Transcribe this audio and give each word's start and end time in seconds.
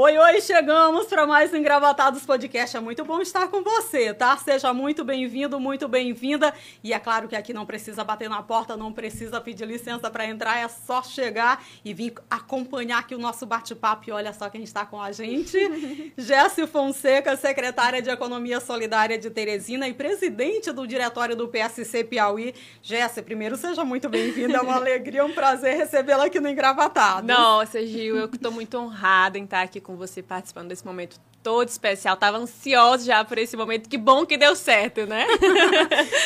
Oi, 0.00 0.16
oi, 0.16 0.40
chegamos 0.40 1.06
para 1.06 1.26
mais 1.26 1.52
um 1.52 1.56
Engravatados 1.56 2.24
Podcast. 2.24 2.76
É 2.76 2.78
muito 2.78 3.04
bom 3.04 3.20
estar 3.20 3.48
com 3.48 3.64
você, 3.64 4.14
tá? 4.14 4.36
Seja 4.36 4.72
muito 4.72 5.04
bem-vindo, 5.04 5.58
muito 5.58 5.88
bem-vinda. 5.88 6.54
E 6.84 6.92
é 6.92 7.00
claro 7.00 7.26
que 7.26 7.34
aqui 7.34 7.52
não 7.52 7.66
precisa 7.66 8.04
bater 8.04 8.30
na 8.30 8.40
porta, 8.40 8.76
não 8.76 8.92
precisa 8.92 9.40
pedir 9.40 9.66
licença 9.66 10.08
para 10.08 10.24
entrar, 10.24 10.56
é 10.56 10.68
só 10.68 11.02
chegar 11.02 11.64
e 11.84 11.92
vir 11.92 12.14
acompanhar 12.30 13.00
aqui 13.00 13.12
o 13.12 13.18
nosso 13.18 13.44
bate-papo. 13.44 14.08
E 14.08 14.12
olha 14.12 14.32
só 14.32 14.48
quem 14.48 14.62
está 14.62 14.86
com 14.86 15.02
a 15.02 15.10
gente: 15.10 15.58
Jéssica 16.16 16.68
Fonseca, 16.68 17.36
secretária 17.36 18.00
de 18.00 18.08
Economia 18.08 18.60
Solidária 18.60 19.18
de 19.18 19.28
Teresina 19.30 19.88
e 19.88 19.92
presidente 19.92 20.70
do 20.70 20.86
diretório 20.86 21.34
do 21.34 21.48
PSC 21.48 22.04
Piauí. 22.04 22.54
Jéssica, 22.80 23.24
primeiro 23.24 23.56
seja 23.56 23.84
muito 23.84 24.08
bem-vinda, 24.08 24.58
é 24.58 24.60
uma 24.60 24.76
alegria, 24.76 25.24
um 25.24 25.34
prazer 25.34 25.76
recebê-la 25.76 26.26
aqui 26.26 26.38
no 26.38 26.48
Engravatados. 26.48 27.26
Nossa, 27.26 27.84
Gil, 27.84 28.16
eu 28.16 28.26
estou 28.26 28.52
muito 28.52 28.78
honrada 28.78 29.36
em 29.36 29.42
estar 29.42 29.62
aqui 29.62 29.87
com 29.88 29.96
você 29.96 30.22
participando 30.22 30.68
desse 30.68 30.84
momento 30.84 31.18
todo 31.42 31.68
especial. 31.68 32.16
Tava 32.16 32.38
ansiosa 32.38 33.04
já 33.04 33.24
por 33.24 33.38
esse 33.38 33.56
momento. 33.56 33.88
Que 33.88 33.96
bom 33.96 34.26
que 34.26 34.36
deu 34.36 34.54
certo, 34.54 35.06
né? 35.06 35.26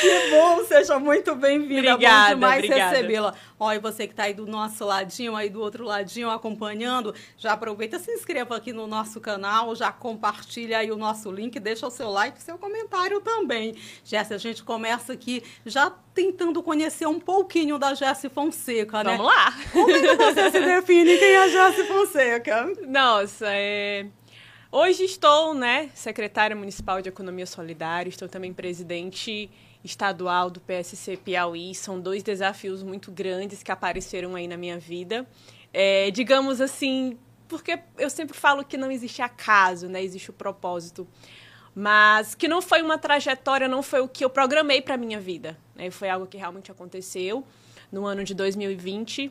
que 0.00 0.30
bom, 0.30 0.64
seja 0.64 0.98
muito 0.98 1.34
bem-vinda. 1.34 1.94
Obrigada, 1.94 2.30
bom 2.30 2.34
demais 2.34 2.68
recebê-la. 2.68 3.34
Ó, 3.58 3.72
e 3.72 3.78
você 3.78 4.06
que 4.06 4.12
está 4.12 4.24
aí 4.24 4.34
do 4.34 4.46
nosso 4.46 4.84
ladinho, 4.84 5.36
aí 5.36 5.48
do 5.48 5.60
outro 5.60 5.84
ladinho 5.84 6.28
acompanhando, 6.30 7.14
já 7.36 7.52
aproveita, 7.52 7.98
se 7.98 8.10
inscreva 8.10 8.56
aqui 8.56 8.72
no 8.72 8.86
nosso 8.86 9.20
canal, 9.20 9.74
já 9.76 9.92
compartilha 9.92 10.78
aí 10.78 10.90
o 10.90 10.96
nosso 10.96 11.30
link, 11.30 11.60
deixa 11.60 11.86
o 11.86 11.90
seu 11.90 12.10
like 12.10 12.38
e 12.38 12.42
seu 12.42 12.58
comentário 12.58 13.20
também. 13.20 13.76
Jéssica, 14.04 14.34
a 14.34 14.38
gente 14.38 14.64
começa 14.64 15.12
aqui 15.12 15.44
já 15.64 15.92
tentando 16.14 16.62
conhecer 16.62 17.06
um 17.06 17.20
pouquinho 17.20 17.78
da 17.78 17.94
Jéssica 17.94 18.34
Fonseca, 18.34 19.04
né? 19.04 19.16
Vamos 19.16 19.26
lá! 19.26 19.54
Como 19.72 19.90
é 19.90 20.00
que 20.00 20.16
você 20.16 20.50
se 20.50 20.60
define 20.60 21.16
quem 21.16 21.28
é 21.28 21.44
a 21.44 21.48
Jéssica 21.48 21.84
Fonseca? 21.84 22.72
Nossa, 22.88 23.46
é... 23.48 24.06
Hoje 24.74 25.04
estou, 25.04 25.52
né, 25.52 25.90
secretária 25.92 26.56
municipal 26.56 27.02
de 27.02 27.08
Economia 27.10 27.44
Solidária, 27.44 28.08
estou 28.08 28.26
também 28.26 28.54
presidente 28.54 29.50
estadual 29.84 30.48
do 30.48 30.62
PSC 30.62 31.18
Piauí. 31.18 31.74
São 31.74 32.00
dois 32.00 32.22
desafios 32.22 32.82
muito 32.82 33.12
grandes 33.12 33.62
que 33.62 33.70
apareceram 33.70 34.34
aí 34.34 34.48
na 34.48 34.56
minha 34.56 34.78
vida. 34.78 35.28
É, 35.74 36.10
digamos 36.10 36.58
assim, 36.58 37.18
porque 37.48 37.80
eu 37.98 38.08
sempre 38.08 38.34
falo 38.34 38.64
que 38.64 38.78
não 38.78 38.90
existe 38.90 39.20
acaso, 39.20 39.90
né, 39.90 40.02
existe 40.02 40.30
o 40.30 40.32
propósito. 40.32 41.06
Mas 41.74 42.34
que 42.34 42.48
não 42.48 42.62
foi 42.62 42.80
uma 42.80 42.96
trajetória, 42.96 43.68
não 43.68 43.82
foi 43.82 44.00
o 44.00 44.08
que 44.08 44.24
eu 44.24 44.30
programei 44.30 44.80
para 44.80 44.96
minha 44.96 45.20
vida. 45.20 45.54
Né, 45.76 45.90
foi 45.90 46.08
algo 46.08 46.26
que 46.26 46.38
realmente 46.38 46.72
aconteceu 46.72 47.44
no 47.92 48.06
ano 48.06 48.24
de 48.24 48.32
2020. 48.32 49.30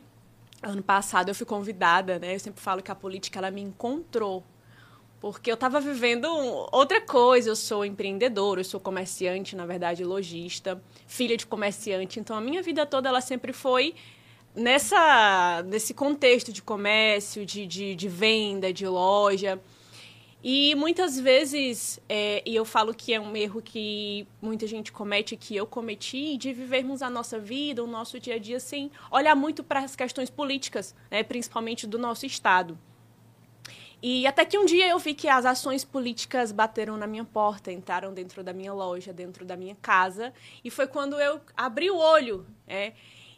Ano 0.62 0.84
passado 0.84 1.30
eu 1.30 1.34
fui 1.34 1.44
convidada, 1.44 2.20
né? 2.20 2.36
Eu 2.36 2.38
sempre 2.38 2.62
falo 2.62 2.80
que 2.80 2.92
a 2.92 2.94
política 2.94 3.40
ela 3.40 3.50
me 3.50 3.60
encontrou 3.60 4.44
porque 5.22 5.48
eu 5.48 5.54
estava 5.54 5.80
vivendo 5.80 6.26
outra 6.72 7.00
coisa. 7.00 7.48
Eu 7.48 7.54
sou 7.54 7.84
empreendedora, 7.84 8.58
eu 8.58 8.64
sou 8.64 8.80
comerciante, 8.80 9.54
na 9.54 9.64
verdade, 9.64 10.04
lojista, 10.04 10.82
filha 11.06 11.36
de 11.36 11.46
comerciante. 11.46 12.18
Então, 12.18 12.36
a 12.36 12.40
minha 12.40 12.60
vida 12.60 12.84
toda 12.84 13.08
ela 13.08 13.20
sempre 13.20 13.52
foi 13.52 13.94
nessa 14.52 15.62
nesse 15.64 15.94
contexto 15.94 16.52
de 16.52 16.60
comércio, 16.60 17.46
de, 17.46 17.64
de, 17.68 17.94
de 17.94 18.08
venda, 18.08 18.72
de 18.72 18.84
loja. 18.84 19.60
E 20.42 20.74
muitas 20.74 21.20
vezes, 21.20 22.00
é, 22.08 22.42
e 22.44 22.56
eu 22.56 22.64
falo 22.64 22.92
que 22.92 23.14
é 23.14 23.20
um 23.20 23.36
erro 23.36 23.62
que 23.62 24.26
muita 24.40 24.66
gente 24.66 24.90
comete, 24.90 25.36
que 25.36 25.54
eu 25.54 25.68
cometi, 25.68 26.36
de 26.36 26.52
vivermos 26.52 27.00
a 27.00 27.08
nossa 27.08 27.38
vida, 27.38 27.84
o 27.84 27.86
nosso 27.86 28.18
dia 28.18 28.34
a 28.34 28.38
dia, 28.38 28.58
sem 28.58 28.90
olhar 29.08 29.36
muito 29.36 29.62
para 29.62 29.78
as 29.84 29.94
questões 29.94 30.30
políticas, 30.30 30.96
né, 31.08 31.22
principalmente 31.22 31.86
do 31.86 31.96
nosso 31.96 32.26
Estado. 32.26 32.76
E 34.02 34.26
até 34.26 34.44
que 34.44 34.58
um 34.58 34.64
dia 34.64 34.88
eu 34.88 34.98
vi 34.98 35.14
que 35.14 35.28
as 35.28 35.46
ações 35.46 35.84
políticas 35.84 36.50
bateram 36.50 36.96
na 36.96 37.06
minha 37.06 37.24
porta, 37.24 37.70
entraram 37.70 38.12
dentro 38.12 38.42
da 38.42 38.52
minha 38.52 38.72
loja, 38.72 39.12
dentro 39.12 39.44
da 39.44 39.56
minha 39.56 39.76
casa. 39.80 40.34
E 40.64 40.70
foi 40.70 40.88
quando 40.88 41.20
eu 41.20 41.40
abri 41.56 41.88
o 41.88 41.96
olho 41.96 42.44
é, 42.66 42.94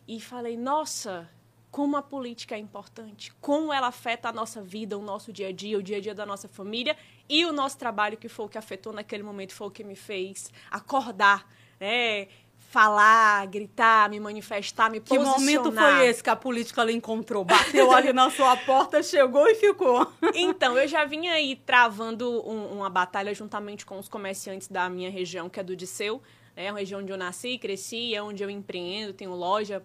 e 0.09 0.19
falei: 0.19 0.57
nossa, 0.57 1.29
como 1.71 1.99
a 1.99 2.03
política 2.03 2.55
é 2.55 2.59
importante, 2.59 3.31
como 3.43 3.75
ela 3.75 3.89
afeta 3.89 4.31
a 4.31 4.33
nossa 4.33 4.63
vida, 4.63 4.97
o 4.97 5.03
nosso 5.03 5.31
dia 5.33 5.49
a 5.49 5.53
dia, 5.53 5.77
o 5.77 5.83
dia 5.83 5.99
a 5.99 6.01
dia 6.01 6.15
da 6.15 6.25
nossa 6.25 6.49
família 6.49 6.97
e 7.29 7.45
o 7.45 7.53
nosso 7.53 7.77
trabalho, 7.77 8.17
que 8.17 8.29
foi 8.29 8.47
o 8.47 8.49
que 8.49 8.57
afetou 8.57 8.93
naquele 8.93 9.23
momento, 9.23 9.53
foi 9.53 9.67
o 9.67 9.71
que 9.71 9.85
me 9.85 9.97
fez 9.97 10.51
acordar. 10.71 11.47
Né? 11.79 12.29
Falar, 12.71 13.47
gritar, 13.47 14.09
me 14.11 14.19
manifestar, 14.19 14.91
me 14.91 15.01
que 15.01 15.09
posicionar. 15.09 15.35
Que 15.35 15.41
momento 15.41 15.73
foi 15.73 16.07
esse 16.07 16.23
que 16.23 16.31
a 16.31 16.37
política 16.37 16.81
ela 16.81 16.93
encontrou? 16.93 17.45
Bateu 17.45 17.93
ali 17.93 18.13
na 18.13 18.31
sua 18.31 18.57
porta, 18.57 19.03
chegou 19.03 19.47
e 19.49 19.55
ficou. 19.55 20.07
Então, 20.35 20.77
eu 20.77 20.89
já 20.89 21.05
vinha 21.05 21.33
aí 21.33 21.57
travando 21.57 22.43
um, 22.49 22.79
uma 22.79 22.91
batalha 22.91 23.33
juntamente 23.35 23.87
com 23.87 23.99
os 23.99 24.09
comerciantes 24.09 24.69
da 24.69 24.89
minha 24.89 25.11
região, 25.11 25.49
que 25.49 25.61
é 25.61 25.63
do 25.63 25.77
Disseu, 25.77 26.21
né? 26.57 26.69
A 26.69 26.73
região 26.73 27.01
onde 27.01 27.13
eu 27.13 27.17
nasci, 27.17 27.59
cresci, 27.59 28.15
é 28.15 28.23
onde 28.23 28.43
eu 28.43 28.51
empreendo, 28.51 29.13
tenho 29.13 29.35
loja. 29.35 29.83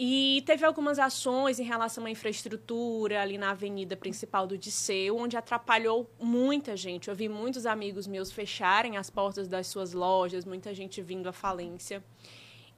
E 0.00 0.44
teve 0.46 0.64
algumas 0.64 0.96
ações 0.96 1.58
em 1.58 1.64
relação 1.64 2.06
à 2.06 2.10
infraestrutura 2.10 3.20
ali 3.20 3.36
na 3.36 3.50
avenida 3.50 3.96
principal 3.96 4.46
do 4.46 4.56
Disseu, 4.56 5.16
onde 5.16 5.36
atrapalhou 5.36 6.08
muita 6.20 6.76
gente. 6.76 7.08
Eu 7.08 7.16
vi 7.16 7.28
muitos 7.28 7.66
amigos 7.66 8.06
meus 8.06 8.30
fecharem 8.30 8.96
as 8.96 9.10
portas 9.10 9.48
das 9.48 9.66
suas 9.66 9.92
lojas, 9.92 10.44
muita 10.44 10.72
gente 10.72 11.02
vindo 11.02 11.28
à 11.28 11.32
falência. 11.32 12.04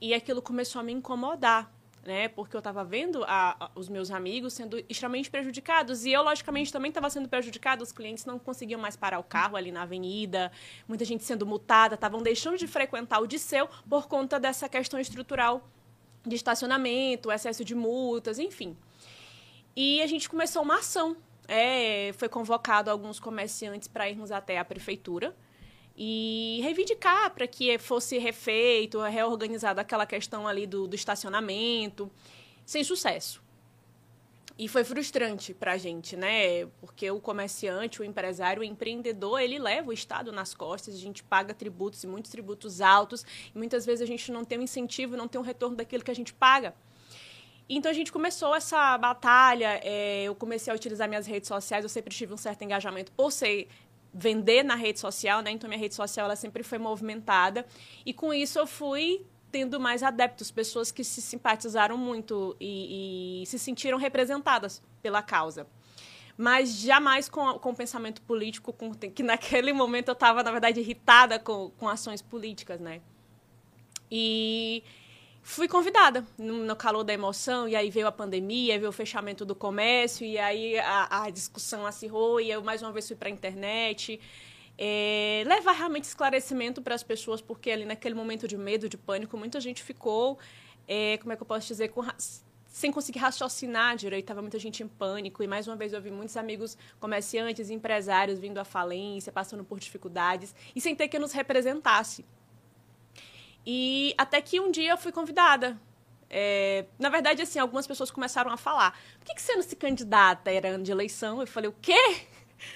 E 0.01 0.15
aquilo 0.15 0.41
começou 0.41 0.81
a 0.81 0.83
me 0.83 0.93
incomodar, 0.93 1.71
né? 2.07 2.27
Porque 2.29 2.57
eu 2.57 2.61
estava 2.61 2.83
vendo 2.83 3.23
a, 3.25 3.67
a, 3.67 3.71
os 3.75 3.91
meus 3.91 4.11
amigos 4.11 4.55
sendo 4.55 4.83
extremamente 4.89 5.31
prejudicados. 5.31 6.07
E 6.07 6.13
eu, 6.13 6.23
logicamente, 6.23 6.73
também 6.73 6.89
estava 6.89 7.11
sendo 7.11 7.29
prejudicada. 7.29 7.83
Os 7.83 7.93
clientes 7.93 8.25
não 8.25 8.39
conseguiam 8.39 8.81
mais 8.81 8.97
parar 8.97 9.19
o 9.19 9.25
carro 9.25 9.57
ali 9.59 9.71
na 9.71 9.83
avenida, 9.83 10.51
muita 10.89 11.05
gente 11.05 11.23
sendo 11.23 11.45
multada, 11.45 11.97
estavam 11.97 12.23
deixando 12.23 12.57
de 12.57 12.67
frequentar 12.67 13.21
o 13.21 13.27
Disseu 13.27 13.69
por 13.91 14.09
conta 14.09 14.41
dessa 14.41 14.71
questão 14.71 14.99
estrutural 14.99 15.69
de 16.27 16.37
estacionamento, 16.37 17.31
excesso 17.31 17.65
de 17.65 17.75
multas, 17.75 18.39
enfim. 18.39 18.77
E 19.75 20.03
a 20.03 20.07
gente 20.07 20.29
começou 20.29 20.63
uma 20.63 20.79
ação. 20.79 21.17
É, 21.49 22.13
foi 22.17 22.29
convocado 22.29 22.91
alguns 22.91 23.19
comerciantes 23.19 23.89
para 23.89 24.09
irmos 24.09 24.31
até 24.31 24.59
a 24.59 24.65
prefeitura 24.65 25.35
e 25.97 26.61
reivindicar 26.63 27.31
para 27.35 27.47
que 27.47 27.77
fosse 27.79 28.19
refeito, 28.19 29.01
reorganizado 29.01 29.81
aquela 29.81 30.07
questão 30.07 30.47
ali 30.47 30.67
do, 30.67 30.87
do 30.87 30.95
estacionamento, 30.95 32.11
sem 32.65 32.85
sucesso. 32.85 33.43
E 34.61 34.69
foi 34.69 34.85
frustrante 34.85 35.55
para 35.55 35.73
a 35.73 35.79
gente, 35.79 36.19
né? 36.19 36.67
Porque 36.83 37.11
o 37.11 37.19
comerciante, 37.19 38.03
o 38.03 38.05
empresário, 38.05 38.61
o 38.61 38.63
empreendedor, 38.65 39.41
ele 39.41 39.59
leva 39.59 39.89
o 39.89 39.93
Estado 39.93 40.31
nas 40.31 40.53
costas, 40.53 40.95
a 40.95 40.99
gente 40.99 41.25
paga 41.25 41.55
tributos 41.55 42.05
e 42.05 42.07
muitos 42.07 42.31
tributos 42.31 42.83
altos, 42.83 43.25
e 43.55 43.57
muitas 43.57 43.87
vezes 43.87 44.03
a 44.03 44.07
gente 44.07 44.31
não 44.31 44.45
tem 44.45 44.59
um 44.59 44.63
incentivo, 44.63 45.17
não 45.17 45.27
tem 45.27 45.41
um 45.41 45.45
retorno 45.45 45.77
daquilo 45.77 46.05
que 46.05 46.11
a 46.11 46.15
gente 46.15 46.35
paga. 46.35 46.75
Então 47.71 47.91
a 47.91 47.95
gente 47.95 48.13
começou 48.13 48.55
essa 48.55 48.99
batalha, 48.99 49.81
é, 49.83 50.25
eu 50.25 50.35
comecei 50.35 50.71
a 50.71 50.77
utilizar 50.77 51.09
minhas 51.09 51.27
redes 51.27 51.49
sociais, 51.49 51.83
eu 51.83 51.89
sempre 51.89 52.15
tive 52.15 52.35
um 52.35 52.37
certo 52.37 52.61
engajamento 52.61 53.11
por 53.13 53.33
ser 53.33 53.67
vender 54.13 54.63
na 54.63 54.75
rede 54.75 55.01
social, 55.01 55.41
né? 55.41 55.53
Então 55.53 55.71
minha 55.71 55.81
rede 55.81 55.95
social 55.95 56.27
ela 56.27 56.37
sempre 56.37 56.63
foi 56.63 56.77
movimentada 56.77 57.65
e 58.05 58.13
com 58.13 58.35
isso 58.35 58.59
eu 58.59 58.67
fui 58.67 59.25
tendo 59.51 59.81
mais 59.81 60.03
adeptos, 60.03 60.51
pessoas 60.51 60.91
que 60.91 61.03
se 61.03 61.21
simpatizaram 61.21 61.97
muito 61.97 62.57
e, 62.61 63.43
e 63.43 63.47
se 63.47 63.59
sentiram 63.59 63.99
representadas 63.99 64.83
pela 65.03 65.23
causa. 65.23 65.67
Mas 66.37 66.79
jamais 66.79 67.29
com, 67.29 67.59
com 67.59 67.75
pensamento 67.75 68.23
político, 68.23 68.73
com, 68.73 68.95
que 68.95 69.23
naquele 69.23 69.73
momento 69.73 70.09
eu 70.09 70.15
estava, 70.15 70.43
na 70.43 70.51
verdade, 70.51 70.81
irritada 70.81 71.39
com, 71.39 71.71
com 71.77 71.89
ações 71.89 72.23
políticas, 72.23 72.81
né? 72.81 73.01
E 74.11 74.83
fui 75.43 75.69
convidada 75.69 76.25
no, 76.39 76.65
no, 76.65 76.77
calor 76.77 77.05
da 77.05 77.13
emoção, 77.13 77.69
e 77.69 77.77
aí 77.77 77.91
veio 77.91 78.07
a 78.07 78.13
pandemia, 78.13 78.79
veio 78.79 78.89
o 78.89 78.93
fechamento 78.93 79.45
do 79.45 79.55
comércio, 79.55 80.25
e 80.25 80.39
aí 80.39 80.79
a, 80.79 81.25
a 81.25 81.31
discussão 81.31 81.85
acirrou, 81.85 82.41
e 82.41 82.51
eu 82.51 82.63
mais 82.63 82.83
uma 82.83 82.93
vez 82.93 83.07
fui 83.07 83.17
para 83.17 83.29
a 83.29 83.33
internet 83.33 84.19
é, 84.83 85.45
levar 85.47 85.73
realmente 85.73 86.05
esclarecimento 86.05 86.81
para 86.81 86.95
as 86.95 87.03
pessoas, 87.03 87.43
porque 87.43 87.71
ali 87.71 87.85
naquele 87.85 88.15
momento 88.15 88.49
de 88.49 88.57
medo, 88.57 88.89
de 88.89 88.97
pânico, 88.97 89.37
muita 89.37 89.61
gente 89.61 89.83
ficou, 89.83 90.39
é, 90.89 91.19
como 91.19 91.35
é 91.35 91.37
que 91.37 91.43
eu 91.43 91.47
posso 91.47 91.67
dizer, 91.67 91.89
com, 91.89 92.03
sem 92.67 92.91
conseguir 92.91 93.19
raciocinar 93.19 93.95
direito, 93.97 94.25
estava 94.25 94.41
muita 94.41 94.59
gente 94.59 94.83
em 94.83 94.89
pânico. 94.89 95.43
E 95.43 95.47
mais 95.47 95.69
uma 95.69 95.77
vez 95.77 95.93
eu 95.93 96.01
vi 96.01 96.11
muitos 96.11 96.35
amigos 96.35 96.79
comerciantes, 96.99 97.69
empresários 97.69 98.39
vindo 98.39 98.57
à 98.57 98.65
falência, 98.65 99.31
passando 99.31 99.63
por 99.63 99.79
dificuldades, 99.79 100.55
e 100.75 100.81
sem 100.81 100.97
ter 100.97 101.09
que 101.09 101.19
nos 101.19 101.33
representasse. 101.33 102.25
E 103.67 104.15
até 104.17 104.41
que 104.41 104.59
um 104.61 104.71
dia 104.71 104.93
eu 104.93 104.97
fui 104.97 105.13
convidada. 105.13 105.79
É, 106.31 106.87
na 106.99 107.11
verdade, 107.11 107.43
assim, 107.43 107.59
algumas 107.59 107.87
pessoas 107.87 108.11
começaram 108.11 108.51
a 108.51 108.57
falar: 108.57 108.99
por 109.19 109.27
que, 109.27 109.35
que 109.35 109.43
você 109.43 109.55
não 109.55 109.63
se 109.63 109.77
candidata? 109.77 110.51
Era 110.51 110.71
ano 110.71 110.85
de 110.85 110.91
eleição. 110.91 111.39
Eu 111.41 111.47
falei: 111.47 111.69
o 111.69 111.75
quê? 111.83 112.29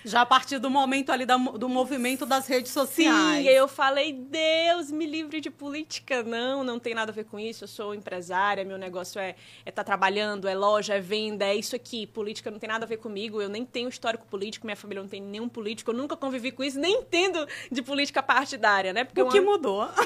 Já 0.05 0.23
a 0.23 0.27
partir 0.27 0.59
do 0.59 0.71
momento 0.71 1.11
ali 1.11 1.27
da, 1.27 1.37
do 1.37 1.69
movimento 1.69 2.27
das 2.27 2.47
redes 2.47 2.73
sociais. 2.73 3.45
Sim, 3.45 3.49
eu 3.49 3.69
falei, 3.69 4.13
Deus, 4.13 4.91
me 4.91 5.07
livre 5.07 5.41
de 5.41 5.51
política. 5.51 6.23
Não, 6.23 6.65
não 6.65 6.79
tem 6.79 6.95
nada 6.95 7.11
a 7.11 7.15
ver 7.15 7.25
com 7.25 7.39
isso. 7.39 7.65
Eu 7.65 7.69
sou 7.69 7.95
empresária, 7.95 8.65
meu 8.65 8.79
negócio 8.79 9.21
é 9.21 9.31
estar 9.31 9.39
é 9.67 9.71
tá 9.71 9.85
trabalhando, 9.85 10.49
é 10.49 10.55
loja, 10.55 10.95
é 10.95 11.01
venda, 11.01 11.45
é 11.45 11.55
isso 11.55 11.75
aqui. 11.75 12.07
Política 12.07 12.51
não 12.51 12.59
tem 12.59 12.69
nada 12.69 12.85
a 12.85 12.89
ver 12.89 12.99
comigo. 12.99 13.41
Eu 13.41 13.49
nem 13.49 13.65
tenho 13.65 13.89
histórico 13.89 14.27
político, 14.27 14.67
minha 14.67 14.77
família 14.77 15.03
não 15.03 15.09
tem 15.09 15.21
nenhum 15.21 15.49
político. 15.49 15.91
Eu 15.91 15.97
nunca 15.97 16.17
convivi 16.17 16.51
com 16.51 16.63
isso, 16.63 16.79
nem 16.79 17.01
entendo 17.01 17.47
de 17.71 17.83
política 17.83 18.23
partidária, 18.23 18.93
né? 18.93 19.05
Porque 19.05 19.23
o 19.23 19.29
que 19.29 19.41
mudou? 19.41 19.89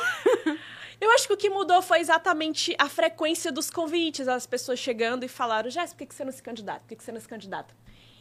Eu 1.00 1.12
acho 1.12 1.28
que 1.28 1.32
o 1.32 1.36
que 1.36 1.48
mudou 1.48 1.80
foi 1.80 2.00
exatamente 2.00 2.74
a 2.76 2.88
frequência 2.88 3.52
dos 3.52 3.70
convites, 3.70 4.26
as 4.26 4.46
pessoas 4.46 4.80
chegando 4.80 5.24
e 5.24 5.28
falaram, 5.28 5.70
Jéssica, 5.70 5.98
por 5.98 6.08
que 6.08 6.14
você 6.14 6.24
não 6.24 6.32
se 6.32 6.42
candidata? 6.42 6.80
Por 6.88 6.96
que 6.96 7.04
você 7.04 7.12
não 7.12 7.20
se 7.20 7.28
candidata? 7.28 7.72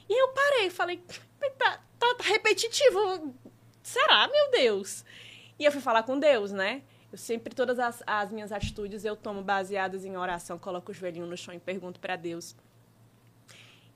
E 0.09 0.21
eu 0.21 0.29
parei, 0.29 0.69
falei, 0.69 1.03
tá, 1.57 1.79
tá, 1.99 2.15
tá 2.15 2.23
repetitivo. 2.23 3.33
Será, 3.83 4.27
meu 4.27 4.51
Deus? 4.51 5.03
E 5.59 5.65
eu 5.65 5.71
fui 5.71 5.81
falar 5.81 6.03
com 6.03 6.19
Deus, 6.19 6.51
né? 6.51 6.83
Eu 7.11 7.17
sempre, 7.17 7.55
todas 7.55 7.79
as, 7.79 8.03
as 8.05 8.31
minhas 8.31 8.51
atitudes 8.51 9.05
eu 9.05 9.15
tomo 9.15 9.41
baseadas 9.41 10.05
em 10.05 10.17
oração, 10.17 10.59
coloco 10.59 10.91
o 10.91 10.93
joelhinho 10.93 11.25
no 11.25 11.37
chão 11.37 11.53
e 11.53 11.59
pergunto 11.59 11.99
para 11.99 12.15
Deus. 12.15 12.55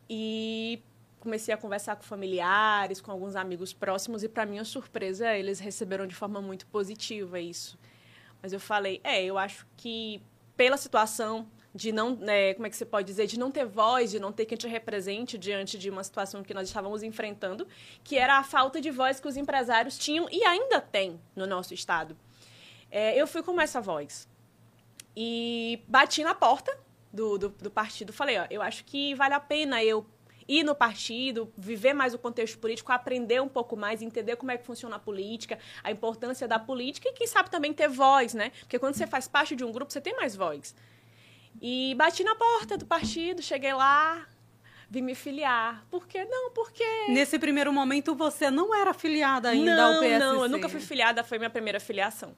E 0.09 0.81
comecei 1.19 1.53
a 1.53 1.57
conversar 1.57 1.95
com 1.95 2.03
familiares, 2.03 2.99
com 2.99 3.11
alguns 3.11 3.35
amigos 3.35 3.73
próximos, 3.73 4.23
e 4.23 4.29
para 4.29 4.45
minha 4.45 4.63
surpresa, 4.63 5.33
eles 5.35 5.59
receberam 5.59 6.07
de 6.07 6.15
forma 6.15 6.41
muito 6.41 6.65
positiva 6.67 7.39
isso. 7.39 7.77
Mas 8.41 8.53
eu 8.53 8.59
falei, 8.59 8.99
é, 9.03 9.23
eu 9.23 9.37
acho 9.37 9.67
que 9.77 10.21
pela 10.57 10.77
situação 10.77 11.47
de 11.73 11.91
não, 11.91 12.15
né, 12.15 12.53
como 12.53 12.67
é 12.67 12.69
que 12.69 12.75
você 12.75 12.85
pode 12.85 13.07
dizer, 13.07 13.27
de 13.27 13.39
não 13.39 13.49
ter 13.49 13.65
voz, 13.65 14.11
de 14.11 14.19
não 14.19 14.31
ter 14.31 14.45
quem 14.45 14.57
te 14.57 14.67
represente 14.67 15.37
diante 15.37 15.77
de 15.77 15.89
uma 15.89 16.03
situação 16.03 16.43
que 16.43 16.53
nós 16.53 16.67
estávamos 16.67 17.01
enfrentando, 17.01 17.67
que 18.03 18.17
era 18.17 18.37
a 18.37 18.43
falta 18.43 18.81
de 18.81 18.91
voz 18.91 19.19
que 19.19 19.27
os 19.27 19.37
empresários 19.37 19.97
tinham 19.97 20.27
e 20.31 20.43
ainda 20.43 20.81
têm 20.81 21.19
no 21.35 21.47
nosso 21.47 21.73
estado. 21.73 22.17
É, 22.89 23.19
eu 23.19 23.25
fui 23.25 23.41
com 23.41 23.59
essa 23.59 23.79
voz 23.79 24.27
e 25.15 25.81
bati 25.87 26.23
na 26.23 26.35
porta 26.35 26.77
do, 27.11 27.37
do, 27.37 27.49
do 27.49 27.71
partido, 27.71 28.11
falei, 28.11 28.37
ó, 28.37 28.45
eu 28.49 28.61
acho 28.61 28.83
que 28.83 29.15
vale 29.15 29.33
a 29.33 29.39
pena 29.39 29.83
eu 29.83 30.05
ir 30.47 30.63
no 30.63 30.75
partido, 30.75 31.51
viver 31.57 31.93
mais 31.93 32.13
o 32.13 32.19
contexto 32.19 32.57
político, 32.59 32.91
aprender 32.91 33.41
um 33.41 33.47
pouco 33.47 33.77
mais, 33.77 34.01
entender 34.01 34.35
como 34.35 34.51
é 34.51 34.57
que 34.57 34.65
funciona 34.65 34.97
a 34.97 34.99
política, 34.99 35.57
a 35.81 35.89
importância 35.89 36.45
da 36.47 36.59
política 36.59 37.07
e 37.07 37.13
quem 37.13 37.27
sabe 37.27 37.49
também 37.49 37.71
ter 37.71 37.87
voz, 37.87 38.33
né? 38.33 38.51
Porque 38.59 38.77
quando 38.77 38.95
você 38.95 39.07
faz 39.07 39.29
parte 39.29 39.55
de 39.55 39.63
um 39.63 39.71
grupo, 39.71 39.93
você 39.93 40.01
tem 40.01 40.13
mais 40.15 40.35
voz. 40.35 40.75
E 41.59 41.95
bati 41.95 42.23
na 42.23 42.35
porta 42.35 42.77
do 42.77 42.85
partido, 42.85 43.41
cheguei 43.41 43.73
lá, 43.73 44.27
vim 44.89 45.01
me 45.01 45.15
filiar. 45.15 45.85
Por 45.89 46.07
que 46.07 46.23
não? 46.25 46.51
Porque. 46.51 46.83
Nesse 47.09 47.39
primeiro 47.39 47.71
momento 47.71 48.13
você 48.13 48.51
não 48.51 48.75
era 48.75 48.93
filiada 48.93 49.49
ainda 49.49 49.75
não, 49.75 49.95
ao 49.95 49.99
PSC? 50.01 50.19
Não, 50.19 50.43
eu 50.43 50.49
nunca 50.49 50.69
fui 50.69 50.79
filiada, 50.79 51.23
foi 51.23 51.37
minha 51.37 51.49
primeira 51.49 51.79
filiação. 51.79 52.35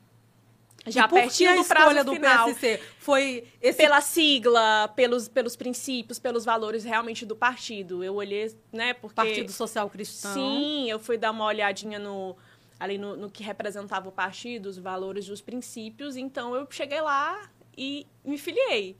Já 0.86 1.06
e 1.06 1.08
por 1.08 1.32
que 1.32 1.46
a 1.46 1.56
escolha 1.56 2.04
do 2.04 2.14
final, 2.14 2.48
PSC 2.48 2.80
foi 3.00 3.48
esse... 3.62 3.78
pela 3.78 4.02
sigla, 4.02 4.90
pelos, 4.94 5.30
pelos 5.30 5.56
princípios, 5.56 6.20
pelos 6.20 6.44
valores 6.44 6.84
realmente 6.84 7.26
do 7.26 7.36
partido. 7.36 8.04
Eu 8.04 8.16
olhei, 8.16 8.54
né, 8.72 8.94
porque 8.94 9.16
Partido 9.16 9.52
Social 9.52 9.90
Cristão. 9.90 10.34
Sim, 10.34 10.90
eu 10.90 11.00
fui 11.00 11.18
dar 11.18 11.32
uma 11.32 11.46
olhadinha 11.46 11.98
no 11.98 12.36
ali 12.78 12.98
no, 12.98 13.16
no 13.16 13.30
que 13.30 13.42
representava 13.42 14.10
o 14.10 14.12
partido, 14.12 14.66
os 14.66 14.78
valores, 14.78 15.30
os 15.30 15.42
princípios. 15.42 16.18
Então 16.18 16.54
eu 16.54 16.68
cheguei 16.70 17.00
lá 17.00 17.50
e 17.78 18.08
me 18.24 18.38
filiei. 18.38 18.98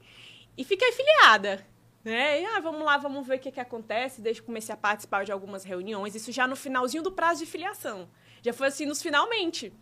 E 0.56 0.64
fiquei 0.64 0.92
filiada. 0.92 1.66
Né? 2.04 2.42
E, 2.42 2.44
ah, 2.44 2.60
vamos 2.60 2.84
lá, 2.84 2.98
vamos 2.98 3.26
ver 3.26 3.36
o 3.36 3.38
que, 3.38 3.50
que 3.50 3.60
acontece. 3.60 4.20
Desde 4.20 4.42
que 4.42 4.46
comecei 4.46 4.74
a 4.74 4.76
participar 4.76 5.24
de 5.24 5.32
algumas 5.32 5.64
reuniões. 5.64 6.14
Isso 6.14 6.30
já 6.30 6.46
no 6.46 6.54
finalzinho 6.54 7.02
do 7.02 7.10
prazo 7.10 7.44
de 7.44 7.50
filiação. 7.50 8.08
Já 8.42 8.52
foi 8.52 8.68
assim 8.68 8.86
nos 8.86 9.02
finalmente. 9.02 9.72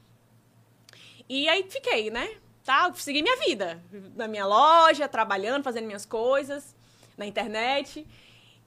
E 1.29 1.49
aí 1.49 1.67
fiquei, 1.69 2.11
né? 2.11 2.37
Tá, 2.65 2.93
segui 2.95 3.23
minha 3.23 3.37
vida. 3.37 3.83
Na 4.15 4.29
minha 4.29 4.47
loja, 4.47 5.09
trabalhando, 5.09 5.65
fazendo 5.65 5.87
minhas 5.87 6.07
coisas, 6.07 6.77
na 7.17 7.27
internet. 7.27 8.07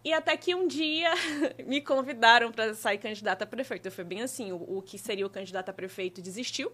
E 0.04 0.14
até 0.14 0.36
que 0.38 0.54
um 0.54 0.68
dia 0.68 1.12
me 1.66 1.82
convidaram 1.82 2.52
para 2.52 2.74
sair 2.76 2.98
candidata 2.98 3.44
a 3.44 3.48
prefeito. 3.48 3.90
Foi 3.90 4.04
bem 4.04 4.22
assim, 4.22 4.52
o, 4.52 4.78
o 4.78 4.82
que 4.82 5.00
seria 5.00 5.26
o 5.26 5.30
candidato 5.30 5.70
a 5.70 5.74
prefeito 5.74 6.22
desistiu. 6.22 6.72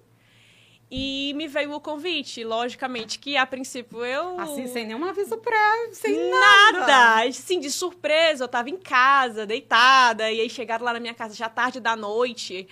E 0.93 1.33
me 1.37 1.47
veio 1.47 1.71
o 1.71 1.79
convite, 1.79 2.43
logicamente, 2.43 3.17
que 3.17 3.37
a 3.37 3.45
princípio 3.45 4.03
eu. 4.03 4.37
Assim, 4.37 4.67
sem 4.67 4.85
nenhum 4.85 5.05
aviso 5.05 5.37
prévio, 5.37 5.95
sem 5.95 6.29
nada. 6.29 6.79
Nada! 6.79 7.31
Sim, 7.31 7.61
de 7.61 7.71
surpresa, 7.71 8.43
eu 8.43 8.47
tava 8.49 8.69
em 8.69 8.75
casa, 8.75 9.45
deitada, 9.45 10.29
e 10.29 10.41
aí 10.41 10.49
chegaram 10.49 10.83
lá 10.83 10.91
na 10.91 10.99
minha 10.99 11.13
casa 11.13 11.33
já 11.33 11.47
tarde 11.47 11.79
da 11.79 11.95
noite. 11.95 12.67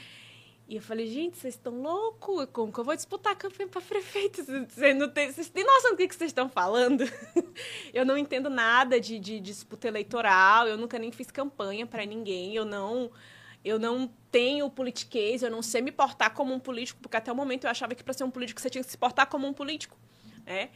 E 0.68 0.76
eu 0.76 0.82
falei, 0.82 1.08
gente, 1.08 1.38
vocês 1.38 1.54
estão 1.56 1.82
loucos? 1.82 2.46
Como 2.52 2.74
que 2.74 2.80
eu 2.80 2.84
vou 2.84 2.96
disputar 2.96 3.32
a 3.34 3.36
campanha 3.38 3.70
para 3.70 3.82
prefeito? 3.82 4.44
Vocês, 4.44 4.96
não 4.98 5.10
têm, 5.10 5.32
vocês 5.32 5.50
têm 5.50 5.64
noção 5.64 5.92
do 5.92 5.98
que, 5.98 6.08
que 6.08 6.14
vocês 6.14 6.30
estão 6.30 6.50
falando? 6.50 7.06
eu 7.94 8.06
não 8.06 8.18
entendo 8.18 8.50
nada 8.50 9.00
de, 9.00 9.18
de, 9.18 9.40
de 9.40 9.40
disputa 9.40 9.88
eleitoral, 9.88 10.68
eu 10.68 10.78
nunca 10.78 11.00
nem 11.00 11.10
fiz 11.10 11.32
campanha 11.32 11.88
para 11.88 12.06
ninguém, 12.06 12.54
eu 12.54 12.66
não 12.66 13.10
eu 13.64 13.78
não 13.80 14.10
tenho 14.32 14.70
politiquês, 14.70 15.42
eu 15.44 15.52
não 15.52 15.62
sei 15.62 15.82
me 15.82 15.92
portar 15.92 16.34
como 16.34 16.54
um 16.54 16.60
político, 16.60 17.00
porque 17.02 17.18
até 17.18 17.32
o 17.32 17.36
momento 17.36 17.66
eu 17.66 17.70
achava 17.70 17.96
que 17.96 18.04
para 18.04 18.14
ser 18.14 18.24
um 18.24 18.32
político 18.32 18.62
você 18.62 18.70
tinha 18.70 18.84
que 18.84 18.90
se 18.90 18.98
portar 18.98 19.28
como 19.28 19.48
um 19.48 19.54
político, 19.54 19.98
né? 20.46 20.70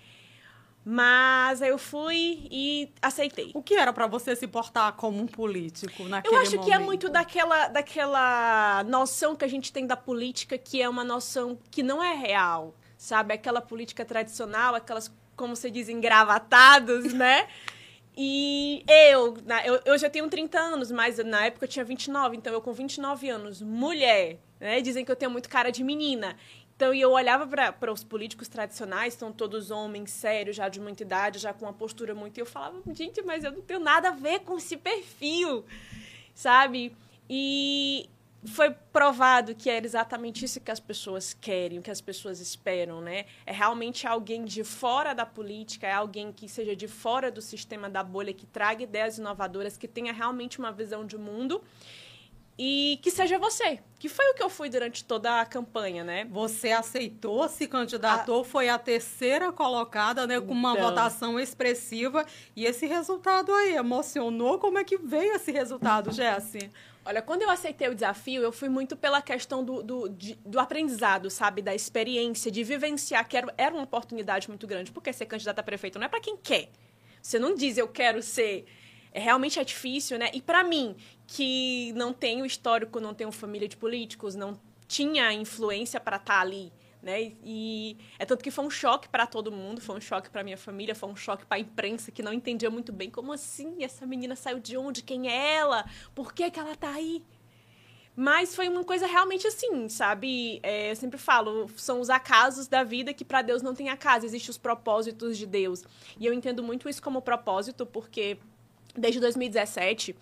Mas 0.85 1.61
eu 1.61 1.77
fui 1.77 2.45
e 2.51 2.91
aceitei. 3.01 3.51
O 3.53 3.63
que 3.63 3.73
era 3.73 3.93
para 3.93 4.05
você 4.05 4.35
se 4.35 4.45
portar 4.47 4.91
como 4.93 5.21
um 5.21 5.25
político 5.27 6.03
naquele 6.03 6.35
Eu 6.35 6.41
acho 6.41 6.51
momento? 6.51 6.65
que 6.65 6.73
é 6.73 6.79
muito 6.79 7.09
daquela, 7.09 7.69
daquela 7.69 8.83
noção 8.83 9.33
que 9.33 9.45
a 9.45 9.47
gente 9.47 9.71
tem 9.71 9.87
da 9.87 9.95
política 9.95 10.57
que 10.57 10.81
é 10.81 10.89
uma 10.89 11.03
noção 11.05 11.57
que 11.71 11.81
não 11.81 12.03
é 12.03 12.13
real, 12.13 12.75
sabe? 12.97 13.33
Aquela 13.33 13.61
política 13.61 14.03
tradicional, 14.03 14.75
aquelas, 14.75 15.09
como 15.37 15.55
você 15.55 15.71
diz, 15.71 15.87
engravatados, 15.87 17.13
né? 17.13 17.47
E 18.15 18.83
eu, 18.87 19.37
eu, 19.65 19.81
eu 19.85 19.97
já 19.97 20.09
tenho 20.09 20.29
30 20.29 20.59
anos, 20.59 20.91
mas 20.91 21.17
na 21.17 21.45
época 21.45 21.65
eu 21.65 21.69
tinha 21.69 21.83
29, 21.83 22.37
então 22.37 22.53
eu 22.53 22.61
com 22.61 22.71
29 22.71 23.29
anos, 23.29 23.61
mulher, 23.61 24.37
né? 24.59 24.81
Dizem 24.81 25.03
que 25.03 25.11
eu 25.11 25.15
tenho 25.15 25.31
muito 25.31 25.49
cara 25.49 25.71
de 25.71 25.83
menina. 25.83 26.37
Então, 26.75 26.93
e 26.93 27.01
eu 27.01 27.11
olhava 27.11 27.47
para 27.47 27.91
os 27.91 28.03
políticos 28.03 28.47
tradicionais, 28.47 29.13
são 29.13 29.31
todos 29.31 29.71
homens 29.71 30.11
sérios, 30.11 30.55
já 30.55 30.67
de 30.69 30.79
muita 30.79 31.03
idade, 31.03 31.39
já 31.39 31.53
com 31.53 31.65
uma 31.65 31.73
postura 31.73 32.13
muito. 32.13 32.37
E 32.37 32.41
eu 32.41 32.45
falava, 32.45 32.81
gente, 32.93 33.21
mas 33.21 33.43
eu 33.43 33.51
não 33.51 33.61
tenho 33.61 33.79
nada 33.79 34.09
a 34.09 34.11
ver 34.11 34.39
com 34.39 34.57
esse 34.57 34.75
perfil, 34.77 35.63
sabe? 36.33 36.95
E 37.29 38.09
foi 38.45 38.71
provado 38.91 39.55
que 39.55 39.69
era 39.69 39.85
exatamente 39.85 40.43
isso 40.45 40.59
que 40.59 40.71
as 40.71 40.79
pessoas 40.79 41.33
querem, 41.33 41.79
o 41.79 41.81
que 41.81 41.91
as 41.91 42.01
pessoas 42.01 42.39
esperam, 42.39 43.01
né? 43.01 43.25
É 43.45 43.51
realmente 43.51 44.05
alguém 44.05 44.43
de 44.43 44.63
fora 44.63 45.13
da 45.13 45.25
política, 45.25 45.87
é 45.87 45.93
alguém 45.93 46.31
que 46.31 46.47
seja 46.47 46.75
de 46.75 46.87
fora 46.87 47.31
do 47.31 47.41
sistema 47.41 47.89
da 47.89 48.03
bolha, 48.03 48.33
que 48.33 48.45
traga 48.45 48.83
ideias 48.83 49.17
inovadoras, 49.17 49.77
que 49.77 49.87
tenha 49.87 50.11
realmente 50.11 50.59
uma 50.59 50.71
visão 50.71 51.05
de 51.05 51.17
mundo 51.17 51.63
e 52.57 52.99
que 53.01 53.09
seja 53.09 53.39
você, 53.39 53.79
que 53.97 54.07
foi 54.07 54.29
o 54.29 54.35
que 54.35 54.43
eu 54.43 54.49
fui 54.49 54.69
durante 54.69 55.03
toda 55.03 55.41
a 55.41 55.45
campanha, 55.45 56.03
né? 56.03 56.25
Você 56.25 56.69
aceitou, 56.69 57.47
se 57.49 57.67
candidatou, 57.67 58.41
a... 58.41 58.45
foi 58.45 58.69
a 58.69 58.77
terceira 58.77 59.51
colocada, 59.51 60.27
né, 60.27 60.39
com 60.39 60.51
uma 60.51 60.73
então... 60.73 60.89
votação 60.89 61.39
expressiva, 61.39 62.25
e 62.55 62.65
esse 62.65 62.85
resultado 62.85 63.51
aí 63.51 63.75
emocionou. 63.75 64.59
Como 64.59 64.77
é 64.77 64.83
que 64.83 64.97
veio 64.97 65.33
esse 65.33 65.51
resultado, 65.51 66.11
Jessi? 66.13 66.69
Olha, 67.05 67.21
quando 67.21 67.41
eu 67.41 67.49
aceitei 67.49 67.89
o 67.89 67.93
desafio, 67.93 68.41
eu 68.41 68.51
fui 68.51 68.69
muito 68.69 68.95
pela 68.95 69.21
questão 69.21 69.63
do, 69.63 69.83
do, 69.83 70.07
de, 70.07 70.35
do 70.45 70.57
aprendizado, 70.59 71.29
sabe? 71.29 71.61
Da 71.61 71.75
experiência, 71.75 72.49
de 72.49 72.63
vivenciar, 72.63 73.27
que 73.27 73.35
era, 73.35 73.53
era 73.57 73.75
uma 73.75 73.83
oportunidade 73.83 74.47
muito 74.47 74.65
grande. 74.65 74.91
Porque 74.91 75.11
ser 75.11 75.25
candidata 75.25 75.59
a 75.59 75.63
prefeito 75.63 75.99
não 75.99 76.05
é 76.05 76.09
para 76.09 76.21
quem 76.21 76.37
quer. 76.37 76.69
Você 77.21 77.37
não 77.37 77.55
diz 77.55 77.77
eu 77.77 77.87
quero 77.87 78.21
ser. 78.21 78.65
É, 79.11 79.19
realmente 79.19 79.59
é 79.59 79.63
difícil, 79.63 80.17
né? 80.17 80.31
E 80.33 80.41
para 80.41 80.63
mim, 80.63 80.95
que 81.27 81.91
não 81.93 82.13
tenho 82.13 82.45
histórico, 82.45 82.99
não 83.01 83.13
tenho 83.13 83.31
família 83.31 83.67
de 83.67 83.75
políticos, 83.75 84.33
não 84.33 84.59
tinha 84.87 85.31
influência 85.33 85.99
para 85.99 86.15
estar 86.15 86.35
tá 86.35 86.41
ali 86.41 86.71
né? 87.03 87.33
E 87.43 87.97
é 88.17 88.25
tanto 88.25 88.41
que 88.41 88.49
foi 88.49 88.65
um 88.65 88.69
choque 88.69 89.09
para 89.09 89.27
todo 89.27 89.51
mundo, 89.51 89.81
foi 89.81 89.97
um 89.97 90.01
choque 90.01 90.29
para 90.29 90.41
minha 90.41 90.57
família, 90.57 90.95
foi 90.95 91.09
um 91.09 91.15
choque 91.15 91.45
para 91.45 91.57
a 91.57 91.59
imprensa 91.59 92.11
que 92.11 92.23
não 92.23 92.31
entendia 92.31 92.69
muito 92.69 92.93
bem 92.93 93.09
como 93.09 93.33
assim 93.33 93.83
essa 93.83 94.05
menina 94.05 94.37
saiu 94.37 94.57
de 94.57 94.77
onde, 94.77 95.03
quem 95.03 95.29
é 95.29 95.55
ela, 95.55 95.85
por 96.15 96.33
que 96.33 96.49
que 96.49 96.57
ela 96.57 96.75
tá 96.77 96.91
aí? 96.91 97.21
Mas 98.15 98.55
foi 98.55 98.69
uma 98.69 98.83
coisa 98.83 99.05
realmente 99.05 99.45
assim, 99.47 99.89
sabe? 99.89 100.59
É, 100.63 100.91
eu 100.91 100.95
sempre 100.95 101.17
falo, 101.19 101.67
são 101.75 101.99
os 101.99 102.09
acasos 102.09 102.67
da 102.67 102.83
vida 102.83 103.13
que 103.13 103.25
para 103.25 103.41
Deus 103.41 103.61
não 103.61 103.73
tem 103.73 103.89
acaso, 103.89 104.25
existem 104.25 104.51
os 104.51 104.57
propósitos 104.57 105.37
de 105.37 105.47
Deus. 105.47 105.83
E 106.19 106.25
eu 106.25 106.31
entendo 106.31 106.63
muito 106.63 106.87
isso 106.87 107.01
como 107.01 107.21
propósito, 107.21 107.85
porque 107.85 108.37
desde 108.95 109.19
2017 109.19 110.15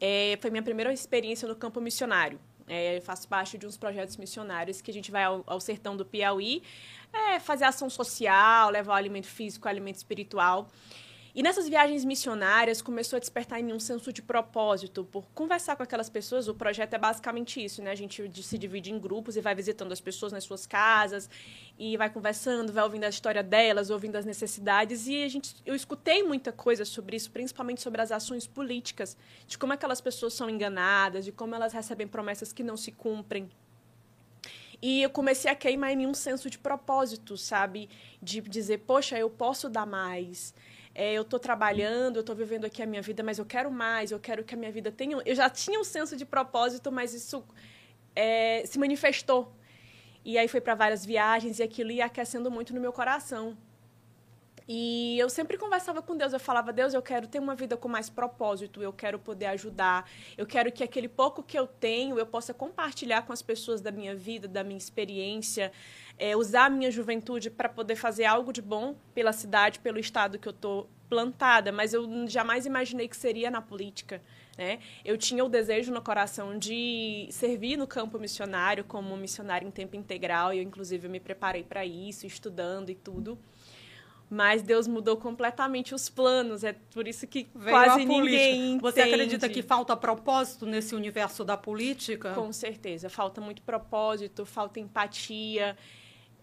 é, 0.00 0.38
foi 0.40 0.50
minha 0.50 0.62
primeira 0.62 0.92
experiência 0.92 1.46
no 1.46 1.54
campo 1.54 1.80
missionário. 1.82 2.40
É, 2.66 3.00
faço 3.00 3.28
parte 3.28 3.58
de 3.58 3.66
uns 3.66 3.76
projetos 3.76 4.16
missionários 4.16 4.80
que 4.80 4.90
a 4.90 4.94
gente 4.94 5.10
vai 5.10 5.24
ao, 5.24 5.44
ao 5.46 5.60
sertão 5.60 5.96
do 5.96 6.04
Piauí 6.04 6.62
é, 7.14 7.38
fazer 7.38 7.64
ação 7.64 7.88
social, 7.88 8.70
levar 8.70 8.96
alimento 8.96 9.26
físico, 9.26 9.68
alimento 9.68 9.96
espiritual. 9.96 10.68
E 11.34 11.42
nessas 11.42 11.68
viagens 11.68 12.04
missionárias 12.04 12.80
começou 12.80 13.16
a 13.16 13.20
despertar 13.20 13.58
em 13.58 13.64
mim 13.64 13.72
um 13.72 13.80
senso 13.80 14.12
de 14.12 14.22
propósito 14.22 15.04
por 15.04 15.26
conversar 15.34 15.74
com 15.74 15.82
aquelas 15.82 16.08
pessoas. 16.08 16.46
O 16.46 16.54
projeto 16.54 16.94
é 16.94 16.98
basicamente 16.98 17.62
isso, 17.62 17.82
né? 17.82 17.90
A 17.90 17.94
gente 17.96 18.30
se 18.40 18.56
divide 18.56 18.92
em 18.92 19.00
grupos 19.00 19.36
e 19.36 19.40
vai 19.40 19.52
visitando 19.52 19.90
as 19.90 20.00
pessoas 20.00 20.32
nas 20.32 20.44
suas 20.44 20.64
casas 20.64 21.28
e 21.76 21.96
vai 21.96 22.08
conversando, 22.08 22.72
vai 22.72 22.84
ouvindo 22.84 23.02
a 23.02 23.08
história 23.08 23.42
delas, 23.42 23.90
ouvindo 23.90 24.14
as 24.14 24.24
necessidades. 24.24 25.08
E 25.08 25.24
a 25.24 25.28
gente, 25.28 25.56
eu 25.66 25.74
escutei 25.74 26.22
muita 26.22 26.52
coisa 26.52 26.84
sobre 26.84 27.16
isso, 27.16 27.32
principalmente 27.32 27.82
sobre 27.82 28.00
as 28.00 28.12
ações 28.12 28.46
políticas, 28.46 29.16
de 29.44 29.58
como 29.58 29.72
aquelas 29.72 30.00
pessoas 30.00 30.34
são 30.34 30.48
enganadas, 30.48 31.24
de 31.24 31.32
como 31.32 31.52
elas 31.52 31.72
recebem 31.72 32.06
promessas 32.06 32.52
que 32.52 32.62
não 32.62 32.76
se 32.76 32.92
cumprem. 32.92 33.50
E 34.80 35.02
eu 35.02 35.10
comecei 35.10 35.50
a 35.50 35.54
queimar 35.56 35.90
em 35.90 35.96
mim 35.96 36.06
um 36.06 36.14
senso 36.14 36.48
de 36.48 36.58
propósito, 36.60 37.36
sabe? 37.36 37.88
De 38.22 38.40
dizer, 38.40 38.78
poxa, 38.86 39.18
eu 39.18 39.28
posso 39.28 39.68
dar 39.68 39.86
mais 39.86 40.54
é, 40.94 41.14
eu 41.14 41.22
estou 41.22 41.40
trabalhando, 41.40 42.16
eu 42.16 42.20
estou 42.20 42.36
vivendo 42.36 42.64
aqui 42.64 42.82
a 42.82 42.86
minha 42.86 43.02
vida, 43.02 43.22
mas 43.22 43.38
eu 43.38 43.44
quero 43.44 43.70
mais, 43.70 44.12
eu 44.12 44.20
quero 44.20 44.44
que 44.44 44.54
a 44.54 44.56
minha 44.56 44.70
vida 44.70 44.92
tenha. 44.92 45.20
Eu 45.26 45.34
já 45.34 45.50
tinha 45.50 45.80
um 45.80 45.84
senso 45.84 46.16
de 46.16 46.24
propósito, 46.24 46.92
mas 46.92 47.12
isso 47.12 47.44
é, 48.14 48.64
se 48.64 48.78
manifestou. 48.78 49.52
E 50.24 50.38
aí 50.38 50.46
foi 50.46 50.60
para 50.60 50.74
várias 50.74 51.04
viagens 51.04 51.58
e 51.58 51.62
aquilo 51.62 51.90
ia 51.90 52.06
aquecendo 52.06 52.50
muito 52.50 52.72
no 52.72 52.80
meu 52.80 52.92
coração. 52.92 53.56
E 54.66 55.18
eu 55.18 55.28
sempre 55.28 55.58
conversava 55.58 56.00
com 56.00 56.16
Deus, 56.16 56.32
eu 56.32 56.40
falava: 56.40 56.72
Deus, 56.72 56.94
eu 56.94 57.02
quero 57.02 57.26
ter 57.26 57.38
uma 57.38 57.54
vida 57.54 57.76
com 57.76 57.88
mais 57.88 58.08
propósito, 58.08 58.82
eu 58.82 58.92
quero 58.92 59.18
poder 59.18 59.46
ajudar, 59.46 60.08
eu 60.38 60.46
quero 60.46 60.72
que 60.72 60.82
aquele 60.82 61.08
pouco 61.08 61.42
que 61.42 61.58
eu 61.58 61.66
tenho 61.66 62.18
eu 62.18 62.26
possa 62.26 62.54
compartilhar 62.54 63.22
com 63.22 63.32
as 63.32 63.42
pessoas 63.42 63.80
da 63.80 63.92
minha 63.92 64.14
vida, 64.14 64.48
da 64.48 64.64
minha 64.64 64.78
experiência, 64.78 65.70
é, 66.18 66.34
usar 66.34 66.66
a 66.66 66.70
minha 66.70 66.90
juventude 66.90 67.50
para 67.50 67.68
poder 67.68 67.96
fazer 67.96 68.24
algo 68.24 68.52
de 68.52 68.62
bom 68.62 68.96
pela 69.14 69.32
cidade, 69.32 69.80
pelo 69.80 69.98
estado 69.98 70.38
que 70.38 70.48
eu 70.48 70.52
estou 70.52 70.88
plantada, 71.08 71.70
mas 71.70 71.92
eu 71.92 72.26
jamais 72.26 72.64
imaginei 72.64 73.06
que 73.06 73.16
seria 73.16 73.50
na 73.50 73.60
política. 73.60 74.22
Né? 74.56 74.78
Eu 75.04 75.18
tinha 75.18 75.44
o 75.44 75.48
desejo 75.48 75.92
no 75.92 76.00
coração 76.00 76.58
de 76.58 77.28
servir 77.30 77.76
no 77.76 77.86
campo 77.86 78.18
missionário 78.18 78.84
como 78.84 79.16
missionária 79.16 79.66
em 79.66 79.70
tempo 79.70 79.96
integral, 79.96 80.52
e 80.54 80.58
eu, 80.58 80.62
inclusive, 80.62 81.08
me 81.08 81.20
preparei 81.20 81.62
para 81.62 81.84
isso, 81.84 82.26
estudando 82.26 82.90
e 82.90 82.94
tudo. 82.94 83.38
Mas 84.34 84.62
Deus 84.62 84.88
mudou 84.88 85.16
completamente 85.16 85.94
os 85.94 86.08
planos, 86.08 86.64
é 86.64 86.72
por 86.72 87.06
isso 87.06 87.24
que 87.24 87.46
Veio 87.54 87.70
quase 87.70 88.04
ninguém 88.04 88.72
entende. 88.72 88.82
Você 88.82 89.00
acredita 89.00 89.48
que 89.48 89.62
falta 89.62 89.96
propósito 89.96 90.66
nesse 90.66 90.92
universo 90.92 91.44
da 91.44 91.56
política? 91.56 92.32
Com 92.34 92.52
certeza, 92.52 93.08
falta 93.08 93.40
muito 93.40 93.62
propósito, 93.62 94.44
falta 94.44 94.80
empatia, 94.80 95.76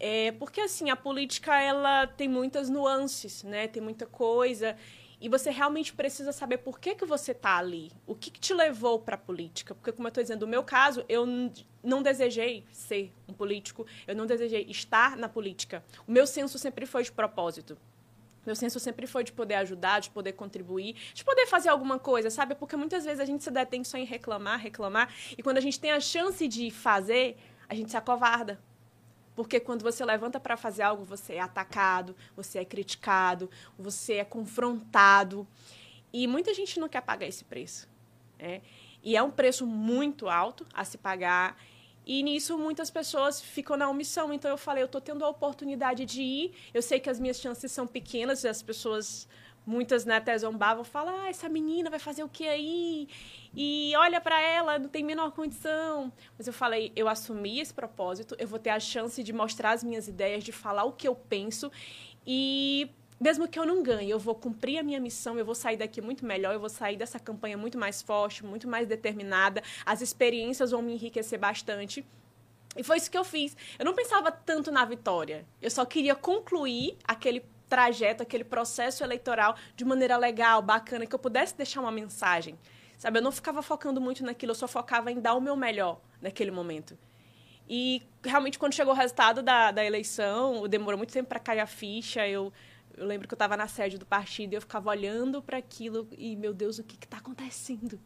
é, 0.04 0.32
porque, 0.32 0.62
assim, 0.62 0.90
a 0.90 0.96
política, 0.96 1.56
ela 1.62 2.08
tem 2.08 2.28
muitas 2.28 2.70
nuances, 2.70 3.44
né? 3.44 3.68
Tem 3.68 3.84
muita 3.84 4.08
coisa. 4.08 4.76
E 5.22 5.30
você 5.30 5.52
realmente 5.52 5.94
precisa 5.94 6.32
saber 6.32 6.58
por 6.58 6.80
que, 6.80 6.96
que 6.96 7.06
você 7.06 7.32
está 7.32 7.58
ali. 7.58 7.92
O 8.08 8.16
que, 8.16 8.32
que 8.32 8.40
te 8.40 8.56
levou 8.56 9.00
para 9.00 9.14
a 9.14 9.20
política. 9.20 9.76
Porque, 9.76 9.92
como 9.92 10.08
eu 10.08 10.10
estou 10.10 10.24
dizendo, 10.24 10.42
no 10.42 10.48
meu 10.48 10.64
caso, 10.64 11.06
eu 11.08 11.28
não 11.84 12.02
desejei 12.02 12.66
ser 12.72 13.14
um 13.30 13.34
político. 13.34 13.86
Eu 14.08 14.16
não 14.16 14.26
desejei 14.26 14.66
estar 14.68 15.16
na 15.16 15.30
política. 15.30 15.84
O 16.08 16.12
meu 16.12 16.26
senso 16.26 16.58
sempre 16.58 16.88
foi 16.88 17.04
de 17.04 17.12
propósito. 17.12 17.78
Meu 18.44 18.56
senso 18.56 18.80
sempre 18.80 19.06
foi 19.06 19.24
de 19.24 19.32
poder 19.32 19.54
ajudar, 19.56 20.00
de 20.00 20.10
poder 20.10 20.32
contribuir, 20.32 20.96
de 21.14 21.24
poder 21.24 21.46
fazer 21.46 21.70
alguma 21.70 22.00
coisa, 22.00 22.32
sabe? 22.32 22.56
Porque 22.56 22.76
muitas 22.76 23.06
vezes 23.06 23.20
a 23.20 23.26
gente 23.26 23.44
se 23.44 23.52
detém 23.52 23.84
só 23.84 24.00
em 24.00 24.06
reclamar, 24.06 24.60
reclamar. 24.60 25.14
E 25.38 25.44
quando 25.44 25.60
a 25.60 25.62
gente 25.62 25.80
tem 25.80 25.92
a 25.92 26.00
chance 26.00 26.48
de 26.48 26.72
fazer, 26.72 27.38
a 27.70 27.76
gente 27.76 27.92
se 27.92 27.98
acovarda. 27.98 28.60
Porque 29.36 29.60
quando 29.60 29.82
você 29.82 30.04
levanta 30.04 30.40
para 30.40 30.58
fazer 30.58 30.84
algo, 30.84 31.04
você 31.04 31.36
é 31.36 31.40
atacado, 31.40 32.16
você 32.36 32.60
é 32.60 32.66
criticado, 32.66 33.50
você 33.78 34.16
é 34.16 34.26
confrontado. 34.26 35.48
E 36.12 36.28
muita 36.28 36.54
gente 36.54 36.80
não 36.80 36.90
quer 36.90 37.02
pagar 37.02 37.26
esse 37.26 37.44
preço. 37.44 37.88
Né? 38.38 38.62
E 39.04 39.16
é 39.16 39.24
um 39.24 39.32
preço 39.32 39.66
muito 39.66 40.28
alto 40.28 40.66
a 40.74 40.84
se 40.84 40.98
pagar. 40.98 41.58
E 42.06 42.24
nisso 42.24 42.58
muitas 42.58 42.90
pessoas 42.90 43.40
ficam 43.42 43.78
na 43.78 43.90
omissão. 43.90 44.34
Então 44.34 44.52
eu 44.52 44.58
falei, 44.58 44.84
eu 44.84 44.86
estou 44.86 45.00
tendo 45.00 45.24
a 45.24 45.30
oportunidade 45.30 46.06
de 46.06 46.22
ir. 46.22 46.54
Eu 46.74 46.82
sei 46.82 47.00
que 47.00 47.10
as 47.10 47.20
minhas 47.20 47.40
chances 47.40 47.72
são 47.72 47.88
pequenas, 47.88 48.44
e 48.44 48.48
as 48.48 48.62
pessoas 48.62 49.28
muitas 49.66 50.06
né, 50.06 50.16
até 50.16 50.38
zombavam, 50.38 50.84
falam, 50.84 51.16
ah, 51.22 51.30
essa 51.30 51.48
menina 51.48 51.90
vai 51.90 52.00
fazer 52.00 52.24
o 52.24 52.30
que 52.30 52.48
aí? 52.48 53.08
E 53.54 53.94
olha 53.96 54.20
para 54.20 54.40
ela, 54.42 54.80
não 54.80 54.90
tem 54.90 55.04
menor 55.04 55.32
condição. 55.32 56.12
Mas 56.38 56.48
eu 56.48 56.54
falei, 56.54 56.92
eu 56.96 57.08
assumi 57.08 57.60
esse 57.60 57.74
propósito, 57.74 58.36
eu 58.40 58.48
vou 58.48 58.60
ter 58.60 58.72
a 58.72 58.80
chance 58.80 59.22
de 59.24 59.34
mostrar 59.34 59.72
as 59.72 59.84
minhas 59.84 60.08
ideias, 60.08 60.44
de 60.44 60.52
falar 60.52 60.84
o 60.84 60.92
que 60.92 61.08
eu 61.08 61.16
penso 61.16 61.72
e 62.26 62.90
mesmo 63.20 63.48
que 63.48 63.60
eu 63.60 63.66
não 63.66 63.84
ganhe, 63.84 64.10
eu 64.10 64.18
vou 64.18 64.34
cumprir 64.34 64.80
a 64.80 64.84
minha 64.84 65.00
missão, 65.00 65.38
eu 65.38 65.46
vou 65.46 65.54
sair 65.54 65.78
daqui 65.78 66.02
muito 66.02 66.26
melhor, 66.26 66.56
eu 66.56 66.60
vou 66.60 66.70
sair 66.70 66.98
dessa 66.98 67.20
campanha 67.20 67.56
muito 67.56 67.78
mais 67.78 68.02
forte, 68.02 68.44
muito 68.44 68.68
mais 68.68 68.88
determinada, 68.88 69.62
as 69.86 70.02
experiências 70.02 70.72
vão 70.72 70.82
me 70.82 70.94
enriquecer 70.94 71.38
bastante. 71.38 72.04
E 72.76 72.84
foi 72.84 72.98
isso 72.98 73.12
que 73.12 73.18
eu 73.18 73.24
fiz. 73.24 73.56
Eu 73.78 73.86
não 73.86 73.94
pensava 73.94 74.32
tanto 74.32 74.72
na 74.72 74.86
vitória. 74.86 75.46
Eu 75.62 75.70
só 75.70 75.86
queria 75.86 76.16
concluir 76.16 76.98
aquele 77.04 77.42
trajeto, 77.72 78.22
aquele 78.22 78.44
processo 78.44 79.02
eleitoral 79.02 79.56
de 79.78 79.86
maneira 79.86 80.18
legal, 80.18 80.62
bacana, 80.62 81.06
que 81.06 81.16
eu 81.16 81.20
pudesse 81.20 81.56
deixar 81.56 81.80
uma 81.80 81.92
mensagem. 81.92 82.60
Sabe, 82.98 83.20
eu 83.20 83.24
não 83.24 83.32
ficava 83.32 83.62
focando 83.62 84.02
muito 84.02 84.26
naquilo, 84.26 84.52
eu 84.52 84.56
só 84.56 84.68
focava 84.68 85.10
em 85.10 85.22
dar 85.22 85.36
o 85.36 85.40
meu 85.40 85.56
melhor 85.56 86.02
naquele 86.22 86.52
momento. 86.52 86.98
E 87.70 88.04
realmente, 88.22 88.60
quando 88.60 88.74
chegou 88.74 88.94
o 88.94 88.98
resultado 88.98 89.42
da, 89.42 89.72
da 89.72 89.86
eleição, 89.86 90.68
demorou 90.68 90.98
muito 90.98 91.14
tempo 91.14 91.30
para 91.30 91.40
cair 91.40 91.62
a 91.62 91.66
ficha. 91.66 92.28
Eu, 92.28 92.52
eu 92.98 93.06
lembro 93.06 93.26
que 93.26 93.34
eu 93.34 93.38
estava 93.38 93.56
na 93.56 93.70
sede 93.70 93.98
do 93.98 94.06
partido 94.06 94.52
e 94.52 94.56
eu 94.58 94.62
ficava 94.62 94.90
olhando 94.90 95.42
para 95.42 95.58
aquilo 95.58 96.10
e, 96.12 96.36
meu 96.36 96.54
Deus, 96.54 96.78
o 96.78 96.84
que 96.84 96.96
está 97.06 97.20
acontecendo? 97.20 97.98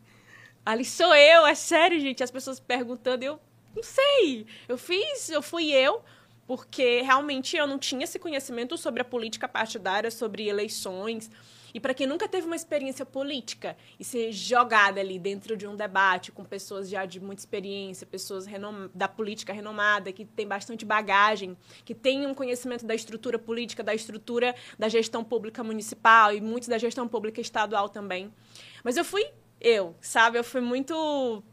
Ali 0.63 0.85
sou 0.85 1.15
eu, 1.15 1.47
é 1.47 1.55
sério, 1.55 1.99
gente. 1.99 2.23
As 2.23 2.29
pessoas 2.29 2.59
perguntando, 2.59 3.23
eu 3.23 3.39
não 3.75 3.81
sei. 3.81 4.45
Eu 4.67 4.77
fiz, 4.77 5.29
eu 5.29 5.41
fui 5.41 5.71
eu, 5.71 6.03
porque 6.47 7.01
realmente 7.01 7.57
eu 7.57 7.65
não 7.67 7.79
tinha 7.79 8.03
esse 8.03 8.19
conhecimento 8.19 8.77
sobre 8.77 9.01
a 9.01 9.05
política 9.05 9.47
partidária, 9.47 10.11
sobre 10.11 10.47
eleições. 10.47 11.29
E 11.73 11.79
para 11.79 11.93
quem 11.93 12.07
nunca 12.07 12.25
teve 12.25 12.47
uma 12.47 12.55
experiência 12.55 13.05
política 13.05 13.75
e 13.99 14.03
ser 14.05 14.31
jogada 14.31 15.01
ali 15.01 15.19
dentro 15.19 15.57
de 15.57 15.67
um 15.67 15.75
debate 15.75 16.31
com 16.31 16.45
pessoas 16.45 16.87
já 16.87 17.05
de 17.05 17.19
muita 17.19 17.41
experiência, 17.41 18.07
pessoas 18.07 18.45
da 18.93 19.09
política 19.09 19.51
renomada, 19.51 20.09
que 20.13 20.23
tem 20.23 20.47
bastante 20.47 20.85
bagagem, 20.85 21.57
que 21.83 21.93
tem 21.93 22.25
um 22.25 22.33
conhecimento 22.33 22.85
da 22.85 22.95
estrutura 22.95 23.37
política, 23.37 23.83
da 23.83 23.93
estrutura 23.93 24.55
da 24.79 24.87
gestão 24.87 25.21
pública 25.21 25.65
municipal 25.65 26.33
e 26.33 26.39
muitos 26.39 26.69
da 26.69 26.77
gestão 26.77 27.09
pública 27.09 27.41
estadual 27.41 27.89
também. 27.89 28.33
Mas 28.81 28.95
eu 28.95 29.03
fui 29.03 29.25
eu, 29.59 29.95
sabe? 29.99 30.37
Eu 30.37 30.43
fui 30.43 30.61
muito. 30.61 31.43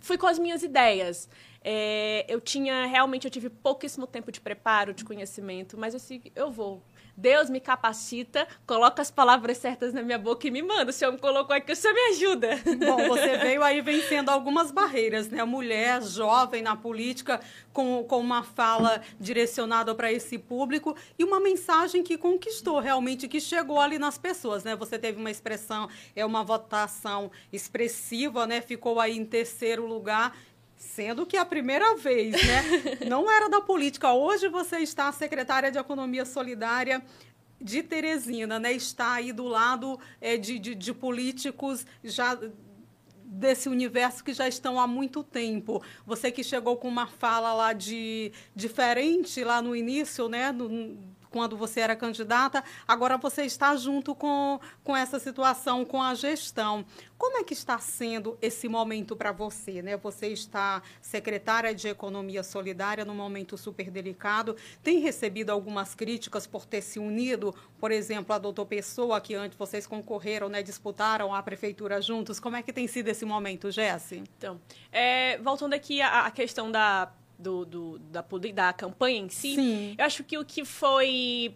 Fui 0.00 0.18
com 0.18 0.26
as 0.26 0.38
minhas 0.38 0.62
ideias. 0.62 1.28
É, 1.66 2.26
eu 2.28 2.42
tinha, 2.42 2.84
realmente, 2.84 3.24
eu 3.24 3.30
tive 3.30 3.48
pouquíssimo 3.48 4.06
tempo 4.06 4.30
de 4.30 4.38
preparo, 4.38 4.92
de 4.92 5.02
conhecimento, 5.02 5.78
mas 5.78 5.94
assim, 5.94 6.20
eu 6.36 6.50
vou. 6.50 6.82
Deus 7.16 7.48
me 7.48 7.60
capacita, 7.60 8.46
coloca 8.66 9.00
as 9.00 9.10
palavras 9.10 9.56
certas 9.58 9.92
na 9.94 10.02
minha 10.02 10.18
boca 10.18 10.46
e 10.46 10.50
me 10.50 10.60
manda. 10.62 10.90
O 10.90 10.92
Senhor 10.92 11.12
me 11.12 11.18
colocou 11.18 11.54
aqui, 11.54 11.72
o 11.72 11.76
Senhor 11.76 11.94
me 11.94 12.00
ajuda. 12.10 12.48
Bom, 12.84 13.08
você 13.08 13.38
veio 13.38 13.62
aí 13.62 13.80
vencendo 13.80 14.28
algumas 14.30 14.70
barreiras, 14.70 15.28
né? 15.28 15.44
Mulher, 15.44 16.02
jovem 16.02 16.60
na 16.60 16.76
política, 16.76 17.40
com, 17.72 18.04
com 18.04 18.18
uma 18.18 18.42
fala 18.42 19.00
direcionada 19.18 19.94
para 19.94 20.12
esse 20.12 20.36
público 20.36 20.96
e 21.18 21.24
uma 21.24 21.38
mensagem 21.38 22.02
que 22.02 22.18
conquistou 22.18 22.80
realmente, 22.80 23.28
que 23.28 23.40
chegou 23.40 23.80
ali 23.80 23.98
nas 23.98 24.18
pessoas, 24.18 24.64
né? 24.64 24.74
Você 24.74 24.98
teve 24.98 25.18
uma 25.18 25.30
expressão, 25.30 25.88
é 26.16 26.26
uma 26.26 26.42
votação 26.42 27.30
expressiva, 27.52 28.44
né? 28.44 28.60
Ficou 28.60 28.98
aí 28.98 29.16
em 29.16 29.24
terceiro 29.24 29.86
lugar 29.86 30.36
Sendo 30.92 31.24
que 31.24 31.36
a 31.36 31.44
primeira 31.44 31.96
vez, 31.96 32.32
né? 32.32 32.62
não 33.08 33.30
era 33.30 33.48
da 33.48 33.60
política. 33.60 34.12
Hoje 34.12 34.48
você 34.48 34.78
está 34.78 35.10
secretária 35.10 35.70
de 35.70 35.78
Economia 35.78 36.24
Solidária 36.24 37.02
de 37.60 37.82
Teresina, 37.82 38.58
né? 38.58 38.72
Está 38.72 39.14
aí 39.14 39.32
do 39.32 39.44
lado 39.44 39.98
é, 40.20 40.36
de, 40.36 40.58
de, 40.58 40.74
de 40.74 40.92
políticos 40.92 41.86
já 42.04 42.38
desse 43.24 43.68
universo 43.68 44.22
que 44.22 44.32
já 44.32 44.46
estão 44.46 44.78
há 44.78 44.86
muito 44.86 45.24
tempo. 45.24 45.82
Você 46.06 46.30
que 46.30 46.44
chegou 46.44 46.76
com 46.76 46.86
uma 46.86 47.06
fala 47.06 47.52
lá 47.54 47.72
de 47.72 48.30
diferente 48.54 49.42
lá 49.42 49.60
no 49.60 49.74
início, 49.74 50.28
né? 50.28 50.54
Quando 51.34 51.56
você 51.56 51.80
era 51.80 51.96
candidata, 51.96 52.62
agora 52.86 53.16
você 53.16 53.42
está 53.42 53.74
junto 53.74 54.14
com, 54.14 54.60
com 54.84 54.96
essa 54.96 55.18
situação, 55.18 55.84
com 55.84 56.00
a 56.00 56.14
gestão. 56.14 56.86
Como 57.18 57.38
é 57.38 57.42
que 57.42 57.52
está 57.52 57.76
sendo 57.76 58.38
esse 58.40 58.68
momento 58.68 59.16
para 59.16 59.32
você? 59.32 59.82
Né? 59.82 59.96
Você 59.96 60.28
está 60.28 60.80
secretária 61.02 61.74
de 61.74 61.88
Economia 61.88 62.44
Solidária 62.44 63.04
num 63.04 63.16
momento 63.16 63.58
super 63.58 63.90
delicado. 63.90 64.54
Tem 64.80 65.00
recebido 65.00 65.50
algumas 65.50 65.92
críticas 65.92 66.46
por 66.46 66.64
ter 66.64 66.82
se 66.82 67.00
unido, 67.00 67.52
por 67.80 67.90
exemplo, 67.90 68.32
a 68.32 68.38
doutor 68.38 68.66
Pessoa, 68.66 69.20
que 69.20 69.34
antes 69.34 69.58
vocês 69.58 69.88
concorreram, 69.88 70.48
né, 70.48 70.62
disputaram 70.62 71.34
a 71.34 71.42
prefeitura 71.42 72.00
juntos. 72.00 72.38
Como 72.38 72.54
é 72.54 72.62
que 72.62 72.72
tem 72.72 72.86
sido 72.86 73.08
esse 73.08 73.24
momento, 73.24 73.72
Jesse? 73.72 74.22
Então, 74.38 74.60
é, 74.92 75.36
voltando 75.38 75.74
aqui 75.74 76.00
à, 76.00 76.26
à 76.26 76.30
questão 76.30 76.70
da 76.70 77.10
do, 77.38 77.64
do, 77.64 77.98
da, 77.98 78.24
da 78.54 78.72
campanha 78.72 79.18
em 79.20 79.28
si, 79.28 79.54
Sim. 79.54 79.94
eu 79.98 80.04
acho 80.04 80.24
que 80.24 80.38
o 80.38 80.44
que 80.44 80.64
foi 80.64 81.54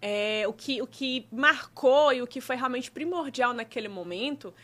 é, 0.00 0.44
o, 0.48 0.52
que, 0.52 0.80
o 0.80 0.86
que 0.86 1.26
marcou 1.30 2.12
e 2.12 2.22
o 2.22 2.26
que 2.26 2.40
foi 2.40 2.56
realmente 2.56 2.90
primordial 2.90 3.52
naquele 3.52 3.88
momento 3.88 4.54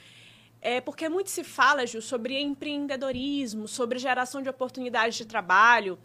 é 0.60 0.80
porque 0.80 1.08
muito 1.08 1.30
se 1.30 1.44
fala, 1.44 1.86
Ju, 1.86 2.00
sobre 2.00 2.40
empreendedorismo, 2.40 3.68
sobre 3.68 3.98
geração 3.98 4.42
de 4.42 4.48
oportunidades 4.48 5.16
de 5.16 5.24
trabalho, 5.24 5.98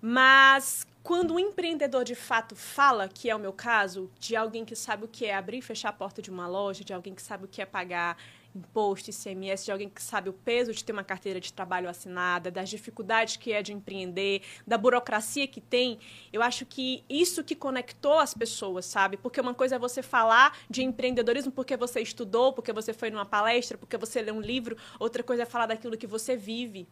mas 0.00 0.86
quando 1.02 1.34
o 1.34 1.38
empreendedor 1.38 2.04
de 2.04 2.14
fato 2.14 2.54
fala, 2.54 3.08
que 3.08 3.28
é 3.28 3.34
o 3.34 3.38
meu 3.38 3.52
caso, 3.52 4.10
de 4.18 4.36
alguém 4.36 4.64
que 4.64 4.76
sabe 4.76 5.04
o 5.04 5.08
que 5.08 5.26
é 5.26 5.34
abrir 5.34 5.58
e 5.58 5.62
fechar 5.62 5.88
a 5.88 5.92
porta 5.92 6.22
de 6.22 6.30
uma 6.30 6.46
loja, 6.46 6.84
de 6.84 6.92
alguém 6.92 7.14
que 7.14 7.20
sabe 7.20 7.44
o 7.44 7.48
que 7.48 7.60
é 7.60 7.66
pagar 7.66 8.16
imposto, 8.54 9.10
ICMS, 9.10 9.64
de 9.64 9.72
alguém 9.72 9.88
que 9.88 10.02
sabe 10.02 10.28
o 10.28 10.32
peso 10.32 10.72
de 10.72 10.84
ter 10.84 10.92
uma 10.92 11.04
carteira 11.04 11.40
de 11.40 11.52
trabalho 11.52 11.88
assinada, 11.88 12.50
das 12.50 12.68
dificuldades 12.68 13.36
que 13.36 13.52
é 13.52 13.62
de 13.62 13.72
empreender, 13.72 14.42
da 14.66 14.76
burocracia 14.76 15.46
que 15.46 15.60
tem, 15.60 15.98
eu 16.32 16.42
acho 16.42 16.66
que 16.66 17.04
isso 17.08 17.42
que 17.42 17.54
conectou 17.54 18.18
as 18.18 18.34
pessoas, 18.34 18.84
sabe? 18.84 19.16
Porque 19.16 19.40
uma 19.40 19.54
coisa 19.54 19.76
é 19.76 19.78
você 19.78 20.02
falar 20.02 20.56
de 20.68 20.82
empreendedorismo 20.82 21.50
porque 21.52 21.76
você 21.76 22.00
estudou, 22.00 22.52
porque 22.52 22.72
você 22.72 22.92
foi 22.92 23.10
numa 23.10 23.26
palestra, 23.26 23.78
porque 23.78 23.96
você 23.96 24.20
lê 24.20 24.32
um 24.32 24.40
livro, 24.40 24.76
outra 24.98 25.22
coisa 25.22 25.42
é 25.42 25.46
falar 25.46 25.66
daquilo 25.66 25.96
que 25.96 26.06
você 26.06 26.36
vive. 26.36 26.86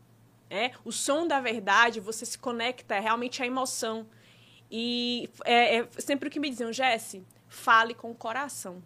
É? 0.52 0.72
O 0.84 0.90
som 0.90 1.28
da 1.28 1.40
verdade, 1.40 2.00
você 2.00 2.26
se 2.26 2.36
conecta, 2.36 2.96
é 2.96 3.00
realmente 3.00 3.40
a 3.40 3.46
emoção. 3.46 4.04
E 4.68 5.30
é, 5.44 5.76
é 5.76 5.88
sempre 5.98 6.28
o 6.28 6.30
que 6.30 6.40
me 6.40 6.50
diziam, 6.50 6.72
Jesse, 6.72 7.24
fale 7.48 7.94
com 7.94 8.10
o 8.10 8.14
coração. 8.14 8.82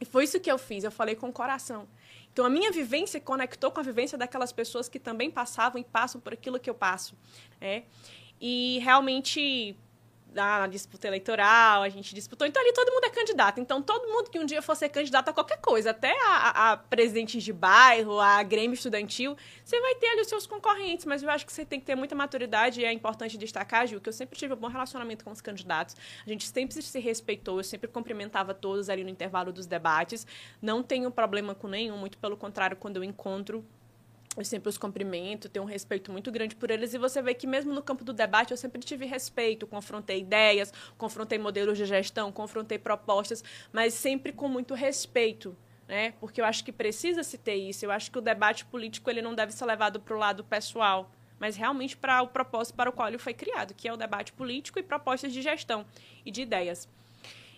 E 0.00 0.04
foi 0.04 0.24
isso 0.24 0.38
que 0.38 0.50
eu 0.50 0.58
fiz, 0.58 0.84
eu 0.84 0.90
falei 0.90 1.14
com 1.14 1.28
o 1.28 1.32
coração. 1.32 1.88
Então, 2.32 2.44
a 2.44 2.50
minha 2.50 2.70
vivência 2.70 3.18
conectou 3.20 3.70
com 3.70 3.80
a 3.80 3.82
vivência 3.82 4.18
daquelas 4.18 4.52
pessoas 4.52 4.88
que 4.88 4.98
também 4.98 5.30
passavam 5.30 5.80
e 5.80 5.84
passam 5.84 6.20
por 6.20 6.34
aquilo 6.34 6.60
que 6.60 6.68
eu 6.68 6.74
passo. 6.74 7.16
É? 7.60 7.84
E 8.38 8.78
realmente 8.80 9.74
na 10.36 10.66
disputa 10.66 11.06
eleitoral, 11.06 11.82
a 11.82 11.88
gente 11.88 12.14
disputou. 12.14 12.46
Então 12.46 12.62
ali 12.62 12.72
todo 12.72 12.92
mundo 12.92 13.04
é 13.04 13.10
candidato. 13.10 13.60
Então 13.60 13.82
todo 13.82 14.06
mundo 14.08 14.30
que 14.30 14.38
um 14.38 14.44
dia 14.44 14.62
for 14.62 14.76
ser 14.76 14.88
candidato 14.88 15.28
a 15.30 15.32
qualquer 15.32 15.60
coisa, 15.60 15.90
até 15.90 16.14
a, 16.26 16.72
a 16.72 16.76
presidente 16.76 17.38
de 17.38 17.52
bairro, 17.52 18.20
a 18.20 18.42
Grêmio 18.42 18.74
Estudantil, 18.74 19.36
você 19.64 19.80
vai 19.80 19.94
ter 19.96 20.08
ali 20.08 20.20
os 20.20 20.28
seus 20.28 20.46
concorrentes. 20.46 21.04
Mas 21.06 21.22
eu 21.22 21.30
acho 21.30 21.46
que 21.46 21.52
você 21.52 21.64
tem 21.64 21.80
que 21.80 21.86
ter 21.86 21.94
muita 21.94 22.14
maturidade 22.14 22.80
e 22.80 22.84
é 22.84 22.92
importante 22.92 23.36
destacar, 23.36 23.86
Gil, 23.86 24.00
que 24.00 24.08
eu 24.08 24.12
sempre 24.12 24.38
tive 24.38 24.54
um 24.54 24.56
bom 24.56 24.68
relacionamento 24.68 25.24
com 25.24 25.30
os 25.30 25.40
candidatos. 25.40 25.96
A 26.24 26.28
gente 26.28 26.46
sempre 26.46 26.80
se 26.82 27.00
respeitou, 27.00 27.58
eu 27.58 27.64
sempre 27.64 27.88
cumprimentava 27.88 28.54
todos 28.54 28.88
ali 28.88 29.02
no 29.02 29.10
intervalo 29.10 29.52
dos 29.52 29.66
debates. 29.66 30.26
Não 30.60 30.82
tenho 30.82 31.10
problema 31.10 31.54
com 31.54 31.68
nenhum, 31.68 31.96
muito 31.96 32.18
pelo 32.18 32.36
contrário, 32.36 32.76
quando 32.76 32.96
eu 32.96 33.04
encontro 33.04 33.64
eu 34.36 34.44
sempre 34.44 34.68
os 34.68 34.76
cumprimento, 34.76 35.48
tenho 35.48 35.64
um 35.64 35.68
respeito 35.68 36.12
muito 36.12 36.30
grande 36.30 36.54
por 36.54 36.70
eles, 36.70 36.92
e 36.92 36.98
você 36.98 37.22
vê 37.22 37.32
que 37.32 37.46
mesmo 37.46 37.72
no 37.72 37.82
campo 37.82 38.04
do 38.04 38.12
debate 38.12 38.50
eu 38.50 38.56
sempre 38.56 38.80
tive 38.82 39.06
respeito, 39.06 39.66
confrontei 39.66 40.20
ideias, 40.20 40.72
confrontei 40.98 41.38
modelos 41.38 41.78
de 41.78 41.86
gestão, 41.86 42.30
confrontei 42.30 42.78
propostas, 42.78 43.42
mas 43.72 43.94
sempre 43.94 44.32
com 44.32 44.48
muito 44.48 44.74
respeito, 44.74 45.56
né? 45.88 46.12
Porque 46.20 46.40
eu 46.40 46.44
acho 46.44 46.64
que 46.64 46.72
precisa 46.72 47.22
se 47.22 47.38
ter 47.38 47.54
isso. 47.54 47.84
Eu 47.84 47.90
acho 47.90 48.10
que 48.10 48.18
o 48.18 48.20
debate 48.20 48.64
político 48.64 49.08
ele 49.08 49.22
não 49.22 49.34
deve 49.34 49.52
ser 49.52 49.64
levado 49.64 50.00
para 50.00 50.14
o 50.14 50.18
lado 50.18 50.44
pessoal, 50.44 51.10
mas 51.38 51.56
realmente 51.56 51.96
para 51.96 52.22
o 52.22 52.28
propósito 52.28 52.74
para 52.74 52.90
o 52.90 52.92
qual 52.92 53.08
ele 53.08 53.18
foi 53.18 53.34
criado, 53.34 53.74
que 53.74 53.88
é 53.88 53.92
o 53.92 53.96
debate 53.96 54.32
político 54.32 54.78
e 54.78 54.82
propostas 54.82 55.32
de 55.32 55.40
gestão 55.40 55.86
e 56.24 56.30
de 56.30 56.42
ideias. 56.42 56.88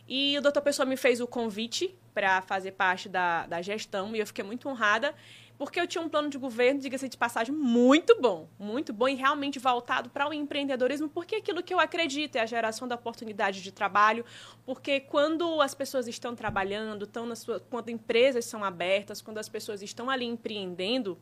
E 0.07 0.39
o 0.39 0.41
doutor 0.41 0.63
Pessoa 0.63 0.87
me 0.87 0.97
fez 0.97 1.21
o 1.21 1.27
convite 1.27 1.95
para 2.15 2.41
fazer 2.41 2.73
parte 2.73 3.09
da, 3.09 3.47
da 3.47 3.61
gestão 3.61 4.17
e 4.17 4.19
eu 4.19 4.27
fiquei 4.27 4.43
muito 4.43 4.69
honrada 4.69 5.15
porque 5.59 5.81
eu 5.81 5.87
tinha 5.87 6.03
um 6.03 6.09
plano 6.09 6.31
de 6.31 6.39
governo, 6.39 6.81
diga-se 6.81 7.09
de 7.09 7.17
passagem, 7.19 7.53
muito 7.53 8.19
bom, 8.21 8.49
muito 8.59 8.93
bom 8.93 9.09
e 9.09 9.15
realmente 9.15 9.59
voltado 9.59 10.09
para 10.09 10.29
o 10.29 10.33
empreendedorismo, 10.33 11.09
porque 11.09 11.35
é 11.35 11.39
aquilo 11.39 11.63
que 11.63 11.75
eu 11.75 11.81
acredito 11.81 12.37
é 12.37 12.41
a 12.41 12.47
geração 12.47 12.87
da 12.87 12.95
oportunidade 12.95 13.61
de 13.61 13.73
trabalho, 13.73 14.25
porque 14.65 15.01
quando 15.01 15.61
as 15.61 15.75
pessoas 15.75 16.07
estão 16.07 16.37
trabalhando, 16.37 17.05
estão 17.05 17.27
na 17.27 17.35
sua, 17.35 17.59
quando 17.59 17.89
empresas 17.89 18.45
são 18.45 18.63
abertas, 18.63 19.21
quando 19.21 19.39
as 19.39 19.49
pessoas 19.49 19.83
estão 19.83 20.09
ali 20.09 20.25
empreendendo, 20.25 21.19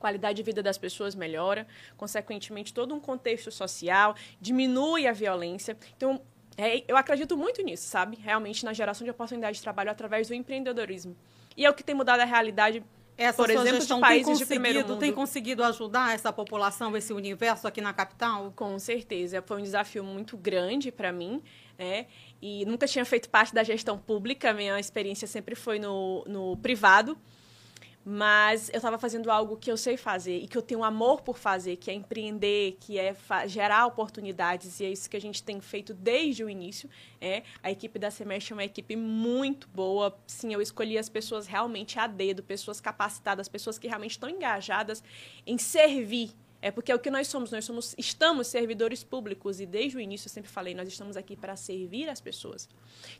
qualidade 0.00 0.36
de 0.36 0.42
vida 0.42 0.62
das 0.62 0.76
pessoas 0.76 1.14
melhora, 1.14 1.66
consequentemente 1.96 2.74
todo 2.74 2.92
um 2.94 2.98
contexto 2.98 3.52
social, 3.52 4.16
diminui 4.40 5.06
a 5.06 5.12
violência. 5.12 5.76
Então, 5.96 6.20
é, 6.56 6.82
eu 6.88 6.96
acredito 6.96 7.36
muito 7.36 7.62
nisso, 7.62 7.86
sabe? 7.86 8.16
Realmente 8.16 8.64
na 8.64 8.72
geração 8.72 9.04
de 9.04 9.10
oportunidade 9.10 9.58
de 9.58 9.62
trabalho 9.62 9.90
através 9.90 10.26
do 10.26 10.34
empreendedorismo. 10.34 11.14
E 11.56 11.64
é 11.64 11.70
o 11.70 11.74
que 11.74 11.84
tem 11.84 11.94
mudado 11.94 12.20
a 12.20 12.24
realidade 12.24 12.82
essa 13.20 13.36
por 13.36 13.50
exemplo, 13.50 13.84
de 13.84 14.00
países 14.00 14.38
de 14.38 14.46
primeiro 14.46 14.80
mundo. 14.80 14.98
Tem 14.98 15.12
conseguido 15.12 15.62
ajudar 15.62 16.14
essa 16.14 16.32
população, 16.32 16.96
esse 16.96 17.12
universo 17.12 17.68
aqui 17.68 17.80
na 17.82 17.92
capital? 17.92 18.50
Com 18.56 18.78
certeza. 18.78 19.42
Foi 19.42 19.58
um 19.58 19.62
desafio 19.62 20.02
muito 20.02 20.38
grande 20.38 20.90
para 20.90 21.12
mim, 21.12 21.42
né? 21.78 22.06
E 22.40 22.64
nunca 22.64 22.86
tinha 22.86 23.04
feito 23.04 23.28
parte 23.28 23.54
da 23.54 23.62
gestão 23.62 23.98
pública, 23.98 24.54
minha 24.54 24.80
experiência 24.80 25.28
sempre 25.28 25.54
foi 25.54 25.78
no, 25.78 26.24
no 26.26 26.56
privado. 26.56 27.18
Mas 28.04 28.70
eu 28.70 28.76
estava 28.76 28.98
fazendo 28.98 29.30
algo 29.30 29.56
que 29.56 29.70
eu 29.70 29.76
sei 29.76 29.96
fazer 29.96 30.38
e 30.38 30.48
que 30.48 30.56
eu 30.56 30.62
tenho 30.62 30.82
amor 30.82 31.20
por 31.20 31.36
fazer, 31.36 31.76
que 31.76 31.90
é 31.90 31.94
empreender, 31.94 32.78
que 32.80 32.98
é 32.98 33.14
gerar 33.46 33.86
oportunidades, 33.86 34.80
e 34.80 34.86
é 34.86 34.90
isso 34.90 35.08
que 35.08 35.16
a 35.16 35.20
gente 35.20 35.42
tem 35.42 35.60
feito 35.60 35.92
desde 35.92 36.42
o 36.42 36.48
início. 36.48 36.88
É. 37.20 37.42
A 37.62 37.70
equipe 37.70 37.98
da 37.98 38.10
Semestre 38.10 38.52
é 38.52 38.56
uma 38.56 38.64
equipe 38.64 38.96
muito 38.96 39.68
boa. 39.68 40.18
Sim, 40.26 40.54
eu 40.54 40.62
escolhi 40.62 40.96
as 40.96 41.08
pessoas 41.08 41.46
realmente 41.46 41.98
a 41.98 42.06
dedo, 42.06 42.42
pessoas 42.42 42.80
capacitadas, 42.80 43.48
pessoas 43.48 43.78
que 43.78 43.86
realmente 43.86 44.12
estão 44.12 44.28
engajadas 44.28 45.04
em 45.46 45.58
servir 45.58 46.32
é 46.62 46.70
porque 46.70 46.92
é 46.92 46.94
o 46.94 46.98
que 46.98 47.10
nós 47.10 47.28
somos, 47.28 47.50
nós 47.50 47.64
somos, 47.64 47.94
estamos 47.96 48.46
servidores 48.46 49.02
públicos 49.02 49.60
e 49.60 49.66
desde 49.66 49.96
o 49.96 50.00
início 50.00 50.28
eu 50.28 50.32
sempre 50.32 50.50
falei, 50.50 50.74
nós 50.74 50.88
estamos 50.88 51.16
aqui 51.16 51.34
para 51.34 51.56
servir 51.56 52.08
as 52.08 52.20
pessoas. 52.20 52.68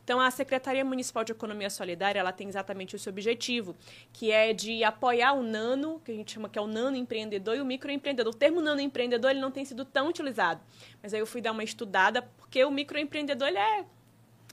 Então 0.03 0.19
a 0.19 0.29
Secretaria 0.29 0.85
Municipal 0.85 1.23
de 1.23 1.31
Economia 1.31 1.69
Solidária, 1.69 2.19
ela 2.19 2.31
tem 2.31 2.47
exatamente 2.47 2.95
esse 2.95 3.09
objetivo, 3.09 3.75
que 4.13 4.31
é 4.31 4.53
de 4.53 4.83
apoiar 4.83 5.33
o 5.33 5.41
nano, 5.41 5.99
que 6.05 6.11
a 6.11 6.15
gente 6.15 6.33
chama 6.33 6.49
que 6.49 6.59
é 6.59 6.61
o 6.61 6.67
nano 6.67 6.95
empreendedor 6.95 7.55
e 7.55 7.61
o 7.61 7.65
microempreendedor. 7.65 8.33
O 8.33 8.37
termo 8.37 8.61
nano 8.61 8.79
empreendedor 8.79 9.31
ele 9.31 9.39
não 9.39 9.51
tem 9.51 9.65
sido 9.65 9.83
tão 9.83 10.07
utilizado, 10.07 10.61
mas 11.01 11.13
aí 11.13 11.19
eu 11.19 11.25
fui 11.25 11.41
dar 11.41 11.51
uma 11.51 11.63
estudada 11.63 12.21
porque 12.21 12.63
o 12.63 12.71
microempreendedor 12.71 13.47
ele 13.47 13.57
é 13.57 13.85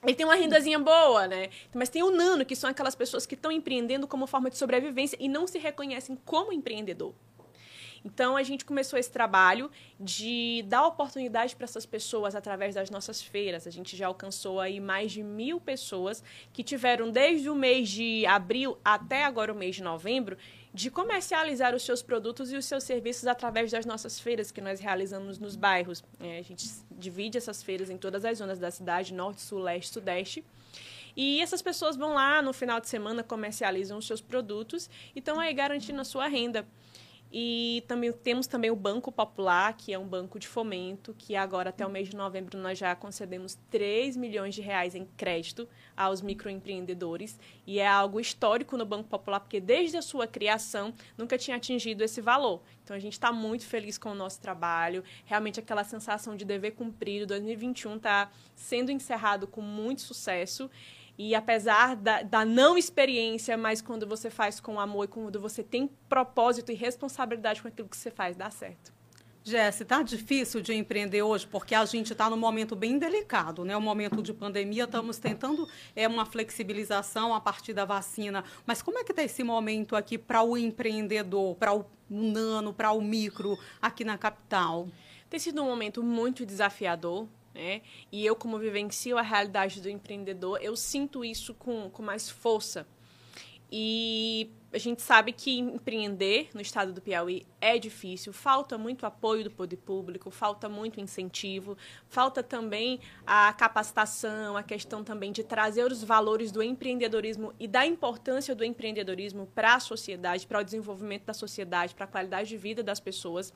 ele 0.01 0.15
tem 0.15 0.25
uma 0.25 0.35
rendazinha 0.35 0.79
boa, 0.79 1.27
né? 1.27 1.49
Mas 1.73 1.89
tem 1.89 2.01
o 2.01 2.09
nano, 2.09 2.45
que 2.45 2.55
são 2.55 2.69
aquelas 2.69 2.95
pessoas 2.95 3.25
que 3.25 3.35
estão 3.35 3.51
empreendendo 3.51 4.07
como 4.07 4.25
forma 4.27 4.49
de 4.49 4.57
sobrevivência 4.57 5.17
e 5.19 5.27
não 5.27 5.45
se 5.45 5.59
reconhecem 5.59 6.17
como 6.23 6.53
empreendedor. 6.53 7.13
Então 8.03 8.37
a 8.37 8.43
gente 8.43 8.65
começou 8.65 8.97
esse 8.97 9.11
trabalho 9.11 9.69
de 9.99 10.63
dar 10.67 10.85
oportunidade 10.85 11.55
para 11.55 11.65
essas 11.65 11.85
pessoas 11.85 12.35
através 12.35 12.75
das 12.75 12.89
nossas 12.89 13.21
feiras. 13.21 13.67
A 13.67 13.71
gente 13.71 13.95
já 13.97 14.07
alcançou 14.07 14.59
aí 14.59 14.79
mais 14.79 15.11
de 15.11 15.23
mil 15.23 15.59
pessoas 15.59 16.23
que 16.53 16.63
tiveram 16.63 17.09
desde 17.09 17.49
o 17.49 17.55
mês 17.55 17.89
de 17.89 18.25
abril 18.25 18.77
até 18.83 19.23
agora 19.23 19.51
o 19.51 19.55
mês 19.55 19.75
de 19.75 19.83
novembro 19.83 20.37
de 20.73 20.91
comercializar 20.91 21.75
os 21.75 21.83
seus 21.83 22.01
produtos 22.01 22.51
e 22.51 22.55
os 22.55 22.65
seus 22.65 22.83
serviços 22.83 23.25
através 23.25 23.71
das 23.71 23.85
nossas 23.85 24.19
feiras 24.19 24.51
que 24.51 24.61
nós 24.61 24.79
realizamos 24.79 25.39
nos 25.39 25.55
bairros. 25.55 26.03
É, 26.19 26.39
a 26.39 26.41
gente 26.43 26.67
divide 26.91 27.37
essas 27.37 27.63
feiras 27.63 27.89
em 27.89 27.97
todas 27.97 28.23
as 28.23 28.37
zonas 28.37 28.59
da 28.59 28.69
cidade, 28.69 29.13
norte, 29.13 29.41
sul, 29.41 29.59
leste, 29.59 29.91
sudeste. 29.91 30.43
E 31.15 31.41
essas 31.41 31.61
pessoas 31.61 31.95
vão 31.97 32.13
lá 32.13 32.41
no 32.41 32.53
final 32.53 32.79
de 32.79 32.87
semana, 32.87 33.23
comercializam 33.23 33.97
os 33.97 34.05
seus 34.05 34.21
produtos 34.21 34.89
e 35.15 35.19
estão 35.19 35.39
aí 35.39 35.53
garantindo 35.53 35.99
a 35.99 36.05
sua 36.05 36.27
renda. 36.27 36.65
E 37.31 37.83
também 37.87 38.11
temos 38.11 38.47
também 38.47 38.71
o 38.71 38.75
Banco 38.75 39.11
Popular, 39.11 39.73
que 39.77 39.93
é 39.93 39.99
um 39.99 40.07
banco 40.07 40.39
de 40.39 40.47
fomento, 40.47 41.13
que 41.15 41.35
agora 41.35 41.69
até 41.69 41.85
o 41.85 41.89
mês 41.89 42.09
de 42.09 42.15
novembro 42.15 42.57
nós 42.57 42.77
já 42.77 42.95
concedemos 42.95 43.55
3 43.69 44.17
milhões 44.17 44.55
de 44.55 44.61
reais 44.61 44.95
em 44.95 45.05
crédito 45.15 45.67
aos 45.95 46.21
microempreendedores. 46.21 47.39
E 47.67 47.77
é 47.77 47.87
algo 47.87 48.19
histórico 48.19 48.75
no 48.75 48.85
Banco 48.85 49.07
Popular, 49.07 49.39
porque 49.39 49.59
desde 49.59 49.97
a 49.97 50.01
sua 50.01 50.25
criação 50.25 50.91
nunca 51.15 51.37
tinha 51.37 51.57
atingido 51.57 52.03
esse 52.03 52.19
valor. 52.19 52.63
Então 52.83 52.97
a 52.97 52.99
gente 52.99 53.13
está 53.13 53.31
muito 53.31 53.65
feliz 53.65 53.99
com 53.99 54.09
o 54.09 54.15
nosso 54.15 54.41
trabalho. 54.41 55.03
Realmente 55.25 55.59
aquela 55.59 55.83
sensação 55.83 56.35
de 56.35 56.43
dever 56.43 56.71
cumprido. 56.71 57.27
2021 57.27 57.97
está 57.97 58.31
sendo 58.55 58.91
encerrado 58.91 59.45
com 59.45 59.61
muito 59.61 60.01
sucesso. 60.01 60.67
E 61.21 61.35
apesar 61.35 61.97
da, 61.97 62.21
da, 62.21 62.45
não 62.45 62.77
experiência, 62.77 63.57
mas 63.57 63.81
quando 63.81 64.07
você 64.07 64.29
faz 64.29 64.61
com 64.61 64.79
amor 64.79 65.03
e 65.03 65.07
quando 65.09 65.37
você 65.37 65.61
tem 65.61 65.89
propósito 66.07 66.71
e 66.71 66.75
responsabilidade 66.75 67.61
com 67.61 67.67
aquilo 67.67 67.89
que 67.89 67.97
você 67.97 68.09
faz, 68.09 68.37
dá 68.37 68.49
certo. 68.49 68.93
Jesse, 69.43 69.83
tá 69.83 70.01
difícil 70.01 70.61
de 70.61 70.73
empreender 70.73 71.21
hoje 71.21 71.45
porque 71.45 71.75
a 71.75 71.83
gente 71.83 72.13
está 72.13 72.29
num 72.29 72.37
momento 72.37 72.73
bem 72.73 72.97
delicado, 72.97 73.65
né? 73.65 73.75
O 73.75 73.81
momento 73.81 74.23
de 74.23 74.33
pandemia, 74.33 74.85
estamos 74.85 75.17
tentando 75.17 75.67
é 75.93 76.07
uma 76.07 76.25
flexibilização 76.25 77.35
a 77.35 77.41
partir 77.41 77.73
da 77.73 77.83
vacina. 77.83 78.45
Mas 78.65 78.81
como 78.81 78.97
é 78.97 79.03
que 79.03 79.11
está 79.11 79.21
esse 79.21 79.43
momento 79.43 79.97
aqui 79.97 80.17
para 80.17 80.41
o 80.41 80.57
empreendedor, 80.57 81.53
para 81.57 81.73
o 81.73 81.85
nano, 82.09 82.73
para 82.73 82.93
o 82.93 83.01
micro 83.01 83.59
aqui 83.81 84.05
na 84.05 84.17
capital? 84.17 84.87
Tem 85.29 85.37
sido 85.37 85.61
um 85.61 85.65
momento 85.65 86.01
muito 86.01 86.45
desafiador, 86.45 87.27
né? 87.53 87.81
E 88.11 88.25
eu, 88.25 88.35
como 88.35 88.57
vivencio 88.57 89.17
a 89.17 89.21
realidade 89.21 89.81
do 89.81 89.89
empreendedor, 89.89 90.59
eu 90.61 90.75
sinto 90.75 91.23
isso 91.23 91.53
com, 91.53 91.89
com 91.89 92.01
mais 92.01 92.29
força. 92.29 92.87
E 93.71 94.49
a 94.73 94.77
gente 94.77 95.01
sabe 95.01 95.31
que 95.31 95.59
empreender 95.59 96.49
no 96.55 96.61
estado 96.61 96.91
do 96.91 97.01
Piauí 97.01 97.45
é 97.61 97.77
difícil, 97.77 98.33
falta 98.33 98.77
muito 98.77 99.05
apoio 99.05 99.43
do 99.43 99.51
poder 99.51 99.77
público, 99.77 100.31
falta 100.31 100.67
muito 100.67 100.99
incentivo, 100.99 101.77
falta 102.07 102.41
também 102.41 102.99
a 103.25 103.53
capacitação, 103.53 104.57
a 104.57 104.63
questão 104.63 105.03
também 105.03 105.31
de 105.31 105.43
trazer 105.43 105.91
os 105.91 106.03
valores 106.03 106.51
do 106.51 106.63
empreendedorismo 106.63 107.53
e 107.59 107.67
da 107.67 107.85
importância 107.85 108.55
do 108.55 108.63
empreendedorismo 108.63 109.47
para 109.53 109.75
a 109.75 109.79
sociedade, 109.79 110.47
para 110.47 110.59
o 110.59 110.63
desenvolvimento 110.63 111.25
da 111.25 111.33
sociedade, 111.33 111.93
para 111.93 112.05
a 112.05 112.07
qualidade 112.07 112.49
de 112.49 112.57
vida 112.57 112.81
das 112.81 112.99
pessoas. 112.99 113.53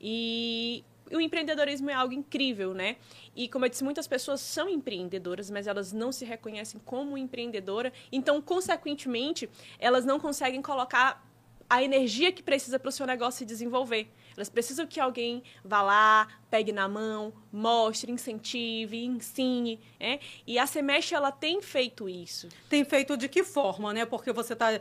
E 0.00 0.84
o 1.12 1.20
empreendedorismo 1.20 1.90
é 1.90 1.94
algo 1.94 2.12
incrível, 2.12 2.74
né? 2.74 2.96
E 3.34 3.48
como 3.48 3.64
eu 3.64 3.68
disse, 3.68 3.84
muitas 3.84 4.06
pessoas 4.06 4.40
são 4.40 4.68
empreendedoras, 4.68 5.50
mas 5.50 5.66
elas 5.66 5.92
não 5.92 6.12
se 6.12 6.24
reconhecem 6.24 6.80
como 6.84 7.16
empreendedora, 7.16 7.92
então, 8.10 8.40
consequentemente, 8.40 9.48
elas 9.78 10.04
não 10.04 10.18
conseguem 10.18 10.60
colocar 10.60 11.26
a 11.68 11.82
energia 11.82 12.32
que 12.32 12.42
precisa 12.42 12.78
para 12.78 12.88
o 12.88 12.92
seu 12.92 13.06
negócio 13.06 13.40
se 13.40 13.44
desenvolver. 13.44 14.08
Elas 14.34 14.48
precisam 14.48 14.86
que 14.86 15.00
alguém 15.00 15.42
vá 15.64 15.82
lá, 15.82 16.28
pegue 16.48 16.72
na 16.72 16.88
mão, 16.88 17.32
mostre, 17.52 18.10
incentive, 18.10 19.04
ensine, 19.04 19.80
né? 20.00 20.20
E 20.46 20.58
a 20.58 20.66
Semestre, 20.66 21.14
ela 21.14 21.30
tem 21.30 21.60
feito 21.60 22.08
isso. 22.08 22.48
Tem 22.70 22.84
feito 22.84 23.16
de 23.16 23.28
que 23.28 23.42
forma, 23.42 23.92
né? 23.92 24.06
Porque 24.06 24.32
você 24.32 24.52
está 24.52 24.80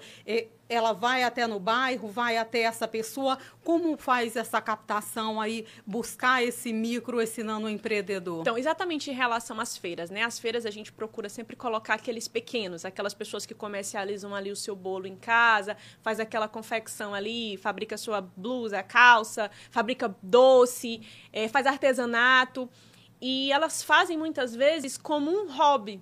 ela 0.70 0.94
vai 0.94 1.24
até 1.24 1.48
no 1.48 1.60
bairro, 1.60 2.08
vai 2.08 2.38
até 2.38 2.62
essa 2.62 2.88
pessoa, 2.88 3.38
como 3.64 3.98
faz 3.98 4.36
essa 4.36 4.62
captação 4.62 5.40
aí, 5.40 5.66
buscar 5.86 6.44
esse 6.44 6.74
micro, 6.74 7.22
esse 7.22 7.44
nano 7.44 7.70
empreendedor? 7.70 8.42
Então, 8.42 8.58
exatamente 8.58 9.10
em 9.10 9.14
relação 9.14 9.60
às 9.60 9.78
feiras, 9.78 10.10
né? 10.10 10.24
As 10.24 10.40
feiras 10.40 10.66
a 10.66 10.72
gente 10.72 10.92
procura 10.92 11.30
sempre 11.30 11.56
colocar 11.56 11.96
aqueles 11.96 12.28
pequenos, 12.28 12.86
aquelas 12.86 13.14
pessoas 13.14 13.46
que 13.46 13.54
comercializam 13.54 14.36
ali 14.36 14.52
o 14.52 14.56
seu 14.56 14.76
bolo 14.76 15.08
em 15.08 15.16
casa, 15.16 15.78
faz 16.02 16.20
aquela 16.20 16.48
confecção 16.48 17.14
ali, 17.14 17.58
fabrica 17.58 17.98
sua 17.98 18.22
blusa, 18.22 18.84
calça, 18.84 19.50
fabrica 19.72 20.16
doce, 20.22 21.02
é, 21.32 21.48
faz 21.48 21.66
artesanato. 21.66 22.70
E 23.20 23.52
elas 23.52 23.82
fazem 23.82 24.18
muitas 24.18 24.56
vezes 24.56 24.98
como 24.98 25.32
um 25.32 25.52
hobby, 25.52 26.02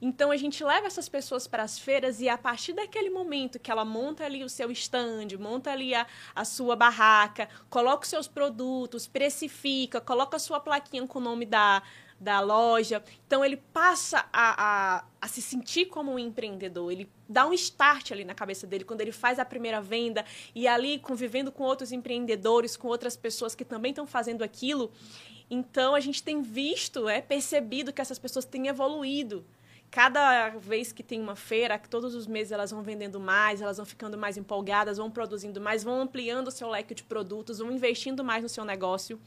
então 0.00 0.30
a 0.30 0.36
gente 0.36 0.62
leva 0.62 0.86
essas 0.86 1.08
pessoas 1.08 1.46
para 1.46 1.62
as 1.62 1.78
feiras 1.78 2.20
e 2.20 2.28
a 2.28 2.38
partir 2.38 2.72
daquele 2.72 3.10
momento 3.10 3.58
que 3.58 3.70
ela 3.70 3.84
monta 3.84 4.24
ali 4.24 4.44
o 4.44 4.48
seu 4.48 4.70
stand, 4.70 5.36
monta 5.38 5.72
ali 5.72 5.94
a, 5.94 6.06
a 6.34 6.44
sua 6.44 6.76
barraca, 6.76 7.48
coloca 7.68 8.04
os 8.04 8.08
seus 8.08 8.28
produtos, 8.28 9.08
precifica, 9.08 10.00
coloca 10.00 10.36
a 10.36 10.40
sua 10.40 10.60
plaquinha 10.60 11.06
com 11.06 11.18
o 11.18 11.22
nome 11.22 11.44
da, 11.44 11.82
da 12.20 12.38
loja. 12.38 13.02
Então 13.26 13.44
ele 13.44 13.56
passa 13.56 14.24
a, 14.32 14.98
a, 14.98 15.04
a, 15.20 15.28
se 15.28 15.42
sentir 15.42 15.86
como 15.86 16.12
um 16.12 16.18
empreendedor. 16.18 16.92
Ele 16.92 17.08
dá 17.28 17.44
um 17.44 17.52
start 17.52 18.12
ali 18.12 18.24
na 18.24 18.34
cabeça 18.34 18.68
dele 18.68 18.84
quando 18.84 19.00
ele 19.00 19.12
faz 19.12 19.40
a 19.40 19.44
primeira 19.44 19.80
venda 19.80 20.24
e 20.54 20.68
ali 20.68 21.00
convivendo 21.00 21.50
com 21.50 21.64
outros 21.64 21.90
empreendedores, 21.90 22.76
com 22.76 22.86
outras 22.86 23.16
pessoas 23.16 23.54
que 23.54 23.64
também 23.64 23.90
estão 23.90 24.06
fazendo 24.06 24.42
aquilo. 24.42 24.92
Então 25.50 25.94
a 25.94 26.00
gente 26.00 26.22
tem 26.22 26.40
visto, 26.40 27.08
é 27.08 27.20
percebido 27.20 27.92
que 27.92 28.00
essas 28.00 28.18
pessoas 28.18 28.44
têm 28.44 28.68
evoluído 28.68 29.44
cada 29.90 30.50
vez 30.50 30.92
que 30.92 31.02
tem 31.02 31.20
uma 31.20 31.36
feira, 31.36 31.78
todos 31.78 32.14
os 32.14 32.26
meses 32.26 32.52
elas 32.52 32.70
vão 32.70 32.82
vendendo 32.82 33.18
mais, 33.18 33.60
elas 33.60 33.78
vão 33.78 33.86
ficando 33.86 34.18
mais 34.18 34.36
empolgadas, 34.36 34.98
vão 34.98 35.10
produzindo 35.10 35.60
mais, 35.60 35.82
vão 35.82 36.00
ampliando 36.00 36.48
o 36.48 36.50
seu 36.50 36.68
leque 36.68 36.94
de 36.94 37.02
produtos, 37.02 37.58
vão 37.58 37.72
investindo 37.72 38.22
mais 38.22 38.42
no 38.42 38.48
seu 38.48 38.64
negócio. 38.64 39.20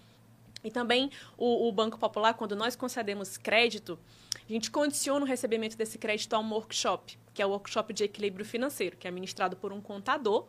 E 0.63 0.69
também 0.69 1.09
o, 1.37 1.67
o, 1.67 1.71
Banco 1.71 1.97
Popular, 1.97 2.35
quando 2.35 2.55
nós 2.55 2.75
concedemos 2.75 3.37
crédito, 3.37 3.97
a 4.47 4.51
gente 4.51 4.69
condiciona 4.69 5.25
o 5.25 5.27
recebimento 5.27 5.75
desse 5.75 5.97
crédito 5.97 6.33
a 6.33 6.39
um 6.39 6.53
workshop, 6.53 7.17
que 7.33 7.41
é 7.41 7.45
o 7.45 7.49
workshop 7.49 7.93
de 7.93 8.03
equilíbrio 8.03 8.45
financeiro, 8.45 8.95
que 8.95 9.07
é 9.07 9.11
ministrado 9.11 9.55
por 9.55 9.73
um 9.73 9.81
contador 9.81 10.45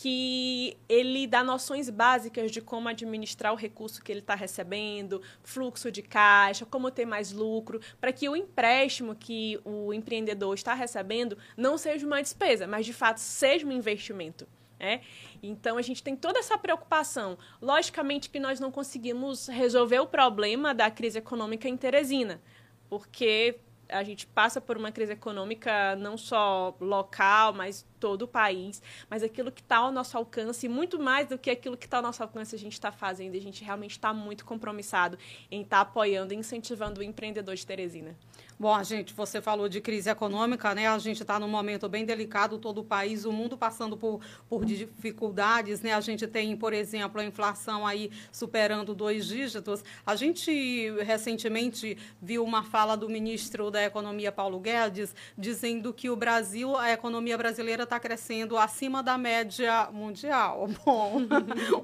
que 0.00 0.76
ele 0.88 1.26
dá 1.26 1.42
noções 1.42 1.90
básicas 1.90 2.52
de 2.52 2.60
como 2.60 2.88
administrar 2.88 3.52
o 3.52 3.56
recurso 3.56 4.00
que 4.00 4.12
ele 4.12 4.20
está 4.20 4.36
recebendo, 4.36 5.20
fluxo 5.42 5.90
de 5.90 6.02
caixa, 6.02 6.64
como 6.64 6.88
ter 6.88 7.04
mais 7.04 7.32
lucro, 7.32 7.80
para 8.00 8.12
que 8.12 8.28
o 8.28 8.36
empréstimo 8.36 9.16
que 9.16 9.58
o 9.64 9.92
empreendedor 9.92 10.54
está 10.54 10.72
recebendo 10.72 11.36
não 11.56 11.76
seja 11.76 12.06
uma 12.06 12.22
despesa, 12.22 12.64
mas 12.64 12.86
de 12.86 12.92
fato 12.92 13.18
seja 13.18 13.66
um 13.66 13.72
investimento. 13.72 14.46
É? 14.78 15.00
Então 15.42 15.76
a 15.76 15.82
gente 15.82 16.00
tem 16.00 16.14
toda 16.14 16.38
essa 16.38 16.56
preocupação. 16.56 17.36
Logicamente 17.60 18.30
que 18.30 18.38
nós 18.38 18.60
não 18.60 18.70
conseguimos 18.70 19.48
resolver 19.48 19.98
o 19.98 20.06
problema 20.06 20.72
da 20.72 20.88
crise 20.92 21.18
econômica 21.18 21.68
em 21.68 21.76
Teresina, 21.76 22.40
porque 22.88 23.58
a 23.88 24.02
gente 24.02 24.26
passa 24.26 24.60
por 24.60 24.76
uma 24.76 24.92
crise 24.92 25.12
econômica 25.12 25.96
não 25.96 26.16
só 26.16 26.76
local, 26.80 27.52
mas 27.52 27.86
todo 27.98 28.22
o 28.22 28.28
país, 28.28 28.82
mas 29.10 29.22
aquilo 29.22 29.50
que 29.50 29.60
está 29.60 29.78
ao 29.78 29.90
nosso 29.90 30.16
alcance, 30.16 30.68
muito 30.68 30.98
mais 30.98 31.28
do 31.28 31.38
que 31.38 31.50
aquilo 31.50 31.76
que 31.76 31.86
está 31.86 31.96
ao 31.98 32.02
nosso 32.02 32.22
alcance, 32.22 32.54
a 32.54 32.58
gente 32.58 32.74
está 32.74 32.92
fazendo. 32.92 33.36
A 33.36 33.40
gente 33.40 33.64
realmente 33.64 33.92
está 33.92 34.12
muito 34.12 34.44
compromissado 34.44 35.18
em 35.50 35.62
estar 35.62 35.76
tá 35.76 35.82
apoiando 35.82 36.32
e 36.32 36.36
incentivando 36.36 37.00
o 37.00 37.04
empreendedor 37.04 37.54
de 37.54 37.66
Teresina. 37.66 38.16
Bom, 38.60 38.82
gente, 38.82 39.14
você 39.14 39.40
falou 39.40 39.68
de 39.68 39.80
crise 39.80 40.10
econômica, 40.10 40.74
né? 40.74 40.88
A 40.88 40.98
gente 40.98 41.22
está 41.22 41.38
num 41.38 41.46
momento 41.46 41.88
bem 41.88 42.04
delicado, 42.04 42.58
todo 42.58 42.78
o 42.78 42.84
país, 42.84 43.24
o 43.24 43.30
mundo 43.30 43.56
passando 43.56 43.96
por, 43.96 44.20
por 44.48 44.64
dificuldades, 44.64 45.80
né? 45.80 45.92
A 45.92 46.00
gente 46.00 46.26
tem, 46.26 46.56
por 46.56 46.72
exemplo, 46.72 47.20
a 47.20 47.24
inflação 47.24 47.86
aí 47.86 48.10
superando 48.32 48.96
dois 48.96 49.26
dígitos. 49.26 49.84
A 50.04 50.16
gente 50.16 50.90
recentemente 51.02 51.96
viu 52.20 52.42
uma 52.42 52.64
fala 52.64 52.96
do 52.96 53.08
ministro 53.08 53.70
da 53.70 53.84
Economia, 53.84 54.32
Paulo 54.32 54.58
Guedes, 54.58 55.14
dizendo 55.36 55.92
que 55.92 56.10
o 56.10 56.16
Brasil, 56.16 56.76
a 56.76 56.90
economia 56.90 57.38
brasileira 57.38 57.84
está 57.84 58.00
crescendo 58.00 58.58
acima 58.58 59.04
da 59.04 59.16
média 59.16 59.88
mundial. 59.92 60.68
Bom, 60.84 61.20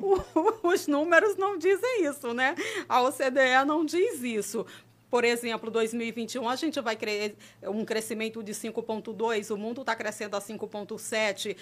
os 0.64 0.88
números 0.88 1.36
não 1.36 1.56
dizem 1.56 2.04
isso, 2.04 2.34
né? 2.34 2.56
A 2.88 3.00
OCDE 3.00 3.64
não 3.64 3.84
diz 3.84 4.24
isso. 4.24 4.66
Por 5.14 5.24
exemplo, 5.24 5.70
2021 5.70 6.48
a 6.48 6.56
gente 6.56 6.80
vai 6.80 6.96
crer 6.96 7.36
um 7.62 7.84
crescimento 7.84 8.42
de 8.42 8.50
5,2, 8.50 9.54
o 9.54 9.56
mundo 9.56 9.82
está 9.82 9.94
crescendo 9.94 10.36
a 10.36 10.40
5,7. 10.40 11.56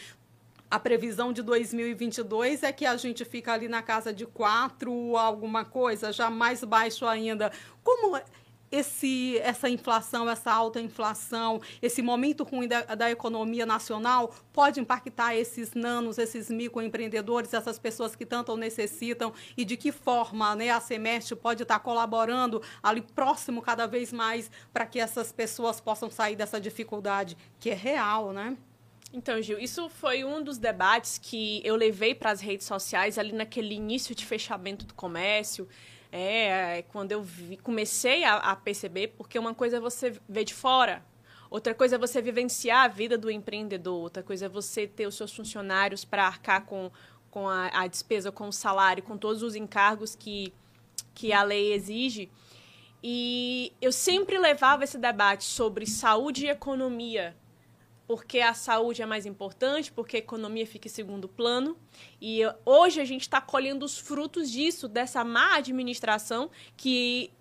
A 0.70 0.80
previsão 0.80 1.34
de 1.34 1.42
2022 1.42 2.62
é 2.62 2.72
que 2.72 2.86
a 2.86 2.96
gente 2.96 3.26
fica 3.26 3.52
ali 3.52 3.68
na 3.68 3.82
casa 3.82 4.10
de 4.10 4.24
4, 4.24 5.18
alguma 5.18 5.66
coisa, 5.66 6.10
já 6.14 6.30
mais 6.30 6.64
baixo 6.64 7.04
ainda. 7.04 7.52
Como 7.84 8.18
esse, 8.72 9.38
essa 9.38 9.68
inflação, 9.68 10.28
essa 10.28 10.50
alta 10.50 10.80
inflação, 10.80 11.60
esse 11.82 12.00
momento 12.00 12.42
ruim 12.42 12.66
da, 12.66 12.80
da, 12.94 13.10
economia 13.10 13.66
nacional 13.66 14.34
pode 14.50 14.80
impactar 14.80 15.36
esses 15.36 15.74
nanos, 15.74 16.16
esses 16.16 16.48
microempreendedores, 16.48 17.52
essas 17.52 17.78
pessoas 17.78 18.16
que 18.16 18.24
tanto 18.24 18.56
necessitam 18.56 19.32
e 19.56 19.64
de 19.64 19.76
que 19.76 19.92
forma 19.92 20.56
né, 20.56 20.70
a 20.70 20.80
Semestre 20.80 21.36
pode 21.36 21.62
estar 21.62 21.78
colaborando 21.80 22.62
ali 22.82 23.02
próximo 23.02 23.60
cada 23.60 23.86
vez 23.86 24.10
mais 24.10 24.50
para 24.72 24.86
que 24.86 24.98
essas 24.98 25.30
pessoas 25.30 25.78
possam 25.78 26.10
sair 26.10 26.34
dessa 26.34 26.58
dificuldade 26.58 27.36
que 27.60 27.68
é 27.68 27.74
real, 27.74 28.32
né? 28.32 28.56
Então, 29.12 29.42
Gil, 29.42 29.58
isso 29.58 29.90
foi 29.90 30.24
um 30.24 30.42
dos 30.42 30.56
debates 30.56 31.18
que 31.18 31.60
eu 31.64 31.76
levei 31.76 32.14
para 32.14 32.30
as 32.30 32.40
redes 32.40 32.66
sociais 32.66 33.18
ali 33.18 33.32
naquele 33.32 33.74
início 33.74 34.14
de 34.14 34.24
fechamento 34.24 34.86
do 34.86 34.94
comércio. 34.94 35.68
É, 36.14 36.84
quando 36.88 37.10
eu 37.10 37.22
vi, 37.22 37.56
comecei 37.56 38.22
a, 38.22 38.36
a 38.36 38.54
perceber, 38.54 39.08
porque 39.16 39.38
uma 39.38 39.54
coisa 39.54 39.78
é 39.78 39.80
você 39.80 40.12
ver 40.28 40.44
de 40.44 40.52
fora, 40.52 41.02
outra 41.50 41.74
coisa 41.74 41.94
é 41.96 41.98
você 41.98 42.20
vivenciar 42.20 42.84
a 42.84 42.88
vida 42.88 43.16
do 43.16 43.30
empreendedor, 43.30 43.98
outra 43.98 44.22
coisa 44.22 44.44
é 44.44 44.48
você 44.48 44.86
ter 44.86 45.06
os 45.06 45.14
seus 45.14 45.34
funcionários 45.34 46.04
para 46.04 46.26
arcar 46.26 46.66
com, 46.66 46.90
com 47.30 47.48
a, 47.48 47.68
a, 47.68 47.86
despesa, 47.86 48.30
com 48.30 48.46
o 48.48 48.52
salário, 48.52 49.02
com 49.02 49.16
todos 49.16 49.42
os 49.42 49.54
encargos 49.54 50.14
que, 50.14 50.52
que 51.14 51.32
a 51.32 51.42
lei 51.42 51.72
exige. 51.72 52.30
E 53.02 53.72
eu 53.80 53.90
sempre 53.90 54.38
levava 54.38 54.84
esse 54.84 54.98
debate 54.98 55.44
sobre 55.44 55.86
saúde 55.86 56.44
e 56.44 56.50
economia 56.50 57.34
porque 58.12 58.40
a 58.40 58.52
saúde 58.52 59.00
é 59.00 59.06
mais 59.06 59.24
importante, 59.24 59.90
porque 59.90 60.16
a 60.16 60.18
economia 60.18 60.66
fica 60.66 60.86
em 60.86 60.90
segundo 60.90 61.26
plano. 61.26 61.78
E 62.20 62.42
hoje 62.62 63.00
a 63.00 63.06
gente 63.06 63.22
está 63.22 63.40
colhendo 63.40 63.86
os 63.86 63.96
frutos 63.96 64.50
disso, 64.50 64.86
dessa 64.86 65.24
má 65.24 65.56
administração 65.56 66.50
que 66.76 67.32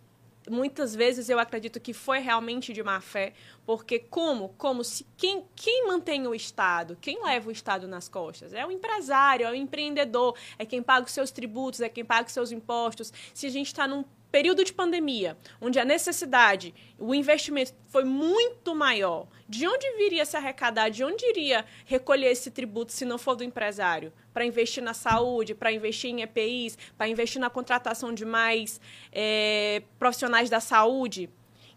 muitas 0.49 0.95
vezes 0.95 1.27
eu 1.27 1.39
acredito 1.39 1.77
que 1.77 1.91
foi 1.91 2.19
realmente 2.19 2.71
de 2.71 2.81
má 2.81 3.01
fé, 3.01 3.33
porque 3.65 3.99
como, 3.99 4.55
como 4.57 4.81
se 4.81 5.05
quem, 5.17 5.43
quem 5.57 5.87
mantém 5.87 6.25
o 6.25 6.33
Estado, 6.33 6.97
quem 7.01 7.21
leva 7.21 7.49
o 7.49 7.51
Estado 7.51 7.85
nas 7.85 8.07
costas? 8.07 8.53
É 8.53 8.65
o 8.65 8.71
empresário, 8.71 9.45
é 9.45 9.51
o 9.51 9.53
empreendedor, 9.53 10.37
é 10.57 10.65
quem 10.65 10.81
paga 10.81 11.05
os 11.05 11.11
seus 11.11 11.31
tributos, 11.31 11.81
é 11.81 11.89
quem 11.89 12.05
paga 12.05 12.27
os 12.27 12.33
seus 12.33 12.49
impostos. 12.49 13.11
Se 13.33 13.45
a 13.45 13.49
gente 13.49 13.67
está 13.67 13.85
num 13.85 14.05
período 14.31 14.63
de 14.63 14.71
pandemia, 14.71 15.37
onde 15.59 15.79
a 15.79 15.85
necessidade, 15.85 16.73
o 16.97 17.13
investimento 17.13 17.73
foi 17.89 18.03
muito 18.05 18.73
maior, 18.73 19.27
de 19.47 19.67
onde 19.67 19.91
viria 19.97 20.25
se 20.25 20.37
arrecadar? 20.37 20.89
De 20.89 21.03
onde 21.03 21.25
iria 21.25 21.65
recolher 21.85 22.27
esse 22.27 22.49
tributo 22.49 22.93
se 22.93 23.03
não 23.03 23.17
for 23.17 23.35
do 23.35 23.43
empresário? 23.43 24.13
Para 24.33 24.45
investir 24.45 24.81
na 24.81 24.93
saúde, 24.93 25.53
para 25.53 25.73
investir 25.73 26.09
em 26.09 26.21
EPIs, 26.21 26.77
para 26.97 27.09
investir 27.09 27.41
na 27.41 27.49
contratação 27.49 28.13
de 28.13 28.23
mais 28.23 28.79
é, 29.11 29.83
profissionais 29.99 30.49
da 30.49 30.61
saúde? 30.61 31.29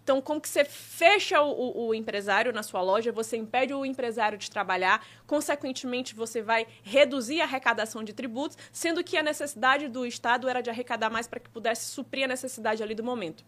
Então, 0.05 0.21
como 0.21 0.39
que 0.39 0.51
você 0.51 0.67
fecha 0.67 1.41
o, 1.41 1.87
o, 1.87 1.95
empresário 1.95 2.53
na 2.53 2.63
sua 2.63 2.83
loja, 2.83 3.11
você 3.11 3.39
impede 3.39 3.73
o 3.73 3.87
empresário 3.87 4.37
de 4.37 4.51
trabalhar, 4.51 5.03
consequentemente, 5.27 6.15
você 6.15 6.43
vai 6.43 6.67
reduzir 6.83 7.41
a 7.41 7.45
arrecadação 7.45 8.05
de 8.05 8.13
tributos, 8.13 8.59
sendo 8.71 9.03
que 9.03 9.17
a 9.17 9.23
necessidade 9.23 9.89
do 9.89 10.05
Estado 10.05 10.47
era 10.47 10.61
de 10.61 10.69
arrecadar 10.69 11.09
mais 11.09 11.27
para 11.27 11.41
que 11.41 11.49
pudesse 11.49 11.87
suprir 11.87 12.25
a 12.25 12.29
necessidade 12.29 12.83
ali 12.83 12.95
do 12.95 13.03
momento. 13.03 13.43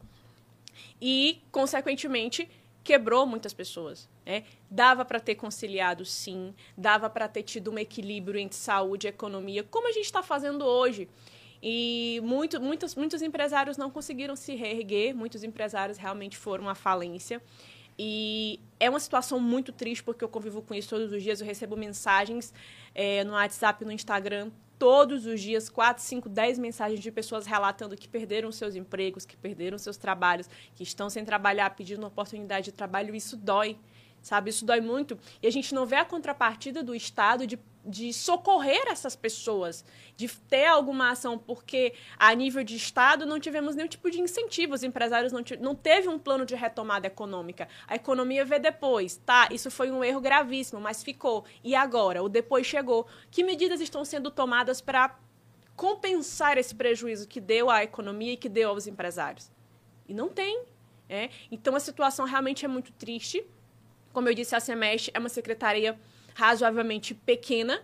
E, 0.98 1.42
consequentemente, 1.52 2.48
quebrou 2.82 3.26
muitas 3.26 3.52
pessoas. 3.52 4.08
Né? 4.24 4.44
Dava 4.70 5.04
para 5.04 5.20
ter 5.20 5.34
conciliado, 5.34 6.06
sim, 6.06 6.54
dava 6.74 7.10
para 7.10 7.28
ter 7.28 7.42
tido 7.42 7.70
um 7.70 7.78
equilíbrio 7.78 8.40
entre 8.40 8.56
saúde 8.56 9.06
e 9.06 9.10
economia, 9.10 9.62
como 9.62 9.88
a 9.88 9.92
gente 9.92 10.06
está 10.06 10.22
fazendo 10.22 10.64
hoje. 10.64 11.06
E 11.62 12.20
muito, 12.22 12.60
muitos, 12.60 12.94
muitos 12.94 13.22
empresários 13.22 13.76
não 13.76 13.90
conseguiram 13.90 14.36
se 14.36 14.54
reerguer, 14.54 15.14
muitos 15.14 15.42
empresários 15.42 15.98
realmente 15.98 16.36
foram 16.36 16.68
à 16.68 16.74
falência. 16.74 17.42
E 17.98 18.60
é 18.78 18.90
uma 18.90 19.00
situação 19.00 19.40
muito 19.40 19.72
triste, 19.72 20.02
porque 20.02 20.22
eu 20.22 20.28
convivo 20.28 20.60
com 20.60 20.74
isso 20.74 20.90
todos 20.90 21.12
os 21.12 21.22
dias. 21.22 21.40
Eu 21.40 21.46
recebo 21.46 21.76
mensagens 21.76 22.52
é, 22.94 23.24
no 23.24 23.32
WhatsApp, 23.32 23.84
no 23.84 23.92
Instagram, 23.92 24.50
todos 24.78 25.24
os 25.24 25.40
dias, 25.40 25.70
4, 25.70 26.02
5, 26.02 26.28
10 26.28 26.58
mensagens 26.58 27.00
de 27.00 27.10
pessoas 27.10 27.46
relatando 27.46 27.96
que 27.96 28.06
perderam 28.06 28.52
seus 28.52 28.74
empregos, 28.74 29.24
que 29.24 29.36
perderam 29.36 29.78
seus 29.78 29.96
trabalhos, 29.96 30.48
que 30.74 30.82
estão 30.82 31.08
sem 31.08 31.24
trabalhar, 31.24 31.70
pedindo 31.70 32.06
oportunidade 32.06 32.66
de 32.66 32.72
trabalho. 32.72 33.14
Isso 33.14 33.36
dói 33.36 33.78
sabe? 34.26 34.50
Isso 34.50 34.64
dói 34.64 34.80
muito. 34.80 35.16
E 35.40 35.46
a 35.46 35.52
gente 35.52 35.72
não 35.72 35.86
vê 35.86 35.96
a 35.96 36.04
contrapartida 36.04 36.82
do 36.82 36.94
Estado 36.94 37.46
de, 37.46 37.56
de 37.86 38.12
socorrer 38.12 38.82
essas 38.88 39.14
pessoas, 39.14 39.84
de 40.16 40.28
ter 40.28 40.66
alguma 40.66 41.10
ação, 41.10 41.38
porque 41.38 41.94
a 42.18 42.34
nível 42.34 42.64
de 42.64 42.74
Estado 42.74 43.24
não 43.24 43.38
tivemos 43.38 43.76
nenhum 43.76 43.88
tipo 43.88 44.10
de 44.10 44.20
incentivo. 44.20 44.74
Os 44.74 44.82
empresários 44.82 45.32
não, 45.32 45.42
não 45.60 45.74
teve 45.74 46.08
um 46.08 46.18
plano 46.18 46.44
de 46.44 46.56
retomada 46.56 47.06
econômica. 47.06 47.68
A 47.86 47.94
economia 47.94 48.44
vê 48.44 48.58
depois. 48.58 49.16
Tá, 49.24 49.48
isso 49.52 49.70
foi 49.70 49.90
um 49.90 50.02
erro 50.02 50.20
gravíssimo, 50.20 50.80
mas 50.80 51.04
ficou. 51.04 51.44
E 51.62 51.74
agora? 51.74 52.22
O 52.22 52.28
depois 52.28 52.66
chegou. 52.66 53.06
Que 53.30 53.44
medidas 53.44 53.80
estão 53.80 54.04
sendo 54.04 54.30
tomadas 54.30 54.80
para 54.80 55.16
compensar 55.76 56.58
esse 56.58 56.74
prejuízo 56.74 57.28
que 57.28 57.40
deu 57.40 57.70
à 57.70 57.84
economia 57.84 58.32
e 58.32 58.36
que 58.36 58.48
deu 58.48 58.70
aos 58.70 58.86
empresários? 58.86 59.50
E 60.08 60.12
não 60.12 60.28
tem. 60.28 60.64
É? 61.08 61.30
Então 61.52 61.76
a 61.76 61.80
situação 61.80 62.26
realmente 62.26 62.64
é 62.64 62.68
muito 62.68 62.92
triste. 62.92 63.46
Como 64.12 64.28
eu 64.28 64.34
disse, 64.34 64.56
a 64.56 64.60
Semestre 64.60 65.12
é 65.14 65.18
uma 65.20 65.28
secretaria 65.28 65.96
razoavelmente 66.36 67.14
pequena, 67.14 67.80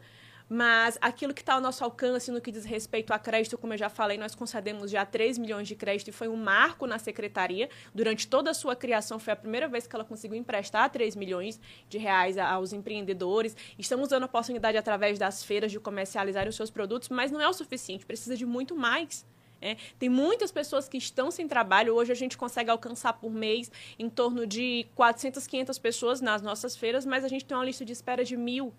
mas 0.46 0.98
aquilo 1.00 1.32
que 1.32 1.40
está 1.40 1.54
ao 1.54 1.60
nosso 1.62 1.82
alcance 1.82 2.30
no 2.30 2.38
que 2.38 2.52
diz 2.52 2.66
respeito 2.66 3.10
a 3.10 3.18
crédito, 3.18 3.56
como 3.56 3.72
eu 3.72 3.78
já 3.78 3.88
falei, 3.88 4.18
nós 4.18 4.34
concedemos 4.34 4.90
já 4.90 5.06
3 5.06 5.38
milhões 5.38 5.66
de 5.66 5.74
crédito 5.74 6.08
e 6.08 6.12
foi 6.12 6.28
um 6.28 6.36
marco 6.36 6.86
na 6.86 6.98
secretaria. 6.98 7.70
Durante 7.94 8.28
toda 8.28 8.50
a 8.50 8.54
sua 8.54 8.76
criação, 8.76 9.18
foi 9.18 9.32
a 9.32 9.36
primeira 9.36 9.66
vez 9.66 9.86
que 9.86 9.96
ela 9.96 10.04
conseguiu 10.04 10.36
emprestar 10.36 10.90
3 10.90 11.16
milhões 11.16 11.58
de 11.88 11.96
reais 11.96 12.36
aos 12.36 12.74
empreendedores. 12.74 13.56
Estamos 13.78 14.10
dando 14.10 14.24
a 14.24 14.26
oportunidade, 14.26 14.76
através 14.76 15.18
das 15.18 15.42
feiras, 15.42 15.72
de 15.72 15.80
comercializar 15.80 16.46
os 16.46 16.54
seus 16.54 16.70
produtos, 16.70 17.08
mas 17.08 17.30
não 17.30 17.40
é 17.40 17.48
o 17.48 17.54
suficiente, 17.54 18.04
precisa 18.04 18.36
de 18.36 18.44
muito 18.44 18.76
mais. 18.76 19.24
É, 19.62 19.76
tem 19.96 20.08
muitas 20.08 20.50
pessoas 20.50 20.88
que 20.88 20.98
estão 20.98 21.30
sem 21.30 21.46
trabalho. 21.46 21.94
Hoje 21.94 22.10
a 22.10 22.16
gente 22.16 22.36
consegue 22.36 22.68
alcançar 22.68 23.12
por 23.12 23.30
mês 23.30 23.70
em 23.96 24.10
torno 24.10 24.44
de 24.44 24.86
400, 24.96 25.46
500 25.46 25.78
pessoas 25.78 26.20
nas 26.20 26.42
nossas 26.42 26.76
feiras, 26.76 27.06
mas 27.06 27.24
a 27.24 27.28
gente 27.28 27.44
tem 27.44 27.56
uma 27.56 27.64
lista 27.64 27.84
de 27.84 27.92
espera 27.92 28.24
de 28.24 28.36
mil. 28.36 28.74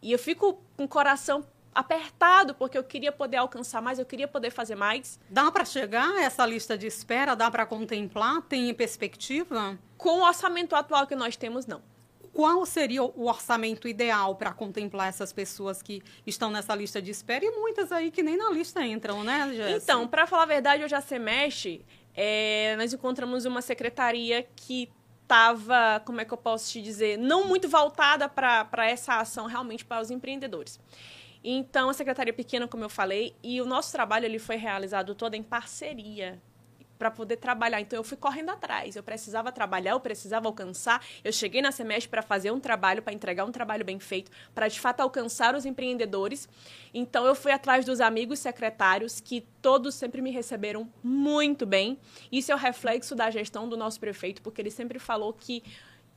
E 0.00 0.10
eu 0.10 0.18
fico 0.18 0.58
com 0.76 0.84
o 0.84 0.88
coração 0.88 1.44
apertado, 1.74 2.54
porque 2.54 2.78
eu 2.78 2.82
queria 2.82 3.12
poder 3.12 3.36
alcançar 3.36 3.82
mais, 3.82 3.98
eu 3.98 4.06
queria 4.06 4.26
poder 4.26 4.50
fazer 4.50 4.74
mais. 4.74 5.20
Dá 5.28 5.52
para 5.52 5.66
chegar 5.66 6.08
a 6.08 6.22
essa 6.22 6.46
lista 6.46 6.78
de 6.78 6.86
espera? 6.86 7.34
Dá 7.34 7.50
para 7.50 7.66
contemplar? 7.66 8.40
Tem 8.42 8.72
perspectiva? 8.72 9.78
Com 9.98 10.20
o 10.20 10.26
orçamento 10.26 10.74
atual 10.74 11.06
que 11.06 11.14
nós 11.14 11.36
temos, 11.36 11.66
não 11.66 11.82
qual 12.36 12.66
seria 12.66 13.02
o 13.02 13.26
orçamento 13.26 13.88
ideal 13.88 14.36
para 14.36 14.52
contemplar 14.52 15.08
essas 15.08 15.32
pessoas 15.32 15.80
que 15.80 16.02
estão 16.26 16.50
nessa 16.50 16.74
lista 16.74 17.00
de 17.00 17.10
espera 17.10 17.42
e 17.42 17.50
muitas 17.50 17.90
aí 17.90 18.10
que 18.10 18.22
nem 18.22 18.36
na 18.36 18.50
lista 18.50 18.84
entram, 18.84 19.24
né, 19.24 19.54
Jéssica? 19.54 19.82
Então, 19.82 20.06
para 20.06 20.26
falar 20.26 20.42
a 20.42 20.46
verdade, 20.46 20.84
hoje 20.84 20.94
a 20.94 21.00
Semestre, 21.00 21.82
é, 22.14 22.76
nós 22.76 22.92
encontramos 22.92 23.46
uma 23.46 23.62
secretaria 23.62 24.46
que 24.54 24.92
estava, 25.22 26.02
como 26.04 26.20
é 26.20 26.26
que 26.26 26.34
eu 26.34 26.36
posso 26.36 26.70
te 26.70 26.82
dizer, 26.82 27.16
não 27.16 27.48
muito 27.48 27.70
voltada 27.70 28.28
para 28.28 28.86
essa 28.86 29.14
ação 29.14 29.46
realmente 29.46 29.82
para 29.82 30.02
os 30.02 30.10
empreendedores. 30.10 30.78
Então, 31.42 31.88
a 31.88 31.94
secretaria 31.94 32.34
pequena, 32.34 32.68
como 32.68 32.84
eu 32.84 32.90
falei, 32.90 33.34
e 33.42 33.62
o 33.62 33.64
nosso 33.64 33.90
trabalho 33.92 34.26
ele 34.26 34.38
foi 34.38 34.56
realizado 34.56 35.14
todo 35.14 35.32
em 35.32 35.42
parceria 35.42 36.38
para 36.98 37.10
poder 37.10 37.36
trabalhar. 37.36 37.80
Então 37.80 37.98
eu 37.98 38.04
fui 38.04 38.16
correndo 38.16 38.50
atrás. 38.50 38.96
Eu 38.96 39.02
precisava 39.02 39.52
trabalhar, 39.52 39.92
eu 39.92 40.00
precisava 40.00 40.48
alcançar. 40.48 41.04
Eu 41.22 41.32
cheguei 41.32 41.62
na 41.62 41.72
semestre 41.72 42.08
para 42.08 42.22
fazer 42.22 42.50
um 42.50 42.60
trabalho, 42.60 43.02
para 43.02 43.12
entregar 43.12 43.44
um 43.44 43.52
trabalho 43.52 43.84
bem 43.84 43.98
feito, 43.98 44.30
para 44.54 44.68
de 44.68 44.80
fato 44.80 45.00
alcançar 45.00 45.54
os 45.54 45.64
empreendedores. 45.64 46.48
Então 46.92 47.26
eu 47.26 47.34
fui 47.34 47.52
atrás 47.52 47.84
dos 47.84 48.00
amigos 48.00 48.38
secretários 48.38 49.20
que 49.20 49.46
todos 49.60 49.94
sempre 49.94 50.20
me 50.22 50.30
receberam 50.30 50.90
muito 51.02 51.66
bem. 51.66 51.98
Isso 52.30 52.52
é 52.52 52.54
o 52.54 52.58
reflexo 52.58 53.14
da 53.14 53.30
gestão 53.30 53.68
do 53.68 53.76
nosso 53.76 54.00
prefeito, 54.00 54.42
porque 54.42 54.60
ele 54.60 54.70
sempre 54.70 54.98
falou 54.98 55.32
que 55.32 55.62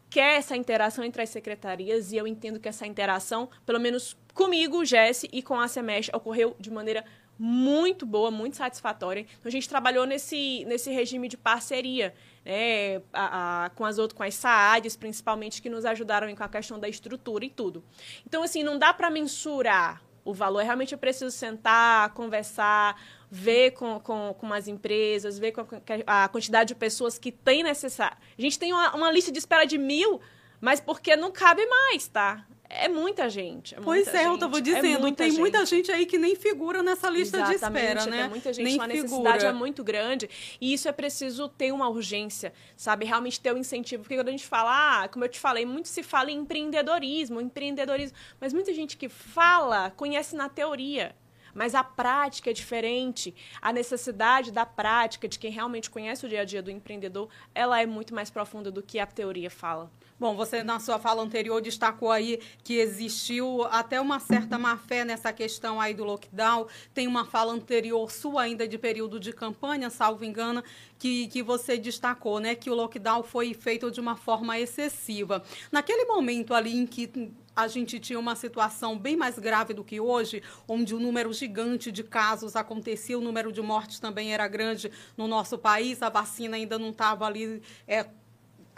quer 0.10 0.38
essa 0.38 0.56
interação 0.56 1.04
entre 1.04 1.22
as 1.22 1.30
secretarias 1.30 2.12
e 2.12 2.18
eu 2.18 2.26
entendo 2.26 2.60
que 2.60 2.68
essa 2.68 2.88
interação, 2.88 3.50
pelo 3.66 3.80
menos 3.80 4.18
comigo, 4.34 4.84
Jesse, 4.84 5.30
e 5.32 5.42
com 5.42 5.60
a 5.60 5.68
Semestre, 5.68 6.16
ocorreu 6.16 6.56
de 6.60 6.72
maneira 6.72 7.06
muito 7.40 8.06
boa, 8.06 8.30
muito 8.30 8.58
satisfatória. 8.58 9.22
Então 9.22 9.46
a 9.46 9.50
gente 9.50 9.70
trabalhou 9.70 10.06
nesse, 10.06 10.66
nesse 10.66 10.92
regime 10.92 11.30
de 11.30 11.38
parceria, 11.38 12.14
né, 12.46 12.98
a, 13.14 13.66
a, 13.66 13.70
com 13.70 13.86
as 13.86 13.98
outras, 13.98 14.18
com 14.18 14.24
as 14.24 14.36
SAADs, 14.36 14.98
principalmente, 14.98 15.62
que 15.62 15.70
nos 15.70 15.86
ajudaram 15.86 16.36
com 16.36 16.44
a 16.44 16.50
questão 16.50 16.78
da 16.78 16.90
estrutura 16.90 17.46
e 17.46 17.50
tudo. 17.50 17.82
Então, 18.28 18.44
assim, 18.44 18.62
não 18.62 18.78
dá 18.78 18.94
para 18.94 19.10
mensurar 19.10 20.04
o 20.26 20.34
valor, 20.34 20.62
realmente 20.64 20.94
é 20.94 20.98
preciso 20.98 21.32
sentar, 21.32 22.14
conversar, 22.14 23.02
ver 23.32 23.72
com, 23.72 24.00
com, 24.02 24.36
com 24.38 24.54
as 24.54 24.68
empresas, 24.68 25.40
ver 25.40 25.54
com 25.54 25.66
a 26.06 26.28
quantidade 26.28 26.68
de 26.68 26.76
pessoas 26.76 27.18
que 27.18 27.32
tem 27.32 27.64
necessário. 27.64 28.18
A 28.38 28.42
gente 28.42 28.60
tem 28.60 28.74
uma, 28.74 28.94
uma 28.96 29.12
lista 29.12 29.32
de 29.32 29.40
espera 29.40 29.66
de 29.66 29.78
mil, 29.78 30.20
mas 30.60 30.82
porque 30.82 31.16
não 31.16 31.32
cabe 31.32 31.66
mais, 31.66 32.08
tá? 32.08 32.46
É 32.72 32.88
muita 32.88 33.28
gente. 33.30 33.74
É 33.74 33.80
pois 33.82 34.06
muita 34.06 34.12
é, 34.12 34.14
gente. 34.22 34.28
eu 34.28 34.34
estava 34.36 34.62
dizendo, 34.62 35.08
é 35.08 35.12
tem 35.12 35.32
gente. 35.32 35.40
muita 35.40 35.66
gente 35.66 35.92
aí 35.92 36.06
que 36.06 36.20
nem 36.20 36.36
figura 36.36 36.84
nessa 36.84 37.10
lista 37.10 37.38
Exatamente, 37.38 37.58
de 37.58 37.66
espera, 37.66 38.06
né? 38.06 38.22
Tem 38.22 38.30
muita 38.30 38.54
gente, 38.54 38.64
nem 38.64 38.80
a 38.80 38.88
necessidade 38.88 39.46
é 39.46 39.52
muito 39.52 39.84
grande 39.84 40.30
e 40.62 40.72
isso 40.72 40.88
é 40.88 40.92
preciso 40.92 41.50
ter 41.50 41.72
uma 41.72 41.90
urgência, 41.90 42.54
sabe? 42.78 43.06
Realmente 43.06 43.42
ter 43.42 43.52
um 43.54 43.58
incentivo. 43.58 44.04
Porque 44.04 44.16
quando 44.16 44.28
a 44.28 44.32
gente 44.32 44.46
fala, 44.46 45.04
ah, 45.04 45.08
como 45.08 45.26
eu 45.26 45.30
te 45.30 45.40
falei, 45.40 45.66
muito 45.66 45.88
se 45.88 46.04
fala 46.04 46.30
em 46.30 46.38
empreendedorismo, 46.38 47.42
empreendedorismo, 47.42 48.16
mas 48.40 48.54
muita 48.54 48.72
gente 48.72 48.98
que 48.98 49.10
fala 49.10 49.90
conhece 49.90 50.36
na 50.36 50.48
teoria. 50.48 51.16
Mas 51.54 51.76
a 51.76 51.84
prática 51.84 52.50
é 52.50 52.54
diferente. 52.54 53.34
A 53.62 53.72
necessidade 53.72 54.52
da 54.52 54.66
prática, 54.66 55.28
de 55.28 55.40
quem 55.40 55.52
realmente 55.52 55.90
conhece 55.90 56.26
o 56.26 56.30
dia 56.30 56.42
a 56.42 56.46
dia 56.46 56.62
do 56.62 56.72
empreendedor, 56.72 57.30
ela 57.54 57.82
é 57.82 57.86
muito 57.86 58.14
mais 58.14 58.30
profunda 58.30 58.72
do 58.72 58.82
que 58.82 59.00
a 59.00 59.06
teoria 59.06 59.50
fala. 59.50 59.92
Bom, 60.20 60.36
você 60.36 60.64
na 60.64 60.82
sua 60.82 61.00
fala 61.00 61.24
anterior 61.24 61.62
destacou 61.62 62.12
aí 62.12 62.42
que 62.62 62.74
existiu 62.74 63.64
até 63.72 64.02
uma 64.02 64.20
certa 64.20 64.58
má-fé 64.58 65.06
nessa 65.06 65.32
questão 65.32 65.80
aí 65.80 65.94
do 65.94 66.04
lockdown. 66.04 66.68
Tem 66.94 67.08
uma 67.08 67.24
fala 67.24 67.54
anterior 67.54 68.12
sua 68.12 68.42
ainda 68.42 68.68
de 68.68 68.78
período 68.78 69.18
de 69.18 69.32
campanha, 69.32 69.90
salvo 69.90 70.26
engano, 70.26 70.62
que, 70.98 71.28
que 71.28 71.42
você 71.42 71.78
destacou, 71.78 72.42
né? 72.42 72.54
Que 72.54 72.70
o 72.70 72.76
lockdown 72.76 73.24
foi 73.24 73.54
feito 73.54 73.90
de 73.90 74.02
uma 74.02 74.18
forma 74.18 74.60
excessiva. 74.60 75.42
Naquele 75.72 76.04
momento 76.04 76.54
ali 76.54 76.76
em 76.76 76.86
que 76.86 77.32
a 77.62 77.68
gente 77.68 78.00
tinha 78.00 78.20
uma 78.20 78.36
situação 78.36 78.98
bem 78.98 79.16
mais 79.16 79.38
grave 79.38 79.74
do 79.74 79.84
que 79.84 80.00
hoje, 80.00 80.42
onde 80.68 80.96
o 80.96 81.00
número 81.00 81.32
gigante 81.34 81.92
de 81.92 82.04
casos 82.04 82.56
acontecia, 82.56 83.18
o 83.18 83.22
número 83.22 83.52
de 83.52 83.62
mortes 83.62 84.00
também 84.00 84.34
era 84.34 84.48
grande 84.48 84.92
no 85.18 85.28
nosso 85.28 85.58
país, 85.58 86.02
a 86.02 86.10
vacina 86.10 86.56
ainda 86.56 86.80
não 86.80 86.90
estava 86.90 87.26
ali 87.26 87.62
é, 87.88 88.06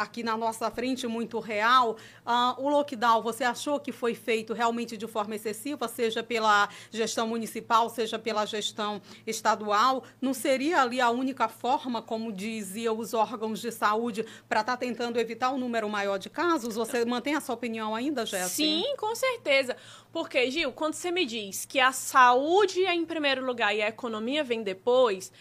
aqui 0.02 0.24
na 0.24 0.38
nossa 0.38 0.70
frente 0.72 1.08
muito 1.08 1.40
real. 1.40 1.98
Uh, 2.26 2.62
o 2.62 2.70
lockdown, 2.70 3.22
você 3.22 3.44
achou 3.44 3.80
que 3.80 3.92
foi 3.92 4.14
feito 4.14 4.54
realmente 4.54 4.98
de 4.98 5.08
forma 5.08 5.36
excessiva, 5.36 5.88
seja 5.88 6.24
pela 6.24 6.70
gestão 6.90 7.28
municipal, 7.28 7.90
seja 7.90 8.18
pela 8.18 8.46
gestão 8.46 9.02
estadual? 9.26 10.04
Não 10.22 10.34
seria 10.34 10.82
ali 10.82 11.00
a 11.00 11.10
única 11.10 11.48
forma, 11.48 12.02
como 12.02 12.32
diziam 12.32 12.98
os 12.98 13.14
órgãos 13.14 13.62
de 13.62 13.72
saúde, 13.72 14.26
para 14.48 14.62
estar 14.62 14.74
tá 14.74 14.78
tentando 14.78 15.20
evitar 15.20 15.52
um 15.52 15.58
número 15.58 15.90
maior 15.90 16.18
de 16.18 16.30
casos? 16.30 16.76
Você 16.76 17.06
mantém 17.06 17.36
a 17.36 17.42
sua 17.42 17.56
opinião 17.56 17.96
ainda, 17.96 18.26
Jéssica? 18.26 18.50
Sim, 18.50 18.96
com 18.98 19.16
certeza. 19.16 19.76
Porque, 20.12 20.50
Gil, 20.52 20.72
quando 20.72 20.94
você 20.94 21.12
me 21.12 21.26
diz 21.26 21.66
que 21.66 21.80
a 21.80 21.92
saúde 21.92 22.86
é 22.86 22.94
em 22.94 23.06
primeiro 23.06 23.46
lugar 23.46 23.76
e 23.76 23.82
a 23.82 23.88
economia 23.88 24.44
vem 24.44 24.64
depois, 24.64 25.32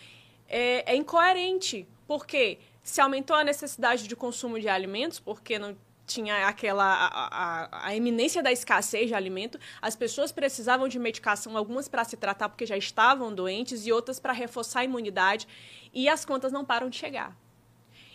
é, 0.48 0.92
é 0.92 0.96
incoerente. 0.96 1.86
Por 2.06 2.26
quê? 2.26 2.58
Se 2.82 3.00
aumentou 3.00 3.36
a 3.36 3.44
necessidade 3.44 4.08
de 4.08 4.16
consumo 4.16 4.58
de 4.58 4.68
alimentos, 4.68 5.20
porque 5.20 5.58
não 5.58 5.76
tinha 6.10 6.48
aquela 6.48 6.84
a, 6.84 7.06
a, 7.06 7.86
a, 7.86 7.96
eminência 7.96 8.42
da 8.42 8.50
escassez 8.50 9.06
de 9.08 9.14
alimento, 9.14 9.60
as 9.80 9.94
pessoas 9.94 10.32
precisavam 10.32 10.88
de 10.88 10.98
medicação, 10.98 11.56
algumas 11.56 11.86
para 11.86 12.02
se 12.04 12.16
tratar 12.16 12.48
porque 12.48 12.66
já 12.66 12.76
estavam 12.76 13.32
doentes 13.32 13.86
e 13.86 13.92
outras 13.92 14.18
para 14.18 14.32
reforçar 14.32 14.80
a 14.80 14.84
imunidade, 14.84 15.46
e 15.92 16.08
as 16.08 16.24
contas 16.24 16.50
não 16.50 16.64
param 16.64 16.90
de 16.90 16.96
chegar. 16.96 17.36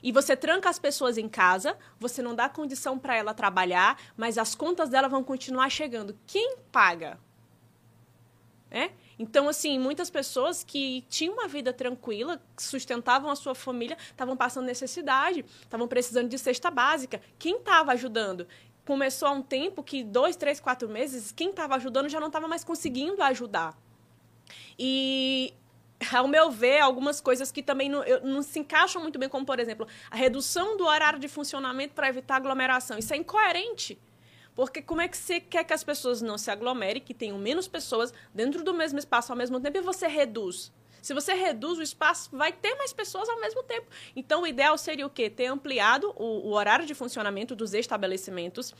e 0.03 0.11
você 0.11 0.35
tranca 0.35 0.69
as 0.69 0.77
pessoas 0.77 1.17
em 1.17 1.27
casa, 1.27 1.77
você 1.99 2.21
não 2.21 2.35
dá 2.35 2.47
condição 2.49 2.99
para 2.99 3.15
ela 3.15 3.33
trabalhar, 3.33 3.97
mas 4.15 4.37
as 4.37 4.53
contas 4.53 4.89
dela 4.89 5.07
vão 5.07 5.23
continuar 5.23 5.69
chegando. 5.69 6.15
Quem 6.27 6.57
paga? 6.71 7.17
É? 8.69 8.91
Então, 9.17 9.47
assim, 9.47 9.79
muitas 9.79 10.09
pessoas 10.09 10.63
que 10.63 11.05
tinham 11.09 11.33
uma 11.33 11.47
vida 11.47 11.71
tranquila, 11.71 12.41
sustentavam 12.57 13.31
a 13.31 13.35
sua 13.35 13.55
família, 13.55 13.97
estavam 14.11 14.35
passando 14.35 14.65
necessidade, 14.65 15.45
estavam 15.61 15.87
precisando 15.87 16.29
de 16.29 16.37
cesta 16.37 16.69
básica. 16.69 17.21
Quem 17.39 17.57
estava 17.57 17.93
ajudando? 17.93 18.47
Começou 18.85 19.27
há 19.27 19.31
um 19.31 19.41
tempo 19.41 19.81
que, 19.81 20.03
dois, 20.03 20.35
três, 20.35 20.59
quatro 20.59 20.87
meses, 20.89 21.31
quem 21.31 21.49
estava 21.49 21.75
ajudando 21.75 22.09
já 22.09 22.19
não 22.19 22.27
estava 22.27 22.47
mais 22.47 22.63
conseguindo 22.63 23.21
ajudar. 23.23 23.77
E 24.77 25.53
ao 26.13 26.27
meu 26.27 26.51
ver, 26.51 26.79
algumas 26.79 27.21
coisas 27.21 27.51
que 27.51 27.63
também 27.63 27.89
não, 27.89 28.03
não, 28.23 28.41
se 28.41 28.59
encaixam 28.59 29.01
muito 29.01 29.17
bem, 29.17 29.29
como, 29.29 29.45
por 29.45 29.59
exemplo, 29.59 29.87
a 30.11 30.15
redução 30.15 30.77
do 30.77 30.85
horário 30.85 31.17
de 31.17 31.27
funcionamento 31.27 31.93
para 31.93 32.09
evitar 32.09 32.35
aglomeração. 32.35 32.97
Isso 32.97 33.13
é 33.13 33.17
incoerente. 33.17 33.97
Porque 34.55 34.81
como 34.81 35.01
é 35.01 35.07
que 35.07 35.17
você 35.17 35.39
quer 35.39 35.65
que 35.65 35.73
as 35.73 35.83
pessoas 35.83 36.21
não 36.21 36.37
se 36.37 36.49
aglomerem, 36.49 37.01
que 37.01 37.13
tenham 37.13 37.37
menos 37.37 37.67
pessoas 37.67 38.13
dentro 38.33 38.63
do 38.63 38.73
mesmo 38.73 38.97
espaço 38.97 39.31
ao 39.31 39.37
mesmo 39.37 39.59
tempo 39.59 39.77
e 39.77 39.81
você 39.81 40.07
reduz? 40.07 40.71
Se 41.01 41.13
você 41.13 41.35
reduz 41.35 41.77
o 41.77 41.83
espaço, 41.83 42.35
vai 42.35 42.51
ter 42.51 42.73
mais 42.75 42.91
pessoas 42.91 43.29
ao 43.29 43.39
mesmo 43.39 43.61
tempo. 43.61 43.85
Então, 44.15 44.41
o 44.41 44.47
ideal 44.47 44.75
seria 44.75 45.05
o 45.05 45.09
quê? 45.09 45.29
Ter 45.29 45.45
ampliado 45.45 46.11
o, 46.15 46.47
o 46.47 46.53
horário 46.53 46.83
de 46.83 46.95
funcionamento 46.95 47.55
dos 47.55 47.75
estabelecimentos. 47.75 48.73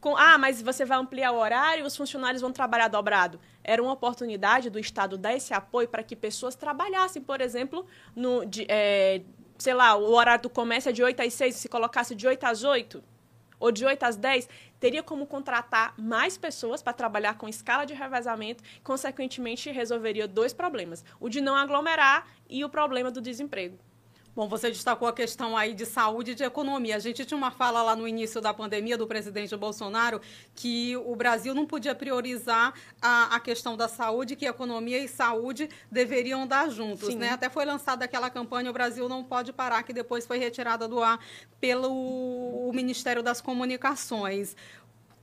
Com, 0.00 0.16
ah, 0.16 0.38
mas 0.38 0.62
você 0.62 0.86
vai 0.86 0.96
ampliar 0.96 1.32
o 1.32 1.38
horário 1.38 1.84
e 1.84 1.86
os 1.86 1.94
funcionários 1.94 2.40
vão 2.40 2.50
trabalhar 2.50 2.88
dobrado. 2.88 3.38
Era 3.62 3.82
uma 3.82 3.92
oportunidade 3.92 4.70
do 4.70 4.78
Estado 4.78 5.18
dar 5.18 5.34
esse 5.34 5.52
apoio 5.52 5.86
para 5.86 6.02
que 6.02 6.16
pessoas 6.16 6.54
trabalhassem, 6.54 7.20
por 7.20 7.42
exemplo, 7.42 7.84
no, 8.14 8.46
de, 8.46 8.64
é, 8.70 9.20
sei 9.58 9.74
lá, 9.74 9.96
o 9.96 10.14
horário 10.14 10.44
do 10.44 10.50
comércio 10.50 10.88
é 10.88 10.92
de 10.92 11.02
8 11.02 11.20
às 11.20 11.34
6, 11.34 11.56
se 11.56 11.68
colocasse 11.68 12.14
de 12.14 12.26
8 12.26 12.44
às 12.44 12.64
8 12.64 13.04
ou 13.58 13.72
de 13.72 13.84
8 13.84 14.02
às 14.02 14.16
10, 14.16 14.48
teria 14.78 15.02
como 15.02 15.26
contratar 15.26 15.94
mais 15.98 16.36
pessoas 16.36 16.82
para 16.82 16.92
trabalhar 16.92 17.38
com 17.38 17.48
escala 17.48 17.84
de 17.84 17.94
revezamento, 17.94 18.62
consequentemente 18.82 19.70
resolveria 19.70 20.28
dois 20.28 20.52
problemas: 20.52 21.04
o 21.20 21.28
de 21.28 21.40
não 21.40 21.54
aglomerar 21.54 22.26
e 22.48 22.64
o 22.64 22.68
problema 22.68 23.10
do 23.10 23.20
desemprego. 23.20 23.78
Bom, 24.36 24.46
você 24.46 24.70
destacou 24.70 25.08
a 25.08 25.14
questão 25.14 25.56
aí 25.56 25.72
de 25.72 25.86
saúde 25.86 26.32
e 26.32 26.34
de 26.34 26.44
economia. 26.44 26.96
A 26.96 26.98
gente 26.98 27.24
tinha 27.24 27.38
uma 27.38 27.50
fala 27.50 27.82
lá 27.82 27.96
no 27.96 28.06
início 28.06 28.38
da 28.38 28.52
pandemia 28.52 28.98
do 28.98 29.06
presidente 29.06 29.56
Bolsonaro 29.56 30.20
que 30.54 30.94
o 30.94 31.16
Brasil 31.16 31.54
não 31.54 31.64
podia 31.64 31.94
priorizar 31.94 32.74
a, 33.00 33.34
a 33.34 33.40
questão 33.40 33.78
da 33.78 33.88
saúde, 33.88 34.36
que 34.36 34.44
economia 34.44 34.98
e 34.98 35.08
saúde 35.08 35.70
deveriam 35.90 36.42
andar 36.42 36.68
juntos, 36.68 37.08
Sim. 37.08 37.16
né? 37.16 37.30
Até 37.30 37.48
foi 37.48 37.64
lançada 37.64 38.04
aquela 38.04 38.28
campanha 38.28 38.68
O 38.68 38.74
Brasil 38.74 39.08
não 39.08 39.24
pode 39.24 39.54
parar, 39.54 39.82
que 39.84 39.94
depois 39.94 40.26
foi 40.26 40.36
retirada 40.36 40.86
do 40.86 41.02
ar 41.02 41.18
pelo 41.58 42.70
Ministério 42.74 43.22
das 43.22 43.40
Comunicações. 43.40 44.54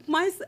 Mas 0.08 0.40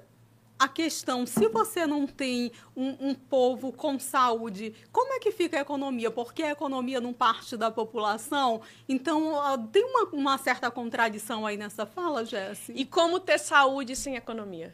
a 0.58 0.68
questão, 0.68 1.26
se 1.26 1.48
você 1.50 1.86
não 1.86 2.08
tem 2.08 2.52
um, 2.76 3.10
um, 3.10 3.14
povo 3.14 3.72
com 3.72 4.00
saúde, 4.00 4.74
como 4.92 5.14
é 5.14 5.20
que 5.20 5.32
fica 5.32 5.58
a 5.58 5.62
economia? 5.62 6.10
Porque 6.10 6.44
a 6.44 6.52
economia 6.52 7.02
não 7.02 7.12
parte 7.12 7.58
da 7.58 7.70
população? 7.70 8.62
Então, 8.88 9.34
tem 9.72 9.84
uma, 9.84 10.04
uma 10.12 10.38
certa 10.38 10.72
contradição 10.72 11.46
aí 11.46 11.58
nessa 11.58 11.86
fala, 11.86 12.24
Jesse. 12.24 12.72
E 12.74 12.86
como 12.86 13.20
ter 13.20 13.38
saúde 13.38 13.96
sem 13.96 14.16
economia? 14.16 14.74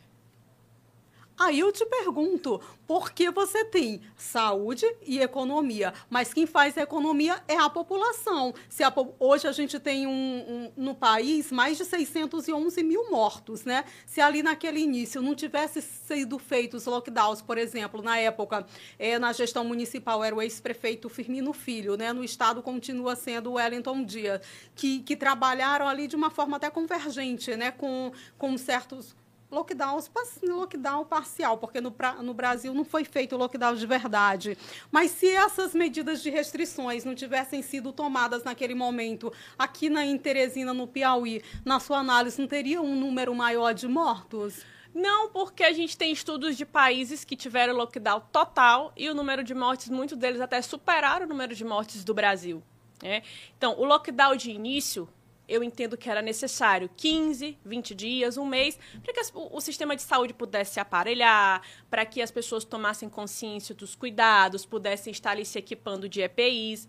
Aí 1.41 1.59
eu 1.59 1.71
te 1.71 1.83
pergunto, 1.87 2.61
por 2.85 3.11
que 3.13 3.31
você 3.31 3.65
tem 3.65 3.99
saúde 4.15 4.85
e 5.01 5.17
economia, 5.17 5.91
mas 6.07 6.31
quem 6.31 6.45
faz 6.45 6.77
a 6.77 6.83
economia 6.83 7.41
é 7.47 7.57
a 7.57 7.67
população. 7.67 8.53
Se 8.69 8.83
a, 8.83 8.93
hoje 9.19 9.47
a 9.47 9.51
gente 9.51 9.79
tem 9.79 10.05
um, 10.05 10.11
um, 10.11 10.71
no 10.77 10.93
país 10.93 11.51
mais 11.51 11.79
de 11.79 11.85
611 11.85 12.83
mil 12.83 13.09
mortos, 13.09 13.65
né? 13.65 13.85
Se 14.05 14.21
ali 14.21 14.43
naquele 14.43 14.81
início 14.81 15.19
não 15.19 15.33
tivesse 15.33 15.81
sido 15.81 16.37
feitos 16.37 16.85
lockdowns, 16.85 17.41
por 17.41 17.57
exemplo, 17.57 18.03
na 18.03 18.19
época, 18.19 18.63
é, 18.99 19.17
na 19.17 19.33
gestão 19.33 19.63
municipal 19.63 20.23
era 20.23 20.35
o 20.35 20.43
ex-prefeito 20.43 21.09
Firmino 21.09 21.53
Filho, 21.53 21.97
né? 21.97 22.13
No 22.13 22.23
estado 22.23 22.61
continua 22.61 23.15
sendo 23.15 23.49
o 23.49 23.53
Wellington 23.53 24.03
Dias, 24.03 24.41
que, 24.75 24.99
que 24.99 25.15
trabalharam 25.15 25.87
ali 25.87 26.07
de 26.07 26.15
uma 26.15 26.29
forma 26.29 26.57
até 26.57 26.69
convergente, 26.69 27.55
né? 27.55 27.71
Com, 27.71 28.11
com 28.37 28.55
certos 28.59 29.15
lockdown, 29.51 29.99
lockdown 30.43 31.05
parcial, 31.05 31.57
porque 31.57 31.81
no, 31.81 31.93
no 32.23 32.33
Brasil 32.33 32.73
não 32.73 32.85
foi 32.85 33.03
feito 33.03 33.35
lockdown 33.35 33.75
de 33.75 33.85
verdade. 33.85 34.57
Mas 34.89 35.11
se 35.11 35.27
essas 35.27 35.75
medidas 35.75 36.23
de 36.23 36.29
restrições 36.29 37.03
não 37.03 37.13
tivessem 37.13 37.61
sido 37.61 37.91
tomadas 37.91 38.43
naquele 38.43 38.73
momento, 38.73 39.31
aqui 39.59 39.89
na 39.89 40.05
em 40.05 40.17
Teresina, 40.17 40.73
no 40.73 40.87
Piauí, 40.87 41.43
na 41.65 41.79
sua 41.79 41.99
análise, 41.99 42.39
não 42.39 42.47
teria 42.47 42.81
um 42.81 42.95
número 42.95 43.35
maior 43.35 43.73
de 43.73 43.87
mortos? 43.87 44.65
Não, 44.93 45.29
porque 45.29 45.63
a 45.63 45.71
gente 45.71 45.97
tem 45.97 46.11
estudos 46.11 46.57
de 46.57 46.65
países 46.65 47.23
que 47.23 47.35
tiveram 47.35 47.75
lockdown 47.75 48.21
total 48.31 48.91
e 48.95 49.09
o 49.09 49.15
número 49.15 49.43
de 49.43 49.53
mortes, 49.53 49.89
muitos 49.89 50.17
deles 50.17 50.41
até 50.41 50.61
superaram 50.61 51.25
o 51.25 51.29
número 51.29 51.55
de 51.55 51.63
mortes 51.63 52.03
do 52.03 52.13
Brasil. 52.13 52.61
Né? 53.01 53.23
Então, 53.57 53.79
o 53.79 53.85
lockdown 53.85 54.35
de 54.35 54.51
início 54.51 55.07
eu 55.51 55.63
entendo 55.63 55.97
que 55.97 56.09
era 56.09 56.21
necessário 56.21 56.89
15, 56.95 57.57
20 57.63 57.93
dias, 57.93 58.37
um 58.37 58.45
mês, 58.45 58.79
para 59.03 59.13
que 59.13 59.21
o, 59.33 59.57
o 59.57 59.61
sistema 59.61 59.95
de 59.95 60.01
saúde 60.01 60.33
pudesse 60.33 60.75
se 60.75 60.79
aparelhar, 60.79 61.61
para 61.89 62.05
que 62.05 62.21
as 62.21 62.31
pessoas 62.31 62.63
tomassem 62.63 63.09
consciência 63.09 63.75
dos 63.75 63.95
cuidados, 63.95 64.65
pudessem 64.65 65.11
estar 65.11 65.31
ali 65.31 65.45
se 65.45 65.59
equipando 65.59 66.07
de 66.07 66.21
EPIs. 66.21 66.87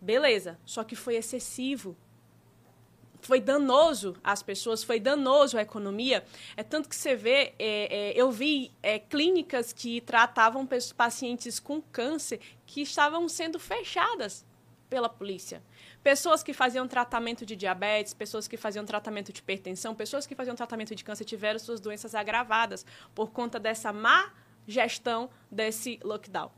Beleza, 0.00 0.58
só 0.64 0.84
que 0.84 0.94
foi 0.94 1.16
excessivo 1.16 1.96
foi 3.24 3.40
danoso 3.40 4.14
às 4.22 4.42
pessoas, 4.42 4.84
foi 4.84 5.00
danoso 5.00 5.56
à 5.56 5.62
economia. 5.62 6.24
É 6.56 6.62
tanto 6.62 6.88
que 6.88 6.94
você 6.94 7.16
vê, 7.16 7.54
é, 7.58 8.10
é, 8.10 8.12
eu 8.14 8.30
vi 8.30 8.70
é, 8.82 8.98
clínicas 8.98 9.72
que 9.72 10.00
tratavam 10.02 10.68
pacientes 10.94 11.58
com 11.58 11.80
câncer 11.80 12.38
que 12.66 12.82
estavam 12.82 13.26
sendo 13.28 13.58
fechadas 13.58 14.44
pela 14.90 15.08
polícia. 15.08 15.62
Pessoas 16.04 16.42
que 16.42 16.52
faziam 16.52 16.86
tratamento 16.86 17.46
de 17.46 17.56
diabetes, 17.56 18.12
pessoas 18.12 18.46
que 18.46 18.58
faziam 18.58 18.84
tratamento 18.84 19.32
de 19.32 19.40
hipertensão, 19.40 19.94
pessoas 19.94 20.26
que 20.26 20.34
faziam 20.34 20.54
tratamento 20.54 20.94
de 20.94 21.02
câncer 21.02 21.24
tiveram 21.24 21.58
suas 21.58 21.80
doenças 21.80 22.14
agravadas 22.14 22.84
por 23.14 23.30
conta 23.30 23.58
dessa 23.58 23.90
má 23.90 24.30
gestão 24.68 25.30
desse 25.50 25.98
lockdown. 26.04 26.50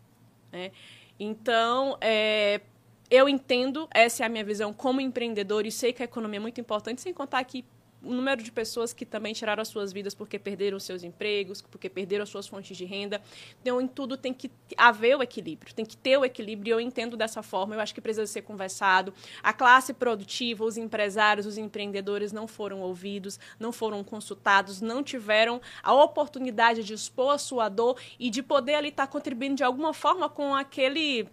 Né? 0.51 0.73
Então, 1.19 1.97
é, 2.01 2.61
eu 3.09 3.29
entendo, 3.29 3.89
essa 3.95 4.25
é 4.25 4.27
a 4.27 4.29
minha 4.29 4.45
visão 4.45 4.73
como 4.73 5.01
empreendedor 5.01 5.65
e 5.65 5.71
sei 5.71 5.93
que 5.93 6.03
a 6.03 6.07
economia 6.07 6.39
é 6.39 6.41
muito 6.41 6.61
importante, 6.61 7.01
sem 7.01 7.15
contar 7.15 7.45
que 7.45 7.65
o 8.03 8.13
número 8.13 8.43
de 8.43 8.53
pessoas 8.53 8.93
que 8.93 9.05
também 9.05 9.33
tiraram 9.33 9.61
as 9.61 9.69
suas 9.69 9.93
vidas 9.93 10.15
porque 10.15 10.39
perderam 10.39 10.79
seus 10.79 11.03
empregos, 11.03 11.63
porque 11.63 11.89
perderam 11.89 12.23
as 12.23 12.29
suas 12.29 12.47
fontes 12.47 12.77
de 12.77 12.85
renda. 12.85 13.21
Então, 13.61 13.81
em 13.81 13.89
tudo 13.89 14.17
tem 14.17 14.33
que 14.33 14.51
haver 14.77 15.17
o 15.17 15.23
equilíbrio, 15.23 15.75
tem 15.75 15.85
que 15.85 15.97
ter 15.97 16.17
o 16.17 16.25
equilíbrio, 16.25 16.71
e 16.71 16.73
eu 16.73 16.81
entendo 16.81 17.17
dessa 17.17 17.43
forma, 17.43 17.75
eu 17.75 17.81
acho 17.81 17.95
que 17.95 18.01
precisa 18.01 18.27
ser 18.27 18.43
conversado. 18.43 19.13
A 19.43 19.53
classe 19.53 19.93
produtiva, 19.93 20.65
os 20.65 20.77
empresários, 20.77 21.47
os 21.47 21.59
empreendedores 21.59 22.33
não 22.33 22.47
foram 22.47 22.81
ouvidos, 22.81 23.39
não 23.59 23.73
foram 23.73 24.03
consultados, 24.05 24.81
não 24.81 25.03
tiveram 25.03 25.61
a 25.83 25.93
oportunidade 25.93 26.85
de 26.85 26.95
expor 26.95 27.35
a 27.35 27.39
sua 27.39 27.69
dor 27.69 27.99
e 28.19 28.31
de 28.31 28.43
poder 28.43 28.75
ali 28.75 28.89
estar 28.89 29.07
contribuindo 29.07 29.57
de 29.57 29.65
alguma 29.65 29.93
forma 29.93 30.29
com 30.29 30.55
aquele 30.55 31.29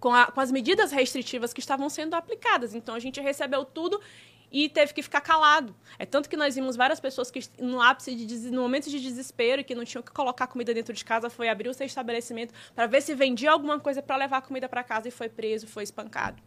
com, 0.00 0.12
a, 0.12 0.26
com, 0.26 0.40
as 0.40 0.52
medidas 0.52 0.92
restritivas 0.92 1.52
que 1.52 1.60
estavam 1.60 1.88
sendo 1.88 2.14
aplicadas. 2.14 2.74
Então 2.74 2.94
a 2.94 2.98
gente 2.98 3.20
recebeu 3.20 3.64
tudo 3.64 3.98
e 4.54 4.68
teve 4.68 4.94
que 4.94 5.02
ficar 5.02 5.20
calado. 5.20 5.74
É 5.98 6.06
tanto 6.06 6.30
que 6.30 6.36
nós 6.36 6.54
vimos 6.54 6.76
várias 6.76 7.00
pessoas 7.00 7.28
que 7.28 7.40
no 7.58 7.82
ápice 7.82 8.14
de 8.14 8.52
no 8.52 8.62
momento 8.62 8.88
de 8.88 9.00
desespero 9.00 9.64
que 9.64 9.74
não 9.74 9.84
tinham 9.84 10.00
que 10.00 10.12
colocar 10.12 10.46
comida 10.46 10.72
dentro 10.72 10.94
de 10.94 11.04
casa 11.04 11.28
foi 11.28 11.48
abrir 11.48 11.68
o 11.68 11.74
seu 11.74 11.84
estabelecimento 11.84 12.54
para 12.72 12.86
ver 12.86 13.02
se 13.02 13.16
vendia 13.16 13.50
alguma 13.50 13.80
coisa 13.80 14.00
para 14.00 14.14
levar 14.14 14.42
comida 14.42 14.68
para 14.68 14.84
casa 14.84 15.08
e 15.08 15.10
foi 15.10 15.28
preso, 15.28 15.66
foi 15.66 15.82
espancado. 15.82 16.40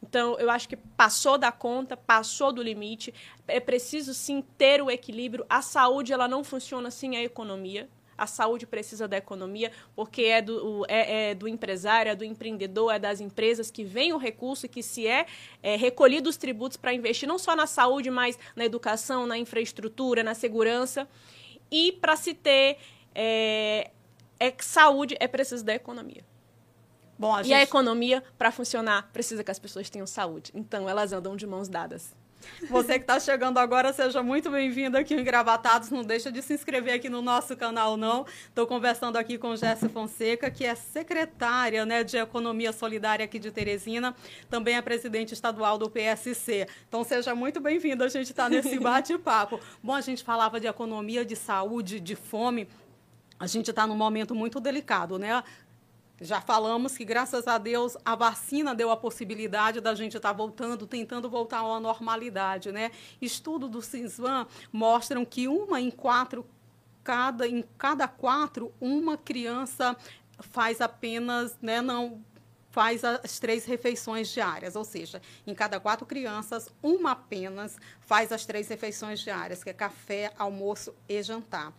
Então, 0.00 0.38
eu 0.38 0.48
acho 0.48 0.68
que 0.68 0.76
passou 0.76 1.36
da 1.36 1.50
conta, 1.50 1.96
passou 1.96 2.52
do 2.52 2.62
limite. 2.62 3.12
É 3.48 3.58
preciso 3.58 4.14
sim 4.14 4.40
ter 4.56 4.80
o 4.80 4.88
equilíbrio. 4.88 5.44
A 5.48 5.60
saúde 5.60 6.12
ela 6.12 6.28
não 6.28 6.44
funciona 6.44 6.88
sem 6.88 7.16
a 7.16 7.24
economia. 7.24 7.88
A 8.16 8.26
saúde 8.26 8.66
precisa 8.66 9.06
da 9.08 9.16
economia, 9.16 9.72
porque 9.94 10.22
é 10.22 10.42
do, 10.42 10.84
é, 10.88 11.30
é 11.30 11.34
do 11.34 11.48
empresário, 11.48 12.10
é 12.10 12.14
do 12.14 12.24
empreendedor, 12.24 12.92
é 12.92 12.98
das 12.98 13.20
empresas 13.20 13.70
que 13.70 13.84
vem 13.84 14.12
o 14.12 14.16
recurso 14.16 14.66
e 14.66 14.68
que 14.68 14.82
se 14.82 15.06
é, 15.06 15.26
é 15.62 15.76
recolhido 15.76 16.28
os 16.28 16.36
tributos 16.36 16.76
para 16.76 16.92
investir 16.92 17.28
não 17.28 17.38
só 17.38 17.54
na 17.56 17.66
saúde, 17.66 18.10
mas 18.10 18.38
na 18.54 18.64
educação, 18.64 19.26
na 19.26 19.38
infraestrutura, 19.38 20.22
na 20.22 20.34
segurança. 20.34 21.08
E 21.70 21.92
para 21.92 22.16
se 22.16 22.34
ter 22.34 22.78
é, 23.14 23.90
é, 24.38 24.54
saúde, 24.60 25.16
é 25.18 25.28
preciso 25.28 25.64
da 25.64 25.74
economia. 25.74 26.24
Bom, 27.18 27.34
a 27.34 27.40
e 27.40 27.44
gente... 27.44 27.54
a 27.54 27.62
economia, 27.62 28.22
para 28.36 28.50
funcionar, 28.50 29.10
precisa 29.12 29.44
que 29.44 29.50
as 29.50 29.58
pessoas 29.58 29.88
tenham 29.88 30.06
saúde. 30.06 30.50
Então, 30.54 30.88
elas 30.88 31.12
andam 31.12 31.36
de 31.36 31.46
mãos 31.46 31.68
dadas. 31.68 32.14
Você 32.68 32.94
que 32.94 33.04
está 33.04 33.20
chegando 33.20 33.58
agora, 33.58 33.92
seja 33.92 34.22
muito 34.22 34.50
bem-vindo 34.50 34.96
aqui 34.96 35.14
em 35.14 35.22
Gravatados. 35.22 35.90
Não 35.90 36.02
deixa 36.02 36.30
de 36.32 36.42
se 36.42 36.54
inscrever 36.54 36.94
aqui 36.94 37.08
no 37.08 37.20
nosso 37.20 37.56
canal, 37.56 37.96
não. 37.96 38.26
Estou 38.48 38.66
conversando 38.66 39.16
aqui 39.16 39.36
com 39.38 39.54
Jéssica 39.56 39.88
Fonseca, 39.88 40.50
que 40.50 40.64
é 40.64 40.74
secretária 40.74 41.84
né, 41.84 42.02
de 42.02 42.16
Economia 42.16 42.72
Solidária 42.72 43.24
aqui 43.24 43.38
de 43.38 43.50
Teresina, 43.50 44.14
também 44.48 44.76
é 44.76 44.82
presidente 44.82 45.34
estadual 45.34 45.78
do 45.78 45.90
PSC. 45.90 46.66
Então, 46.88 47.04
seja 47.04 47.34
muito 47.34 47.60
bem-vindo. 47.60 48.02
A 48.04 48.08
gente 48.08 48.30
está 48.30 48.48
nesse 48.48 48.78
bate-papo. 48.80 49.60
Bom, 49.82 49.94
a 49.94 50.00
gente 50.00 50.24
falava 50.24 50.58
de 50.58 50.66
economia, 50.66 51.24
de 51.24 51.36
saúde, 51.36 52.00
de 52.00 52.14
fome. 52.14 52.68
A 53.38 53.46
gente 53.46 53.68
está 53.68 53.86
num 53.86 53.96
momento 53.96 54.34
muito 54.34 54.60
delicado, 54.60 55.18
né? 55.18 55.42
Já 56.24 56.40
falamos 56.40 56.96
que, 56.96 57.04
graças 57.04 57.46
a 57.46 57.58
Deus, 57.58 57.98
a 58.02 58.14
vacina 58.14 58.74
deu 58.74 58.90
a 58.90 58.96
possibilidade 58.96 59.78
da 59.78 59.94
gente 59.94 60.16
estar 60.16 60.30
tá 60.30 60.32
voltando, 60.32 60.86
tentando 60.86 61.28
voltar 61.28 61.58
à 61.58 61.78
normalidade. 61.78 62.72
Né? 62.72 62.92
Estudo 63.20 63.68
do 63.68 63.82
CISVAN 63.82 64.46
mostram 64.72 65.22
que 65.22 65.46
uma 65.46 65.82
em 65.82 65.90
quatro, 65.90 66.46
cada, 67.02 67.46
em 67.46 67.62
cada 67.76 68.08
quatro, 68.08 68.72
uma 68.80 69.18
criança 69.18 69.94
faz 70.40 70.80
apenas, 70.80 71.58
né, 71.60 71.82
não 71.82 72.24
faz 72.70 73.04
as 73.04 73.38
três 73.38 73.66
refeições 73.66 74.28
diárias, 74.28 74.74
ou 74.74 74.84
seja, 74.84 75.20
em 75.46 75.54
cada 75.54 75.78
quatro 75.78 76.06
crianças, 76.06 76.68
uma 76.82 77.12
apenas 77.12 77.76
faz 78.00 78.32
as 78.32 78.46
três 78.46 78.66
refeições 78.66 79.20
diárias, 79.20 79.62
que 79.62 79.70
é 79.70 79.74
café, 79.74 80.32
almoço 80.38 80.92
e 81.06 81.22
jantar. 81.22 81.72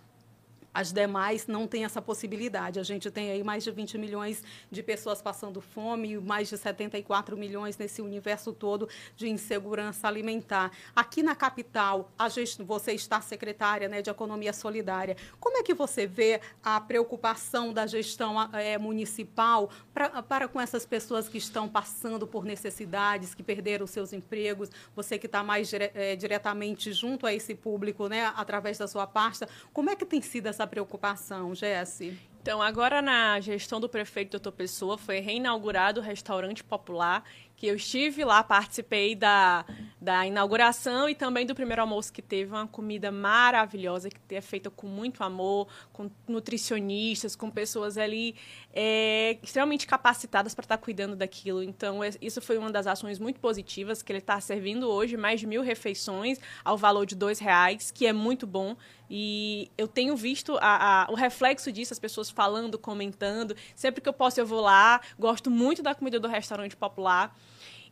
As 0.76 0.92
demais 0.92 1.48
não 1.48 1.66
têm 1.68 1.86
essa 1.86 2.02
possibilidade. 2.02 2.82
A 2.82 2.84
gente 2.84 3.10
tem 3.10 3.32
aí 3.32 3.42
mais 3.46 3.64
de 3.64 3.72
20 3.72 3.98
milhões 3.98 4.44
de 4.70 4.84
pessoas 4.84 5.22
passando 5.22 5.62
fome, 5.62 6.18
mais 6.18 6.50
de 6.50 6.58
74 6.58 7.38
milhões 7.38 7.78
nesse 7.78 8.02
universo 8.02 8.52
todo 8.52 8.90
de 9.16 9.30
insegurança 9.30 10.06
alimentar. 10.06 10.74
Aqui 10.94 11.24
na 11.24 11.34
capital, 11.34 12.12
a 12.20 12.28
gente, 12.28 12.62
você 12.62 12.92
está 12.92 13.22
secretária 13.22 13.88
né, 13.88 14.02
de 14.02 14.10
Economia 14.10 14.52
Solidária. 14.52 15.16
Como 15.40 15.58
é 15.58 15.64
que 15.64 15.74
você 15.74 16.06
vê 16.06 16.42
a 16.62 16.82
preocupação 16.82 17.72
da 17.72 17.88
gestão 17.88 18.36
é, 18.52 18.78
municipal 18.78 19.70
pra, 19.94 20.22
para 20.22 20.46
com 20.50 20.60
essas 20.60 20.86
pessoas 20.86 21.30
que 21.30 21.38
estão 21.38 21.70
passando 21.70 22.28
por 22.28 22.44
necessidades, 22.44 23.34
que 23.34 23.42
perderam 23.42 23.88
seus 23.88 24.12
empregos? 24.12 24.70
Você 24.94 25.18
que 25.18 25.26
está 25.26 25.42
mais 25.42 25.70
dire, 25.70 25.90
é, 25.94 26.18
diretamente 26.18 26.92
junto 26.92 27.26
a 27.26 27.34
esse 27.34 27.56
público, 27.56 28.10
né, 28.10 28.34
através 28.36 28.78
da 28.78 28.90
sua 28.90 29.08
pasta, 29.08 29.48
como 29.72 29.90
é 29.90 29.96
que 29.96 30.06
tem 30.06 30.22
sido 30.22 30.48
essa 30.48 30.65
essa 30.66 30.68
preocupação, 30.68 31.54
Jesse? 31.54 32.18
Então, 32.42 32.62
agora 32.62 33.02
na 33.02 33.40
gestão 33.40 33.80
do 33.80 33.90
prefeito 33.90 34.32
Doutor 34.32 34.52
Pessoa, 34.52 34.98
foi 34.98 35.20
reinaugurado 35.20 36.00
o 36.00 36.04
restaurante 36.04 36.64
popular 36.64 37.24
que 37.56 37.68
eu 37.68 37.76
estive 37.76 38.24
lá, 38.26 38.44
participei 38.44 39.16
da, 39.16 39.66
da 40.00 40.28
inauguração 40.28 41.08
e 41.08 41.16
também 41.16 41.46
do 41.46 41.56
primeiro 41.56 41.82
almoço 41.82 42.12
que 42.12 42.22
teve 42.22 42.52
uma 42.52 42.68
comida 42.68 43.12
maravilhosa 43.12 44.10
que 44.10 44.36
é 44.36 44.42
feita 44.42 44.70
com 44.70 44.88
muito 44.88 45.24
amor, 45.24 45.68
com 45.94 46.12
nutricionistas, 46.28 47.36
com 47.36 47.50
pessoas 47.50 47.98
ali 47.98 48.36
é, 48.74 49.38
extremamente 49.42 49.88
capacitadas 49.88 50.54
para 50.54 50.66
estar 50.66 50.78
tá 50.78 50.84
cuidando 50.84 51.16
daquilo. 51.16 51.64
Então 51.64 52.02
isso 52.22 52.42
foi 52.42 52.58
uma 52.58 52.72
das 52.72 52.88
ações 52.88 53.20
muito 53.20 53.40
positivas 53.40 54.04
que 54.04 54.12
ele 54.12 54.20
está 54.20 54.40
servindo 54.42 54.90
hoje 54.90 55.16
mais 55.16 55.40
de 55.40 55.48
mil 55.48 55.62
refeições 55.62 56.40
ao 56.64 56.78
valor 56.78 57.06
de 57.06 57.16
dois 57.16 57.40
reais, 57.40 57.90
que 57.90 58.06
é 58.06 58.12
muito 58.12 58.46
bom. 58.46 58.76
E 59.10 59.72
eu 59.78 59.88
tenho 59.88 60.16
visto 60.16 60.58
a, 60.60 61.04
a, 61.04 61.12
o 61.12 61.16
reflexo 61.16 61.72
disso, 61.72 61.94
as 61.94 62.00
pessoas 62.00 62.30
falando, 62.30 62.78
comentando. 62.78 63.56
Sempre 63.76 64.02
que 64.02 64.10
eu 64.10 64.14
posso, 64.14 64.40
eu 64.40 64.46
vou 64.46 64.62
lá. 64.62 65.02
Gosto 65.18 65.52
muito 65.52 65.84
da 65.84 65.94
comida 65.94 66.20
do 66.20 66.28
restaurante 66.28 66.76
popular. 66.76 67.36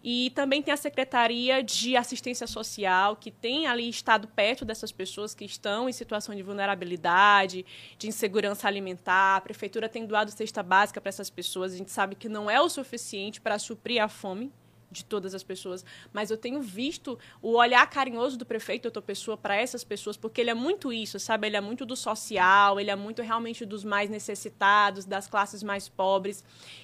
E 0.03 0.31
também 0.31 0.61
tem 0.61 0.73
a 0.73 0.77
Secretaria 0.77 1.63
de 1.63 1.95
Assistência 1.95 2.45
Social, 2.45 3.15
que 3.15 3.31
tem 3.31 3.67
ali 3.67 3.87
estado 3.87 4.27
perto 4.27 4.65
dessas 4.65 4.91
pessoas 4.91 5.33
que 5.33 5.45
estão 5.45 5.87
em 5.87 5.93
situação 5.93 6.35
de 6.35 6.43
vulnerabilidade, 6.43 7.65
de 7.97 8.07
insegurança 8.09 8.67
alimentar. 8.67 9.37
A 9.37 9.41
prefeitura 9.41 9.87
tem 9.87 10.05
doado 10.05 10.29
cesta 10.29 10.61
básica 10.61 10.99
para 10.99 11.07
essas 11.07 11.29
pessoas. 11.29 11.73
A 11.73 11.77
gente 11.77 11.89
sabe 11.89 12.15
que 12.15 12.27
não 12.27 12.51
é 12.51 12.59
o 12.59 12.67
suficiente 12.67 13.39
para 13.39 13.57
suprir 13.57 14.03
a 14.03 14.09
fome 14.09 14.51
de 14.93 15.03
todas 15.03 15.33
as 15.35 15.43
pessoas, 15.43 15.83
mas 16.13 16.31
eu 16.31 16.37
tenho 16.37 16.61
visto 16.61 17.19
o 17.41 17.57
olhar 17.57 17.85
carinhoso 17.89 18.37
do 18.37 18.45
prefeito 18.45 18.85
outra 18.85 19.01
pessoa 19.01 19.35
para 19.35 19.55
essas 19.55 19.83
pessoas, 19.83 20.15
porque 20.15 20.39
ele 20.39 20.49
é 20.49 20.53
muito 20.53 20.93
isso, 20.93 21.19
sabe? 21.19 21.47
Ele 21.47 21.57
é 21.57 21.61
muito 21.61 21.85
do 21.85 21.95
social, 21.95 22.79
ele 22.79 22.91
é 22.91 22.95
muito 22.95 23.21
realmente 23.21 23.65
dos 23.65 23.83
mais 23.83 24.09
necessitados, 24.09 25.03
das 25.03 25.27
classes 25.27 25.63
mais 25.63 25.89
pobres. 25.89 26.43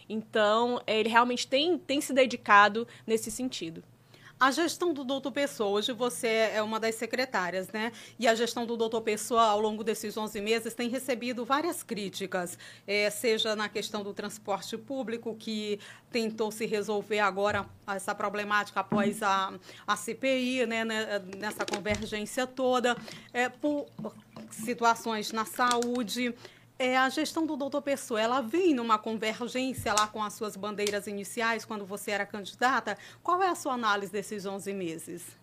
Então, 0.09 0.81
ele 0.85 1.07
realmente 1.07 1.47
tem, 1.47 1.77
tem 1.77 2.01
se 2.01 2.11
dedicado 2.11 2.87
nesse 3.05 3.31
sentido. 3.31 3.83
A 4.39 4.51
gestão 4.51 4.93
do 4.93 5.03
doutor 5.03 5.33
Pessoa, 5.33 5.69
hoje 5.69 5.91
você 5.91 6.49
é 6.53 6.63
uma 6.63 6.79
das 6.79 6.95
secretárias, 6.95 7.67
né? 7.73 7.91
E 8.17 8.25
a 8.25 8.33
gestão 8.33 8.65
do 8.65 8.77
doutor 8.77 9.01
Pessoa, 9.01 9.41
ao 9.41 9.59
longo 9.59 9.83
desses 9.83 10.15
11 10.15 10.39
meses, 10.39 10.73
tem 10.73 10.87
recebido 10.87 11.43
várias 11.43 11.83
críticas, 11.83 12.57
é, 12.87 13.09
seja 13.09 13.53
na 13.53 13.67
questão 13.67 14.01
do 14.01 14.13
transporte 14.13 14.77
público, 14.77 15.35
que 15.35 15.77
tentou 16.09 16.51
se 16.51 16.65
resolver 16.65 17.19
agora 17.19 17.65
essa 17.85 18.15
problemática 18.15 18.79
após 18.79 19.21
a, 19.21 19.53
a 19.85 19.97
CPI, 19.97 20.65
né, 20.65 20.85
né, 20.85 21.21
nessa 21.37 21.65
convergência 21.65 22.47
toda, 22.47 22.95
é, 23.33 23.49
por 23.49 23.87
situações 24.51 25.33
na 25.33 25.43
saúde 25.43 26.33
é, 26.79 26.97
a 26.97 27.09
gestão 27.09 27.45
do 27.45 27.57
doutor 27.57 27.81
Pessoa, 27.81 28.21
ela 28.21 28.41
vem 28.41 28.73
numa 28.73 28.97
convergência 28.97 29.93
lá 29.93 30.07
com 30.07 30.23
as 30.23 30.33
suas 30.33 30.55
bandeiras 30.55 31.05
iniciais, 31.07 31.65
quando 31.65 31.85
você 31.85 32.11
era 32.11 32.25
candidata? 32.25 32.97
Qual 33.21 33.43
é 33.43 33.49
a 33.49 33.55
sua 33.55 33.73
análise 33.73 34.11
desses 34.11 34.45
11 34.45 34.73
meses? 34.73 35.37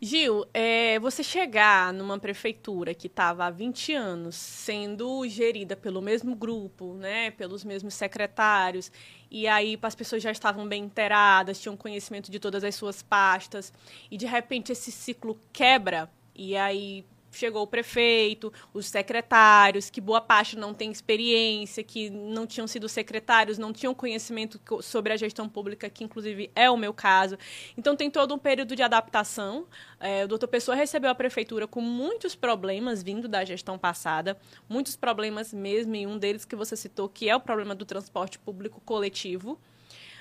Gil, 0.00 0.46
é, 0.54 0.96
você 1.00 1.24
chegar 1.24 1.92
numa 1.92 2.20
prefeitura 2.20 2.94
que 2.94 3.08
estava 3.08 3.46
há 3.46 3.50
20 3.50 3.94
anos 3.94 4.36
sendo 4.36 5.26
gerida 5.26 5.74
pelo 5.74 6.00
mesmo 6.00 6.36
grupo, 6.36 6.94
né, 6.94 7.32
pelos 7.32 7.64
mesmos 7.64 7.94
secretários, 7.94 8.92
e 9.28 9.48
aí 9.48 9.76
as 9.82 9.96
pessoas 9.96 10.22
já 10.22 10.30
estavam 10.30 10.68
bem 10.68 10.84
inteiradas, 10.84 11.60
tinham 11.60 11.76
conhecimento 11.76 12.30
de 12.30 12.38
todas 12.38 12.62
as 12.62 12.76
suas 12.76 13.02
pastas, 13.02 13.72
e 14.08 14.16
de 14.16 14.26
repente 14.26 14.70
esse 14.70 14.92
ciclo 14.92 15.36
quebra, 15.52 16.08
e 16.32 16.56
aí 16.56 17.04
chegou 17.30 17.62
o 17.62 17.66
prefeito, 17.66 18.52
os 18.72 18.86
secretários, 18.86 19.90
que 19.90 20.00
boa 20.00 20.20
parte 20.20 20.56
não 20.56 20.72
tem 20.74 20.90
experiência, 20.90 21.82
que 21.82 22.10
não 22.10 22.46
tinham 22.46 22.66
sido 22.66 22.88
secretários, 22.88 23.58
não 23.58 23.72
tinham 23.72 23.94
conhecimento 23.94 24.60
sobre 24.82 25.12
a 25.12 25.16
gestão 25.16 25.48
pública, 25.48 25.88
que 25.90 26.04
inclusive 26.04 26.50
é 26.54 26.70
o 26.70 26.76
meu 26.76 26.92
caso. 26.92 27.38
Então 27.76 27.96
tem 27.96 28.10
todo 28.10 28.34
um 28.34 28.38
período 28.38 28.74
de 28.74 28.82
adaptação. 28.82 29.66
É, 30.00 30.24
o 30.24 30.28
doutor 30.28 30.48
Pessoa 30.48 30.74
recebeu 30.74 31.10
a 31.10 31.14
prefeitura 31.14 31.66
com 31.66 31.80
muitos 31.80 32.34
problemas 32.34 33.02
vindo 33.02 33.28
da 33.28 33.44
gestão 33.44 33.78
passada, 33.78 34.38
muitos 34.68 34.96
problemas 34.96 35.52
mesmo, 35.52 35.94
e 35.94 36.06
um 36.06 36.18
deles 36.18 36.44
que 36.44 36.56
você 36.56 36.76
citou, 36.76 37.08
que 37.08 37.28
é 37.28 37.36
o 37.36 37.40
problema 37.40 37.74
do 37.74 37.84
transporte 37.84 38.38
público 38.38 38.80
coletivo. 38.84 39.58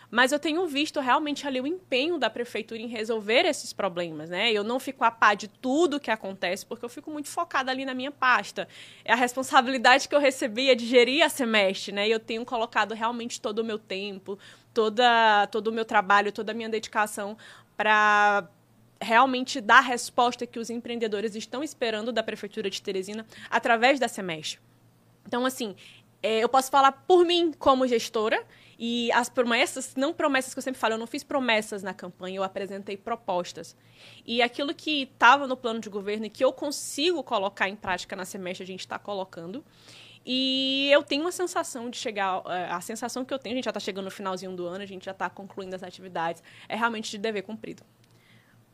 Mas 0.10 0.32
eu 0.32 0.39
tenho 0.39 0.66
visto 0.68 1.01
realmente 1.01 1.45
ali 1.45 1.60
o 1.60 1.68
empenho 1.68 2.18
da 2.18 2.30
prefeitura 2.30 2.80
em 2.80 2.88
resolver 2.88 3.45
esses 3.45 3.74
problemas, 3.74 4.30
né? 4.30 4.51
Eu 4.53 4.64
não 4.64 4.80
fico 4.80 5.03
a 5.03 5.12
par 5.12 5.36
de 5.36 5.49
tudo 5.49 5.99
que 5.99 6.10
acontece, 6.10 6.66
porque 6.66 6.86
eu 6.86 6.89
fico 6.89 7.12
muito 7.12 7.28
focada 7.28 7.72
ali 7.72 7.84
na 7.84 7.93
minha 7.93 8.12
pasta. 8.12 8.70
É 9.03 9.12
a 9.12 9.18
responsabilidade 9.18 10.08
que 10.08 10.16
eu 10.16 10.20
recebi 10.20 10.70
é 10.70 10.76
de 10.76 10.86
gerir 10.86 11.26
a 11.26 11.30
semestre, 11.30 11.91
né? 11.91 12.08
E 12.08 12.12
eu 12.12 12.22
tenho 12.22 12.45
colocado 12.45 12.93
realmente 12.93 13.41
todo 13.41 13.60
o 13.60 13.66
meu 13.66 13.78
tempo, 13.78 14.39
toda, 14.74 15.47
todo 15.47 15.68
o 15.68 15.74
meu 15.74 15.84
trabalho, 15.84 16.32
toda 16.32 16.53
a 16.53 16.55
minha 16.55 16.70
dedicação 16.70 17.38
para 17.76 18.47
realmente 19.01 19.60
dar 19.60 19.80
a 19.80 19.82
resposta 19.82 20.47
que 20.47 20.58
os 20.58 20.70
empreendedores 20.70 21.36
estão 21.36 21.62
esperando 21.62 22.14
da 22.14 22.24
prefeitura 22.24 22.70
de 22.70 22.82
Teresina 22.82 23.26
através 23.49 23.99
da 23.99 24.08
semestre. 24.08 24.60
Então, 25.26 25.45
assim, 25.45 25.76
é, 26.24 26.39
eu 26.39 26.49
posso 26.49 26.72
falar 26.72 26.91
por 26.91 27.26
mim 27.26 27.51
como 27.60 27.86
gestora 27.86 28.43
e 28.80 29.11
as 29.11 29.28
promessas, 29.28 29.95
não 29.95 30.13
promessas 30.13 30.53
que 30.53 30.59
eu 30.59 30.63
sempre 30.63 30.80
falo, 30.80 30.93
eu 30.93 30.97
não 30.97 31.07
fiz 31.07 31.23
promessas 31.23 31.82
na 31.82 31.93
campanha, 31.93 32.38
eu 32.38 32.43
apresentei 32.43 32.95
propostas. 32.95 33.75
E 34.25 34.41
aquilo 34.41 34.73
que 34.73 35.03
estava 35.03 35.47
no 35.47 35.57
plano 35.57 35.80
de 35.80 35.89
governo 35.89 36.25
e 36.25 36.30
que 36.30 36.43
eu 36.43 36.53
consigo 36.53 37.23
colocar 37.23 37.67
em 37.67 37.75
prática 37.75 38.15
na 38.15 38.25
semestre, 38.25 38.63
a 38.63 38.67
gente 38.67 38.82
está 38.82 38.99
colocando. 38.99 39.63
E 40.23 40.89
eu 40.91 41.01
tenho 41.03 41.21
uma 41.21 41.32
sensação 41.32 41.89
de 41.89 41.97
chegar. 41.97 42.43
Eh, 42.47 42.67
a 42.69 42.82
sensação 42.82 43.23
que 43.23 43.34
eu 43.34 43.39
tenho, 43.39 43.53
a 43.53 43.55
gente 43.55 43.65
já 43.65 43.71
está 43.71 43.80
chegando 43.80 44.05
no 44.05 44.11
finalzinho 44.11 44.53
do 44.55 44.67
ano, 44.67 44.84
a 44.84 44.86
gente 44.86 45.05
já 45.05 45.11
está 45.11 45.30
concluindo 45.30 45.75
as 45.75 45.82
atividades, 45.82 46.43
é 46.67 46.75
realmente 46.75 47.09
de 47.09 47.17
dever 47.17 47.43
cumprido. 47.43 47.84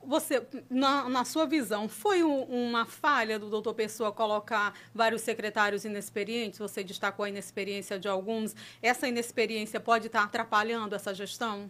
Você, 0.06 0.46
na, 0.70 1.10
na 1.10 1.26
sua 1.26 1.46
visão, 1.46 1.88
foi 1.88 2.24
um, 2.24 2.44
uma 2.44 2.86
falha 2.86 3.40
do 3.40 3.50
doutor 3.50 3.74
Pessoa 3.74 4.12
colocar 4.12 4.74
vários 4.94 5.22
secretários 5.22 5.86
inexperientes? 5.86 6.60
Você 6.60 6.84
destacou 6.84 7.26
a 7.26 7.30
inexperiência 7.30 7.98
de 7.98 8.08
alguns. 8.08 8.56
Essa 8.82 9.08
inexperiência 9.08 9.80
pode 9.80 10.08
estar 10.08 10.24
atrapalhando 10.24 10.96
essa 10.96 11.14
gestão? 11.14 11.70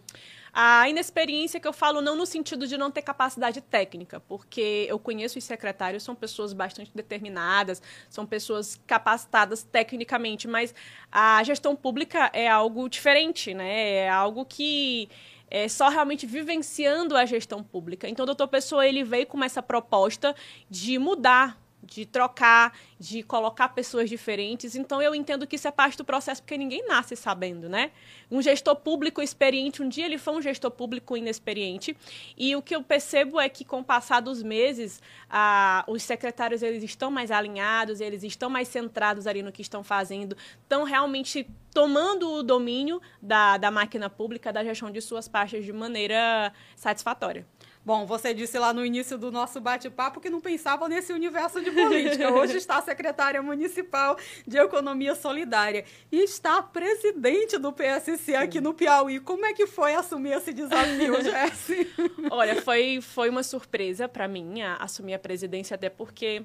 A 0.56 0.88
inexperiência 0.88 1.58
que 1.58 1.66
eu 1.66 1.72
falo 1.72 2.00
não 2.00 2.14
no 2.14 2.24
sentido 2.24 2.64
de 2.64 2.78
não 2.78 2.88
ter 2.88 3.02
capacidade 3.02 3.60
técnica, 3.60 4.20
porque 4.20 4.86
eu 4.88 5.00
conheço 5.00 5.36
os 5.36 5.42
secretários, 5.42 6.04
são 6.04 6.14
pessoas 6.14 6.52
bastante 6.52 6.92
determinadas, 6.94 7.82
são 8.08 8.24
pessoas 8.24 8.80
capacitadas 8.86 9.64
tecnicamente, 9.64 10.46
mas 10.46 10.72
a 11.10 11.42
gestão 11.42 11.74
pública 11.74 12.30
é 12.32 12.48
algo 12.48 12.88
diferente, 12.88 13.52
né? 13.52 14.04
É 14.04 14.08
algo 14.08 14.44
que 14.44 15.08
é, 15.50 15.68
só 15.68 15.88
realmente 15.88 16.26
vivenciando 16.26 17.16
a 17.16 17.24
gestão 17.24 17.62
pública. 17.62 18.08
Então, 18.08 18.24
o 18.24 18.26
doutor 18.26 18.48
Pessoa 18.48 18.86
ele 18.86 19.04
veio 19.04 19.26
com 19.26 19.42
essa 19.42 19.62
proposta 19.62 20.34
de 20.68 20.98
mudar 20.98 21.63
de 21.84 22.06
trocar, 22.06 22.76
de 22.98 23.22
colocar 23.22 23.68
pessoas 23.68 24.08
diferentes. 24.08 24.74
Então 24.74 25.00
eu 25.00 25.14
entendo 25.14 25.46
que 25.46 25.56
isso 25.56 25.68
é 25.68 25.70
parte 25.70 25.96
do 25.96 26.04
processo 26.04 26.42
porque 26.42 26.56
ninguém 26.56 26.86
nasce 26.86 27.14
sabendo, 27.16 27.68
né? 27.68 27.90
Um 28.30 28.40
gestor 28.42 28.76
público 28.76 29.22
experiente, 29.22 29.82
um 29.82 29.88
dia 29.88 30.06
ele 30.06 30.18
foi 30.18 30.34
um 30.34 30.42
gestor 30.42 30.70
público 30.70 31.16
inexperiente, 31.16 31.96
e 32.36 32.56
o 32.56 32.62
que 32.62 32.74
eu 32.74 32.82
percebo 32.82 33.38
é 33.38 33.48
que 33.48 33.64
com 33.64 33.80
o 33.80 33.84
passar 33.84 34.20
dos 34.20 34.42
meses, 34.42 35.00
ah, 35.30 35.84
os 35.86 36.02
secretários 36.02 36.62
eles 36.62 36.82
estão 36.82 37.10
mais 37.10 37.30
alinhados, 37.30 38.00
eles 38.00 38.22
estão 38.22 38.48
mais 38.50 38.68
centrados 38.68 39.26
ali 39.26 39.42
no 39.42 39.52
que 39.52 39.62
estão 39.62 39.84
fazendo, 39.84 40.36
estão 40.62 40.84
realmente 40.84 41.46
tomando 41.72 42.30
o 42.30 42.42
domínio 42.42 43.02
da, 43.20 43.58
da 43.58 43.70
máquina 43.70 44.08
pública, 44.08 44.52
da 44.52 44.62
gestão 44.62 44.90
de 44.90 45.00
suas 45.00 45.26
pastas 45.26 45.64
de 45.64 45.72
maneira 45.72 46.52
satisfatória. 46.76 47.44
Bom, 47.84 48.06
você 48.06 48.32
disse 48.32 48.58
lá 48.58 48.72
no 48.72 48.82
início 48.82 49.18
do 49.18 49.30
nosso 49.30 49.60
bate-papo 49.60 50.18
que 50.18 50.30
não 50.30 50.40
pensava 50.40 50.88
nesse 50.88 51.12
universo 51.12 51.60
de 51.60 51.70
política. 51.70 52.32
Hoje 52.32 52.56
está 52.56 52.78
a 52.78 52.82
secretária 52.82 53.42
municipal 53.42 54.16
de 54.46 54.56
Economia 54.56 55.14
Solidária 55.14 55.84
e 56.10 56.22
está 56.22 56.58
a 56.58 56.62
presidente 56.62 57.58
do 57.58 57.72
PSC 57.74 58.36
aqui 58.36 58.58
no 58.58 58.72
Piauí. 58.72 59.20
Como 59.20 59.44
é 59.44 59.52
que 59.52 59.66
foi 59.66 59.94
assumir 59.94 60.32
esse 60.32 60.54
desafio, 60.54 61.20
Jesse? 61.20 61.86
Olha, 62.30 62.62
foi, 62.62 63.02
foi 63.02 63.28
uma 63.28 63.42
surpresa 63.42 64.08
para 64.08 64.26
mim 64.26 64.62
assumir 64.80 65.12
a 65.12 65.18
presidência, 65.18 65.74
até 65.74 65.90
porque 65.90 66.42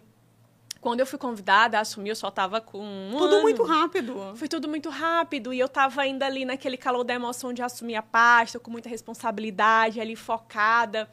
quando 0.82 1.02
eu 1.02 1.06
fui 1.06 1.20
convidada 1.20 1.78
a 1.78 1.82
assumir, 1.82 2.10
eu 2.10 2.16
só 2.16 2.32
tava 2.32 2.62
com 2.62 2.80
um 2.80 3.18
Tudo 3.18 3.36
ano. 3.36 3.42
muito 3.42 3.64
rápido. 3.64 4.34
Foi 4.36 4.48
tudo 4.48 4.68
muito 4.68 4.90
rápido 4.90 5.54
e 5.54 5.60
eu 5.60 5.68
tava 5.68 6.02
ainda 6.02 6.26
ali 6.26 6.46
naquele 6.46 6.78
calor 6.78 7.04
da 7.04 7.14
emoção 7.14 7.52
de 7.52 7.62
assumir 7.62 7.96
a 7.96 8.02
pasta, 8.02 8.60
com 8.60 8.72
muita 8.72 8.90
responsabilidade, 8.90 10.00
ali 10.00 10.16
focada. 10.16 11.10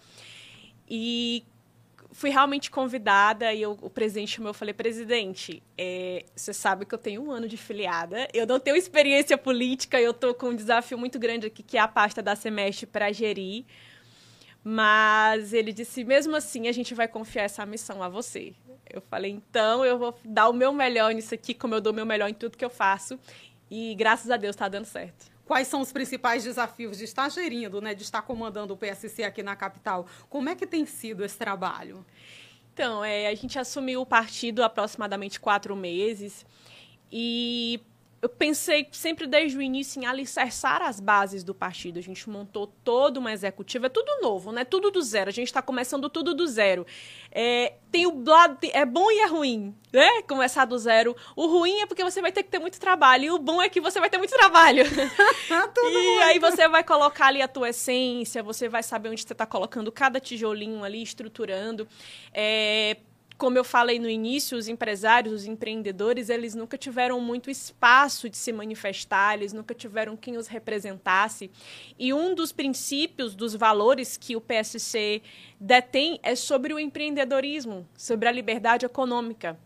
E 0.89 1.45
fui 2.13 2.31
realmente 2.31 2.71
convidada 2.71 3.53
e 3.53 3.61
eu, 3.61 3.77
o 3.83 3.91
presidente 3.91 4.37
chamou, 4.37 4.51
eu 4.51 4.55
falei, 4.55 4.73
presidente, 4.73 5.63
é, 5.77 6.25
você 6.35 6.55
sabe 6.55 6.87
que 6.87 6.95
eu 6.95 6.99
tenho 6.99 7.23
um 7.23 7.31
ano 7.31 7.49
de 7.49 7.57
filiada, 7.57 8.27
eu 8.33 8.47
não 8.47 8.59
tenho 8.59 8.77
experiência 8.77 9.37
política, 9.37 10.01
eu 10.01 10.15
tô 10.15 10.33
com 10.33 10.49
um 10.49 10.55
desafio 10.55 10.97
muito 10.97 11.19
grande 11.19 11.49
aqui, 11.49 11.63
que 11.63 11.77
é 11.77 11.81
a 11.81 11.89
pasta 11.89 12.23
da 12.23 12.35
Semestre 12.35 12.87
para 12.87 13.13
gerir. 13.13 13.65
Mas 14.65 15.53
ele 15.53 15.73
disse, 15.73 16.05
mesmo 16.05 16.35
assim, 16.35 16.67
a 16.69 16.73
gente 16.73 16.95
vai 16.95 17.07
confiar 17.07 17.45
essa 17.45 17.65
missão 17.67 18.03
a 18.03 18.09
você. 18.09 18.55
Eu 18.89 19.01
falei, 19.01 19.31
então 19.31 19.85
eu 19.85 19.99
vou 19.99 20.19
dar 20.25 20.49
o 20.49 20.53
meu 20.53 20.73
melhor 20.73 21.13
nisso 21.13 21.35
aqui, 21.35 21.55
como 21.55 21.75
eu 21.75 21.81
dou 21.81 21.93
o 21.93 21.97
meu 21.97 22.07
melhor 22.07 22.29
em 22.29 22.35
tudo 22.35 22.57
que 22.57 22.65
eu 22.65 22.71
faço. 22.71 23.19
E 23.71 23.95
graças 23.95 24.31
a 24.31 24.37
Deus 24.37 24.55
está 24.55 24.69
dando 24.69 24.85
certo. 24.85 25.31
Quais 25.45 25.69
são 25.69 25.81
os 25.81 25.93
principais 25.93 26.43
desafios 26.45 26.99
de 26.99 27.05
estar 27.05 27.29
gerindo, 27.31 27.81
né, 27.81 27.95
de 27.95 28.03
estar 28.03 28.23
comandando 28.23 28.75
o 28.75 28.77
PSC 28.77 29.23
aqui 29.23 29.43
na 29.43 29.55
capital? 29.55 30.07
Como 30.29 30.49
é 30.49 30.55
que 30.55 30.67
tem 30.67 30.85
sido 30.85 31.25
esse 31.25 31.39
trabalho? 31.39 32.05
Então, 32.75 33.05
é, 33.05 33.29
a 33.29 33.35
gente 33.35 33.59
assumiu 33.59 34.03
o 34.03 34.07
partido 34.07 34.63
há 34.63 34.67
aproximadamente 34.67 35.41
quatro 35.41 35.75
meses 35.75 36.45
e 37.11 37.81
eu 38.27 38.29
pensei 38.29 38.89
sempre 38.91 39.25
desde 39.25 39.57
o 39.57 39.63
início 39.63 40.03
em 40.03 40.05
alicerçar 40.05 40.83
as 40.83 40.99
bases 40.99 41.45
do 41.45 41.55
partido. 41.55 42.01
A 42.01 42.03
gente 42.03 42.29
montou 42.29 42.67
toda 42.67 43.21
uma 43.21 43.33
executiva, 43.33 43.87
é 43.87 43.89
tudo 43.89 44.21
novo, 44.21 44.51
né? 44.51 44.65
Tudo 44.65 44.91
do 44.91 45.01
zero. 45.01 45.31
A 45.31 45.33
gente 45.33 45.47
está 45.47 45.63
começando 45.63 46.11
tudo 46.11 46.35
do 46.35 46.45
zero. 46.45 46.85
É, 47.31 47.75
tem 47.91 48.05
o 48.05 48.25
lado, 48.25 48.59
é 48.65 48.85
bom 48.85 49.09
e 49.13 49.21
é 49.21 49.27
ruim, 49.27 49.73
né? 49.93 50.23
Começar 50.23 50.65
do 50.65 50.77
zero. 50.77 51.15
O 51.37 51.47
ruim 51.47 51.83
é 51.83 51.87
porque 51.87 52.03
você 52.03 52.21
vai 52.21 52.33
ter 52.33 52.43
que 52.43 52.51
ter 52.51 52.59
muito 52.59 52.81
trabalho, 52.81 53.25
e 53.25 53.31
o 53.31 53.39
bom 53.39 53.63
é 53.63 53.69
que 53.69 53.81
você 53.81 54.01
vai 54.01 54.11
ter 54.11 54.19
muito 54.19 54.35
trabalho. 54.35 54.83
e 55.47 55.93
muito. 55.93 56.23
aí 56.25 56.41
você 56.41 56.69
vai 56.69 56.83
colocar 56.83 57.27
ali 57.27 57.41
a 57.41 57.47
tua 57.47 57.69
essência, 57.69 58.43
você 58.43 58.69
vai 58.69 58.83
saber 58.83 59.09
onde 59.09 59.23
você 59.23 59.35
está 59.35 59.47
colocando 59.47 59.93
cada 59.93 60.19
tijolinho 60.19 60.83
ali, 60.83 61.01
estruturando. 61.01 61.87
É, 62.35 62.97
como 63.39 63.59
eu 63.59 63.65
falei 63.65 63.99
no 63.99 64.09
início, 64.09 64.57
os 64.57 64.67
empresários, 64.67 65.43
os 65.43 65.47
empreendedores, 65.47 66.31
eles 66.31 66.55
nunca 66.55 66.79
tiveram 66.79 67.21
muito 67.21 67.51
espaço 67.51 68.31
de 68.31 68.37
se 68.37 68.53
manifestar, 68.53 69.35
eles 69.35 69.53
nunca 69.53 69.75
tiveram 69.75 70.17
quem 70.17 70.37
os 70.37 70.47
representasse. 70.47 71.51
E 71.99 72.15
um 72.15 72.35
dos 72.35 72.51
princípios, 72.51 73.35
dos 73.35 73.55
valores 73.55 74.17
que 74.17 74.35
o 74.35 74.41
PSC 74.41 75.23
detém 75.61 76.19
é 76.23 76.35
sobre 76.35 76.73
o 76.73 76.79
empreendedorismo, 76.79 77.87
sobre 77.97 78.29
a 78.29 78.33
liberdade 78.33 78.87
econômica. 78.87 79.59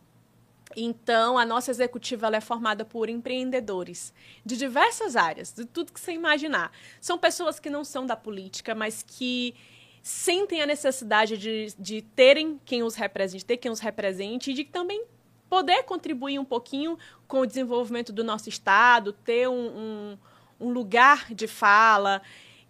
Então, 0.77 1.37
a 1.37 1.45
nossa 1.45 1.71
executiva 1.71 2.29
é 2.35 2.41
formada 2.41 2.85
por 2.85 3.09
empreendedores 3.09 4.13
de 4.45 4.57
diversas 4.57 5.17
áreas, 5.17 5.53
de 5.53 5.65
tudo 5.65 5.93
que 5.93 6.01
você 6.01 6.13
imaginar. 6.13 6.71
São 7.01 7.19
pessoas 7.19 7.59
que 7.59 7.69
não 7.69 7.85
são 7.85 8.07
da 8.07 8.15
política, 8.15 8.75
mas 8.75 9.03
que 9.03 9.55
sentem 10.03 10.63
a 10.63 10.67
necessidade 10.67 11.37
de, 11.37 11.75
de 11.79 12.03
terem 12.03 12.61
quem 12.65 12.83
os 12.83 12.95
represente, 12.95 13.45
ter 13.45 13.57
quem 13.57 13.71
os 13.71 13.81
represente 13.81 14.51
e 14.51 14.55
de 14.55 14.65
também 14.65 15.05
poder 15.49 15.83
contribuir 15.83 16.39
um 16.39 16.45
pouquinho 16.45 16.97
com 17.27 17.41
o 17.41 17.47
desenvolvimento 17.47 18.13
do 18.13 18.23
nosso 18.23 18.49
Estado, 18.49 19.13
ter 19.13 19.49
um, 19.49 19.53
um, 19.53 20.19
um 20.61 20.71
lugar 20.71 21.35
de 21.35 21.47
fala. 21.47 22.23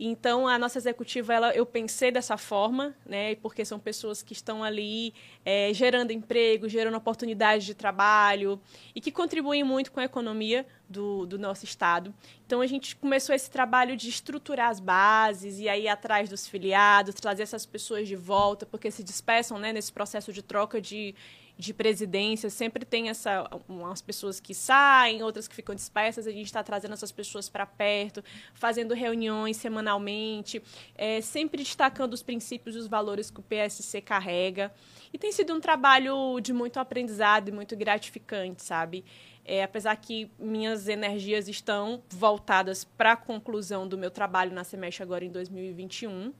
Então, 0.02 0.48
a 0.48 0.58
nossa 0.58 0.78
executiva, 0.78 1.34
ela, 1.34 1.52
eu 1.52 1.66
pensei 1.66 2.10
dessa 2.10 2.38
forma, 2.38 2.96
né, 3.04 3.34
porque 3.34 3.66
são 3.66 3.78
pessoas 3.78 4.22
que 4.22 4.32
estão 4.32 4.64
ali 4.64 5.12
é, 5.44 5.74
gerando 5.74 6.10
emprego, 6.10 6.66
gerando 6.70 6.96
oportunidades 6.96 7.66
de 7.66 7.74
trabalho 7.74 8.58
e 8.94 9.00
que 9.00 9.12
contribuem 9.12 9.62
muito 9.62 9.92
com 9.92 10.00
a 10.00 10.04
economia 10.04 10.66
do, 10.88 11.26
do 11.26 11.38
nosso 11.38 11.66
Estado. 11.66 12.14
Então, 12.46 12.62
a 12.62 12.66
gente 12.66 12.96
começou 12.96 13.34
esse 13.34 13.50
trabalho 13.50 13.94
de 13.94 14.08
estruturar 14.08 14.70
as 14.70 14.80
bases 14.80 15.58
e 15.58 15.68
aí 15.68 15.86
atrás 15.86 16.30
dos 16.30 16.48
filiados, 16.48 17.14
trazer 17.16 17.42
essas 17.42 17.66
pessoas 17.66 18.08
de 18.08 18.16
volta, 18.16 18.64
porque 18.64 18.90
se 18.90 19.04
dispersam 19.04 19.58
né, 19.58 19.70
nesse 19.70 19.92
processo 19.92 20.32
de 20.32 20.40
troca 20.40 20.80
de, 20.80 21.14
de 21.60 21.74
presidência, 21.74 22.48
sempre 22.48 22.84
tem 22.84 23.10
essa 23.10 23.48
umas 23.68 24.00
pessoas 24.00 24.40
que 24.40 24.54
saem, 24.54 25.22
outras 25.22 25.46
que 25.46 25.54
ficam 25.54 25.74
dispersas, 25.74 26.26
a 26.26 26.30
gente 26.30 26.46
está 26.46 26.62
trazendo 26.62 26.94
essas 26.94 27.12
pessoas 27.12 27.48
para 27.48 27.66
perto, 27.66 28.24
fazendo 28.54 28.94
reuniões 28.94 29.58
semanalmente, 29.58 30.62
é, 30.94 31.20
sempre 31.20 31.62
destacando 31.62 32.14
os 32.14 32.22
princípios 32.22 32.74
e 32.74 32.78
os 32.78 32.86
valores 32.86 33.30
que 33.30 33.40
o 33.40 33.42
PSC 33.42 34.00
carrega. 34.00 34.72
E 35.12 35.18
tem 35.18 35.30
sido 35.30 35.54
um 35.54 35.60
trabalho 35.60 36.40
de 36.40 36.52
muito 36.52 36.80
aprendizado 36.80 37.48
e 37.48 37.52
muito 37.52 37.76
gratificante, 37.76 38.62
sabe? 38.62 39.04
É, 39.44 39.62
apesar 39.62 39.94
que 39.96 40.30
minhas 40.38 40.88
energias 40.88 41.46
estão 41.46 42.02
voltadas 42.08 42.84
para 42.84 43.12
a 43.12 43.16
conclusão 43.16 43.86
do 43.86 43.98
meu 43.98 44.10
trabalho 44.10 44.52
na 44.52 44.64
Semestre 44.64 45.02
agora 45.02 45.24
em 45.24 45.30
2021, 45.30 46.32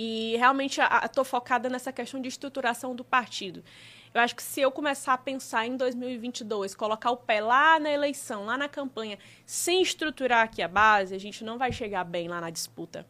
e 0.00 0.36
realmente 0.36 0.80
estou 1.04 1.24
focada 1.24 1.68
nessa 1.68 1.92
questão 1.92 2.20
de 2.20 2.28
estruturação 2.28 2.94
do 2.94 3.02
partido. 3.02 3.64
Eu 4.14 4.20
acho 4.20 4.34
que 4.34 4.42
se 4.42 4.60
eu 4.60 4.70
começar 4.70 5.14
a 5.14 5.18
pensar 5.18 5.66
em 5.66 5.76
2022, 5.76 6.74
colocar 6.74 7.10
o 7.10 7.16
pé 7.16 7.40
lá 7.40 7.78
na 7.78 7.90
eleição, 7.90 8.44
lá 8.44 8.56
na 8.56 8.68
campanha, 8.68 9.18
sem 9.44 9.82
estruturar 9.82 10.44
aqui 10.44 10.62
a 10.62 10.68
base, 10.68 11.14
a 11.14 11.18
gente 11.18 11.44
não 11.44 11.58
vai 11.58 11.72
chegar 11.72 12.04
bem 12.04 12.28
lá 12.28 12.40
na 12.40 12.50
disputa. 12.50 13.06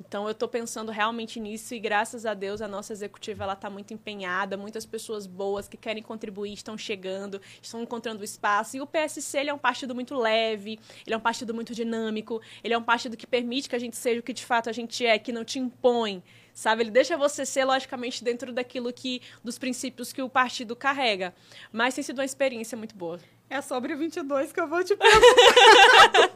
Então 0.00 0.24
eu 0.24 0.32
estou 0.32 0.48
pensando 0.48 0.90
realmente 0.90 1.38
nisso 1.40 1.74
e 1.74 1.78
graças 1.78 2.26
a 2.26 2.34
Deus 2.34 2.60
a 2.60 2.68
nossa 2.68 2.92
executiva 2.92 3.44
ela 3.44 3.52
está 3.52 3.70
muito 3.70 3.94
empenhada, 3.94 4.56
muitas 4.56 4.84
pessoas 4.84 5.26
boas 5.26 5.68
que 5.68 5.76
querem 5.76 6.02
contribuir 6.02 6.52
estão 6.52 6.76
chegando, 6.76 7.40
estão 7.62 7.82
encontrando 7.82 8.24
espaço 8.24 8.76
e 8.76 8.80
o 8.80 8.86
PSC 8.86 9.38
ele 9.38 9.50
é 9.50 9.54
um 9.54 9.58
partido 9.58 9.94
muito 9.94 10.16
leve, 10.16 10.78
ele 11.06 11.14
é 11.14 11.16
um 11.16 11.20
partido 11.20 11.54
muito 11.54 11.74
dinâmico, 11.74 12.40
ele 12.62 12.74
é 12.74 12.78
um 12.78 12.82
partido 12.82 13.16
que 13.16 13.26
permite 13.26 13.68
que 13.68 13.76
a 13.76 13.78
gente 13.78 13.96
seja 13.96 14.20
o 14.20 14.22
que 14.22 14.32
de 14.32 14.44
fato 14.44 14.68
a 14.68 14.72
gente 14.72 15.06
é, 15.06 15.18
que 15.18 15.32
não 15.32 15.44
te 15.44 15.58
impõe, 15.58 16.22
sabe? 16.54 16.84
Ele 16.84 16.90
deixa 16.90 17.16
você 17.16 17.44
ser 17.44 17.64
logicamente 17.64 18.22
dentro 18.22 18.52
daquilo 18.52 18.92
que 18.92 19.20
dos 19.42 19.58
princípios 19.58 20.12
que 20.12 20.22
o 20.22 20.28
partido 20.28 20.76
carrega, 20.76 21.34
mas 21.72 21.94
tem 21.94 22.04
sido 22.04 22.18
uma 22.18 22.24
experiência 22.24 22.78
muito 22.78 22.94
boa. 22.94 23.18
É 23.50 23.60
sobre 23.60 23.94
22 23.94 24.52
que 24.52 24.60
eu 24.60 24.68
vou 24.68 24.82
te 24.82 24.96
perguntar. 24.96 26.30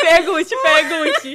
pergunte, 0.00 0.54
pergunte. 0.62 1.34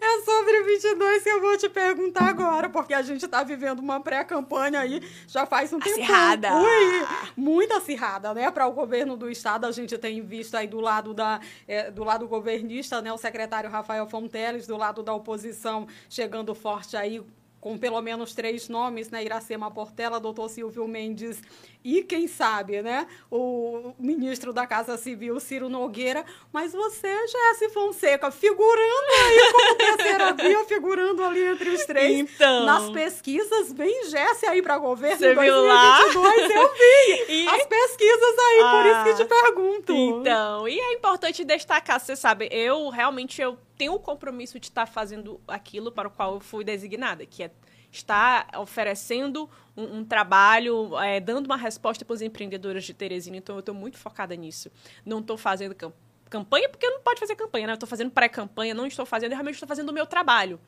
É 0.00 0.20
sobre 0.22 0.62
22 0.62 1.22
que 1.22 1.28
eu 1.28 1.40
vou 1.40 1.56
te 1.56 1.68
perguntar 1.68 2.28
agora, 2.28 2.68
porque 2.68 2.94
a 2.94 3.02
gente 3.02 3.26
tá 3.26 3.42
vivendo 3.42 3.80
uma 3.80 4.00
pré-campanha 4.00 4.80
aí 4.80 5.00
já 5.26 5.46
faz 5.46 5.72
um 5.72 5.78
tempo. 5.78 6.00
Acirrada. 6.00 6.54
Ui, 6.54 7.06
muito 7.36 7.72
acirrada, 7.74 8.34
né? 8.34 8.50
Para 8.50 8.66
o 8.66 8.72
governo 8.72 9.16
do 9.16 9.30
estado, 9.30 9.66
a 9.66 9.72
gente 9.72 9.96
tem 9.98 10.22
visto 10.22 10.54
aí 10.54 10.66
do 10.66 10.80
lado 10.80 11.14
da 11.14 11.40
é, 11.66 11.90
do 11.90 12.04
lado 12.04 12.26
governista, 12.28 13.00
né, 13.00 13.12
o 13.12 13.18
secretário 13.18 13.70
Rafael 13.70 14.06
Fonteles, 14.06 14.66
do 14.66 14.76
lado 14.76 15.02
da 15.02 15.12
oposição 15.12 15.86
chegando 16.08 16.54
forte 16.54 16.96
aí 16.96 17.22
com 17.66 17.76
pelo 17.76 18.00
menos 18.00 18.32
três 18.32 18.68
nomes, 18.68 19.10
né? 19.10 19.24
Iracema 19.24 19.68
Portela, 19.72 20.20
doutor 20.20 20.48
Silvio 20.48 20.86
Mendes 20.86 21.42
e, 21.84 22.00
quem 22.04 22.28
sabe, 22.28 22.80
né? 22.80 23.08
O 23.28 23.92
ministro 23.98 24.52
da 24.52 24.64
Casa 24.68 24.96
Civil, 24.96 25.40
Ciro 25.40 25.68
Nogueira. 25.68 26.24
Mas 26.52 26.72
você, 26.72 27.08
Jesse 27.26 27.68
Fonseca, 27.70 28.30
figurando 28.30 29.10
aí 29.10 29.52
como 29.52 29.74
terceira 30.34 30.58
via 30.58 30.64
figurando 30.68 31.22
ali 31.24 31.44
entre 31.44 31.70
os 31.70 31.84
três. 31.84 32.18
Então. 32.20 32.64
Nas 32.66 32.90
pesquisas, 32.90 33.72
vem 33.72 34.08
Jesse 34.10 34.46
aí 34.46 34.62
para 34.62 34.78
governo 34.78 35.16
Você 35.18 35.32
em 35.32 35.34
2022, 35.34 36.50
eu 36.50 36.72
vi. 36.74 37.06
E- 37.32 37.48
As 37.48 37.66
pesquisas 37.66 38.38
aí, 38.38 38.58
por 38.70 38.86
isso 38.86 38.96
Ah, 38.96 39.04
que 39.04 39.14
te 39.14 39.24
pergunto. 39.24 39.92
Então, 39.92 40.68
e 40.68 40.78
é 40.78 40.92
importante 40.94 41.44
destacar, 41.44 42.00
você 42.00 42.14
sabe, 42.16 42.48
eu 42.52 42.88
realmente 42.88 43.40
eu 43.40 43.58
tenho 43.76 43.94
o 43.94 44.00
compromisso 44.00 44.58
de 44.58 44.66
estar 44.66 44.86
fazendo 44.86 45.40
aquilo 45.48 45.92
para 45.92 46.08
o 46.08 46.10
qual 46.10 46.34
eu 46.34 46.40
fui 46.40 46.64
designada, 46.64 47.24
que 47.26 47.42
é 47.42 47.50
estar 47.92 48.48
oferecendo 48.58 49.48
um, 49.76 49.98
um 49.98 50.04
trabalho, 50.04 50.98
é, 50.98 51.18
dando 51.20 51.46
uma 51.46 51.56
resposta 51.56 52.04
para 52.04 52.14
os 52.14 52.20
empreendedores 52.22 52.84
de 52.84 52.92
Teresina. 52.92 53.36
Então, 53.36 53.56
eu 53.56 53.60
estou 53.60 53.74
muito 53.74 53.96
focada 53.98 54.34
nisso. 54.34 54.70
Não 55.04 55.20
estou 55.20 55.36
fazendo 55.36 55.74
cam- 55.74 55.92
campanha, 56.28 56.68
porque 56.68 56.88
não 56.88 57.00
pode 57.00 57.20
fazer 57.20 57.36
campanha, 57.36 57.66
né? 57.66 57.72
Eu 57.72 57.74
estou 57.74 57.88
fazendo 57.88 58.10
pré-campanha, 58.10 58.74
não 58.74 58.86
estou 58.86 59.06
fazendo, 59.06 59.32
eu 59.32 59.36
realmente 59.36 59.54
estou 59.54 59.68
fazendo 59.68 59.88
o 59.90 59.92
meu 59.92 60.06
trabalho. 60.06 60.60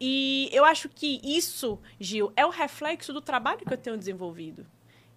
E 0.00 0.48
eu 0.52 0.64
acho 0.64 0.88
que 0.88 1.20
isso, 1.22 1.78
Gil, 1.98 2.32
é 2.36 2.44
o 2.46 2.50
reflexo 2.50 3.12
do 3.12 3.20
trabalho 3.20 3.60
que 3.66 3.72
eu 3.72 3.78
tenho 3.78 3.96
desenvolvido 3.96 4.66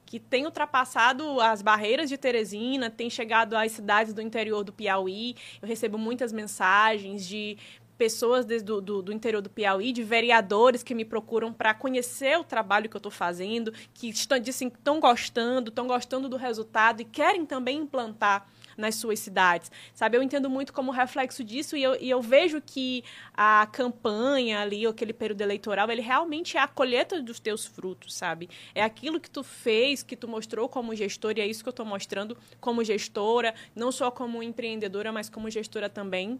que 0.05 0.19
tem 0.19 0.45
ultrapassado 0.45 1.41
as 1.41 1.63
barreiras 1.63 2.07
de 2.07 2.19
Teresina, 2.19 2.87
tem 2.87 3.09
chegado 3.09 3.55
às 3.55 3.71
cidades 3.71 4.13
do 4.13 4.21
interior 4.21 4.63
do 4.63 4.71
Piauí. 4.71 5.35
Eu 5.59 5.67
recebo 5.67 5.97
muitas 5.97 6.31
mensagens 6.31 7.25
de 7.25 7.57
pessoas 7.97 8.45
desde 8.45 8.65
do, 8.65 8.79
do, 8.79 9.01
do 9.01 9.11
interior 9.11 9.41
do 9.41 9.49
Piauí, 9.49 9.91
de 9.91 10.03
vereadores 10.03 10.83
que 10.83 10.93
me 10.93 11.03
procuram 11.03 11.51
para 11.51 11.73
conhecer 11.73 12.37
o 12.37 12.43
trabalho 12.43 12.89
que 12.89 12.95
eu 12.95 12.99
estou 12.99 13.11
fazendo, 13.11 13.73
que 13.91 14.09
estão, 14.09 14.37
dizem 14.37 14.69
que 14.69 14.77
estão 14.77 14.99
gostando, 14.99 15.69
estão 15.69 15.87
gostando 15.87 16.29
do 16.29 16.37
resultado 16.37 17.01
e 17.01 17.05
querem 17.05 17.43
também 17.43 17.79
implantar 17.79 18.47
nas 18.77 18.95
suas 18.95 19.19
cidades, 19.19 19.71
sabe? 19.93 20.17
Eu 20.17 20.23
entendo 20.23 20.49
muito 20.49 20.73
como 20.73 20.91
reflexo 20.91 21.43
disso 21.43 21.75
e 21.75 21.83
eu, 21.83 21.95
e 21.99 22.09
eu 22.09 22.21
vejo 22.21 22.61
que 22.61 23.03
a 23.33 23.67
campanha 23.71 24.61
ali, 24.61 24.85
aquele 24.85 25.13
período 25.13 25.41
eleitoral, 25.41 25.89
ele 25.89 26.01
realmente 26.01 26.57
é 26.57 26.59
a 26.59 26.67
colheita 26.67 27.21
dos 27.21 27.39
teus 27.39 27.65
frutos, 27.65 28.13
sabe? 28.13 28.49
É 28.73 28.83
aquilo 28.83 29.19
que 29.19 29.29
tu 29.29 29.43
fez, 29.43 30.03
que 30.03 30.15
tu 30.15 30.27
mostrou 30.27 30.67
como 30.69 30.95
gestora 30.95 31.39
e 31.39 31.41
é 31.41 31.47
isso 31.47 31.63
que 31.63 31.69
eu 31.69 31.71
estou 31.71 31.85
mostrando 31.85 32.37
como 32.59 32.83
gestora, 32.83 33.53
não 33.75 33.91
só 33.91 34.11
como 34.11 34.43
empreendedora, 34.43 35.11
mas 35.11 35.29
como 35.29 35.49
gestora 35.49 35.89
também. 35.89 36.39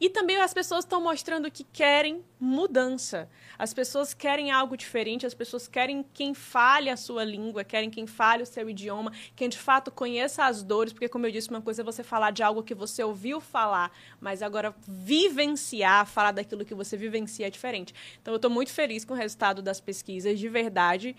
E 0.00 0.08
também 0.08 0.40
as 0.40 0.54
pessoas 0.54 0.84
estão 0.84 1.00
mostrando 1.00 1.50
que 1.50 1.64
querem 1.64 2.24
mudança. 2.38 3.28
As 3.58 3.74
pessoas 3.74 4.14
querem 4.14 4.50
algo 4.50 4.76
diferente, 4.76 5.26
as 5.26 5.34
pessoas 5.34 5.66
querem 5.66 6.04
quem 6.14 6.32
fale 6.34 6.88
a 6.88 6.96
sua 6.96 7.24
língua, 7.24 7.64
querem 7.64 7.90
quem 7.90 8.06
fale 8.06 8.42
o 8.42 8.46
seu 8.46 8.68
idioma, 8.70 9.12
quem 9.34 9.48
de 9.48 9.58
fato 9.58 9.90
conheça 9.90 10.44
as 10.44 10.62
dores, 10.62 10.92
porque, 10.92 11.08
como 11.08 11.26
eu 11.26 11.32
disse, 11.32 11.50
uma 11.50 11.60
coisa 11.60 11.82
é 11.82 11.84
você 11.84 12.02
falar 12.04 12.30
de 12.30 12.42
algo 12.42 12.62
que 12.62 12.74
você 12.74 13.02
ouviu 13.02 13.40
falar, 13.40 13.90
mas 14.20 14.42
agora 14.42 14.74
vivenciar, 14.86 16.06
falar 16.06 16.32
daquilo 16.32 16.64
que 16.64 16.74
você 16.74 16.96
vivencia 16.96 17.46
é 17.46 17.50
diferente. 17.50 17.94
Então, 18.20 18.32
eu 18.32 18.36
estou 18.36 18.50
muito 18.50 18.72
feliz 18.72 19.04
com 19.04 19.14
o 19.14 19.16
resultado 19.16 19.60
das 19.60 19.80
pesquisas, 19.80 20.38
de 20.38 20.48
verdade. 20.48 21.16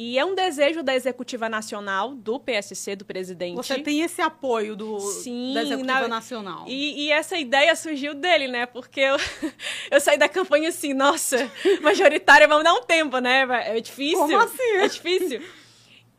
E 0.00 0.16
é 0.16 0.24
um 0.24 0.32
desejo 0.32 0.80
da 0.80 0.94
Executiva 0.94 1.48
Nacional, 1.48 2.14
do 2.14 2.38
PSC, 2.38 2.94
do 2.94 3.04
presidente. 3.04 3.56
Você 3.56 3.80
tem 3.80 4.02
esse 4.02 4.22
apoio 4.22 4.76
do, 4.76 5.00
Sim, 5.00 5.52
da 5.52 5.62
Executiva 5.62 6.02
na- 6.02 6.06
Nacional. 6.08 6.64
E, 6.68 7.06
e 7.06 7.10
essa 7.10 7.36
ideia 7.36 7.74
surgiu 7.74 8.14
dele, 8.14 8.46
né? 8.46 8.64
Porque 8.64 9.00
eu, 9.00 9.16
eu 9.90 10.00
saí 10.00 10.16
da 10.16 10.28
campanha 10.28 10.68
assim, 10.68 10.94
nossa, 10.94 11.50
majoritária, 11.82 12.46
vamos 12.46 12.62
dar 12.62 12.74
um 12.74 12.82
tempo, 12.82 13.18
né? 13.18 13.44
É 13.76 13.80
difícil. 13.80 14.20
Como 14.20 14.38
assim? 14.38 14.76
É 14.76 14.86
difícil. 14.86 15.42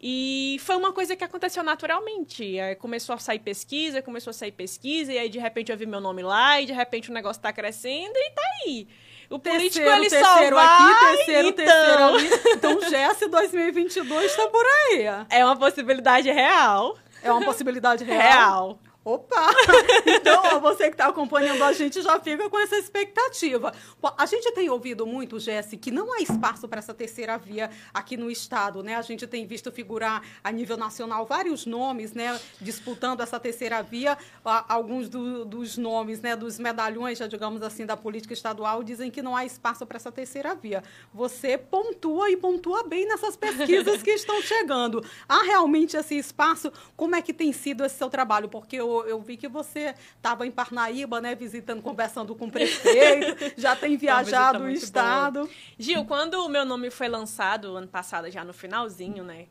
E 0.01 0.57
foi 0.59 0.75
uma 0.75 0.91
coisa 0.91 1.15
que 1.15 1.23
aconteceu 1.23 1.63
naturalmente. 1.63 2.59
Aí 2.59 2.75
começou 2.75 3.15
a 3.15 3.17
sair 3.17 3.39
pesquisa, 3.39 4.01
começou 4.01 4.31
a 4.31 4.33
sair 4.33 4.51
pesquisa, 4.51 5.13
e 5.13 5.17
aí 5.17 5.29
de 5.29 5.39
repente 5.39 5.71
eu 5.71 5.77
vi 5.77 5.85
meu 5.85 6.01
nome 6.01 6.21
lá, 6.21 6.59
e 6.59 6.65
de 6.65 6.73
repente 6.73 7.09
o 7.09 7.13
negócio 7.13 7.41
tá 7.41 7.53
crescendo 7.53 8.11
e 8.13 8.31
tá 8.31 8.41
aí. 8.65 8.87
O 9.29 9.37
político, 9.37 9.85
terceiro, 9.85 9.91
ele 9.91 10.09
terceiro 10.09 10.55
só 10.55 10.63
vai, 10.63 10.91
aqui, 10.91 11.15
terceiro, 11.17 11.47
então... 11.49 11.65
terceiro 11.65 12.03
ali. 12.03 12.29
Então, 12.55 12.79
GS 12.79 13.29
2022 13.29 14.35
tá 14.35 14.47
por 14.47 14.65
aí. 14.65 15.05
É 15.29 15.45
uma 15.45 15.55
possibilidade 15.55 16.31
real. 16.31 16.97
É 17.21 17.31
uma 17.31 17.45
possibilidade 17.45 18.03
real. 18.03 18.19
Real. 18.19 18.79
Opa! 19.13 19.49
Então, 20.05 20.59
você 20.59 20.85
que 20.85 20.93
está 20.93 21.07
acompanhando 21.07 21.63
a 21.63 21.71
gente 21.73 22.01
já 22.01 22.19
fica 22.19 22.49
com 22.49 22.59
essa 22.59 22.77
expectativa. 22.77 23.73
A 24.17 24.25
gente 24.25 24.51
tem 24.53 24.69
ouvido 24.69 25.05
muito, 25.05 25.39
Jesse, 25.39 25.77
que 25.77 25.91
não 25.91 26.13
há 26.13 26.19
espaço 26.21 26.67
para 26.67 26.79
essa 26.79 26.93
terceira 26.93 27.37
via 27.37 27.69
aqui 27.93 28.15
no 28.17 28.29
estado, 28.29 28.81
né? 28.83 28.95
A 28.95 29.01
gente 29.01 29.25
tem 29.27 29.45
visto 29.45 29.71
figurar 29.71 30.21
a 30.43 30.51
nível 30.51 30.77
nacional 30.77 31.25
vários 31.25 31.65
nomes, 31.65 32.13
né, 32.13 32.39
disputando 32.61 33.21
essa 33.21 33.39
terceira 33.39 33.81
via. 33.81 34.17
Alguns 34.43 35.09
do- 35.09 35.45
dos 35.45 35.77
nomes, 35.77 36.21
né, 36.21 36.35
dos 36.35 36.59
medalhões, 36.59 37.17
já 37.17 37.27
digamos 37.27 37.61
assim, 37.61 37.85
da 37.85 37.95
política 37.97 38.33
estadual 38.33 38.83
dizem 38.83 39.09
que 39.11 39.21
não 39.21 39.35
há 39.35 39.45
espaço 39.45 39.85
para 39.85 39.97
essa 39.97 40.11
terceira 40.11 40.53
via. 40.55 40.83
Você 41.13 41.57
pontua 41.57 42.29
e 42.29 42.37
pontua 42.37 42.83
bem 42.83 43.05
nessas 43.07 43.35
pesquisas 43.35 44.01
que 44.03 44.11
estão 44.11 44.41
chegando. 44.41 45.03
Há 45.27 45.43
realmente 45.43 45.95
esse 45.97 46.17
espaço? 46.17 46.71
Como 46.95 47.15
é 47.15 47.21
que 47.21 47.33
tem 47.33 47.51
sido 47.53 47.83
esse 47.85 47.95
seu 47.95 48.09
trabalho? 48.09 48.49
Porque 48.49 48.75
eu, 48.75 48.98
eu 49.05 49.21
vi 49.21 49.37
que 49.37 49.47
você 49.47 49.93
estava 50.15 50.45
em 50.45 50.51
Parnaíba, 50.51 51.19
né, 51.21 51.35
visitando, 51.35 51.81
conversando 51.81 52.35
com 52.35 52.45
o 52.47 52.51
prefeito, 52.51 53.53
já 53.59 53.75
tem 53.75 53.95
viajado 53.97 54.63
o 54.63 54.69
estado. 54.69 55.49
Gil, 55.77 56.05
quando 56.05 56.35
o 56.45 56.49
meu 56.49 56.65
nome 56.65 56.89
foi 56.89 57.07
lançado 57.07 57.75
ano 57.75 57.87
passado, 57.87 58.29
já 58.31 58.43
no 58.43 58.53
finalzinho, 58.53 59.23
né? 59.23 59.47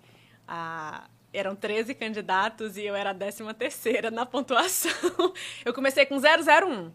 a- 0.46 1.08
eram 1.30 1.54
13 1.54 1.94
candidatos 1.94 2.78
e 2.78 2.84
eu 2.86 2.94
era 2.94 3.10
a 3.10 3.14
13 3.14 3.44
terceira 3.52 4.10
na 4.10 4.24
pontuação. 4.24 4.90
Eu 5.62 5.74
comecei 5.74 6.06
com 6.06 6.16
001. 6.18 6.90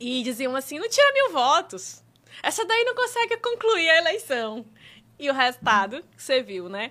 E 0.00 0.22
diziam 0.24 0.56
assim, 0.56 0.78
não 0.80 0.88
tira 0.88 1.12
mil 1.12 1.30
votos. 1.32 2.02
Essa 2.42 2.64
daí 2.64 2.82
não 2.84 2.94
consegue 2.94 3.36
concluir 3.36 3.88
a 3.88 3.98
eleição. 3.98 4.66
E 5.18 5.30
o 5.30 5.32
resultado, 5.32 6.02
você 6.16 6.42
viu, 6.42 6.68
né? 6.68 6.90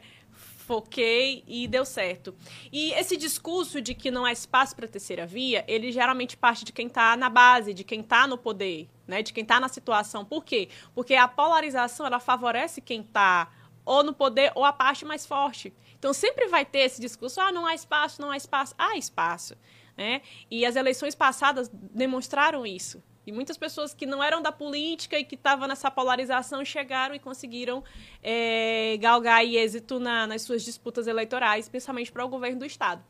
Foquei 0.70 1.44
e 1.48 1.68
deu 1.68 1.84
certo. 1.84 2.36
E 2.72 2.92
esse 2.92 3.18
discurso 3.18 3.82
de 3.82 3.96
que 3.96 4.12
não 4.12 4.24
há 4.24 4.32
espaço 4.32 4.76
para 4.76 4.88
terceira 4.88 5.26
via, 5.26 5.66
ele 5.68 5.92
geralmente 5.92 6.38
parte 6.38 6.64
de 6.64 6.72
quem 6.72 6.86
está 6.86 7.18
na 7.18 7.28
base, 7.28 7.74
de 7.74 7.84
quem 7.84 8.02
está 8.02 8.28
no 8.28 8.38
poder, 8.38 8.88
né? 9.08 9.24
De 9.24 9.34
quem 9.34 9.42
está 9.42 9.60
na 9.60 9.68
situação. 9.68 10.24
Por 10.24 10.46
quê? 10.46 10.70
Porque 10.94 11.16
a 11.16 11.28
polarização 11.28 12.06
ela 12.06 12.20
favorece 12.20 12.82
quem 12.82 13.02
está 13.02 13.52
ou 13.84 14.04
no 14.04 14.14
poder 14.14 14.52
ou 14.54 14.64
a 14.64 14.72
parte 14.72 15.04
mais 15.06 15.26
forte. 15.26 15.74
Então 15.98 16.14
sempre 16.14 16.48
vai 16.48 16.64
ter 16.64 16.82
esse 16.82 17.02
discurso: 17.02 17.42
ah, 17.42 17.52
não 17.52 17.66
há 17.66 17.74
espaço, 17.74 18.22
não 18.22 18.30
há 18.30 18.38
espaço. 18.38 18.76
Há 18.78 18.96
espaço. 18.96 19.58
Né? 19.98 20.22
E 20.52 20.68
as 20.68 20.76
eleições 20.76 21.16
passadas 21.16 21.68
demonstraram 21.74 22.64
isso. 22.64 23.02
E 23.28 23.32
muitas 23.32 23.58
pessoas 23.58 23.94
que 23.94 24.06
não 24.06 24.24
eram 24.24 24.42
da 24.42 24.52
política 24.52 25.18
e 25.20 25.24
que 25.24 25.36
estavam 25.36 25.68
nessa 25.68 25.92
polarização 25.92 26.64
chegaram 26.66 27.14
e 27.14 27.20
conseguiram 27.20 27.84
é, 28.24 28.98
galgar 29.00 29.46
êxito 29.46 30.00
na- 30.00 30.26
nas 30.26 30.42
suas 30.42 30.64
disputas 30.64 31.06
eleitorais, 31.08 31.70
principalmente 31.70 32.12
para 32.12 32.26
o 32.26 32.30
governo 32.30 32.60
do 32.60 32.66
Estado. 32.66 33.04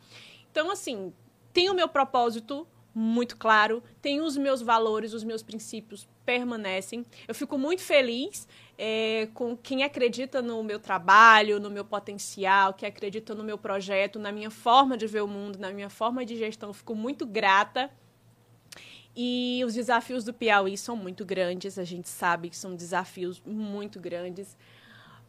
Então, 0.51 0.69
assim, 0.71 1.13
tem 1.53 1.69
o 1.69 1.73
meu 1.73 1.87
propósito 1.87 2.67
muito 2.93 3.37
claro, 3.37 3.81
tem 4.01 4.19
os 4.19 4.35
meus 4.35 4.61
valores, 4.61 5.13
os 5.13 5.23
meus 5.23 5.41
princípios 5.43 6.07
permanecem. 6.25 7.05
Eu 7.27 7.33
fico 7.35 7.57
muito 7.57 7.81
feliz 7.81 8.47
é, 8.77 9.29
com 9.33 9.55
quem 9.55 9.83
acredita 9.83 10.41
no 10.41 10.61
meu 10.63 10.79
trabalho, 10.79 11.59
no 11.59 11.69
meu 11.69 11.85
potencial, 11.85 12.73
que 12.73 12.85
acredita 12.85 13.33
no 13.35 13.43
meu 13.43 13.57
projeto, 13.57 14.19
na 14.19 14.31
minha 14.31 14.49
forma 14.51 14.97
de 14.97 15.07
ver 15.07 15.21
o 15.21 15.27
mundo, 15.27 15.57
na 15.59 15.71
minha 15.71 15.89
forma 15.89 16.25
de 16.25 16.35
gestão. 16.35 16.69
Eu 16.69 16.73
fico 16.73 16.93
muito 16.95 17.25
grata. 17.25 17.89
E 19.15 19.61
os 19.65 19.73
desafios 19.73 20.23
do 20.23 20.33
Piauí 20.33 20.77
são 20.77 20.95
muito 20.95 21.25
grandes, 21.25 21.77
a 21.77 21.83
gente 21.83 22.07
sabe 22.07 22.49
que 22.49 22.57
são 22.57 22.75
desafios 22.75 23.41
muito 23.45 23.99
grandes. 23.99 24.55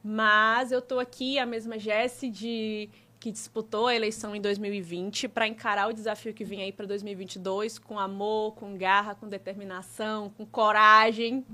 Mas 0.02 0.72
eu 0.72 0.78
estou 0.78 0.98
aqui, 0.98 1.38
a 1.38 1.46
mesma 1.46 1.78
Jesse 1.78 2.30
de 2.30 2.88
que 3.20 3.30
disputou 3.30 3.86
a 3.86 3.94
eleição 3.94 4.34
em 4.34 4.40
2020 4.40 5.28
para 5.28 5.46
encarar 5.46 5.88
o 5.88 5.92
desafio 5.92 6.32
que 6.32 6.42
vem 6.42 6.62
aí 6.62 6.72
para 6.72 6.86
2022 6.86 7.78
com 7.78 7.98
amor, 7.98 8.54
com 8.54 8.78
garra, 8.78 9.14
com 9.14 9.28
determinação, 9.28 10.30
com 10.30 10.46
coragem. 10.46 11.44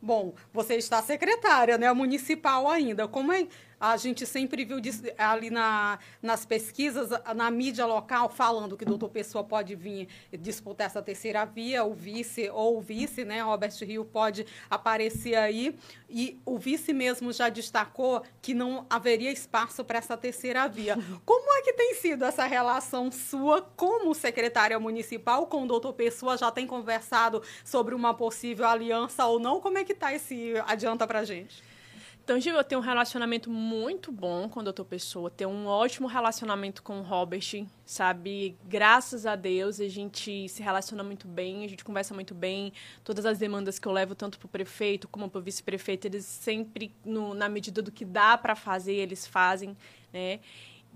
Bom, 0.00 0.32
você 0.52 0.76
está 0.76 1.02
secretária, 1.02 1.76
né, 1.76 1.92
municipal 1.92 2.68
ainda. 2.68 3.08
Como 3.08 3.32
é, 3.32 3.48
a 3.80 3.96
gente 3.96 4.26
sempre 4.26 4.62
viu 4.62 4.76
ali 5.16 5.48
na, 5.48 5.98
nas 6.20 6.44
pesquisas, 6.44 7.08
na 7.34 7.50
mídia 7.50 7.86
local, 7.86 8.28
falando 8.28 8.76
que 8.76 8.84
o 8.84 8.86
doutor 8.86 9.08
Pessoa 9.08 9.42
pode 9.42 9.74
vir 9.74 10.06
disputar 10.38 10.86
essa 10.86 11.00
terceira 11.00 11.46
via, 11.46 11.82
o 11.82 11.94
vice 11.94 12.50
ou 12.50 12.76
o 12.76 12.80
vice, 12.82 13.24
né, 13.24 13.40
Robert 13.40 13.72
Rio 13.80 14.04
pode 14.04 14.46
aparecer 14.68 15.34
aí. 15.34 15.74
E 16.10 16.38
o 16.44 16.58
vice 16.58 16.92
mesmo 16.92 17.32
já 17.32 17.48
destacou 17.48 18.22
que 18.42 18.52
não 18.52 18.84
haveria 18.90 19.32
espaço 19.32 19.82
para 19.82 19.98
essa 19.98 20.16
terceira 20.16 20.68
via. 20.68 20.98
Como 21.24 21.52
é 21.54 21.62
que 21.62 21.72
tem 21.72 21.94
sido 21.94 22.24
essa 22.24 22.44
relação 22.44 23.10
sua 23.10 23.62
como 23.62 24.14
secretária 24.14 24.78
municipal 24.78 25.46
com 25.46 25.62
o 25.62 25.66
doutor 25.66 25.94
Pessoa? 25.94 26.36
Já 26.36 26.50
tem 26.50 26.66
conversado 26.66 27.42
sobre 27.64 27.94
uma 27.94 28.12
possível 28.12 28.66
aliança 28.66 29.24
ou 29.24 29.38
não? 29.38 29.60
Como 29.60 29.78
é 29.78 29.84
que 29.84 29.94
tá 29.94 30.12
esse 30.12 30.52
adianta 30.66 31.06
pra 31.06 31.24
gente? 31.24 31.62
Gil, 32.38 32.54
eu 32.54 32.62
tenho 32.62 32.80
um 32.80 32.84
relacionamento 32.84 33.50
muito 33.50 34.12
bom 34.12 34.48
com 34.48 34.60
o 34.60 34.62
doutor 34.62 34.84
Pessoa, 34.84 35.30
tenho 35.30 35.48
um 35.48 35.66
ótimo 35.66 36.06
relacionamento 36.06 36.82
com 36.82 37.00
o 37.00 37.02
Robert, 37.02 37.66
sabe? 37.84 38.56
Graças 38.68 39.24
a 39.24 39.34
Deus, 39.34 39.80
a 39.80 39.88
gente 39.88 40.48
se 40.48 40.62
relaciona 40.62 41.02
muito 41.02 41.26
bem, 41.26 41.64
a 41.64 41.68
gente 41.68 41.82
conversa 41.82 42.12
muito 42.12 42.34
bem. 42.34 42.72
Todas 43.02 43.24
as 43.24 43.38
demandas 43.38 43.78
que 43.78 43.88
eu 43.88 43.92
levo, 43.92 44.14
tanto 44.14 44.38
para 44.38 44.46
o 44.46 44.48
prefeito 44.48 45.08
como 45.08 45.30
para 45.30 45.38
o 45.38 45.42
vice-prefeito, 45.42 46.06
eles 46.06 46.26
sempre, 46.26 46.94
no, 47.04 47.32
na 47.32 47.48
medida 47.48 47.80
do 47.80 47.90
que 47.90 48.04
dá 48.04 48.36
para 48.36 48.54
fazer, 48.54 48.94
eles 48.94 49.26
fazem, 49.26 49.76
né? 50.12 50.40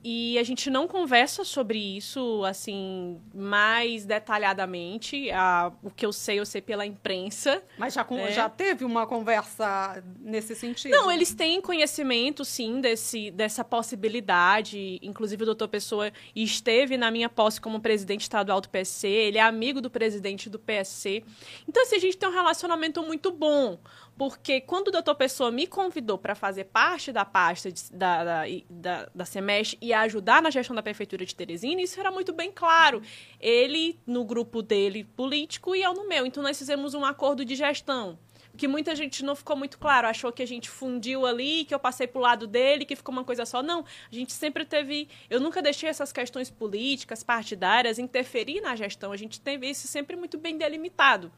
E 0.06 0.38
a 0.38 0.42
gente 0.42 0.68
não 0.68 0.86
conversa 0.86 1.44
sobre 1.44 1.78
isso, 1.78 2.44
assim, 2.44 3.18
mais 3.34 4.04
detalhadamente. 4.04 5.30
Ah, 5.30 5.72
o 5.82 5.90
que 5.90 6.04
eu 6.04 6.12
sei, 6.12 6.38
eu 6.38 6.44
sei 6.44 6.60
pela 6.60 6.84
imprensa. 6.84 7.62
Mas 7.78 7.94
já, 7.94 8.06
né? 8.10 8.30
já 8.30 8.46
teve 8.50 8.84
uma 8.84 9.06
conversa 9.06 10.04
nesse 10.20 10.54
sentido? 10.54 10.90
Não, 10.90 11.10
eles 11.10 11.34
têm 11.34 11.58
conhecimento, 11.58 12.44
sim, 12.44 12.82
desse, 12.82 13.30
dessa 13.30 13.64
possibilidade. 13.64 14.98
Inclusive, 15.02 15.42
o 15.42 15.46
doutor 15.46 15.68
Pessoa 15.68 16.12
esteve 16.36 16.98
na 16.98 17.10
minha 17.10 17.30
posse 17.30 17.58
como 17.58 17.80
presidente 17.80 18.22
estadual 18.22 18.60
do 18.60 18.68
PSC. 18.68 19.08
Ele 19.08 19.38
é 19.38 19.42
amigo 19.42 19.80
do 19.80 19.88
presidente 19.88 20.50
do 20.50 20.58
PSC. 20.58 21.24
Então, 21.66 21.82
assim, 21.82 21.96
a 21.96 22.00
gente 22.00 22.18
tem 22.18 22.28
um 22.28 22.32
relacionamento 22.32 23.02
muito 23.02 23.32
bom. 23.32 23.78
Porque 24.16 24.60
quando 24.60 24.88
o 24.88 24.90
doutor 24.92 25.16
Pessoa 25.16 25.50
me 25.50 25.66
convidou 25.66 26.16
para 26.16 26.34
fazer 26.34 26.64
parte 26.64 27.10
da 27.10 27.24
pasta 27.24 27.70
de, 27.72 27.92
da, 27.92 28.24
da, 28.24 28.42
da, 28.70 29.10
da 29.12 29.24
Semestre 29.24 29.76
e 29.80 29.92
ajudar 29.92 30.40
na 30.40 30.50
gestão 30.50 30.74
da 30.74 30.82
Prefeitura 30.82 31.26
de 31.26 31.34
Teresina, 31.34 31.82
isso 31.82 31.98
era 31.98 32.12
muito 32.12 32.32
bem 32.32 32.52
claro. 32.52 33.02
Ele 33.40 33.98
no 34.06 34.24
grupo 34.24 34.62
dele 34.62 35.02
político 35.02 35.74
e 35.74 35.82
eu 35.82 35.92
no 35.92 36.08
meu. 36.08 36.24
Então 36.24 36.42
nós 36.42 36.56
fizemos 36.56 36.94
um 36.94 37.04
acordo 37.04 37.44
de 37.44 37.56
gestão. 37.56 38.16
Que 38.56 38.68
muita 38.68 38.94
gente 38.94 39.24
não 39.24 39.34
ficou 39.34 39.56
muito 39.56 39.76
claro, 39.80 40.06
achou 40.06 40.30
que 40.30 40.40
a 40.40 40.46
gente 40.46 40.70
fundiu 40.70 41.26
ali, 41.26 41.64
que 41.64 41.74
eu 41.74 41.78
passei 41.80 42.06
pro 42.06 42.20
lado 42.20 42.46
dele, 42.46 42.84
que 42.84 42.94
ficou 42.94 43.12
uma 43.12 43.24
coisa 43.24 43.44
só. 43.44 43.64
Não, 43.64 43.80
a 43.80 44.14
gente 44.14 44.32
sempre 44.32 44.64
teve. 44.64 45.08
Eu 45.28 45.40
nunca 45.40 45.60
deixei 45.60 45.88
essas 45.88 46.12
questões 46.12 46.50
políticas, 46.50 47.24
partidárias, 47.24 47.98
interferir 47.98 48.60
na 48.60 48.76
gestão. 48.76 49.10
A 49.10 49.16
gente 49.16 49.40
teve 49.40 49.68
isso 49.68 49.88
sempre 49.88 50.14
muito 50.14 50.38
bem 50.38 50.56
delimitado 50.56 51.32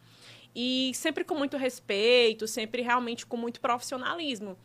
e 0.58 0.90
sempre 0.94 1.22
com 1.22 1.34
muito 1.34 1.58
respeito, 1.58 2.48
sempre 2.48 2.80
realmente 2.80 3.26
com 3.26 3.36
muito 3.36 3.60
profissionalismo. 3.60 4.56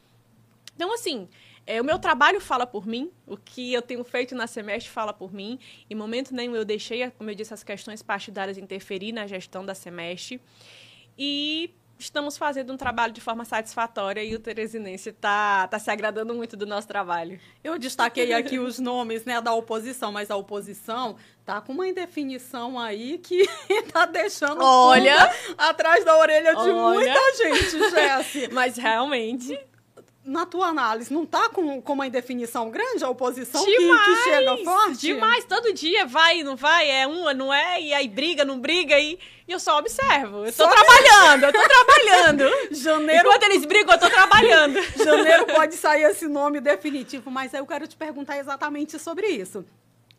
Então, 0.74 0.94
assim, 0.94 1.28
é, 1.68 1.82
o 1.82 1.84
meu 1.84 2.00
trabalho 2.00 2.39
fala 2.39 2.66
por 2.66 2.88
mim, 2.88 3.12
o 3.28 3.36
que 3.36 3.74
eu 3.74 3.82
tenho 3.82 4.02
feito 4.06 4.34
na 4.34 4.48
semestre 4.48 4.89
fala 4.89 5.12
por 5.12 5.34
mim. 5.34 5.60
Em 5.89 5.94
momento 5.94 6.34
nenhum 6.34 6.56
eu 6.56 6.64
deixei, 6.64 7.12
como 7.12 7.30
eu 7.30 7.36
disse, 7.36 7.54
as 7.54 7.62
questões 7.62 8.02
partidárias 8.02 8.58
interferir 8.58 9.12
na 9.12 9.28
gestão 9.28 9.66
da 9.66 9.76
semestre. 9.76 10.39
E 11.18 11.72
estamos 12.02 12.38
fazendo 12.38 12.74
um 12.74 12.78
trabalho 12.78 13.14
de 13.14 13.22
forma 13.22 13.45
satisfatória 13.45 14.24
e 14.24 14.36
o 14.36 14.39
Teresinense 14.39 15.10
está 15.10 15.68
tá 15.68 15.78
se 15.78 15.89
agradando 15.89 16.34
muito 16.34 16.58
do 16.58 16.66
nosso 16.66 16.88
trabalho. 16.88 17.39
Eu 17.64 17.78
destaquei 17.78 18.34
aqui 18.34 18.60
os 18.60 18.80
nomes 18.80 19.24
né, 19.24 19.39
da 19.39 19.54
oposição, 19.54 20.12
mas 20.12 20.32
a 20.32 20.36
oposição 20.36 21.16
tá 21.45 21.62
com 21.62 21.74
uma 21.74 21.88
indefinição 21.88 22.80
aí 22.80 23.18
que 23.20 23.47
tá 23.93 24.06
deixando 24.06 24.64
Olha, 24.64 25.32
atrás 25.58 26.04
da 26.04 26.18
orelha 26.18 26.56
de 26.56 26.70
Olha. 26.70 26.74
muita 26.74 27.38
gente, 27.38 27.89
Jesse. 27.91 28.47
mas 28.54 28.78
realmente 28.78 29.58
na 30.24 30.45
tua 30.45 30.67
análise, 30.67 31.11
não 31.11 31.26
tá 31.26 31.49
com, 31.49 31.82
com 31.82 31.93
uma 31.93 32.05
indefinição 32.05 32.69
grande 32.69 33.03
a 33.03 33.09
oposição 33.09 33.63
que, 33.65 33.76
que, 33.76 34.15
chega 34.24 34.57
forte? 34.57 34.99
Demais, 34.99 35.45
todo 35.45 35.74
dia 35.74 36.05
vai, 36.05 36.43
não 36.43 36.55
vai, 36.55 36.89
é 36.89 37.07
um, 37.07 37.34
não 37.34 37.51
é, 37.51 37.82
e 37.82 37.93
aí 37.93 38.07
briga, 38.07 38.45
não 38.45 38.59
briga, 38.59 38.99
e, 38.99 39.17
e 39.47 39.51
eu 39.51 39.59
só 39.59 39.80
observo. 39.80 40.45
Eu 40.45 40.53
tô 40.53 40.63
só 40.63 40.69
trabalhando, 40.69 41.45
eu 41.45 41.53
tô 41.53 41.61
trabalhando. 41.67 42.43
Janeiro... 42.72 43.28
Enquanto 43.28 43.43
eles 43.43 43.65
brigam, 43.65 43.93
eu 43.93 43.99
tô 43.99 44.09
trabalhando. 44.09 44.80
Janeiro 45.03 45.47
pode 45.47 45.76
sair 45.76 46.03
esse 46.03 46.28
nome 46.28 46.61
definitivo, 46.61 47.32
mas 47.32 47.53
eu 47.53 47.65
quero 47.65 47.88
te 47.88 47.95
perguntar 47.95 48.38
exatamente 48.38 48.99
sobre 48.99 49.28
isso. 49.28 49.65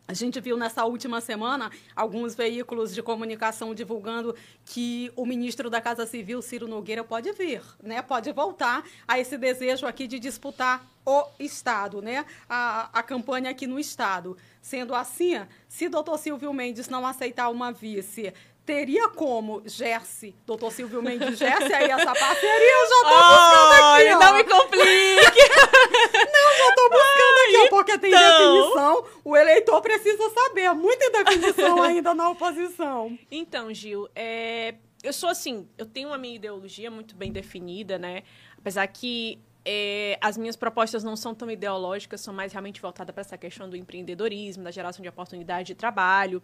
A 0.05 0.13
gente 0.13 0.39
viu 0.41 0.57
nessa 0.57 0.83
última 0.83 1.21
semana 1.21 1.71
alguns 1.95 2.35
veículos 2.35 2.93
de 2.93 3.01
comunicação 3.01 3.73
divulgando 3.73 4.35
que 4.65 5.09
o 5.15 5.25
ministro 5.25 5.69
da 5.69 5.79
Casa 5.79 6.05
Civil, 6.05 6.41
Ciro 6.41 6.67
Nogueira, 6.67 7.05
pode 7.05 7.31
vir, 7.31 7.61
né? 7.81 8.01
Pode 8.01 8.29
voltar 8.33 8.83
a 9.07 9.17
esse 9.17 9.37
desejo 9.37 9.85
aqui 9.87 10.05
de 10.05 10.19
disputar 10.19 10.85
o 11.05 11.25
Estado, 11.39 12.01
né? 12.01 12.25
A, 12.49 12.89
a 12.99 13.01
campanha 13.01 13.49
aqui 13.49 13.65
no 13.65 13.79
Estado. 13.79 14.37
Sendo 14.61 14.93
assim, 14.93 15.39
se 15.69 15.87
doutor 15.87 16.17
Silvio 16.17 16.53
Mendes 16.53 16.89
não 16.89 17.07
aceitar 17.07 17.49
uma 17.49 17.71
vice, 17.71 18.33
teria 18.65 19.09
como 19.09 19.61
Gerce, 19.65 20.35
doutor 20.45 20.71
Silvio 20.71 21.01
Mendes 21.01 21.37
Gerce, 21.37 21.73
aí 21.73 21.91
essa 21.91 22.13
parceria 22.13 22.71
eu 22.71 22.87
já 22.87 22.95
tô 23.01 23.15
buscando 23.29 23.73
aqui, 23.73 24.13
ó. 24.13 24.19
Não 24.19 24.33
me 24.37 24.43
complique! 24.43 25.41
não, 26.33 26.57
já 26.57 26.75
tô 26.75 26.89
buscando 26.89 27.37
aqui, 27.43 27.57
ó, 27.57 27.69
porque 27.69 27.97
tem 27.97 28.11
então... 28.11 28.55
definição, 28.55 29.05
o 29.23 29.35
eleitor 29.35 29.81
precisa 29.81 30.29
saber, 30.29 30.73
muita 30.73 31.09
definição 31.11 31.81
ainda 31.83 32.13
na 32.13 32.29
oposição. 32.29 33.17
Então, 33.29 33.73
Gil, 33.73 34.07
é... 34.15 34.75
eu 35.03 35.11
sou 35.11 35.29
assim, 35.29 35.67
eu 35.77 35.85
tenho 35.85 36.09
uma 36.09 36.17
minha 36.17 36.35
ideologia 36.35 36.89
muito 36.89 37.15
bem 37.15 37.31
definida, 37.31 37.97
né, 37.97 38.23
apesar 38.57 38.87
que 38.87 39.41
é, 39.65 40.17
as 40.21 40.37
minhas 40.37 40.55
propostas 40.55 41.03
não 41.03 41.15
são 41.15 41.33
tão 41.33 41.49
ideológicas, 41.49 42.21
são 42.21 42.33
mais 42.33 42.51
realmente 42.51 42.81
voltadas 42.81 43.13
para 43.13 43.21
essa 43.21 43.37
questão 43.37 43.69
do 43.69 43.77
empreendedorismo, 43.77 44.63
da 44.63 44.71
geração 44.71 45.01
de 45.01 45.09
oportunidade 45.09 45.67
de 45.67 45.75
trabalho. 45.75 46.43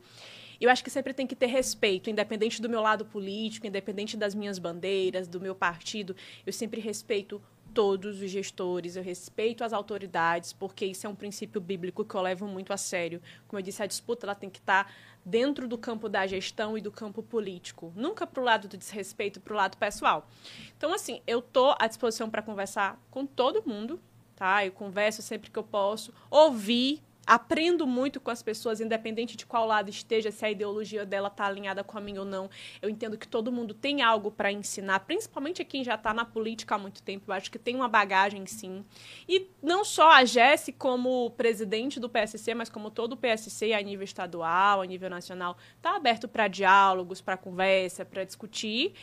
Eu 0.60 0.70
acho 0.70 0.84
que 0.84 0.90
sempre 0.90 1.14
tem 1.14 1.26
que 1.26 1.36
ter 1.36 1.48
respeito, 1.48 2.10
independente 2.10 2.62
do 2.62 2.70
meu 2.70 2.82
lado 2.82 3.06
político, 3.06 3.66
independente 3.66 4.18
das 4.18 4.36
minhas 4.36 4.60
bandeiras, 4.60 5.28
do 5.28 5.40
meu 5.40 5.56
partido. 5.56 6.16
Eu 6.46 6.52
sempre 6.52 6.82
respeito 6.82 7.42
todos 7.74 8.22
os 8.22 8.30
gestores, 8.30 8.96
eu 8.96 9.04
respeito 9.04 9.64
as 9.64 9.74
autoridades, 9.74 10.54
porque 10.54 10.86
isso 10.86 11.06
é 11.06 11.10
um 11.10 11.16
princípio 11.16 11.62
bíblico 11.62 12.04
que 12.04 12.16
eu 12.16 12.22
levo 12.22 12.48
muito 12.48 12.74
a 12.74 12.78
sério. 12.78 13.22
Como 13.48 13.60
eu 13.60 13.64
disse, 13.64 13.82
a 13.82 13.86
disputa 13.86 14.26
ela 14.26 14.36
tem 14.36 14.50
que 14.50 14.60
estar 14.60 14.92
dentro 15.24 15.68
do 15.68 15.78
campo 15.78 16.10
da 16.10 16.26
gestão 16.26 16.78
e 16.78 16.82
do 16.82 16.92
campo 16.92 17.22
político, 17.22 17.94
nunca 17.96 18.26
para 18.26 18.42
o 18.42 18.44
lado 18.44 18.68
do 18.68 18.78
desrespeito, 18.78 19.40
para 19.40 19.54
o 19.54 19.58
lado 19.58 19.78
pessoal. 19.78 20.28
Então, 20.78 20.94
assim, 20.94 21.22
eu 21.28 21.40
estou 21.40 21.76
à 21.80 21.88
disposição 21.88 22.30
para 22.30 22.42
conversar 22.42 23.00
com 23.12 23.26
todo 23.26 23.64
mundo, 23.66 24.00
tá? 24.36 24.66
Eu 24.66 24.72
converso 24.72 25.22
sempre 25.22 25.52
que 25.52 25.60
eu 25.60 25.64
posso, 25.64 26.14
ouvir 26.30 27.02
aprendo 27.30 27.86
muito 27.86 28.20
com 28.20 28.32
as 28.32 28.42
pessoas, 28.42 28.82
independente 28.82 29.38
de 29.38 29.46
qual 29.46 29.68
lado 29.68 29.88
esteja, 29.88 30.32
se 30.32 30.44
a 30.44 30.50
ideologia 30.50 31.06
dela 31.06 31.28
está 31.28 31.46
alinhada 31.46 31.84
com 31.84 31.96
a 31.96 32.02
minha 32.02 32.22
ou 32.22 32.26
não. 32.26 32.50
Eu 32.82 32.90
entendo 32.90 33.20
que 33.20 33.28
todo 33.28 33.52
mundo 33.52 33.72
tem 33.72 34.02
algo 34.02 34.32
para 34.32 34.52
ensinar, 34.52 35.02
principalmente 35.02 35.64
quem 35.64 35.84
já 35.84 35.94
está 35.94 36.12
na 36.12 36.26
política 36.26 36.74
há 36.74 36.78
muito 36.80 37.04
tempo. 37.04 37.26
Eu 37.28 37.36
acho 37.36 37.52
que 37.52 37.60
tem 37.60 37.76
uma 37.76 37.88
bagagem, 37.88 38.48
sim. 38.48 38.84
E 39.28 39.48
não 39.62 39.86
só 39.86 40.10
a 40.10 40.26
Jesse 40.26 40.74
como 40.74 41.30
presidente 41.38 42.00
do 42.00 42.10
PSC, 42.10 42.56
mas 42.56 42.68
como 42.68 42.90
todo 42.90 43.14
o 43.14 43.18
PSC 43.18 43.74
a 43.74 43.82
nível 43.82 44.04
estadual, 44.04 44.82
a 44.82 44.86
nível 44.88 45.10
nacional, 45.12 45.56
está 45.78 45.96
aberto 45.96 46.28
para 46.28 46.48
diálogos, 46.48 47.22
para 47.22 47.38
conversa, 47.38 48.04
para 48.04 48.24
discutir. 48.24 48.96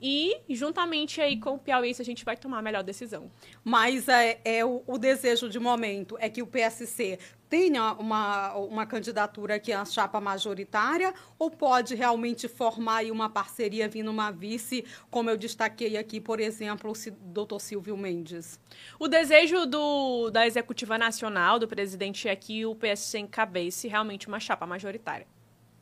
E, 0.00 0.40
juntamente 0.50 1.20
aí 1.20 1.38
com 1.38 1.54
o 1.54 1.58
Piauí, 1.58 1.94
a 1.98 2.02
gente 2.02 2.24
vai 2.24 2.36
tomar 2.36 2.58
a 2.58 2.62
melhor 2.62 2.82
decisão. 2.82 3.30
Mas 3.62 4.08
é, 4.08 4.40
é 4.44 4.64
o, 4.64 4.82
o, 4.86 4.98
desejo 4.98 5.48
de 5.48 5.58
momento 5.58 6.16
é 6.20 6.28
que 6.28 6.42
o 6.42 6.46
PSC 6.46 7.18
tenha 7.48 7.92
uma, 7.94 8.54
uma 8.54 8.86
candidatura 8.86 9.54
aqui 9.54 9.72
à 9.72 9.84
chapa 9.84 10.20
majoritária 10.20 11.14
ou 11.38 11.50
pode 11.50 11.94
realmente 11.94 12.48
formar 12.48 12.96
aí 12.96 13.10
uma 13.10 13.30
parceria 13.30 13.88
vindo 13.88 14.10
uma 14.10 14.30
vice, 14.30 14.84
como 15.10 15.30
eu 15.30 15.36
destaquei 15.36 15.96
aqui, 15.96 16.20
por 16.20 16.40
exemplo, 16.40 16.90
o 16.92 17.10
doutor 17.32 17.60
Silvio 17.60 17.96
Mendes? 17.96 18.58
O 18.98 19.06
desejo 19.06 19.64
do, 19.66 20.30
da 20.30 20.46
Executiva 20.46 20.98
Nacional, 20.98 21.58
do 21.58 21.68
presidente, 21.68 22.28
é 22.28 22.34
que 22.34 22.66
o 22.66 22.74
PSC 22.74 23.18
encabece 23.18 23.88
realmente 23.88 24.26
uma 24.26 24.40
chapa 24.40 24.66
majoritária. 24.66 25.33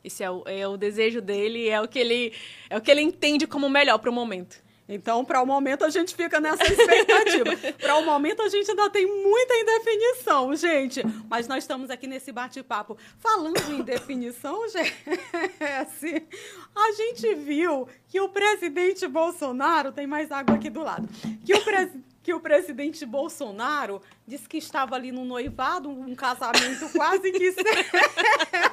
Esse 0.03 0.23
é 0.23 0.29
o, 0.29 0.43
é 0.45 0.67
o 0.67 0.75
desejo 0.75 1.21
dele, 1.21 1.69
é 1.69 1.79
o 1.81 1.87
que 1.87 1.99
ele 1.99 2.33
é 2.69 2.77
o 2.77 2.81
que 2.81 2.91
ele 2.91 3.01
entende 3.01 3.47
como 3.47 3.69
melhor 3.69 3.97
para 3.99 4.09
o 4.09 4.13
momento. 4.13 4.61
Então, 4.87 5.23
para 5.23 5.41
o 5.41 5.45
momento, 5.45 5.85
a 5.85 5.89
gente 5.89 6.13
fica 6.13 6.41
nessa 6.41 6.63
expectativa. 6.65 7.55
para 7.79 7.95
o 7.95 8.05
momento, 8.05 8.41
a 8.41 8.49
gente 8.49 8.69
ainda 8.69 8.89
tem 8.89 9.05
muita 9.05 9.55
indefinição, 9.55 10.53
gente. 10.55 11.01
Mas 11.29 11.47
nós 11.47 11.63
estamos 11.63 11.89
aqui 11.89 12.05
nesse 12.05 12.33
bate-papo. 12.33 12.97
Falando 13.17 13.57
em 13.71 13.81
definição, 13.81 14.67
Jesse, 14.67 16.27
a 16.75 16.91
gente 16.91 17.33
viu 17.35 17.87
que 18.09 18.19
o 18.19 18.27
presidente 18.27 19.07
Bolsonaro. 19.07 19.93
Tem 19.93 20.05
mais 20.05 20.31
água 20.31 20.55
aqui 20.55 20.69
do 20.69 20.83
lado. 20.83 21.07
Que 21.45 21.53
o 21.53 21.61
presidente 21.61 22.13
que 22.23 22.33
o 22.33 22.39
presidente 22.39 23.05
Bolsonaro 23.05 24.01
disse 24.25 24.47
que 24.47 24.57
estava 24.57 24.95
ali 24.95 25.11
no 25.11 25.25
noivado, 25.25 25.89
um 25.89 26.15
casamento 26.15 26.89
quase 26.93 27.29
que 27.33 27.51
certo 27.51 28.72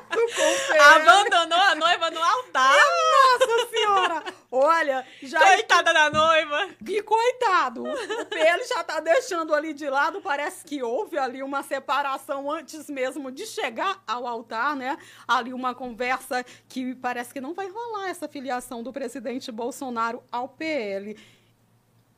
Abandonou 0.95 1.59
a 1.59 1.75
noiva 1.75 2.11
no 2.11 2.23
altar. 2.23 2.75
Nossa 2.75 3.69
senhora! 3.71 4.25
Olha, 4.51 5.07
já. 5.23 5.39
Coitada 5.41 5.93
da 5.93 6.11
noiva! 6.11 6.71
Que 6.85 7.03
coitado! 7.03 7.85
O 7.85 8.27
PL 8.27 8.65
já 8.65 8.83
tá 8.83 8.99
deixando 9.01 9.55
ali 9.55 9.73
de 9.73 9.89
lado, 9.89 10.21
parece 10.21 10.65
que 10.65 10.83
houve 10.83 11.17
ali 11.17 11.43
uma 11.43 11.63
separação 11.63 12.51
antes 12.51 12.89
mesmo 12.89 13.31
de 13.31 13.47
chegar 13.47 14.03
ao 14.07 14.27
altar, 14.27 14.75
né? 14.75 14.99
Ali 15.27 15.53
uma 15.53 15.75
conversa 15.75 16.45
que 16.69 16.95
parece 16.97 17.33
que 17.33 17.41
não 17.41 17.55
vai 17.55 17.69
rolar 17.69 18.09
essa 18.09 18.29
filiação 18.29 18.83
do 18.83 18.93
presidente 18.93 19.53
Bolsonaro 19.53 20.23
ao 20.33 20.49
PL. 20.49 21.17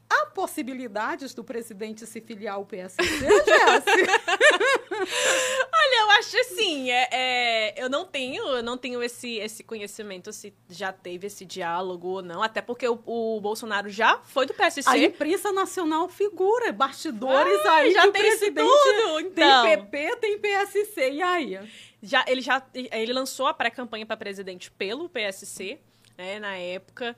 A 0.08 0.26
possibilidades 0.26 1.32
do 1.32 1.42
presidente 1.42 2.06
se 2.06 2.20
filiar 2.20 2.56
ao 2.56 2.66
PSC, 2.66 3.02
Jéssica? 3.02 4.12
Olha, 5.92 6.00
eu 6.00 6.10
acho 6.12 6.38
assim, 6.38 6.90
é, 6.90 7.08
é, 7.12 7.74
eu 7.76 7.90
não 7.90 8.06
tenho, 8.06 8.42
eu 8.44 8.62
não 8.62 8.78
tenho 8.78 9.02
esse, 9.02 9.36
esse 9.36 9.62
conhecimento 9.62 10.32
se 10.32 10.54
já 10.70 10.90
teve 10.90 11.26
esse 11.26 11.44
diálogo 11.44 12.08
ou 12.08 12.22
não, 12.22 12.42
até 12.42 12.62
porque 12.62 12.88
o, 12.88 12.98
o 13.04 13.40
Bolsonaro 13.40 13.90
já 13.90 14.18
foi 14.24 14.46
do 14.46 14.54
PSC. 14.54 14.88
A 14.88 14.96
imprensa 14.96 15.52
nacional 15.52 16.08
figura, 16.08 16.72
bastidores 16.72 17.60
ah, 17.66 17.74
aí 17.74 17.92
já 17.92 18.02
tem 18.02 18.12
presidente 18.12 18.66
tudo, 18.66 19.20
então. 19.20 19.64
Tem 19.64 19.78
PP, 19.78 20.16
tem 20.16 20.38
PSC, 20.38 21.10
e 21.10 21.22
aí? 21.22 21.58
Já, 22.02 22.24
ele 22.26 22.40
já 22.40 22.62
ele 22.74 23.12
lançou 23.12 23.46
a 23.46 23.52
pré-campanha 23.54 24.06
para 24.06 24.16
presidente 24.16 24.70
pelo 24.70 25.10
PSC, 25.10 25.78
né, 26.16 26.40
na 26.40 26.56
época. 26.56 27.14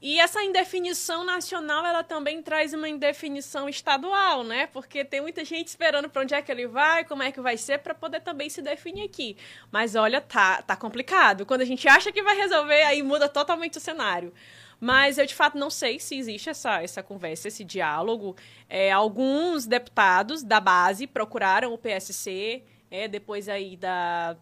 E 0.00 0.20
essa 0.20 0.42
indefinição 0.42 1.24
nacional, 1.24 1.84
ela 1.86 2.04
também 2.04 2.42
traz 2.42 2.74
uma 2.74 2.88
indefinição 2.88 3.68
estadual, 3.68 4.44
né? 4.44 4.66
Porque 4.66 5.02
tem 5.02 5.20
muita 5.20 5.44
gente 5.44 5.68
esperando 5.68 6.10
para 6.10 6.22
onde 6.22 6.34
é 6.34 6.42
que 6.42 6.52
ele 6.52 6.66
vai, 6.66 7.04
como 7.04 7.22
é 7.22 7.32
que 7.32 7.40
vai 7.40 7.56
ser, 7.56 7.78
para 7.78 7.94
poder 7.94 8.20
também 8.20 8.50
se 8.50 8.60
definir 8.60 9.04
aqui. 9.04 9.36
Mas 9.72 9.94
olha, 9.94 10.20
tá, 10.20 10.60
tá 10.60 10.76
complicado. 10.76 11.46
Quando 11.46 11.62
a 11.62 11.64
gente 11.64 11.88
acha 11.88 12.12
que 12.12 12.22
vai 12.22 12.36
resolver, 12.36 12.82
aí 12.82 13.02
muda 13.02 13.28
totalmente 13.28 13.78
o 13.78 13.80
cenário. 13.80 14.32
Mas 14.78 15.16
eu, 15.16 15.24
de 15.24 15.34
fato, 15.34 15.56
não 15.56 15.70
sei 15.70 15.98
se 15.98 16.18
existe 16.18 16.50
essa, 16.50 16.82
essa 16.82 17.02
conversa, 17.02 17.48
esse 17.48 17.64
diálogo. 17.64 18.36
É, 18.68 18.92
alguns 18.92 19.66
deputados 19.66 20.42
da 20.42 20.60
base 20.60 21.06
procuraram 21.06 21.72
o 21.72 21.78
PSC, 21.78 22.62
é, 22.90 23.08
depois 23.08 23.48
aí 23.48 23.76
da, 23.78 24.36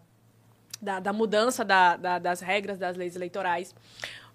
da, 0.81 0.99
da 0.99 1.13
mudança 1.13 1.65
da, 1.65 1.97
da, 1.97 2.19
das 2.19 2.41
regras 2.41 2.77
das 2.77 2.97
leis 2.97 3.15
eleitorais. 3.15 3.73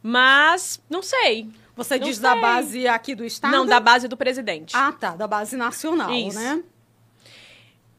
Mas, 0.02 0.82
não 0.90 1.02
sei. 1.02 1.50
Você 1.76 1.98
não 2.00 2.08
diz 2.08 2.18
sei. 2.18 2.24
da 2.24 2.36
base 2.36 2.88
aqui 2.88 3.14
do 3.16 3.24
Estado? 3.26 3.52
Não, 3.52 3.66
da 3.66 3.80
base 3.80 4.08
do 4.08 4.18
presidente. 4.18 4.76
Ah, 4.76 4.92
tá. 4.92 5.16
Da 5.16 5.28
base 5.28 5.56
nacional, 5.56 6.12
Isso. 6.12 6.40
né? 6.40 6.64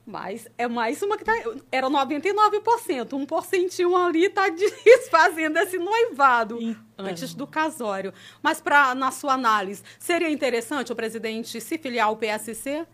Mas 0.05 0.49
é 0.57 0.67
mais 0.67 1.03
uma 1.03 1.19
que 1.19 1.25
tá. 1.25 1.33
Era 1.71 1.89
99%. 1.91 3.13
Um 3.13 3.27
porcentinho 3.27 3.95
ali 3.95 4.31
tá 4.31 4.49
desfazendo 4.49 5.59
esse 5.61 5.77
noivado 5.79 6.59
Então. 6.61 7.05
antes 7.07 7.35
do 7.35 7.47
casório. 7.47 8.13
Mas, 8.43 8.59
pra, 8.59 8.95
na 8.95 9.11
sua 9.11 9.35
análise, 9.35 9.83
seria 9.99 10.31
interessante 10.31 10.91
o 10.91 10.97
presidente 10.97 11.61
se 11.61 11.77
filiar 11.77 12.07
ao 12.09 12.17
PSC? 12.17 12.87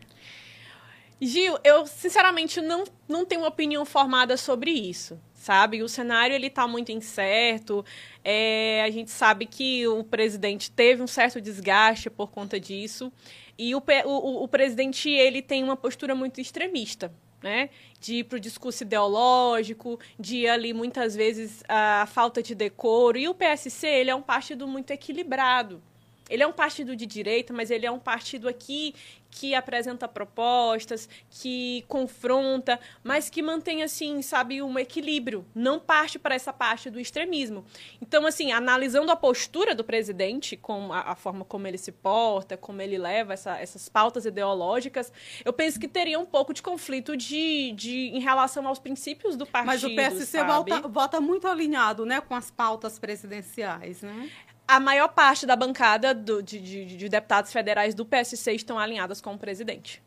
Gil, 1.20 1.56
eu 1.62 1.86
sinceramente 1.86 2.60
não, 2.60 2.82
não 3.08 3.24
tenho 3.24 3.46
opinião 3.46 3.84
formada 3.84 4.36
sobre 4.36 4.72
isso, 4.72 5.18
sabe? 5.44 5.82
O 5.82 5.88
cenário 5.88 6.34
ele 6.34 6.46
está 6.46 6.66
muito 6.66 6.90
incerto. 6.90 7.84
É, 8.24 8.82
a 8.82 8.90
gente 8.90 9.10
sabe 9.10 9.44
que 9.44 9.86
o 9.86 10.02
presidente 10.02 10.70
teve 10.70 11.02
um 11.02 11.06
certo 11.06 11.38
desgaste 11.40 12.08
por 12.08 12.30
conta 12.30 12.58
disso 12.58 13.12
e 13.58 13.74
o, 13.74 13.82
o, 14.06 14.44
o 14.44 14.48
presidente 14.48 15.10
ele 15.10 15.42
tem 15.42 15.62
uma 15.62 15.76
postura 15.76 16.14
muito 16.14 16.40
extremista. 16.40 17.12
Né? 17.42 17.68
De 18.00 18.20
ir 18.20 18.24
para 18.24 18.36
o 18.36 18.40
discurso 18.40 18.84
ideológico, 18.84 20.00
de 20.18 20.38
ir 20.38 20.48
ali 20.48 20.72
muitas 20.72 21.14
vezes 21.14 21.62
a 21.68 22.06
falta 22.10 22.42
de 22.42 22.54
decoro. 22.54 23.18
E 23.18 23.28
o 23.28 23.34
PSC 23.34 23.86
ele 23.86 24.08
é 24.08 24.14
um 24.14 24.22
partido 24.22 24.66
muito 24.66 24.90
equilibrado. 24.92 25.82
Ele 26.30 26.42
é 26.42 26.46
um 26.46 26.52
partido 26.54 26.96
de 26.96 27.04
direita, 27.04 27.52
mas 27.52 27.70
ele 27.70 27.84
é 27.84 27.90
um 27.90 27.98
partido 27.98 28.48
aqui 28.48 28.94
que 29.34 29.52
apresenta 29.52 30.06
propostas, 30.06 31.08
que 31.28 31.84
confronta, 31.88 32.78
mas 33.02 33.28
que 33.28 33.42
mantém, 33.42 33.82
assim, 33.82 34.22
sabe, 34.22 34.62
um 34.62 34.78
equilíbrio. 34.78 35.44
Não 35.52 35.80
parte 35.80 36.20
para 36.20 36.36
essa 36.36 36.52
parte 36.52 36.88
do 36.88 37.00
extremismo. 37.00 37.64
Então, 38.00 38.24
assim, 38.26 38.52
analisando 38.52 39.10
a 39.10 39.16
postura 39.16 39.74
do 39.74 39.82
presidente, 39.82 40.56
com 40.56 40.92
a, 40.92 41.00
a 41.00 41.14
forma 41.16 41.44
como 41.44 41.66
ele 41.66 41.76
se 41.76 41.90
porta, 41.90 42.56
como 42.56 42.80
ele 42.80 42.96
leva 42.96 43.32
essa, 43.32 43.58
essas 43.58 43.88
pautas 43.88 44.24
ideológicas, 44.24 45.12
eu 45.44 45.52
penso 45.52 45.80
que 45.80 45.88
teria 45.88 46.18
um 46.18 46.26
pouco 46.26 46.54
de 46.54 46.62
conflito 46.62 47.16
de, 47.16 47.72
de, 47.72 48.10
em 48.14 48.20
relação 48.20 48.68
aos 48.68 48.78
princípios 48.78 49.34
do 49.36 49.44
partido. 49.44 49.66
Mas 49.66 49.82
o 49.82 49.96
PSC 49.96 50.44
vota, 50.44 50.80
vota 50.86 51.20
muito 51.20 51.48
alinhado, 51.48 52.06
né, 52.06 52.20
com 52.20 52.36
as 52.36 52.52
pautas 52.52 53.00
presidenciais, 53.00 54.00
né? 54.00 54.30
A 54.66 54.80
maior 54.80 55.08
parte 55.08 55.46
da 55.46 55.56
bancada 55.56 56.14
do, 56.14 56.42
de, 56.42 56.58
de, 56.58 56.96
de, 56.96 57.08
deputados 57.08 57.52
federais 57.52 57.94
do 57.94 58.04
PSC 58.04 58.52
estão 58.52 58.78
alinhadas 58.78 59.20
com 59.20 59.34
o 59.34 59.38
presidente. 59.38 60.02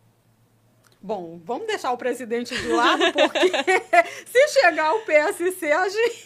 Bom, 1.00 1.40
vamos 1.46 1.68
deixar 1.68 1.92
o 1.92 1.98
presidente 1.98 2.56
de 2.56 2.68
lado, 2.70 3.14
porque 3.14 3.52
se 4.26 4.48
chegar 4.60 4.94
o 4.96 5.02
PSC, 5.02 5.72
a 5.72 5.88
gente. 5.88 6.26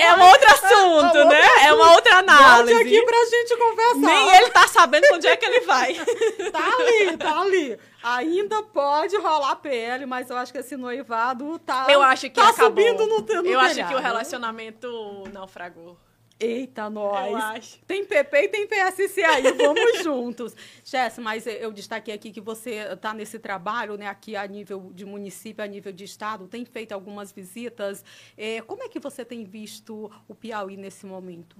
É 0.00 0.14
um 0.14 0.28
outro 0.28 0.48
assunto, 0.50 1.18
é, 1.22 1.24
né? 1.24 1.40
Assunto. 1.40 1.60
É 1.60 1.72
uma 1.72 1.92
outra 1.92 2.16
análise. 2.18 2.74
Volte 2.74 2.88
aqui 2.88 3.02
pra 3.06 3.24
gente 3.24 3.56
conversar. 3.56 4.14
Nem 4.14 4.36
ele 4.36 4.50
tá 4.50 4.66
sabendo 4.66 5.06
onde 5.14 5.26
é 5.28 5.36
que 5.36 5.44
ele 5.44 5.60
vai. 5.60 5.94
tá 6.50 6.76
ali, 6.78 7.16
tá 7.16 7.40
ali. 7.40 7.78
Ainda 8.02 8.62
pode 8.64 9.16
rolar 9.16 9.54
PL, 9.56 10.04
mas 10.04 10.28
eu 10.28 10.36
acho 10.36 10.52
que 10.52 10.58
esse 10.58 10.76
noivado 10.76 11.56
tá. 11.60 11.86
Eu 11.88 12.02
acho 12.02 12.22
que 12.22 12.34
tá 12.34 12.48
acabou. 12.48 12.70
subindo 12.70 13.06
no, 13.06 13.20
no 13.20 13.48
Eu 13.48 13.60
acho 13.60 13.86
que 13.86 13.94
o 13.94 14.00
relacionamento 14.00 15.24
naufragou. 15.32 15.96
Eita, 16.44 16.90
nós. 16.90 17.30
Eu 17.30 17.36
acho. 17.36 17.78
Tem 17.86 18.04
PP 18.04 18.36
e 18.36 18.48
tem 18.48 18.66
PSC 18.66 19.22
aí, 19.22 19.52
vamos 19.52 19.98
juntos. 20.02 20.56
Jess, 20.84 21.18
mas 21.18 21.46
eu 21.46 21.72
destaquei 21.72 22.14
aqui 22.14 22.30
que 22.30 22.40
você 22.40 22.92
está 22.92 23.14
nesse 23.14 23.38
trabalho, 23.38 23.96
né, 23.96 24.06
aqui 24.06 24.34
a 24.34 24.46
nível 24.46 24.90
de 24.92 25.04
município, 25.04 25.62
a 25.62 25.66
nível 25.66 25.92
de 25.92 26.04
estado, 26.04 26.48
tem 26.48 26.64
feito 26.64 26.92
algumas 26.92 27.32
visitas. 27.32 28.04
É, 28.36 28.60
como 28.62 28.82
é 28.82 28.88
que 28.88 28.98
você 28.98 29.24
tem 29.24 29.44
visto 29.44 30.10
o 30.26 30.34
Piauí 30.34 30.76
nesse 30.76 31.06
momento? 31.06 31.56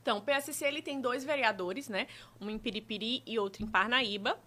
Então, 0.00 0.18
o 0.18 0.22
PSC 0.22 0.64
ele 0.64 0.80
tem 0.80 1.00
dois 1.00 1.24
vereadores, 1.24 1.88
né? 1.88 2.06
Um 2.40 2.48
em 2.48 2.58
Piripiri 2.58 3.22
e 3.26 3.38
outro 3.38 3.64
em 3.64 3.66
Parnaíba. 3.66 4.38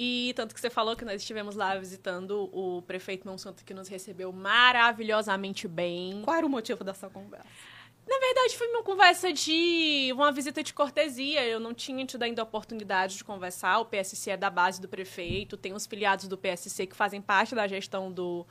E 0.00 0.32
tanto 0.36 0.54
que 0.54 0.60
você 0.60 0.70
falou 0.70 0.94
que 0.94 1.04
nós 1.04 1.20
estivemos 1.20 1.56
lá 1.56 1.74
visitando 1.74 2.48
o 2.52 2.80
prefeito 2.82 3.26
Monsanto, 3.26 3.64
que 3.64 3.74
nos 3.74 3.88
recebeu 3.88 4.32
maravilhosamente 4.32 5.66
bem. 5.66 6.22
Qual 6.22 6.36
era 6.36 6.46
o 6.46 6.48
motivo 6.48 6.84
dessa 6.84 7.10
conversa? 7.10 7.48
Na 8.08 8.18
verdade, 8.20 8.56
foi 8.56 8.66
uma 8.68 8.82
conversa 8.82 9.30
de 9.30 10.10
uma 10.14 10.32
visita 10.32 10.62
de 10.62 10.72
cortesia. 10.72 11.44
Eu 11.44 11.60
não 11.60 11.74
tinha 11.74 12.06
tido 12.06 12.22
ainda 12.22 12.40
a 12.40 12.44
oportunidade 12.44 13.18
de 13.18 13.24
conversar. 13.24 13.80
O 13.80 13.84
PSC 13.84 14.30
é 14.30 14.36
da 14.36 14.48
base 14.48 14.80
do 14.80 14.88
prefeito, 14.88 15.58
tem 15.58 15.74
os 15.74 15.86
filiados 15.86 16.26
do 16.26 16.38
PSC 16.38 16.86
que 16.86 16.96
fazem 16.96 17.20
parte 17.20 17.54
da 17.54 17.66
gestão 17.66 18.10
do, 18.10 18.46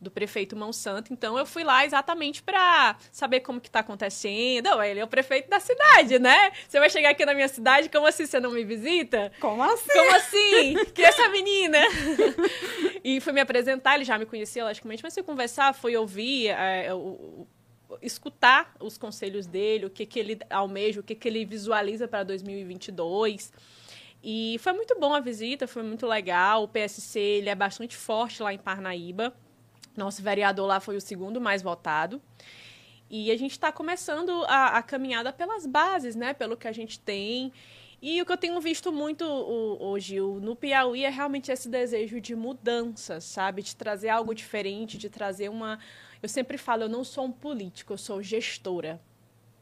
do 0.00 0.10
prefeito 0.10 0.56
Monsanto. 0.56 1.12
Então 1.12 1.38
eu 1.38 1.46
fui 1.46 1.62
lá 1.62 1.84
exatamente 1.84 2.42
para 2.42 2.96
saber 3.12 3.40
como 3.40 3.60
que 3.60 3.70
tá 3.70 3.78
acontecendo. 3.78 4.70
Oh, 4.76 4.82
ele 4.82 4.98
é 4.98 5.04
o 5.04 5.08
prefeito 5.08 5.48
da 5.48 5.60
cidade, 5.60 6.18
né? 6.18 6.50
Você 6.68 6.80
vai 6.80 6.90
chegar 6.90 7.10
aqui 7.10 7.24
na 7.24 7.32
minha 7.32 7.48
cidade, 7.48 7.88
como 7.88 8.08
assim 8.08 8.26
você 8.26 8.40
não 8.40 8.50
me 8.50 8.64
visita? 8.64 9.30
Como 9.38 9.62
assim? 9.62 9.92
Como 9.92 10.16
assim? 10.16 10.84
que 10.92 11.02
é 11.02 11.06
essa 11.06 11.28
menina? 11.28 11.78
e 13.04 13.20
fui 13.20 13.32
me 13.32 13.40
apresentar, 13.40 13.94
ele 13.94 14.04
já 14.04 14.18
me 14.18 14.26
conhecia, 14.26 14.64
logicamente, 14.64 15.04
mas 15.04 15.14
fui 15.14 15.22
conversar, 15.22 15.72
foi 15.74 15.96
ouvir 15.96 16.48
é, 16.48 16.92
o, 16.92 17.46
escutar 18.02 18.74
os 18.80 18.98
conselhos 18.98 19.46
dele, 19.46 19.86
o 19.86 19.90
que, 19.90 20.06
que 20.06 20.18
ele 20.18 20.38
almeja, 20.50 21.00
o 21.00 21.02
que, 21.02 21.14
que 21.14 21.28
ele 21.28 21.44
visualiza 21.44 22.08
para 22.08 22.22
2022. 22.22 23.52
E 24.22 24.56
foi 24.60 24.72
muito 24.72 24.98
bom 24.98 25.14
a 25.14 25.20
visita, 25.20 25.66
foi 25.66 25.82
muito 25.82 26.06
legal. 26.06 26.64
O 26.64 26.68
PSC 26.68 27.18
ele 27.18 27.48
é 27.48 27.54
bastante 27.54 27.96
forte 27.96 28.42
lá 28.42 28.52
em 28.52 28.58
Parnaíba. 28.58 29.32
Nosso 29.96 30.22
vereador 30.22 30.66
lá 30.66 30.80
foi 30.80 30.96
o 30.96 31.00
segundo 31.00 31.40
mais 31.40 31.62
votado. 31.62 32.20
E 33.08 33.30
a 33.30 33.36
gente 33.36 33.52
está 33.52 33.70
começando 33.70 34.44
a, 34.46 34.78
a, 34.78 34.82
caminhada 34.82 35.32
pelas 35.32 35.64
bases, 35.64 36.16
né? 36.16 36.34
Pelo 36.34 36.56
que 36.56 36.66
a 36.66 36.72
gente 36.72 36.98
tem. 36.98 37.52
E 38.02 38.20
o 38.20 38.26
que 38.26 38.32
eu 38.32 38.36
tenho 38.36 38.60
visto 38.60 38.92
muito 38.92 39.24
hoje 39.24 40.20
no 40.20 40.54
Piauí 40.54 41.04
é 41.04 41.08
realmente 41.08 41.50
esse 41.50 41.68
desejo 41.68 42.20
de 42.20 42.34
mudança, 42.34 43.20
sabe? 43.20 43.62
De 43.62 43.74
trazer 43.74 44.08
algo 44.08 44.34
diferente, 44.34 44.98
de 44.98 45.08
trazer 45.08 45.48
uma, 45.48 45.78
eu 46.22 46.28
sempre 46.28 46.58
falo, 46.58 46.84
eu 46.84 46.88
não 46.88 47.04
sou 47.04 47.24
um 47.24 47.32
político, 47.32 47.92
eu 47.92 47.98
sou 47.98 48.22
gestora. 48.22 49.00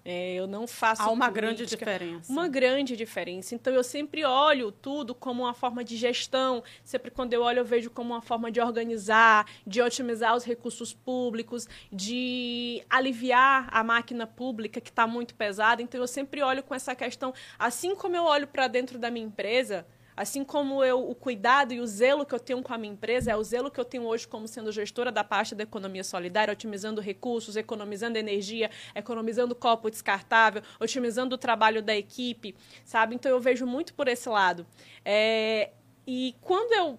É, 0.07 0.35
eu 0.35 0.47
não 0.47 0.67
faço. 0.67 1.01
Há 1.01 1.11
uma 1.11 1.31
política, 1.31 1.41
grande 1.41 1.67
diferença. 1.67 2.31
Uma 2.31 2.47
grande 2.47 2.95
diferença. 2.97 3.55
Então, 3.55 3.73
eu 3.73 3.83
sempre 3.83 4.23
olho 4.23 4.71
tudo 4.71 5.15
como 5.15 5.45
uma 5.45 5.55
forma 5.55 5.83
de 5.83 5.97
gestão. 5.97 6.63
Sempre 6.85 7.11
quando 7.11 7.33
eu 7.33 7.41
olho, 7.41 7.61
eu 7.61 7.65
vejo 7.65 7.91
como 7.91 8.13
uma 8.13 8.21
forma 8.21 8.53
de 8.53 8.61
organizar, 8.61 9.51
de 9.67 9.81
otimizar 9.81 10.37
os 10.37 10.45
recursos 10.45 10.93
públicos, 10.93 11.67
de 11.91 12.85
aliviar 12.91 13.67
a 13.73 13.83
máquina 13.83 14.27
pública 14.27 14.79
que 14.79 14.91
está 14.91 15.07
muito 15.07 15.35
pesada. 15.35 15.81
Então, 15.81 15.99
eu 15.99 16.07
sempre 16.07 16.43
olho 16.43 16.63
com 16.63 16.75
essa 16.75 16.95
questão. 16.95 17.33
Assim 17.59 17.97
como 17.97 18.15
eu 18.15 18.25
olho 18.25 18.47
para 18.47 18.69
dentro 18.69 18.99
da 18.99 19.11
minha 19.11 19.25
empresa, 19.25 19.87
Assim 20.17 20.45
como 20.45 20.85
eu, 20.85 21.09
o 21.09 21.15
cuidado 21.15 21.73
e 21.73 21.81
o 21.81 21.87
zelo 21.87 22.25
que 22.25 22.35
eu 22.35 22.39
tenho 22.39 22.63
com 22.63 22.73
a 22.73 22.79
minha 22.79 22.93
empresa, 22.93 23.33
é 23.33 23.37
o 23.37 23.43
zelo 23.43 23.71
que 23.71 23.81
eu 23.81 23.85
tenho 23.85 24.05
hoje 24.05 24.29
como 24.29 24.47
sendo 24.47 24.71
gestora 24.71 25.11
da 25.11 25.25
pasta 25.25 25.55
da 25.57 25.65
economia 25.65 26.05
solidária, 26.05 26.53
otimizando 26.53 27.01
recursos, 27.01 27.57
economizando 27.57 28.17
energia, 28.17 28.71
economizando 28.95 29.55
copo 29.55 29.91
descartável, 29.91 30.63
otimizando 30.79 31.35
o 31.35 31.39
trabalho 31.39 31.83
da 31.83 31.97
equipe, 31.97 32.55
sabe? 32.85 33.15
Então 33.15 33.31
eu 33.31 33.41
vejo 33.41 33.67
muito 33.67 33.95
por 33.95 34.07
esse 34.07 34.29
lado. 34.29 34.67
É, 35.05 35.71
e 36.07 36.37
quando 36.41 36.73
eu 36.73 36.99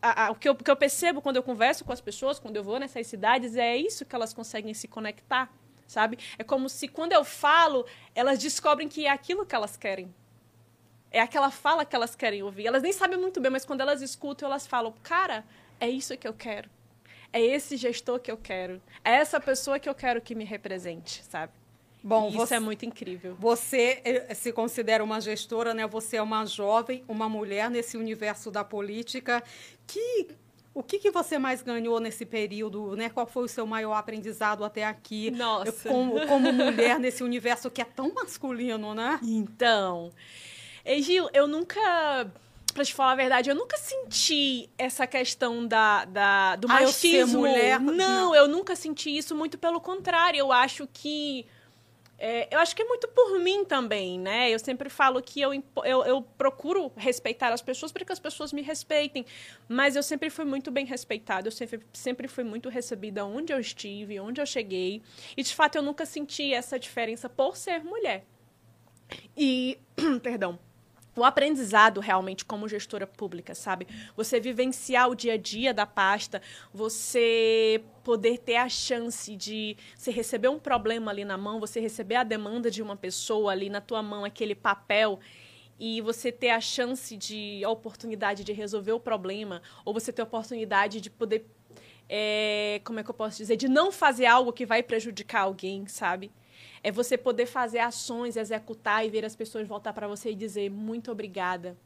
a, 0.00 0.26
a, 0.26 0.30
o, 0.30 0.36
que 0.36 0.48
eu, 0.48 0.52
o 0.52 0.56
que 0.56 0.70
eu 0.70 0.76
percebo 0.76 1.20
quando 1.20 1.36
eu 1.36 1.42
converso 1.42 1.84
com 1.84 1.92
as 1.92 2.00
pessoas, 2.00 2.38
quando 2.38 2.56
eu 2.56 2.62
vou 2.62 2.78
nessas 2.78 3.06
cidades, 3.06 3.56
é 3.56 3.76
isso 3.76 4.04
que 4.04 4.14
elas 4.14 4.32
conseguem 4.32 4.72
se 4.74 4.86
conectar, 4.86 5.52
sabe? 5.88 6.18
É 6.38 6.44
como 6.44 6.68
se 6.68 6.86
quando 6.86 7.12
eu 7.12 7.24
falo, 7.24 7.84
elas 8.14 8.38
descobrem 8.38 8.88
que 8.88 9.06
é 9.06 9.10
aquilo 9.10 9.44
que 9.44 9.54
elas 9.54 9.76
querem 9.76 10.14
É 11.12 11.20
aquela 11.20 11.50
fala 11.50 11.84
que 11.84 11.94
elas 11.94 12.16
querem 12.16 12.42
ouvir. 12.42 12.66
Elas 12.66 12.82
nem 12.82 12.92
sabem 12.92 13.18
muito 13.18 13.40
bem, 13.40 13.50
mas 13.50 13.64
quando 13.64 13.82
elas 13.82 14.00
escutam, 14.00 14.48
elas 14.48 14.66
falam: 14.66 14.94
Cara, 15.02 15.44
é 15.78 15.88
isso 15.88 16.16
que 16.16 16.26
eu 16.26 16.32
quero. 16.32 16.70
É 17.32 17.40
esse 17.40 17.76
gestor 17.76 18.18
que 18.18 18.30
eu 18.30 18.36
quero. 18.36 18.80
É 19.04 19.12
essa 19.12 19.40
pessoa 19.40 19.78
que 19.78 19.88
eu 19.88 19.94
quero 19.94 20.20
que 20.20 20.34
me 20.34 20.44
represente, 20.44 21.22
sabe? 21.24 21.52
Bom, 22.02 22.28
isso 22.28 22.36
você, 22.36 22.54
é 22.56 22.60
muito 22.60 22.84
incrível. 22.84 23.36
Você 23.38 24.00
eh, 24.04 24.34
se 24.34 24.52
considera 24.52 25.04
uma 25.04 25.20
gestora, 25.20 25.72
né? 25.72 25.86
Você 25.86 26.16
é 26.16 26.22
uma 26.22 26.44
jovem, 26.44 27.04
uma 27.06 27.28
mulher 27.28 27.70
nesse 27.70 27.96
universo 27.96 28.50
da 28.50 28.64
política. 28.64 29.42
Que 29.86 30.28
o 30.74 30.82
que, 30.82 30.98
que 30.98 31.10
você 31.10 31.38
mais 31.38 31.62
ganhou 31.62 32.00
nesse 32.00 32.24
período, 32.24 32.96
né? 32.96 33.08
Qual 33.08 33.26
foi 33.26 33.44
o 33.44 33.48
seu 33.48 33.66
maior 33.66 33.94
aprendizado 33.94 34.64
até 34.64 34.84
aqui? 34.84 35.30
Nossa. 35.30 35.88
Como, 35.88 36.26
como 36.26 36.50
mulher 36.52 36.98
nesse 36.98 37.22
universo 37.22 37.70
que 37.70 37.80
é 37.80 37.84
tão 37.84 38.12
masculino, 38.14 38.94
né? 38.94 39.20
Então, 39.22 40.10
Gil, 41.00 41.28
eu 41.32 41.46
nunca 41.46 42.30
pra 42.72 42.84
te 42.84 42.94
falar 42.94 43.12
a 43.12 43.16
verdade, 43.16 43.50
eu 43.50 43.54
nunca 43.54 43.76
senti 43.76 44.68
essa 44.78 45.06
questão 45.06 45.66
da, 45.66 46.06
da 46.06 46.56
do 46.56 46.66
ah, 46.70 46.80
machismo. 46.80 47.40
mulher. 47.40 47.78
Não, 47.78 47.92
não, 47.92 48.34
eu 48.34 48.48
nunca 48.48 48.74
senti 48.74 49.16
isso, 49.16 49.34
muito 49.34 49.58
pelo 49.58 49.80
contrário. 49.80 50.38
Eu 50.38 50.50
acho 50.50 50.88
que 50.90 51.46
é, 52.24 52.46
eu 52.54 52.60
acho 52.60 52.76
que 52.76 52.82
é 52.82 52.84
muito 52.84 53.08
por 53.08 53.36
mim 53.40 53.64
também, 53.64 54.16
né? 54.16 54.48
Eu 54.48 54.58
sempre 54.58 54.88
falo 54.88 55.20
que 55.20 55.40
eu, 55.40 55.52
eu, 55.84 56.04
eu 56.04 56.22
procuro 56.22 56.92
respeitar 56.96 57.52
as 57.52 57.60
pessoas 57.60 57.90
para 57.90 58.04
que 58.04 58.12
as 58.12 58.20
pessoas 58.20 58.52
me 58.52 58.62
respeitem. 58.62 59.26
Mas 59.68 59.96
eu 59.96 60.04
sempre 60.04 60.30
fui 60.30 60.44
muito 60.44 60.70
bem 60.70 60.86
respeitada, 60.86 61.48
eu 61.48 61.52
sempre, 61.52 61.80
sempre 61.92 62.28
fui 62.28 62.44
muito 62.44 62.68
recebida 62.68 63.24
onde 63.24 63.52
eu 63.52 63.58
estive, 63.58 64.20
onde 64.20 64.40
eu 64.40 64.46
cheguei. 64.46 65.02
E, 65.36 65.42
de 65.42 65.52
fato, 65.52 65.74
eu 65.74 65.82
nunca 65.82 66.06
senti 66.06 66.54
essa 66.54 66.78
diferença 66.78 67.28
por 67.28 67.56
ser 67.56 67.82
mulher. 67.82 68.24
E, 69.36 69.76
perdão, 70.22 70.60
o 71.14 71.24
aprendizado 71.24 72.00
realmente 72.00 72.44
como 72.44 72.68
gestora 72.68 73.06
pública, 73.06 73.54
sabe? 73.54 73.86
Você 74.16 74.40
vivenciar 74.40 75.08
o 75.10 75.14
dia 75.14 75.34
a 75.34 75.36
dia 75.36 75.74
da 75.74 75.86
pasta, 75.86 76.40
você 76.72 77.82
poder 78.02 78.38
ter 78.38 78.56
a 78.56 78.68
chance 78.68 79.36
de 79.36 79.76
você 79.96 80.10
receber 80.10 80.48
um 80.48 80.58
problema 80.58 81.10
ali 81.10 81.24
na 81.24 81.36
mão, 81.36 81.60
você 81.60 81.80
receber 81.80 82.16
a 82.16 82.24
demanda 82.24 82.70
de 82.70 82.82
uma 82.82 82.96
pessoa 82.96 83.52
ali 83.52 83.68
na 83.68 83.80
tua 83.80 84.02
mão, 84.02 84.24
aquele 84.24 84.54
papel 84.54 85.20
e 85.78 86.00
você 86.00 86.30
ter 86.30 86.50
a 86.50 86.60
chance 86.60 87.16
de 87.16 87.62
a 87.64 87.68
oportunidade 87.68 88.44
de 88.44 88.52
resolver 88.52 88.92
o 88.92 89.00
problema, 89.00 89.60
ou 89.84 89.92
você 89.92 90.12
ter 90.12 90.22
a 90.22 90.24
oportunidade 90.24 91.00
de 91.00 91.10
poder 91.10 91.44
é, 92.08 92.80
como 92.84 93.00
é 93.00 93.02
que 93.02 93.10
eu 93.10 93.14
posso 93.14 93.38
dizer, 93.38 93.56
de 93.56 93.68
não 93.68 93.90
fazer 93.90 94.26
algo 94.26 94.52
que 94.52 94.66
vai 94.66 94.82
prejudicar 94.82 95.42
alguém, 95.42 95.86
sabe? 95.86 96.30
É 96.82 96.90
você 96.90 97.16
poder 97.16 97.46
fazer 97.46 97.78
ações, 97.78 98.36
executar 98.36 99.06
e 99.06 99.10
ver 99.10 99.24
as 99.24 99.36
pessoas 99.36 99.68
voltar 99.68 99.92
para 99.92 100.08
você 100.08 100.30
e 100.30 100.34
dizer 100.34 100.70
muito 100.70 101.12
obrigada. 101.12 101.76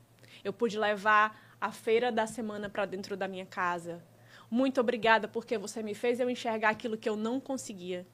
Eu 0.42 0.52
pude 0.52 0.78
levar 0.78 1.56
a 1.60 1.70
feira 1.72 2.10
da 2.10 2.26
semana 2.26 2.70
para 2.70 2.86
dentro 2.86 3.16
da 3.16 3.28
minha 3.28 3.44
casa. 3.44 4.02
Muito 4.50 4.80
obrigada 4.80 5.26
porque 5.28 5.58
você 5.58 5.82
me 5.82 5.94
fez 5.94 6.20
eu 6.20 6.30
enxergar 6.30 6.70
aquilo 6.70 6.96
que 6.96 7.08
eu 7.08 7.16
não 7.16 7.40
conseguia. 7.40 8.06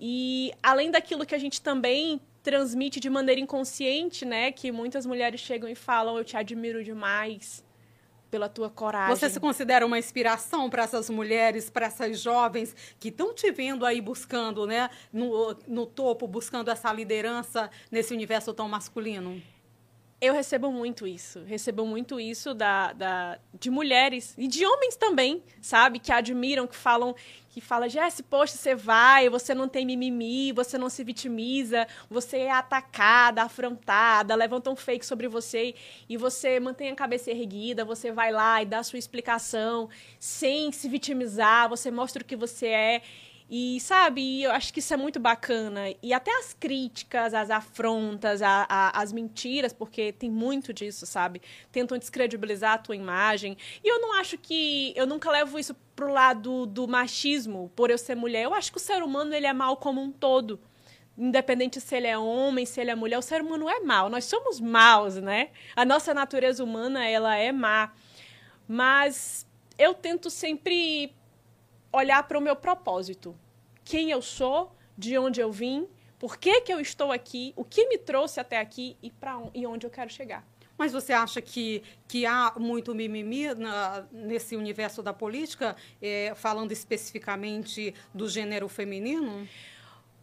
E 0.00 0.52
além 0.62 0.90
daquilo 0.90 1.26
que 1.26 1.34
a 1.34 1.38
gente 1.38 1.60
também 1.60 2.20
transmite 2.42 3.00
de 3.00 3.10
maneira 3.10 3.40
inconsciente, 3.40 4.24
né, 4.24 4.52
que 4.52 4.70
muitas 4.70 5.04
mulheres 5.04 5.40
chegam 5.40 5.68
e 5.68 5.74
falam 5.74 6.16
eu 6.16 6.24
te 6.24 6.36
admiro 6.36 6.84
demais 6.84 7.65
pela 8.30 8.48
tua 8.48 8.68
coragem. 8.70 9.14
Você 9.14 9.30
se 9.30 9.40
considera 9.40 9.84
uma 9.86 9.98
inspiração 9.98 10.68
para 10.68 10.82
essas 10.82 11.08
mulheres, 11.10 11.70
para 11.70 11.86
essas 11.86 12.20
jovens 12.20 12.74
que 12.98 13.08
estão 13.08 13.34
te 13.34 13.50
vendo 13.50 13.84
aí 13.86 14.00
buscando, 14.00 14.66
né, 14.66 14.90
no, 15.12 15.56
no 15.66 15.86
topo, 15.86 16.26
buscando 16.26 16.70
essa 16.70 16.92
liderança 16.92 17.70
nesse 17.90 18.12
universo 18.12 18.52
tão 18.52 18.68
masculino? 18.68 19.42
Eu 20.18 20.32
recebo 20.32 20.72
muito 20.72 21.06
isso. 21.06 21.42
Recebo 21.44 21.84
muito 21.84 22.18
isso 22.18 22.54
da, 22.54 22.92
da, 22.94 23.38
de 23.52 23.70
mulheres 23.70 24.34
e 24.38 24.48
de 24.48 24.64
homens 24.64 24.96
também, 24.96 25.42
sabe? 25.60 25.98
Que 25.98 26.10
admiram, 26.10 26.66
que 26.66 26.74
falam, 26.74 27.14
que 27.50 27.60
fala, 27.60 27.86
Jesse, 27.86 28.22
poxa, 28.22 28.56
você 28.56 28.74
vai, 28.74 29.28
você 29.28 29.54
não 29.54 29.68
tem 29.68 29.84
mimimi, 29.84 30.52
você 30.52 30.78
não 30.78 30.88
se 30.88 31.04
vitimiza, 31.04 31.86
você 32.08 32.38
é 32.38 32.50
atacada, 32.50 33.42
afrontada, 33.42 34.34
levantam 34.34 34.74
fake 34.74 35.04
sobre 35.04 35.28
você 35.28 35.74
e 36.08 36.16
você 36.16 36.58
mantém 36.58 36.90
a 36.90 36.94
cabeça 36.94 37.30
erguida, 37.30 37.84
você 37.84 38.10
vai 38.10 38.32
lá 38.32 38.62
e 38.62 38.66
dá 38.66 38.78
a 38.78 38.82
sua 38.82 38.98
explicação 38.98 39.90
sem 40.18 40.72
se 40.72 40.88
vitimizar, 40.88 41.68
você 41.68 41.90
mostra 41.90 42.22
o 42.22 42.26
que 42.26 42.36
você 42.36 42.68
é. 42.68 43.02
E, 43.48 43.78
sabe, 43.80 44.42
eu 44.42 44.50
acho 44.50 44.72
que 44.72 44.80
isso 44.80 44.92
é 44.92 44.96
muito 44.96 45.20
bacana. 45.20 45.82
E 46.02 46.12
até 46.12 46.36
as 46.36 46.52
críticas, 46.52 47.32
as 47.32 47.48
afrontas, 47.48 48.42
a, 48.42 48.66
a, 48.68 49.00
as 49.00 49.12
mentiras, 49.12 49.72
porque 49.72 50.12
tem 50.12 50.28
muito 50.28 50.72
disso, 50.72 51.06
sabe? 51.06 51.40
Tentam 51.70 51.96
descredibilizar 51.96 52.72
a 52.72 52.78
tua 52.78 52.96
imagem. 52.96 53.56
E 53.84 53.88
eu 53.88 54.00
não 54.00 54.14
acho 54.14 54.36
que. 54.36 54.92
Eu 54.96 55.06
nunca 55.06 55.30
levo 55.30 55.58
isso 55.58 55.76
pro 55.94 56.12
lado 56.12 56.66
do 56.66 56.88
machismo, 56.88 57.70
por 57.76 57.88
eu 57.88 57.98
ser 57.98 58.16
mulher. 58.16 58.44
Eu 58.44 58.54
acho 58.54 58.72
que 58.72 58.78
o 58.78 58.80
ser 58.80 59.02
humano, 59.02 59.32
ele 59.32 59.46
é 59.46 59.52
mal 59.52 59.76
como 59.76 60.00
um 60.00 60.10
todo. 60.10 60.60
Independente 61.16 61.80
se 61.80 61.96
ele 61.96 62.08
é 62.08 62.18
homem, 62.18 62.66
se 62.66 62.80
ele 62.80 62.90
é 62.90 62.94
mulher, 62.94 63.18
o 63.18 63.22
ser 63.22 63.40
humano 63.40 63.70
é 63.70 63.80
mal. 63.80 64.10
Nós 64.10 64.24
somos 64.24 64.60
maus, 64.60 65.16
né? 65.16 65.50
A 65.74 65.84
nossa 65.84 66.12
natureza 66.12 66.64
humana, 66.64 67.08
ela 67.08 67.36
é 67.36 67.52
má. 67.52 67.92
Mas 68.68 69.46
eu 69.78 69.94
tento 69.94 70.30
sempre 70.30 71.14
olhar 71.96 72.22
para 72.24 72.38
o 72.38 72.40
meu 72.40 72.54
propósito. 72.54 73.36
Quem 73.84 74.10
eu 74.10 74.20
sou, 74.20 74.72
de 74.96 75.16
onde 75.18 75.40
eu 75.40 75.50
vim, 75.50 75.88
por 76.18 76.36
que, 76.36 76.60
que 76.62 76.72
eu 76.72 76.80
estou 76.80 77.12
aqui, 77.12 77.52
o 77.56 77.64
que 77.64 77.86
me 77.88 77.98
trouxe 77.98 78.40
até 78.40 78.58
aqui 78.58 78.96
e, 79.02 79.10
pra, 79.10 79.40
e 79.54 79.66
onde 79.66 79.86
eu 79.86 79.90
quero 79.90 80.10
chegar. 80.10 80.46
Mas 80.78 80.92
você 80.92 81.12
acha 81.12 81.40
que, 81.40 81.82
que 82.06 82.26
há 82.26 82.52
muito 82.58 82.94
mimimi 82.94 83.54
na, 83.54 84.06
nesse 84.12 84.56
universo 84.56 85.02
da 85.02 85.12
política, 85.12 85.74
é, 86.02 86.34
falando 86.34 86.72
especificamente 86.72 87.94
do 88.12 88.28
gênero 88.28 88.68
feminino? 88.68 89.48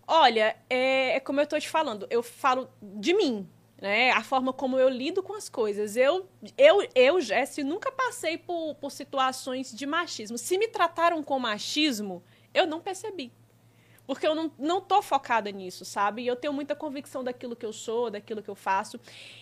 Olha, 0.05 0.55
é, 0.69 1.15
é 1.15 1.19
como 1.19 1.39
eu 1.39 1.45
estou 1.45 1.59
te 1.59 1.69
falando, 1.69 2.05
eu 2.09 2.21
falo 2.21 2.69
de 2.81 3.13
mim, 3.13 3.47
né? 3.83 4.11
A 4.11 4.23
forma 4.23 4.53
como 4.53 4.79
eu 4.79 4.87
lido 4.87 5.21
com 5.21 5.33
as 5.33 5.49
coisas. 5.49 5.97
Eu, 5.97 6.25
eu, 6.57 6.87
eu 6.95 7.19
Jesse, 7.19 7.65
nunca 7.65 7.91
passei 7.91 8.37
por, 8.37 8.75
por 8.75 8.89
situações 8.89 9.75
de 9.75 9.85
machismo. 9.85 10.37
Se 10.37 10.57
me 10.57 10.69
trataram 10.69 11.21
com 11.21 11.37
machismo, 11.37 12.23
eu 12.53 12.65
não 12.65 12.79
percebi. 12.79 13.29
Porque 14.07 14.25
eu 14.25 14.33
não, 14.33 14.49
não 14.57 14.79
tô 14.79 15.01
focada 15.01 15.51
nisso, 15.51 15.83
sabe? 15.83 16.21
E 16.21 16.27
eu 16.27 16.35
tenho 16.37 16.53
muita 16.53 16.73
convicção 16.73 17.25
daquilo 17.25 17.57
que 17.57 17.65
eu 17.65 17.73
sou, 17.73 18.09
daquilo 18.09 18.41
que 18.41 18.49
eu 18.49 18.55
faço. 18.55 18.97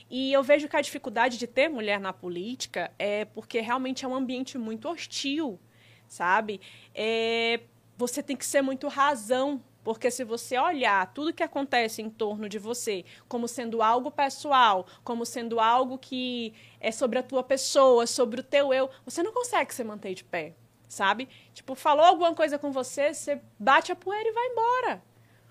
E 0.09 0.33
eu 0.33 0.41
vejo 0.41 0.67
que 0.67 0.75
a 0.75 0.81
dificuldade 0.81 1.37
de 1.37 1.45
ter 1.45 1.69
mulher 1.69 1.99
na 1.99 2.11
política 2.11 2.91
é 2.97 3.25
porque 3.25 3.59
realmente 3.59 4.05
é 4.05 4.07
um 4.07 4.15
ambiente 4.15 4.57
muito 4.57 4.89
hostil, 4.89 5.59
sabe? 6.07 6.59
É, 6.95 7.59
você 7.95 8.23
tem 8.23 8.35
que 8.35 8.45
ser 8.45 8.63
muito 8.63 8.87
razão 8.87 9.63
porque 9.83 10.11
se 10.11 10.23
você 10.23 10.57
olhar 10.57 11.11
tudo 11.13 11.33
que 11.33 11.43
acontece 11.43 12.01
em 12.01 12.09
torno 12.09 12.47
de 12.47 12.59
você 12.59 13.03
como 13.27 13.47
sendo 13.47 13.81
algo 13.81 14.11
pessoal, 14.11 14.85
como 15.03 15.25
sendo 15.25 15.59
algo 15.59 15.97
que 15.97 16.53
é 16.79 16.91
sobre 16.91 17.19
a 17.19 17.23
tua 17.23 17.43
pessoa, 17.43 18.05
sobre 18.05 18.41
o 18.41 18.43
teu 18.43 18.73
eu, 18.73 18.89
você 19.05 19.23
não 19.23 19.31
consegue 19.31 19.73
se 19.73 19.83
manter 19.83 20.13
de 20.13 20.23
pé, 20.23 20.53
sabe? 20.87 21.27
Tipo, 21.53 21.75
falou 21.75 22.05
alguma 22.05 22.33
coisa 22.33 22.57
com 22.59 22.71
você, 22.71 23.13
você 23.13 23.41
bate 23.59 23.91
a 23.91 23.95
poeira 23.95 24.29
e 24.29 24.33
vai 24.33 24.47
embora. 24.47 25.03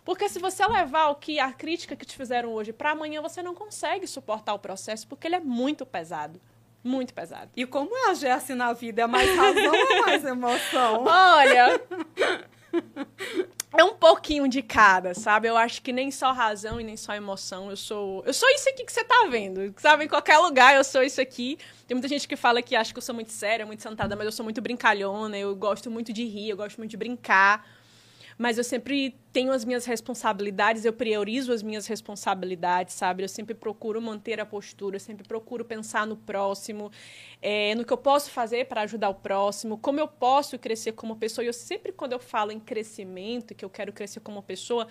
Porque 0.04 0.28
se 0.28 0.38
você 0.38 0.66
levar 0.66 1.08
o 1.08 1.16
que 1.16 1.38
a 1.38 1.52
crítica 1.52 1.94
que 1.94 2.06
te 2.06 2.16
fizeram 2.16 2.52
hoje 2.52 2.72
para 2.72 2.90
amanhã, 2.90 3.20
você 3.20 3.42
não 3.42 3.54
consegue 3.54 4.06
suportar 4.06 4.54
o 4.54 4.58
processo, 4.58 5.06
porque 5.06 5.26
ele 5.26 5.36
é 5.36 5.40
muito 5.40 5.84
pesado. 5.84 6.40
Muito 6.82 7.12
pesado. 7.12 7.50
E 7.54 7.66
como 7.66 7.94
é 7.94 8.10
a 8.10 8.14
Jessie 8.14 8.54
na 8.54 8.72
vida? 8.72 9.02
É 9.02 9.06
mais 9.06 9.28
razão 9.36 9.72
ou 9.72 10.00
mais 10.06 10.24
emoção? 10.26 11.04
Olha, 11.04 11.80
é 13.76 13.84
um 13.84 13.94
pouquinho 13.94 14.48
de 14.48 14.62
cada, 14.62 15.14
sabe? 15.14 15.48
Eu 15.48 15.56
acho 15.56 15.80
que 15.80 15.92
nem 15.92 16.10
só 16.10 16.32
razão 16.32 16.80
e 16.80 16.84
nem 16.84 16.96
só 16.96 17.14
emoção. 17.14 17.70
Eu 17.70 17.76
sou, 17.76 18.22
eu 18.26 18.34
sou 18.34 18.48
isso 18.50 18.68
aqui 18.68 18.84
que 18.84 18.92
você 18.92 19.04
tá 19.04 19.28
vendo. 19.30 19.72
Sabe, 19.78 20.04
em 20.04 20.08
qualquer 20.08 20.38
lugar 20.38 20.74
eu 20.74 20.82
sou 20.82 21.02
isso 21.02 21.20
aqui. 21.20 21.56
Tem 21.86 21.94
muita 21.94 22.08
gente 22.08 22.26
que 22.26 22.36
fala 22.36 22.62
que 22.62 22.74
acha 22.74 22.92
que 22.92 22.98
eu 22.98 23.02
sou 23.02 23.14
muito 23.14 23.30
séria, 23.30 23.64
muito 23.64 23.82
sentada, 23.82 24.16
mas 24.16 24.26
eu 24.26 24.32
sou 24.32 24.44
muito 24.44 24.60
brincalhona, 24.60 25.38
eu 25.38 25.54
gosto 25.54 25.90
muito 25.90 26.12
de 26.12 26.24
rir, 26.24 26.50
eu 26.50 26.56
gosto 26.56 26.78
muito 26.78 26.90
de 26.90 26.96
brincar 26.96 27.64
mas 28.40 28.56
eu 28.56 28.64
sempre 28.64 29.14
tenho 29.34 29.52
as 29.52 29.66
minhas 29.66 29.84
responsabilidades, 29.84 30.86
eu 30.86 30.94
priorizo 30.94 31.52
as 31.52 31.62
minhas 31.62 31.86
responsabilidades, 31.86 32.94
sabe? 32.94 33.22
Eu 33.22 33.28
sempre 33.28 33.54
procuro 33.54 34.00
manter 34.00 34.40
a 34.40 34.46
postura, 34.46 34.96
eu 34.96 35.00
sempre 35.00 35.28
procuro 35.28 35.62
pensar 35.62 36.06
no 36.06 36.16
próximo, 36.16 36.90
é, 37.42 37.74
no 37.74 37.84
que 37.84 37.92
eu 37.92 37.98
posso 37.98 38.30
fazer 38.30 38.64
para 38.64 38.80
ajudar 38.80 39.10
o 39.10 39.14
próximo, 39.14 39.76
como 39.76 40.00
eu 40.00 40.08
posso 40.08 40.58
crescer 40.58 40.92
como 40.92 41.16
pessoa. 41.16 41.44
E 41.44 41.48
eu 41.48 41.52
sempre, 41.52 41.92
quando 41.92 42.12
eu 42.12 42.18
falo 42.18 42.50
em 42.50 42.58
crescimento, 42.58 43.54
que 43.54 43.62
eu 43.62 43.68
quero 43.68 43.92
crescer 43.92 44.20
como 44.20 44.42
pessoa, 44.42 44.88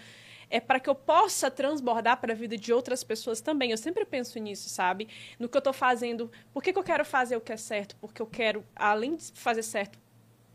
é 0.48 0.60
para 0.60 0.80
que 0.80 0.88
eu 0.88 0.94
possa 0.94 1.50
transbordar 1.50 2.22
para 2.22 2.34
a 2.34 2.36
vida 2.36 2.56
de 2.56 2.72
outras 2.72 3.04
pessoas 3.04 3.42
também. 3.42 3.72
Eu 3.72 3.78
sempre 3.78 4.06
penso 4.06 4.38
nisso, 4.38 4.70
sabe? 4.70 5.08
No 5.40 5.50
que 5.50 5.58
eu 5.58 5.60
estou 5.60 5.74
fazendo. 5.74 6.32
Por 6.54 6.62
que, 6.62 6.72
que 6.72 6.78
eu 6.78 6.84
quero 6.84 7.04
fazer 7.04 7.36
o 7.36 7.42
que 7.42 7.52
é 7.52 7.58
certo? 7.58 7.96
Porque 7.96 8.22
eu 8.22 8.28
quero, 8.28 8.64
além 8.76 9.16
de 9.16 9.32
fazer 9.34 9.64
certo 9.64 9.98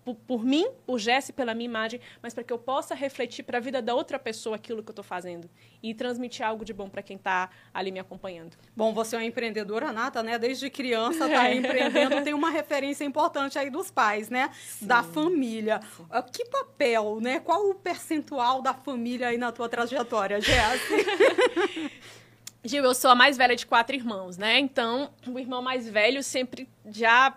por, 0.04 0.14
por 0.14 0.44
mim, 0.44 0.66
por 0.86 0.98
Jesse, 0.98 1.32
pela 1.32 1.54
minha 1.54 1.64
imagem, 1.64 2.00
mas 2.22 2.34
para 2.34 2.44
que 2.44 2.52
eu 2.52 2.58
possa 2.58 2.94
refletir 2.94 3.42
para 3.42 3.58
a 3.58 3.60
vida 3.60 3.80
da 3.80 3.94
outra 3.94 4.18
pessoa 4.18 4.56
aquilo 4.56 4.82
que 4.82 4.90
eu 4.90 4.92
estou 4.92 5.04
fazendo 5.04 5.48
e 5.82 5.94
transmitir 5.94 6.46
algo 6.46 6.64
de 6.64 6.72
bom 6.72 6.88
para 6.88 7.02
quem 7.02 7.16
está 7.16 7.50
ali 7.72 7.90
me 7.90 7.98
acompanhando. 7.98 8.56
Bom, 8.76 8.92
você 8.92 9.16
é 9.16 9.18
uma 9.18 9.24
empreendedora 9.24 9.92
nata, 9.92 10.22
né? 10.22 10.38
Desde 10.38 10.68
criança 10.68 11.24
está 11.26 11.48
é. 11.48 11.54
empreendendo, 11.54 12.22
tem 12.22 12.34
uma 12.34 12.50
referência 12.50 13.04
importante 13.04 13.58
aí 13.58 13.70
dos 13.70 13.90
pais, 13.90 14.28
né? 14.28 14.50
Sim. 14.54 14.86
Da 14.86 15.02
família. 15.02 15.80
Sim. 15.96 16.06
Ah, 16.10 16.22
que 16.22 16.44
papel, 16.44 17.18
né? 17.20 17.40
Qual 17.40 17.70
o 17.70 17.74
percentual 17.74 18.60
da 18.60 18.74
família 18.74 19.28
aí 19.28 19.38
na 19.38 19.50
tua 19.50 19.68
trajetória, 19.68 20.40
Jesse? 20.40 20.94
Gil, 22.66 22.82
eu 22.82 22.94
sou 22.94 23.10
a 23.10 23.14
mais 23.14 23.36
velha 23.36 23.54
de 23.54 23.66
quatro 23.66 23.94
irmãos, 23.94 24.38
né? 24.38 24.58
Então, 24.58 25.10
o 25.26 25.38
irmão 25.38 25.60
mais 25.60 25.86
velho 25.86 26.22
sempre 26.22 26.66
já 26.86 27.36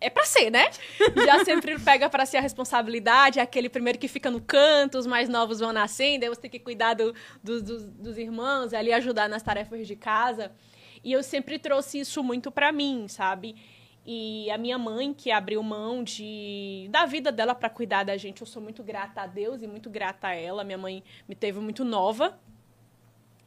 é 0.00 0.08
para 0.08 0.24
ser, 0.24 0.50
né? 0.50 0.70
Já 1.26 1.44
sempre 1.44 1.78
pega 1.78 2.08
para 2.08 2.24
si 2.24 2.36
a 2.36 2.40
responsabilidade, 2.40 3.38
é 3.38 3.42
aquele 3.42 3.68
primeiro 3.68 3.98
que 3.98 4.08
fica 4.08 4.30
no 4.30 4.40
canto, 4.40 4.98
os 4.98 5.06
mais 5.06 5.28
novos 5.28 5.60
vão 5.60 5.72
nascendo, 5.72 6.24
aí 6.24 6.28
você 6.28 6.42
tem 6.42 6.50
que 6.50 6.58
cuidar 6.58 6.94
do, 6.94 7.14
do, 7.42 7.62
do, 7.62 7.86
dos 7.90 8.18
irmãos, 8.18 8.72
ali 8.72 8.92
ajudar 8.92 9.28
nas 9.28 9.42
tarefas 9.42 9.86
de 9.86 9.96
casa. 9.96 10.52
E 11.02 11.12
eu 11.12 11.22
sempre 11.22 11.58
trouxe 11.58 12.00
isso 12.00 12.22
muito 12.22 12.50
para 12.50 12.72
mim, 12.72 13.06
sabe? 13.08 13.56
E 14.10 14.50
a 14.50 14.56
minha 14.56 14.78
mãe, 14.78 15.12
que 15.12 15.30
abriu 15.30 15.62
mão 15.62 16.02
de 16.02 16.88
da 16.90 17.04
vida 17.04 17.30
dela 17.30 17.54
para 17.54 17.68
cuidar 17.68 18.04
da 18.04 18.16
gente, 18.16 18.40
eu 18.40 18.46
sou 18.46 18.62
muito 18.62 18.82
grata 18.82 19.20
a 19.20 19.26
Deus 19.26 19.60
e 19.60 19.66
muito 19.66 19.90
grata 19.90 20.28
a 20.28 20.34
ela. 20.34 20.64
Minha 20.64 20.78
mãe 20.78 21.04
me 21.28 21.34
teve 21.34 21.60
muito 21.60 21.84
nova, 21.84 22.38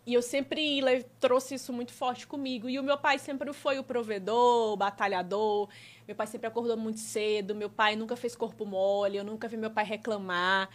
e 0.06 0.16
eu 0.16 0.22
sempre 0.22 0.84
trouxe 1.20 1.56
isso 1.56 1.72
muito 1.72 1.94
forte 1.94 2.26
comigo. 2.26 2.68
E 2.68 2.80
o 2.80 2.84
meu 2.84 2.98
pai 2.98 3.20
sempre 3.20 3.54
foi 3.54 3.78
o 3.78 3.84
provedor, 3.84 4.74
o 4.74 4.78
batalhador. 4.78 5.70
Meu 6.08 6.16
pai 6.16 6.26
sempre 6.26 6.48
acordou 6.48 6.76
muito 6.76 7.00
cedo. 7.00 7.54
Meu 7.54 7.70
pai 7.70 7.96
nunca 7.96 8.16
fez 8.16 8.36
corpo 8.36 8.66
mole. 8.66 9.18
Eu 9.18 9.24
nunca 9.24 9.48
vi 9.48 9.58
meu 9.58 9.70
pai 9.70 9.86
reclamar. 9.86 10.70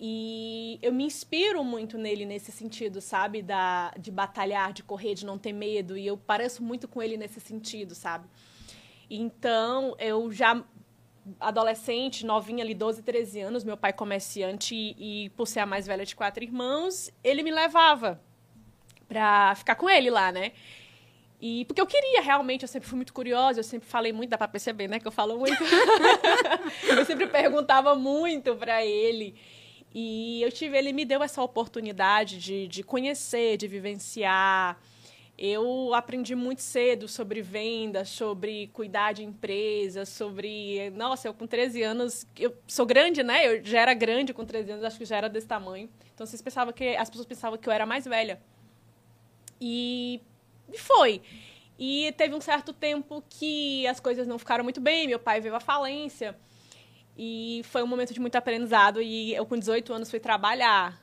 E 0.00 0.78
eu 0.82 0.92
me 0.92 1.04
inspiro 1.04 1.62
muito 1.62 1.96
nele 1.96 2.24
nesse 2.24 2.50
sentido, 2.50 3.00
sabe? 3.00 3.42
Da, 3.42 3.92
de 3.98 4.10
batalhar, 4.10 4.72
de 4.72 4.82
correr, 4.82 5.14
de 5.14 5.24
não 5.24 5.38
ter 5.38 5.52
medo. 5.52 5.96
E 5.96 6.04
eu 6.04 6.16
pareço 6.16 6.62
muito 6.62 6.88
com 6.88 7.00
ele 7.00 7.16
nesse 7.16 7.40
sentido, 7.40 7.94
sabe? 7.94 8.26
Então, 9.08 9.94
eu 10.00 10.32
já 10.32 10.64
adolescente, 11.38 12.26
novinha 12.26 12.64
ali, 12.64 12.74
12, 12.74 13.02
13 13.02 13.40
anos, 13.40 13.62
meu 13.62 13.76
pai 13.76 13.92
comerciante 13.92 14.74
e, 14.74 15.26
e 15.26 15.30
por 15.30 15.46
ser 15.46 15.60
a 15.60 15.66
mais 15.66 15.86
velha 15.86 16.04
de 16.04 16.16
quatro 16.16 16.42
irmãos, 16.42 17.12
ele 17.22 17.42
me 17.42 17.50
levava 17.50 18.18
pra 19.08 19.54
ficar 19.56 19.74
com 19.74 19.88
ele 19.88 20.10
lá, 20.10 20.30
né? 20.30 20.52
E 21.40 21.64
porque 21.66 21.80
eu 21.80 21.86
queria 21.86 22.20
realmente, 22.20 22.62
eu 22.62 22.68
sempre 22.68 22.88
fui 22.88 22.96
muito 22.96 23.12
curiosa, 23.12 23.60
eu 23.60 23.64
sempre 23.64 23.88
falei 23.88 24.12
muito, 24.12 24.30
dá 24.30 24.38
pra 24.38 24.48
perceber, 24.48 24.88
né, 24.88 24.98
que 24.98 25.06
eu 25.06 25.12
falo 25.12 25.38
muito. 25.38 25.62
eu 26.84 27.04
sempre 27.04 27.28
perguntava 27.28 27.94
muito 27.94 28.56
para 28.56 28.84
ele. 28.84 29.36
E 29.94 30.42
eu 30.42 30.50
tive, 30.50 30.76
ele 30.76 30.92
me 30.92 31.04
deu 31.04 31.22
essa 31.22 31.42
oportunidade 31.42 32.38
de, 32.38 32.68
de 32.68 32.82
conhecer, 32.82 33.56
de 33.56 33.68
vivenciar. 33.68 34.78
Eu 35.38 35.94
aprendi 35.94 36.34
muito 36.34 36.60
cedo 36.60 37.06
sobre 37.06 37.40
vendas, 37.40 38.08
sobre 38.08 38.66
cuidar 38.72 39.12
de 39.12 39.22
empresas, 39.22 40.08
sobre. 40.08 40.90
Nossa, 40.90 41.28
eu 41.28 41.34
com 41.34 41.46
13 41.46 41.80
anos, 41.84 42.26
eu 42.36 42.52
sou 42.66 42.84
grande, 42.84 43.22
né? 43.22 43.46
Eu 43.46 43.64
já 43.64 43.80
era 43.80 43.94
grande 43.94 44.34
com 44.34 44.44
13 44.44 44.72
anos, 44.72 44.84
acho 44.84 44.98
que 44.98 45.04
já 45.04 45.16
era 45.16 45.28
desse 45.28 45.46
tamanho. 45.46 45.88
Então 46.12 46.26
vocês 46.26 46.42
pensavam 46.42 46.72
que. 46.72 46.96
As 46.96 47.08
pessoas 47.08 47.26
pensavam 47.26 47.56
que 47.56 47.68
eu 47.68 47.72
era 47.72 47.86
mais 47.86 48.04
velha. 48.04 48.40
E, 49.60 50.20
foi. 50.76 51.20
E 51.78 52.12
teve 52.16 52.34
um 52.34 52.40
certo 52.40 52.72
tempo 52.72 53.22
que 53.28 53.86
as 53.86 54.00
coisas 54.00 54.26
não 54.26 54.38
ficaram 54.38 54.64
muito 54.64 54.80
bem, 54.80 55.06
meu 55.06 55.18
pai 55.18 55.40
veio 55.40 55.54
à 55.54 55.60
falência. 55.60 56.36
E 57.16 57.62
foi 57.64 57.82
um 57.82 57.86
momento 57.86 58.14
de 58.14 58.20
muito 58.20 58.36
aprendizado. 58.36 59.02
E 59.02 59.34
eu, 59.34 59.44
com 59.44 59.56
18 59.56 59.92
anos, 59.92 60.10
fui 60.10 60.20
trabalhar. 60.20 61.00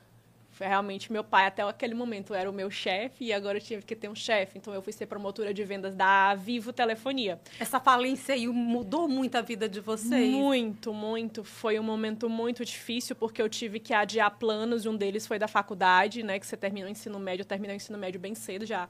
Realmente 0.60 1.12
meu 1.12 1.24
pai, 1.24 1.48
até 1.48 1.64
aquele 1.64 1.94
momento, 1.94 2.34
era 2.34 2.50
o 2.50 2.54
meu 2.54 2.72
chefe 2.72 3.26
e 3.26 3.34
agora 3.34 3.58
eu 3.58 3.62
tive 3.62 3.84
que 3.84 3.96
ter 3.96 4.08
um 4.08 4.16
chefe. 4.16 4.58
Então 4.58 4.74
eu 4.74 4.82
fui 4.82 4.94
ser 4.94 5.06
promotora 5.06 5.54
de 5.54 5.64
vendas 5.64 5.94
da 5.94 6.34
Vivo 6.36 6.72
Telefonia. 6.72 7.40
Essa 7.60 7.80
falência 7.80 8.34
aí 8.34 8.48
mudou 8.48 9.08
muito 9.08 9.36
a 9.36 9.42
vida 9.42 9.68
de 9.68 9.82
vocês? 9.82 10.32
Muito, 10.32 10.94
muito. 10.94 11.44
Foi 11.44 11.78
um 11.80 11.84
momento 11.84 12.30
muito 12.30 12.64
difícil 12.64 13.16
porque 13.16 13.42
eu 13.42 13.50
tive 13.50 13.80
que 13.80 13.94
adiar 13.94 14.32
planos. 14.32 14.86
Um 14.86 14.96
deles 14.96 15.28
foi 15.28 15.38
da 15.38 15.48
faculdade, 15.48 16.24
né? 16.24 16.40
Que 16.40 16.48
você 16.48 16.56
terminou 16.56 16.88
o 16.88 16.92
ensino 16.92 17.20
médio. 17.20 17.42
Eu 17.42 17.48
terminei 17.48 17.76
o 17.76 17.78
ensino 17.78 17.98
médio 17.98 18.20
bem 18.20 18.34
cedo, 18.34 18.66
já 18.66 18.88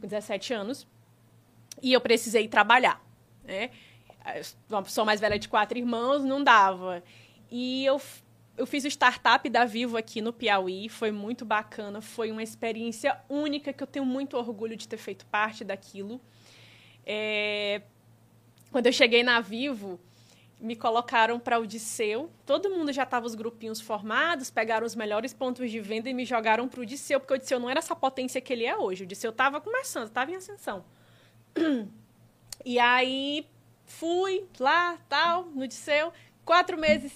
com 0.00 0.06
17 0.06 0.52
anos. 0.52 0.86
E 1.82 1.92
eu 1.92 2.00
precisei 2.00 2.46
trabalhar, 2.48 3.02
né? 3.44 3.70
Uma 4.68 4.82
pessoa 4.82 5.04
mais 5.04 5.20
velha 5.20 5.38
de 5.38 5.48
quatro 5.48 5.78
irmãos, 5.78 6.24
não 6.24 6.42
dava. 6.42 7.02
E 7.50 7.84
eu 7.84 8.00
eu 8.56 8.66
fiz 8.66 8.84
o 8.84 8.88
startup 8.88 9.48
da 9.48 9.64
Vivo 9.64 9.96
aqui 9.96 10.20
no 10.20 10.32
Piauí, 10.32 10.88
foi 10.88 11.10
muito 11.10 11.44
bacana, 11.44 12.00
foi 12.00 12.30
uma 12.30 12.42
experiência 12.42 13.18
única 13.28 13.72
que 13.72 13.82
eu 13.82 13.86
tenho 13.86 14.04
muito 14.04 14.36
orgulho 14.36 14.76
de 14.76 14.88
ter 14.88 14.96
feito 14.96 15.26
parte 15.26 15.62
daquilo. 15.62 16.20
É... 17.04 17.82
Quando 18.70 18.86
eu 18.86 18.92
cheguei 18.92 19.22
na 19.22 19.40
Vivo, 19.40 20.00
me 20.58 20.74
colocaram 20.74 21.38
para 21.38 21.58
o 21.58 21.66
Disseu. 21.66 22.30
Todo 22.44 22.70
mundo 22.70 22.92
já 22.92 23.02
estava 23.02 23.26
os 23.26 23.34
grupinhos 23.34 23.80
formados, 23.80 24.50
pegaram 24.50 24.86
os 24.86 24.94
melhores 24.94 25.32
pontos 25.32 25.70
de 25.70 25.80
venda 25.80 26.08
e 26.08 26.14
me 26.14 26.24
jogaram 26.24 26.66
para 26.66 26.80
o 26.80 26.86
Disseu, 26.86 27.20
porque 27.20 27.34
o 27.34 27.38
Disseu 27.38 27.60
não 27.60 27.68
era 27.68 27.78
essa 27.78 27.94
potência 27.94 28.40
que 28.40 28.52
ele 28.52 28.64
é 28.64 28.76
hoje. 28.76 29.04
O 29.04 29.06
Disseu 29.06 29.30
estava 29.30 29.60
começando, 29.60 30.08
estava 30.08 30.30
em 30.30 30.36
ascensão. 30.36 30.84
E 32.64 32.78
aí 32.78 33.46
fui 33.84 34.46
lá, 34.58 34.98
tal, 35.08 35.44
no 35.46 35.68
Disseu, 35.68 36.12
quatro 36.44 36.76
meses 36.76 37.12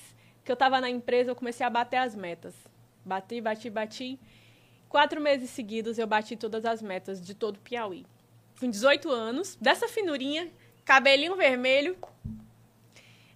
que 0.50 0.52
eu 0.52 0.54
estava 0.54 0.80
na 0.80 0.90
empresa, 0.90 1.30
eu 1.30 1.36
comecei 1.36 1.64
a 1.64 1.70
bater 1.70 1.98
as 1.98 2.16
metas. 2.16 2.56
Bati, 3.04 3.40
bati, 3.40 3.70
bati. 3.70 4.18
Quatro 4.88 5.20
meses 5.20 5.48
seguidos 5.48 5.96
eu 5.96 6.08
bati 6.08 6.36
todas 6.36 6.64
as 6.64 6.82
metas 6.82 7.20
de 7.20 7.34
todo 7.34 7.54
o 7.54 7.60
Piauí. 7.60 8.04
Com 8.58 8.68
18 8.68 9.08
anos, 9.12 9.56
dessa 9.60 9.86
finurinha, 9.86 10.50
cabelinho 10.84 11.36
vermelho. 11.36 11.96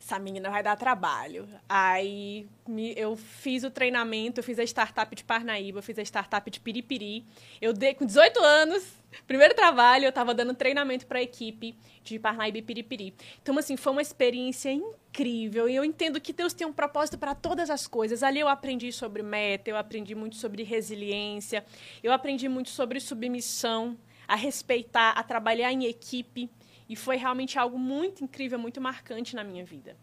Essa 0.05 0.19
menina 0.19 0.51
vai 0.51 0.63
dar 0.63 0.77
trabalho. 0.77 1.49
Aí 1.67 2.47
me, 2.69 2.93
eu 2.95 3.17
fiz 3.17 3.65
o 3.65 3.71
treinamento, 3.71 4.39
eu 4.39 4.45
fiz 4.45 4.59
a 4.59 4.63
startup 4.63 5.17
de 5.17 5.25
Parnaíba, 5.25 5.81
fiz 5.81 5.99
a 5.99 6.03
startup 6.03 6.51
de 6.51 6.61
Piripiri. 6.61 7.25
Eu 7.59 7.73
dei 7.73 7.95
com 7.95 8.05
18 8.05 8.39
anos, 8.39 8.85
primeiro 9.27 9.55
trabalho, 9.55 10.05
eu 10.05 10.11
estava 10.11 10.35
dando 10.35 10.53
treinamento 10.53 11.07
para 11.07 11.21
a 11.21 11.23
equipe 11.23 11.75
de 12.03 12.19
Parnaíba 12.19 12.59
e 12.59 12.63
Piripiri. 12.63 13.15
Então, 13.43 13.57
assim, 13.57 13.79
foi 13.79 13.93
uma 13.93 14.03
experiência 14.03 14.71
incrível. 14.71 15.71
E 15.71 15.75
eu 15.75 15.83
entendo 15.83 16.21
que 16.21 16.35
Deus 16.35 16.53
tem 16.53 16.67
um 16.67 16.73
propósito 16.73 17.17
para 17.17 17.35
todas 17.35 17.71
as 17.71 17.87
coisas. 17.87 18.23
Ali 18.23 18.41
eu 18.41 18.49
aprendi 18.49 18.93
sobre 18.93 19.23
meta, 19.23 19.71
eu 19.71 19.77
aprendi 19.79 20.15
muito 20.15 20.37
sobre 20.37 20.65
resiliência, 20.65 21.65
eu 22.03 22.13
aprendi 22.13 22.47
muito 22.47 22.69
sobre 22.69 23.01
submissão, 23.01 23.97
a 24.29 24.37
respeitar, 24.37 25.13
a 25.13 25.23
trabalhar 25.23 25.73
em 25.73 25.87
equipe. 25.87 26.51
E 26.89 26.97
foi 26.97 27.17
realmente 27.17 27.59
algo 27.59 27.79
muito 27.79 28.23
incrível, 28.23 28.59
muito 28.59 28.81
marcante 28.81 29.35
na 29.35 29.43
minha 29.43 29.65
vida. 29.65 29.97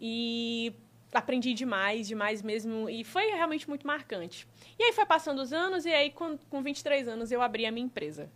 E 0.00 0.74
aprendi 1.14 1.54
demais, 1.54 2.08
demais 2.08 2.42
mesmo, 2.42 2.90
e 2.90 3.04
foi 3.04 3.26
realmente 3.26 3.68
muito 3.68 3.86
marcante. 3.86 4.48
E 4.76 4.82
aí 4.82 4.92
foi 4.92 5.06
passando 5.06 5.40
os 5.40 5.52
anos, 5.52 5.86
e 5.86 5.94
aí 5.94 6.10
com, 6.10 6.36
com 6.50 6.60
23 6.60 7.06
anos 7.06 7.30
eu 7.30 7.40
abri 7.40 7.64
a 7.64 7.70
minha 7.70 7.86
empresa. 7.86 8.28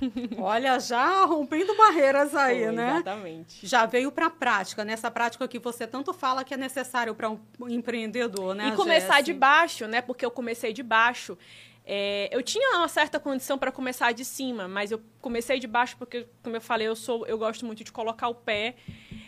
Olha, 0.38 0.78
já 0.78 1.24
rompendo 1.24 1.76
barreiras 1.76 2.34
aí, 2.34 2.64
foi, 2.64 2.72
né? 2.72 2.94
Exatamente. 2.94 3.66
Já 3.66 3.84
veio 3.84 4.12
para 4.12 4.26
a 4.26 4.30
prática, 4.30 4.84
nessa 4.84 5.10
prática 5.10 5.48
que 5.48 5.58
você 5.58 5.86
tanto 5.86 6.12
fala 6.12 6.44
que 6.44 6.54
é 6.54 6.56
necessário 6.56 7.14
para 7.14 7.28
um 7.28 7.38
empreendedor, 7.68 8.54
né? 8.54 8.68
E 8.68 8.76
começar 8.76 9.20
de 9.20 9.32
baixo, 9.32 9.86
né? 9.86 10.00
Porque 10.00 10.24
eu 10.24 10.30
comecei 10.30 10.72
de 10.72 10.82
baixo. 10.82 11.36
É, 11.84 12.28
eu 12.30 12.42
tinha 12.42 12.76
uma 12.76 12.88
certa 12.88 13.18
condição 13.18 13.58
para 13.58 13.72
começar 13.72 14.12
de 14.12 14.24
cima, 14.24 14.68
mas 14.68 14.90
eu 14.90 15.00
comecei 15.20 15.58
de 15.58 15.66
baixo 15.66 15.96
porque, 15.96 16.26
como 16.42 16.56
eu 16.56 16.60
falei, 16.60 16.86
eu 16.86 16.94
sou, 16.94 17.26
eu 17.26 17.38
gosto 17.38 17.66
muito 17.66 17.82
de 17.82 17.90
colocar 17.90 18.28
o 18.28 18.34
pé 18.34 18.76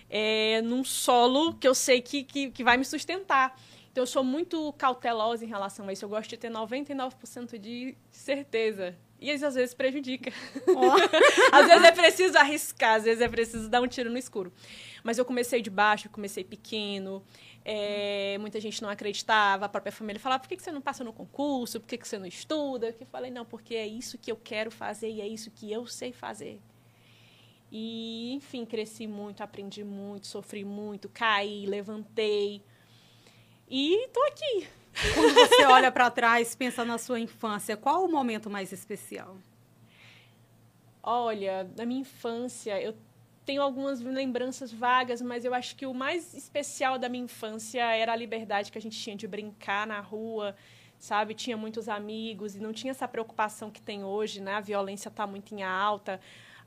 é, 0.08 0.60
num 0.62 0.84
solo 0.84 1.54
que 1.54 1.66
eu 1.66 1.74
sei 1.74 2.00
que, 2.00 2.22
que, 2.22 2.50
que 2.50 2.62
vai 2.62 2.76
me 2.76 2.84
sustentar. 2.84 3.58
Então, 3.90 4.02
eu 4.02 4.06
sou 4.06 4.24
muito 4.24 4.72
cautelosa 4.74 5.44
em 5.44 5.48
relação 5.48 5.86
a 5.86 5.92
isso. 5.92 6.04
Eu 6.04 6.08
gosto 6.08 6.30
de 6.30 6.38
ter 6.38 6.50
99% 6.50 7.58
de 7.58 7.94
certeza. 8.10 8.96
E 9.20 9.30
isso 9.30 9.46
às 9.46 9.54
vezes 9.54 9.74
prejudica. 9.74 10.32
Oh. 10.66 10.96
às 11.54 11.66
vezes 11.66 11.84
é 11.84 11.92
preciso 11.92 12.38
arriscar, 12.38 12.96
às 12.96 13.04
vezes 13.04 13.20
é 13.20 13.28
preciso 13.28 13.68
dar 13.68 13.80
um 13.80 13.86
tiro 13.86 14.10
no 14.10 14.18
escuro. 14.18 14.52
Mas 15.04 15.18
eu 15.18 15.24
comecei 15.24 15.60
de 15.62 15.70
baixo, 15.70 16.08
comecei 16.08 16.42
pequeno. 16.42 17.22
É, 17.64 18.36
muita 18.40 18.60
gente 18.60 18.82
não 18.82 18.88
acreditava, 18.88 19.66
a 19.66 19.68
própria 19.68 19.92
família 19.92 20.18
falava: 20.18 20.42
por 20.42 20.48
que, 20.48 20.60
você 20.60 20.72
não 20.72 20.80
passa 20.80 21.04
no 21.04 21.12
concurso? 21.12 21.80
Por 21.80 21.86
que, 21.86 21.98
que 21.98 22.08
você 22.08 22.18
não 22.18 22.26
estuda? 22.26 22.94
Eu 22.98 23.06
falei: 23.06 23.30
não, 23.30 23.44
porque 23.44 23.74
é 23.74 23.86
isso 23.86 24.18
que 24.18 24.32
eu 24.32 24.36
quero 24.36 24.70
fazer 24.70 25.08
e 25.10 25.20
é 25.20 25.26
isso 25.26 25.50
que 25.50 25.70
eu 25.70 25.86
sei 25.86 26.12
fazer. 26.12 26.60
E, 27.70 28.34
enfim, 28.34 28.66
cresci 28.66 29.06
muito, 29.06 29.42
aprendi 29.42 29.82
muito, 29.82 30.26
sofri 30.26 30.64
muito, 30.64 31.08
caí, 31.08 31.64
levantei. 31.66 32.62
E 33.68 34.08
tô 34.12 34.22
aqui. 34.24 34.68
Quando 35.14 35.34
você 35.34 35.64
olha 35.66 35.90
para 35.90 36.10
trás, 36.10 36.54
pensa 36.54 36.84
na 36.84 36.98
sua 36.98 37.18
infância, 37.18 37.76
qual 37.76 38.04
o 38.04 38.12
momento 38.12 38.50
mais 38.50 38.72
especial? 38.72 39.38
Olha, 41.02 41.68
na 41.76 41.86
minha 41.86 42.02
infância, 42.02 42.80
eu 42.80 42.94
tenho 43.44 43.62
algumas 43.62 44.00
lembranças 44.00 44.72
vagas, 44.72 45.20
mas 45.20 45.44
eu 45.44 45.52
acho 45.52 45.74
que 45.76 45.86
o 45.86 45.94
mais 45.94 46.34
especial 46.34 46.98
da 46.98 47.08
minha 47.08 47.24
infância 47.24 47.82
era 47.82 48.12
a 48.12 48.16
liberdade 48.16 48.70
que 48.70 48.78
a 48.78 48.80
gente 48.80 48.98
tinha 48.98 49.16
de 49.16 49.26
brincar 49.26 49.86
na 49.86 50.00
rua, 50.00 50.54
sabe? 50.98 51.34
Tinha 51.34 51.56
muitos 51.56 51.88
amigos 51.88 52.54
e 52.54 52.60
não 52.60 52.72
tinha 52.72 52.92
essa 52.92 53.08
preocupação 53.08 53.70
que 53.70 53.82
tem 53.82 54.04
hoje, 54.04 54.40
né? 54.40 54.54
A 54.54 54.60
violência 54.60 55.08
está 55.08 55.26
muito 55.26 55.54
em 55.54 55.62
alta. 55.62 56.20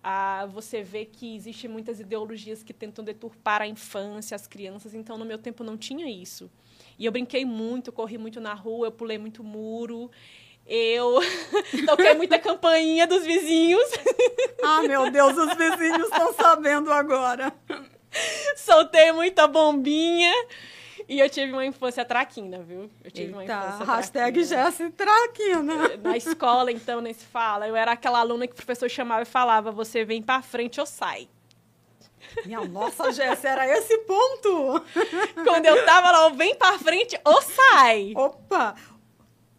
Ah, 0.04 0.46
você 0.48 0.84
vê 0.84 1.06
que 1.06 1.36
existem 1.36 1.70
muitas 1.70 2.00
ideologias 2.00 2.62
que 2.62 2.74
tentam 2.74 3.04
deturpar 3.04 3.62
a 3.62 3.68
infância, 3.68 4.36
as 4.36 4.46
crianças. 4.46 4.94
Então, 4.94 5.18
no 5.18 5.26
meu 5.26 5.38
tempo 5.38 5.64
não 5.64 5.78
tinha 5.78 6.08
isso. 6.08 6.52
E 7.00 7.06
eu 7.06 7.12
brinquei 7.12 7.46
muito, 7.46 7.92
corri 7.92 8.18
muito 8.18 8.40
na 8.40 8.54
rua, 8.54 8.88
eu 8.88 8.92
pulei 8.92 9.18
muito 9.18 9.44
muro. 9.44 10.12
Eu 10.68 11.20
toquei 11.86 12.16
muita 12.16 12.40
campainha 12.40 13.06
dos 13.06 13.24
vizinhos. 13.24 13.84
Ah, 14.68 14.82
meu 14.82 15.12
Deus, 15.12 15.38
os 15.38 15.54
vizinhos 15.54 16.08
estão 16.08 16.34
sabendo 16.34 16.92
agora. 16.92 17.54
Soltei 18.56 19.12
muita 19.12 19.46
bombinha. 19.46 20.34
E 21.08 21.20
eu 21.20 21.30
tive 21.30 21.52
uma 21.52 21.64
infância 21.64 22.04
traquina, 22.04 22.64
viu? 22.64 22.90
Eu 23.04 23.12
tive 23.12 23.28
Eita, 23.28 23.38
uma 23.38 23.44
infância 23.44 23.86
hashtag 23.86 24.44
Jesse 24.44 24.90
Traquina. 24.90 25.98
Na 26.02 26.18
escola, 26.18 26.72
então, 26.72 27.00
nem 27.00 27.14
se 27.14 27.26
fala. 27.26 27.68
Eu 27.68 27.76
era 27.76 27.92
aquela 27.92 28.20
aluna 28.20 28.48
que 28.48 28.54
o 28.54 28.56
professor 28.56 28.90
chamava 28.90 29.22
e 29.22 29.26
falava, 29.26 29.72
você 29.72 30.04
vem 30.04 30.20
pra 30.20 30.42
frente 30.42 30.80
ou 30.80 30.86
sai. 30.88 31.28
Minha 32.44 32.62
nossa, 32.62 33.12
Jéssica, 33.12 33.50
era 33.50 33.68
esse 33.78 34.00
ponto? 34.00 34.84
Quando 35.44 35.66
eu 35.68 35.86
tava 35.86 36.10
lá, 36.10 36.26
ou 36.26 36.34
vem 36.34 36.56
pra 36.56 36.80
frente 36.80 37.20
ou 37.24 37.40
sai. 37.40 38.14
Opa! 38.16 38.74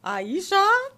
Aí 0.03 0.41
já 0.41 0.91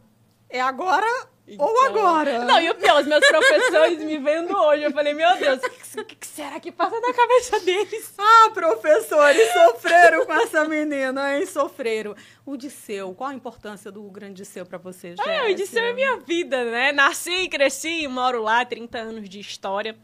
é 0.50 0.60
agora 0.60 1.06
Então, 1.46 1.66
ou 1.66 1.86
agora. 1.86 2.44
Não, 2.44 2.60
e 2.60 2.70
o 2.70 2.74
pior, 2.74 3.00
os 3.00 3.06
meus 3.06 3.26
professores 3.26 3.98
me 3.98 4.18
vendo 4.18 4.54
hoje, 4.56 4.82
eu 4.84 4.92
falei, 4.92 5.14
meu 5.14 5.36
Deus, 5.38 5.60
o 5.96 6.04
que, 6.04 6.16
que, 6.16 6.26
será 6.26 6.60
que 6.60 6.70
passa 6.70 6.98
na 7.00 7.12
cabeça 7.12 7.60
deles? 7.60 8.14
Ah, 8.20 8.50
professores, 8.50 9.52
sofreram 9.52 10.26
com 10.26 10.32
essa 10.32 10.64
menina, 10.64 11.36
hein? 11.36 11.46
Sofreram. 11.46 12.14
O 12.44 12.56
Disseu, 12.56 13.14
qual 13.14 13.30
a 13.30 13.34
importância 13.34 13.90
do 13.90 14.02
Grande 14.04 14.34
Disseu 14.34 14.66
pra 14.66 14.78
você, 14.78 15.10
Jéssica? 15.10 15.30
É, 15.30 15.50
o 15.50 15.54
Disseu 15.54 15.84
é 15.84 15.92
minha 15.92 16.16
vida, 16.18 16.64
né? 16.64 16.92
Nasci, 16.92 17.48
cresci, 17.48 18.06
moro 18.08 18.42
lá, 18.42 18.64
30 18.64 18.98
anos 18.98 19.28
de 19.28 19.40
história. 19.40 19.96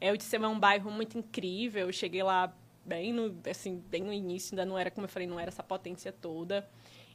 É, 0.00 0.12
o 0.12 0.16
Disseu 0.16 0.44
é 0.44 0.48
um 0.48 0.58
bairro 0.58 0.90
muito 0.90 1.18
incrível, 1.18 1.86
eu 1.86 1.92
cheguei 1.92 2.22
lá 2.22 2.52
bem 2.84 3.12
no, 3.12 3.36
assim, 3.48 3.82
bem 3.88 4.02
no 4.02 4.12
início, 4.12 4.54
ainda 4.54 4.64
não 4.64 4.78
era, 4.78 4.90
como 4.90 5.04
eu 5.04 5.08
falei, 5.08 5.28
não 5.28 5.38
era 5.38 5.48
essa 5.48 5.62
potência 5.62 6.12
toda. 6.12 6.68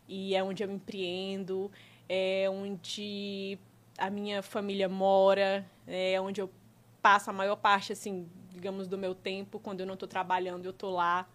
E 0.07 0.35
é 0.35 0.43
onde 0.43 0.64
eu 0.64 0.72
empreendo, 0.72 1.72
é 2.07 2.48
onde 2.49 3.57
a 3.98 4.10
minha 4.10 4.41
família 4.41 4.90
mora, 4.90 5.65
é 5.88 6.19
onde 6.19 6.41
eu 6.41 6.49
passo 7.02 7.30
a 7.30 7.34
maior 7.34 7.56
parte, 7.56 7.94
assim, 7.94 8.27
digamos, 8.49 8.88
do 8.88 8.98
meu 8.98 9.14
tempo. 9.14 9.60
Quando 9.60 9.80
eu 9.82 9.86
não 9.86 9.94
estou 9.94 10.07
trabalhando, 10.07 10.65
eu 10.65 10.72
estou 10.72 10.91
lá. 10.91 11.27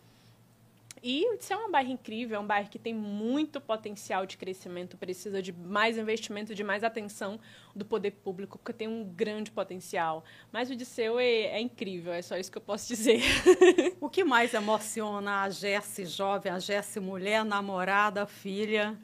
E 1.03 1.25
isso 1.37 1.53
é 1.53 1.57
um 1.57 1.71
bairro 1.71 1.91
incrível, 1.91 2.37
é 2.37 2.41
um 2.41 2.47
bairro 2.47 2.69
que 2.69 2.79
tem 2.79 2.93
muito 2.93 3.59
potencial 3.59 4.27
de 4.27 4.37
crescimento, 4.37 4.99
precisa 4.99 5.41
de 5.41 5.51
mais 5.51 5.97
investimento, 5.97 6.55
de 6.55 6.63
mais 6.63 6.85
atenção 6.85 7.41
do 7.75 7.87
poder 7.87 8.11
público, 8.11 8.59
porque 8.59 8.73
tem 8.73 8.87
um 8.87 9.05
grande 9.05 9.51
potencial. 9.51 10.23
Mas 10.53 10.71
o 10.71 10.77
Disseu 10.77 11.19
é, 11.19 11.25
é 11.25 11.61
incrível, 11.61 12.13
é 12.13 12.21
só 12.21 12.37
isso 12.37 12.53
que 12.53 12.59
eu 12.59 12.63
posso 12.63 12.87
dizer. 12.87 13.23
o 13.99 14.11
que 14.11 14.23
mais 14.23 14.53
emociona 14.53 15.43
a 15.43 15.49
Jesse 15.49 16.05
jovem, 16.05 16.53
a 16.53 16.59
Jesse 16.59 17.01
mulher, 17.01 17.47
namorada, 17.47 18.27
filha? 18.27 18.99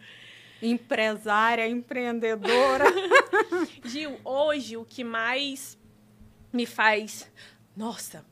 Empresária, 0.62 1.68
empreendedora. 1.68 2.84
Gil, 3.84 4.18
hoje 4.24 4.76
o 4.76 4.84
que 4.84 5.04
mais 5.04 5.78
me 6.52 6.66
faz. 6.66 7.30
Nossa! 7.76 8.24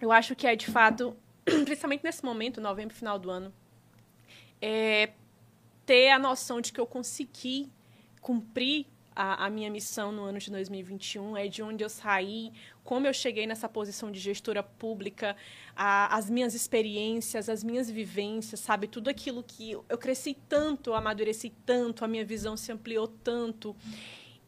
Eu 0.00 0.12
acho 0.12 0.34
que 0.36 0.46
é 0.46 0.54
de 0.54 0.66
fato, 0.66 1.16
principalmente 1.44 2.04
nesse 2.04 2.24
momento, 2.24 2.60
novembro, 2.60 2.94
final 2.94 3.18
do 3.18 3.30
ano, 3.30 3.52
é 4.60 5.10
ter 5.84 6.10
a 6.10 6.18
noção 6.18 6.60
de 6.60 6.72
que 6.72 6.80
eu 6.80 6.86
consegui 6.86 7.70
cumprir 8.20 8.86
a, 9.18 9.46
a, 9.46 9.50
minha 9.50 9.68
missão 9.68 10.12
no 10.12 10.22
ano 10.22 10.38
de 10.38 10.48
2021, 10.48 11.36
é 11.36 11.48
de 11.48 11.60
onde 11.60 11.82
eu 11.82 11.88
saí, 11.88 12.52
como 12.84 13.04
eu 13.04 13.12
cheguei 13.12 13.48
nessa 13.48 13.68
posição 13.68 14.12
de 14.12 14.20
gestora 14.20 14.62
pública, 14.62 15.36
a, 15.74 16.16
as 16.16 16.30
minhas 16.30 16.54
experiências, 16.54 17.48
as 17.48 17.64
minhas 17.64 17.90
vivências, 17.90 18.60
sabe? 18.60 18.86
Tudo 18.86 19.10
aquilo 19.10 19.42
que 19.42 19.72
eu 19.72 19.98
cresci 19.98 20.36
tanto, 20.48 20.94
amadureci 20.94 21.52
tanto, 21.66 22.04
a 22.04 22.08
minha 22.08 22.24
visão 22.24 22.56
se 22.56 22.70
ampliou 22.70 23.08
tanto. 23.08 23.74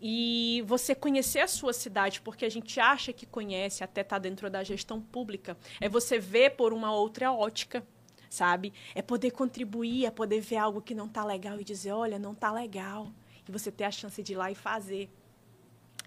E 0.01 0.63
você 0.69 0.95
conhecer 0.95 1.41
a 1.41 1.49
sua 1.49 1.73
cidade, 1.73 2.21
porque 2.21 2.45
a 2.45 2.49
gente 2.49 2.79
acha 2.79 3.13
que 3.13 3.27
conhece, 3.27 3.83
até 3.83 4.05
tá 4.05 4.21
dentro 4.21 4.49
da 4.49 4.63
gestão 4.63 5.01
pública, 5.01 5.59
é 5.81 5.89
você 5.89 6.17
ver 6.17 6.51
por 6.51 6.73
uma 6.73 6.95
outra 6.95 7.33
ótica 7.33 7.85
sabe? 8.31 8.73
É 8.95 9.03
poder 9.03 9.33
contribuir, 9.33 10.07
é 10.07 10.11
poder 10.13 10.41
ver 10.41 10.59
algo 10.59 10.81
que 10.81 10.95
não 10.95 11.09
tá 11.09 11.25
legal 11.25 11.61
e 11.61 11.65
dizer, 11.65 11.91
olha, 11.91 12.17
não 12.17 12.33
tá 12.33 12.53
legal 12.53 13.11
e 13.49 13.53
você 13.53 13.71
ter 13.71 13.85
a 13.85 13.91
chance 13.91 14.23
de 14.23 14.33
ir 14.33 14.37
lá 14.37 14.51
e 14.51 14.55
fazer. 14.55 15.11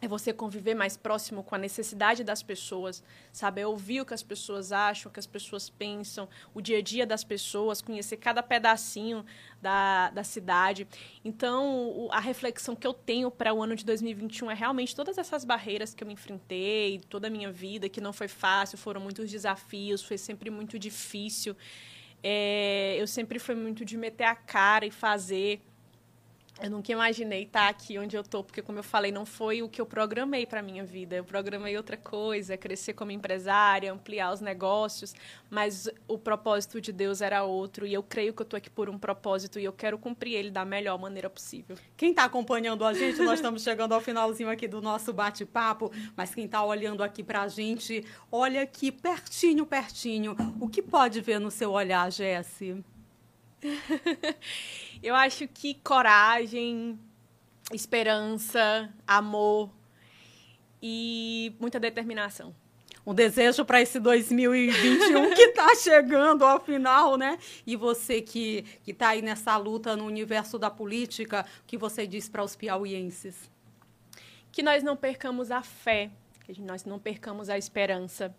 É 0.03 0.07
você 0.07 0.33
conviver 0.33 0.75
mais 0.75 0.97
próximo 0.97 1.45
com 1.45 1.55
a 1.55 1.57
necessidade 1.57 2.25
das 2.25 2.43
pessoas, 2.43 3.01
sabe? 3.31 3.61
É 3.61 3.67
ouvir 3.67 4.01
o 4.01 4.05
que 4.05 4.13
as 4.13 4.21
pessoas 4.21 4.73
acham, 4.73 5.09
o 5.09 5.13
que 5.13 5.19
as 5.19 5.25
pessoas 5.25 5.69
pensam, 5.69 6.27
o 6.53 6.59
dia 6.59 6.79
a 6.79 6.81
dia 6.81 7.07
das 7.07 7.23
pessoas, 7.23 7.81
conhecer 7.81 8.17
cada 8.17 8.43
pedacinho 8.43 9.25
da, 9.61 10.09
da 10.09 10.21
cidade. 10.21 10.85
Então, 11.23 12.09
a 12.11 12.19
reflexão 12.19 12.75
que 12.75 12.85
eu 12.85 12.93
tenho 12.93 13.31
para 13.31 13.53
o 13.53 13.63
ano 13.63 13.77
de 13.77 13.85
2021 13.85 14.51
é 14.51 14.53
realmente 14.53 14.93
todas 14.93 15.17
essas 15.17 15.45
barreiras 15.45 15.93
que 15.93 16.03
eu 16.03 16.07
me 16.07 16.15
enfrentei, 16.15 16.99
toda 17.07 17.27
a 17.27 17.29
minha 17.29 17.49
vida, 17.49 17.87
que 17.87 18.01
não 18.01 18.11
foi 18.11 18.27
fácil, 18.27 18.77
foram 18.77 18.99
muitos 18.99 19.31
desafios, 19.31 20.03
foi 20.03 20.17
sempre 20.17 20.49
muito 20.49 20.77
difícil. 20.77 21.55
É, 22.21 22.97
eu 22.99 23.07
sempre 23.07 23.39
fui 23.39 23.55
muito 23.55 23.85
de 23.85 23.95
meter 23.95 24.25
a 24.25 24.35
cara 24.35 24.85
e 24.85 24.91
fazer 24.91 25.61
eu 26.61 26.69
nunca 26.69 26.91
imaginei 26.91 27.43
estar 27.43 27.67
aqui 27.67 27.97
onde 27.97 28.15
eu 28.15 28.21
estou, 28.21 28.43
porque, 28.43 28.61
como 28.61 28.77
eu 28.77 28.83
falei, 28.83 29.11
não 29.11 29.25
foi 29.25 29.63
o 29.63 29.69
que 29.69 29.81
eu 29.81 29.85
programei 29.85 30.45
para 30.45 30.59
a 30.59 30.63
minha 30.63 30.83
vida. 30.83 31.15
Eu 31.15 31.23
programei 31.23 31.75
outra 31.75 31.97
coisa, 31.97 32.55
crescer 32.55 32.93
como 32.93 33.11
empresária, 33.11 33.91
ampliar 33.91 34.31
os 34.31 34.39
negócios, 34.39 35.15
mas 35.49 35.89
o 36.07 36.17
propósito 36.17 36.79
de 36.79 36.91
Deus 36.91 37.21
era 37.21 37.43
outro. 37.43 37.87
E 37.87 37.93
eu 37.93 38.03
creio 38.03 38.33
que 38.33 38.41
eu 38.41 38.45
estou 38.45 38.57
aqui 38.57 38.69
por 38.69 38.87
um 38.87 38.99
propósito 38.99 39.59
e 39.59 39.63
eu 39.63 39.73
quero 39.73 39.97
cumprir 39.97 40.35
ele 40.35 40.51
da 40.51 40.63
melhor 40.63 40.97
maneira 40.99 41.29
possível. 41.29 41.75
Quem 41.97 42.11
está 42.11 42.25
acompanhando 42.25 42.85
a 42.85 42.93
gente, 42.93 43.19
nós 43.21 43.39
estamos 43.39 43.63
chegando 43.63 43.93
ao 43.93 43.99
finalzinho 43.99 44.49
aqui 44.49 44.67
do 44.67 44.81
nosso 44.81 45.11
bate-papo, 45.11 45.91
mas 46.15 46.35
quem 46.35 46.45
está 46.45 46.63
olhando 46.63 47.03
aqui 47.03 47.23
para 47.23 47.41
a 47.41 47.47
gente, 47.47 48.05
olha 48.31 48.61
aqui 48.61 48.91
pertinho, 48.91 49.65
pertinho. 49.65 50.35
O 50.59 50.69
que 50.69 50.83
pode 50.83 51.19
ver 51.19 51.39
no 51.39 51.49
seu 51.49 51.71
olhar, 51.71 52.11
Jesse? 52.11 52.83
Eu 55.03 55.15
acho 55.15 55.49
que 55.49 55.73
coragem, 55.73 56.97
esperança, 57.73 58.89
amor 59.05 59.69
e 60.81 61.53
muita 61.59 61.77
determinação. 61.77 62.55
Um 63.05 63.13
desejo 63.13 63.65
para 63.65 63.81
esse 63.81 63.99
2021 63.99 65.33
que 65.35 65.41
está 65.41 65.75
chegando 65.75 66.45
ao 66.45 66.63
final, 66.63 67.17
né? 67.17 67.37
E 67.67 67.75
você 67.75 68.21
que 68.21 68.63
está 68.87 69.09
aí 69.09 69.21
nessa 69.21 69.57
luta 69.57 69.93
no 69.97 70.05
universo 70.05 70.57
da 70.57 70.69
política, 70.69 71.45
o 71.61 71.67
que 71.67 71.77
você 71.77 72.07
diz 72.07 72.29
para 72.29 72.41
os 72.41 72.55
piauienses? 72.55 73.51
Que 74.53 74.63
nós 74.63 74.83
não 74.83 74.95
percamos 74.95 75.51
a 75.51 75.61
fé, 75.61 76.11
que 76.45 76.61
nós 76.61 76.85
não 76.85 76.97
percamos 76.97 77.49
a 77.49 77.57
esperança. 77.57 78.33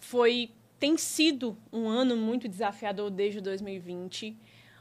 Foi 0.00 0.50
tem 0.80 0.96
sido 0.96 1.56
um 1.72 1.88
ano 1.88 2.16
muito 2.16 2.48
desafiador 2.48 3.10
desde 3.10 3.40
2020 3.40 4.36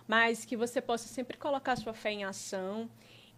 mas 0.09 0.43
que 0.43 0.57
você 0.57 0.81
possa 0.81 1.07
sempre 1.07 1.37
colocar 1.37 1.75
sua 1.75 1.93
fé 1.93 2.11
em 2.11 2.23
ação 2.23 2.89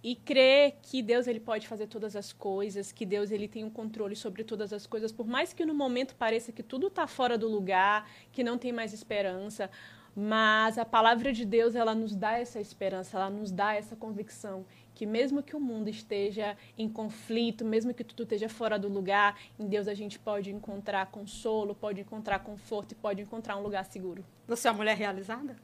e 0.01 0.15
crer 0.15 0.77
que 0.81 1.01
Deus 1.01 1.27
ele 1.27 1.41
pode 1.41 1.67
fazer 1.67 1.87
todas 1.87 2.15
as 2.15 2.31
coisas, 2.31 2.93
que 2.93 3.05
Deus 3.05 3.29
ele 3.29 3.45
tem 3.45 3.65
um 3.65 3.69
controle 3.69 4.15
sobre 4.15 4.41
todas 4.45 4.71
as 4.71 4.87
coisas, 4.87 5.11
por 5.11 5.27
mais 5.27 5.51
que 5.51 5.65
no 5.65 5.73
momento 5.73 6.15
pareça 6.15 6.53
que 6.53 6.63
tudo 6.63 6.87
está 6.87 7.05
fora 7.07 7.37
do 7.37 7.49
lugar, 7.49 8.09
que 8.31 8.41
não 8.41 8.57
tem 8.57 8.71
mais 8.71 8.93
esperança, 8.93 9.69
mas 10.15 10.77
a 10.77 10.85
palavra 10.85 11.33
de 11.33 11.45
Deus 11.45 11.75
ela 11.75 11.93
nos 11.93 12.15
dá 12.15 12.39
essa 12.39 12.61
esperança, 12.61 13.17
ela 13.17 13.29
nos 13.29 13.51
dá 13.51 13.73
essa 13.73 13.97
convicção 13.97 14.65
que 14.95 15.05
mesmo 15.05 15.43
que 15.43 15.57
o 15.57 15.59
mundo 15.59 15.89
esteja 15.89 16.55
em 16.77 16.87
conflito, 16.87 17.65
mesmo 17.65 17.93
que 17.93 18.03
tudo 18.03 18.23
esteja 18.23 18.47
fora 18.47 18.79
do 18.79 18.87
lugar, 18.87 19.37
em 19.59 19.67
Deus 19.67 19.89
a 19.89 19.93
gente 19.93 20.17
pode 20.17 20.49
encontrar 20.49 21.05
consolo, 21.07 21.75
pode 21.75 21.99
encontrar 21.99 22.39
conforto 22.39 22.93
e 22.93 22.95
pode 22.95 23.21
encontrar 23.21 23.57
um 23.57 23.61
lugar 23.61 23.83
seguro. 23.83 24.23
Você 24.47 24.69
é 24.69 24.71
uma 24.71 24.77
mulher 24.77 24.95
realizada? 24.95 25.57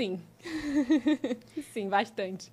Sim. 0.00 0.18
Sim, 1.74 1.90
bastante. 1.90 2.50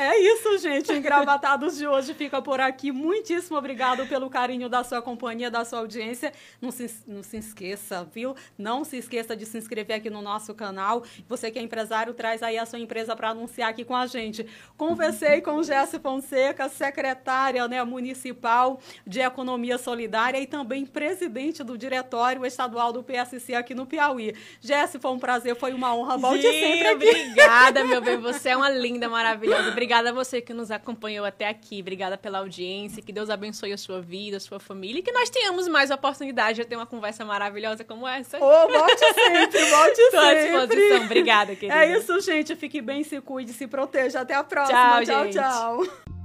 É 0.00 0.18
isso, 0.18 0.56
gente. 0.56 0.90
Engravatados 0.94 1.76
de 1.76 1.86
hoje 1.86 2.14
fica 2.14 2.40
por 2.40 2.58
aqui. 2.58 2.90
Muitíssimo 2.90 3.58
obrigado 3.58 4.06
pelo 4.06 4.30
carinho 4.30 4.66
da 4.66 4.82
sua 4.82 5.02
companhia, 5.02 5.50
da 5.50 5.62
sua 5.62 5.80
audiência. 5.80 6.32
Não 6.58 6.70
se, 6.70 6.90
não 7.06 7.22
se 7.22 7.36
esqueça, 7.36 8.08
viu? 8.10 8.34
Não 8.56 8.82
se 8.82 8.96
esqueça 8.96 9.36
de 9.36 9.44
se 9.44 9.58
inscrever 9.58 9.98
aqui 9.98 10.08
no 10.08 10.22
nosso 10.22 10.54
canal. 10.54 11.04
Você 11.28 11.50
que 11.50 11.58
é 11.58 11.62
empresário, 11.62 12.14
traz 12.14 12.42
aí 12.42 12.56
a 12.56 12.64
sua 12.64 12.78
empresa 12.78 13.14
para 13.14 13.28
anunciar 13.28 13.68
aqui 13.68 13.84
com 13.84 13.94
a 13.94 14.06
gente. 14.06 14.46
Conversei 14.74 15.42
com 15.42 15.62
Jéssica 15.62 16.00
Fonseca, 16.00 16.66
secretária 16.70 17.68
né, 17.68 17.84
municipal 17.84 18.80
de 19.06 19.20
Economia 19.20 19.76
Solidária 19.76 20.40
e 20.40 20.46
também 20.46 20.86
presidente 20.86 21.62
do 21.62 21.76
Diretório 21.76 22.46
Estadual 22.46 22.90
do 22.90 23.02
PSC 23.02 23.52
aqui 23.52 23.74
no 23.74 23.84
Piauí. 23.84 24.34
Jéssica, 24.62 24.98
foi 24.98 25.10
um 25.10 25.18
prazer, 25.18 25.54
foi 25.56 25.74
uma 25.74 25.94
honra. 25.94 26.16
Volte 26.16 26.40
sempre 26.40 26.86
aqui. 26.86 27.06
Obrigada, 27.06 27.84
meu 27.84 28.00
bem. 28.00 28.16
Você 28.16 28.48
é 28.48 28.56
uma 28.56 28.70
linda, 28.70 29.06
maravilhosa. 29.06 29.68
Obrigada 29.68 29.89
Obrigada 29.90 30.10
a 30.10 30.12
você 30.12 30.40
que 30.40 30.54
nos 30.54 30.70
acompanhou 30.70 31.26
até 31.26 31.48
aqui. 31.48 31.80
Obrigada 31.80 32.16
pela 32.16 32.38
audiência. 32.38 33.02
Que 33.02 33.12
Deus 33.12 33.28
abençoe 33.28 33.72
a 33.72 33.76
sua 33.76 34.00
vida, 34.00 34.36
a 34.36 34.40
sua 34.40 34.60
família. 34.60 35.00
E 35.00 35.02
que 35.02 35.10
nós 35.10 35.28
tenhamos 35.28 35.66
mais 35.66 35.90
oportunidade 35.90 36.62
de 36.62 36.64
ter 36.64 36.76
uma 36.76 36.86
conversa 36.86 37.24
maravilhosa 37.24 37.82
como 37.82 38.06
essa. 38.06 38.38
Oh, 38.38 38.68
volte 38.68 39.14
sempre, 39.14 39.64
volte 39.64 39.98
Estou 40.00 40.20
à 40.20 40.26
sempre. 40.26 40.76
disposição. 40.76 41.04
Obrigada, 41.06 41.56
querida. 41.56 41.74
É 41.74 41.98
isso, 41.98 42.20
gente. 42.20 42.54
Fique 42.54 42.80
bem, 42.80 43.02
se 43.02 43.20
cuide, 43.20 43.52
se 43.52 43.66
proteja. 43.66 44.20
Até 44.20 44.34
a 44.34 44.44
próxima. 44.44 45.02
Tchau, 45.02 45.04
tchau. 45.04 45.24
gente. 45.24 45.34
tchau. 45.34 46.19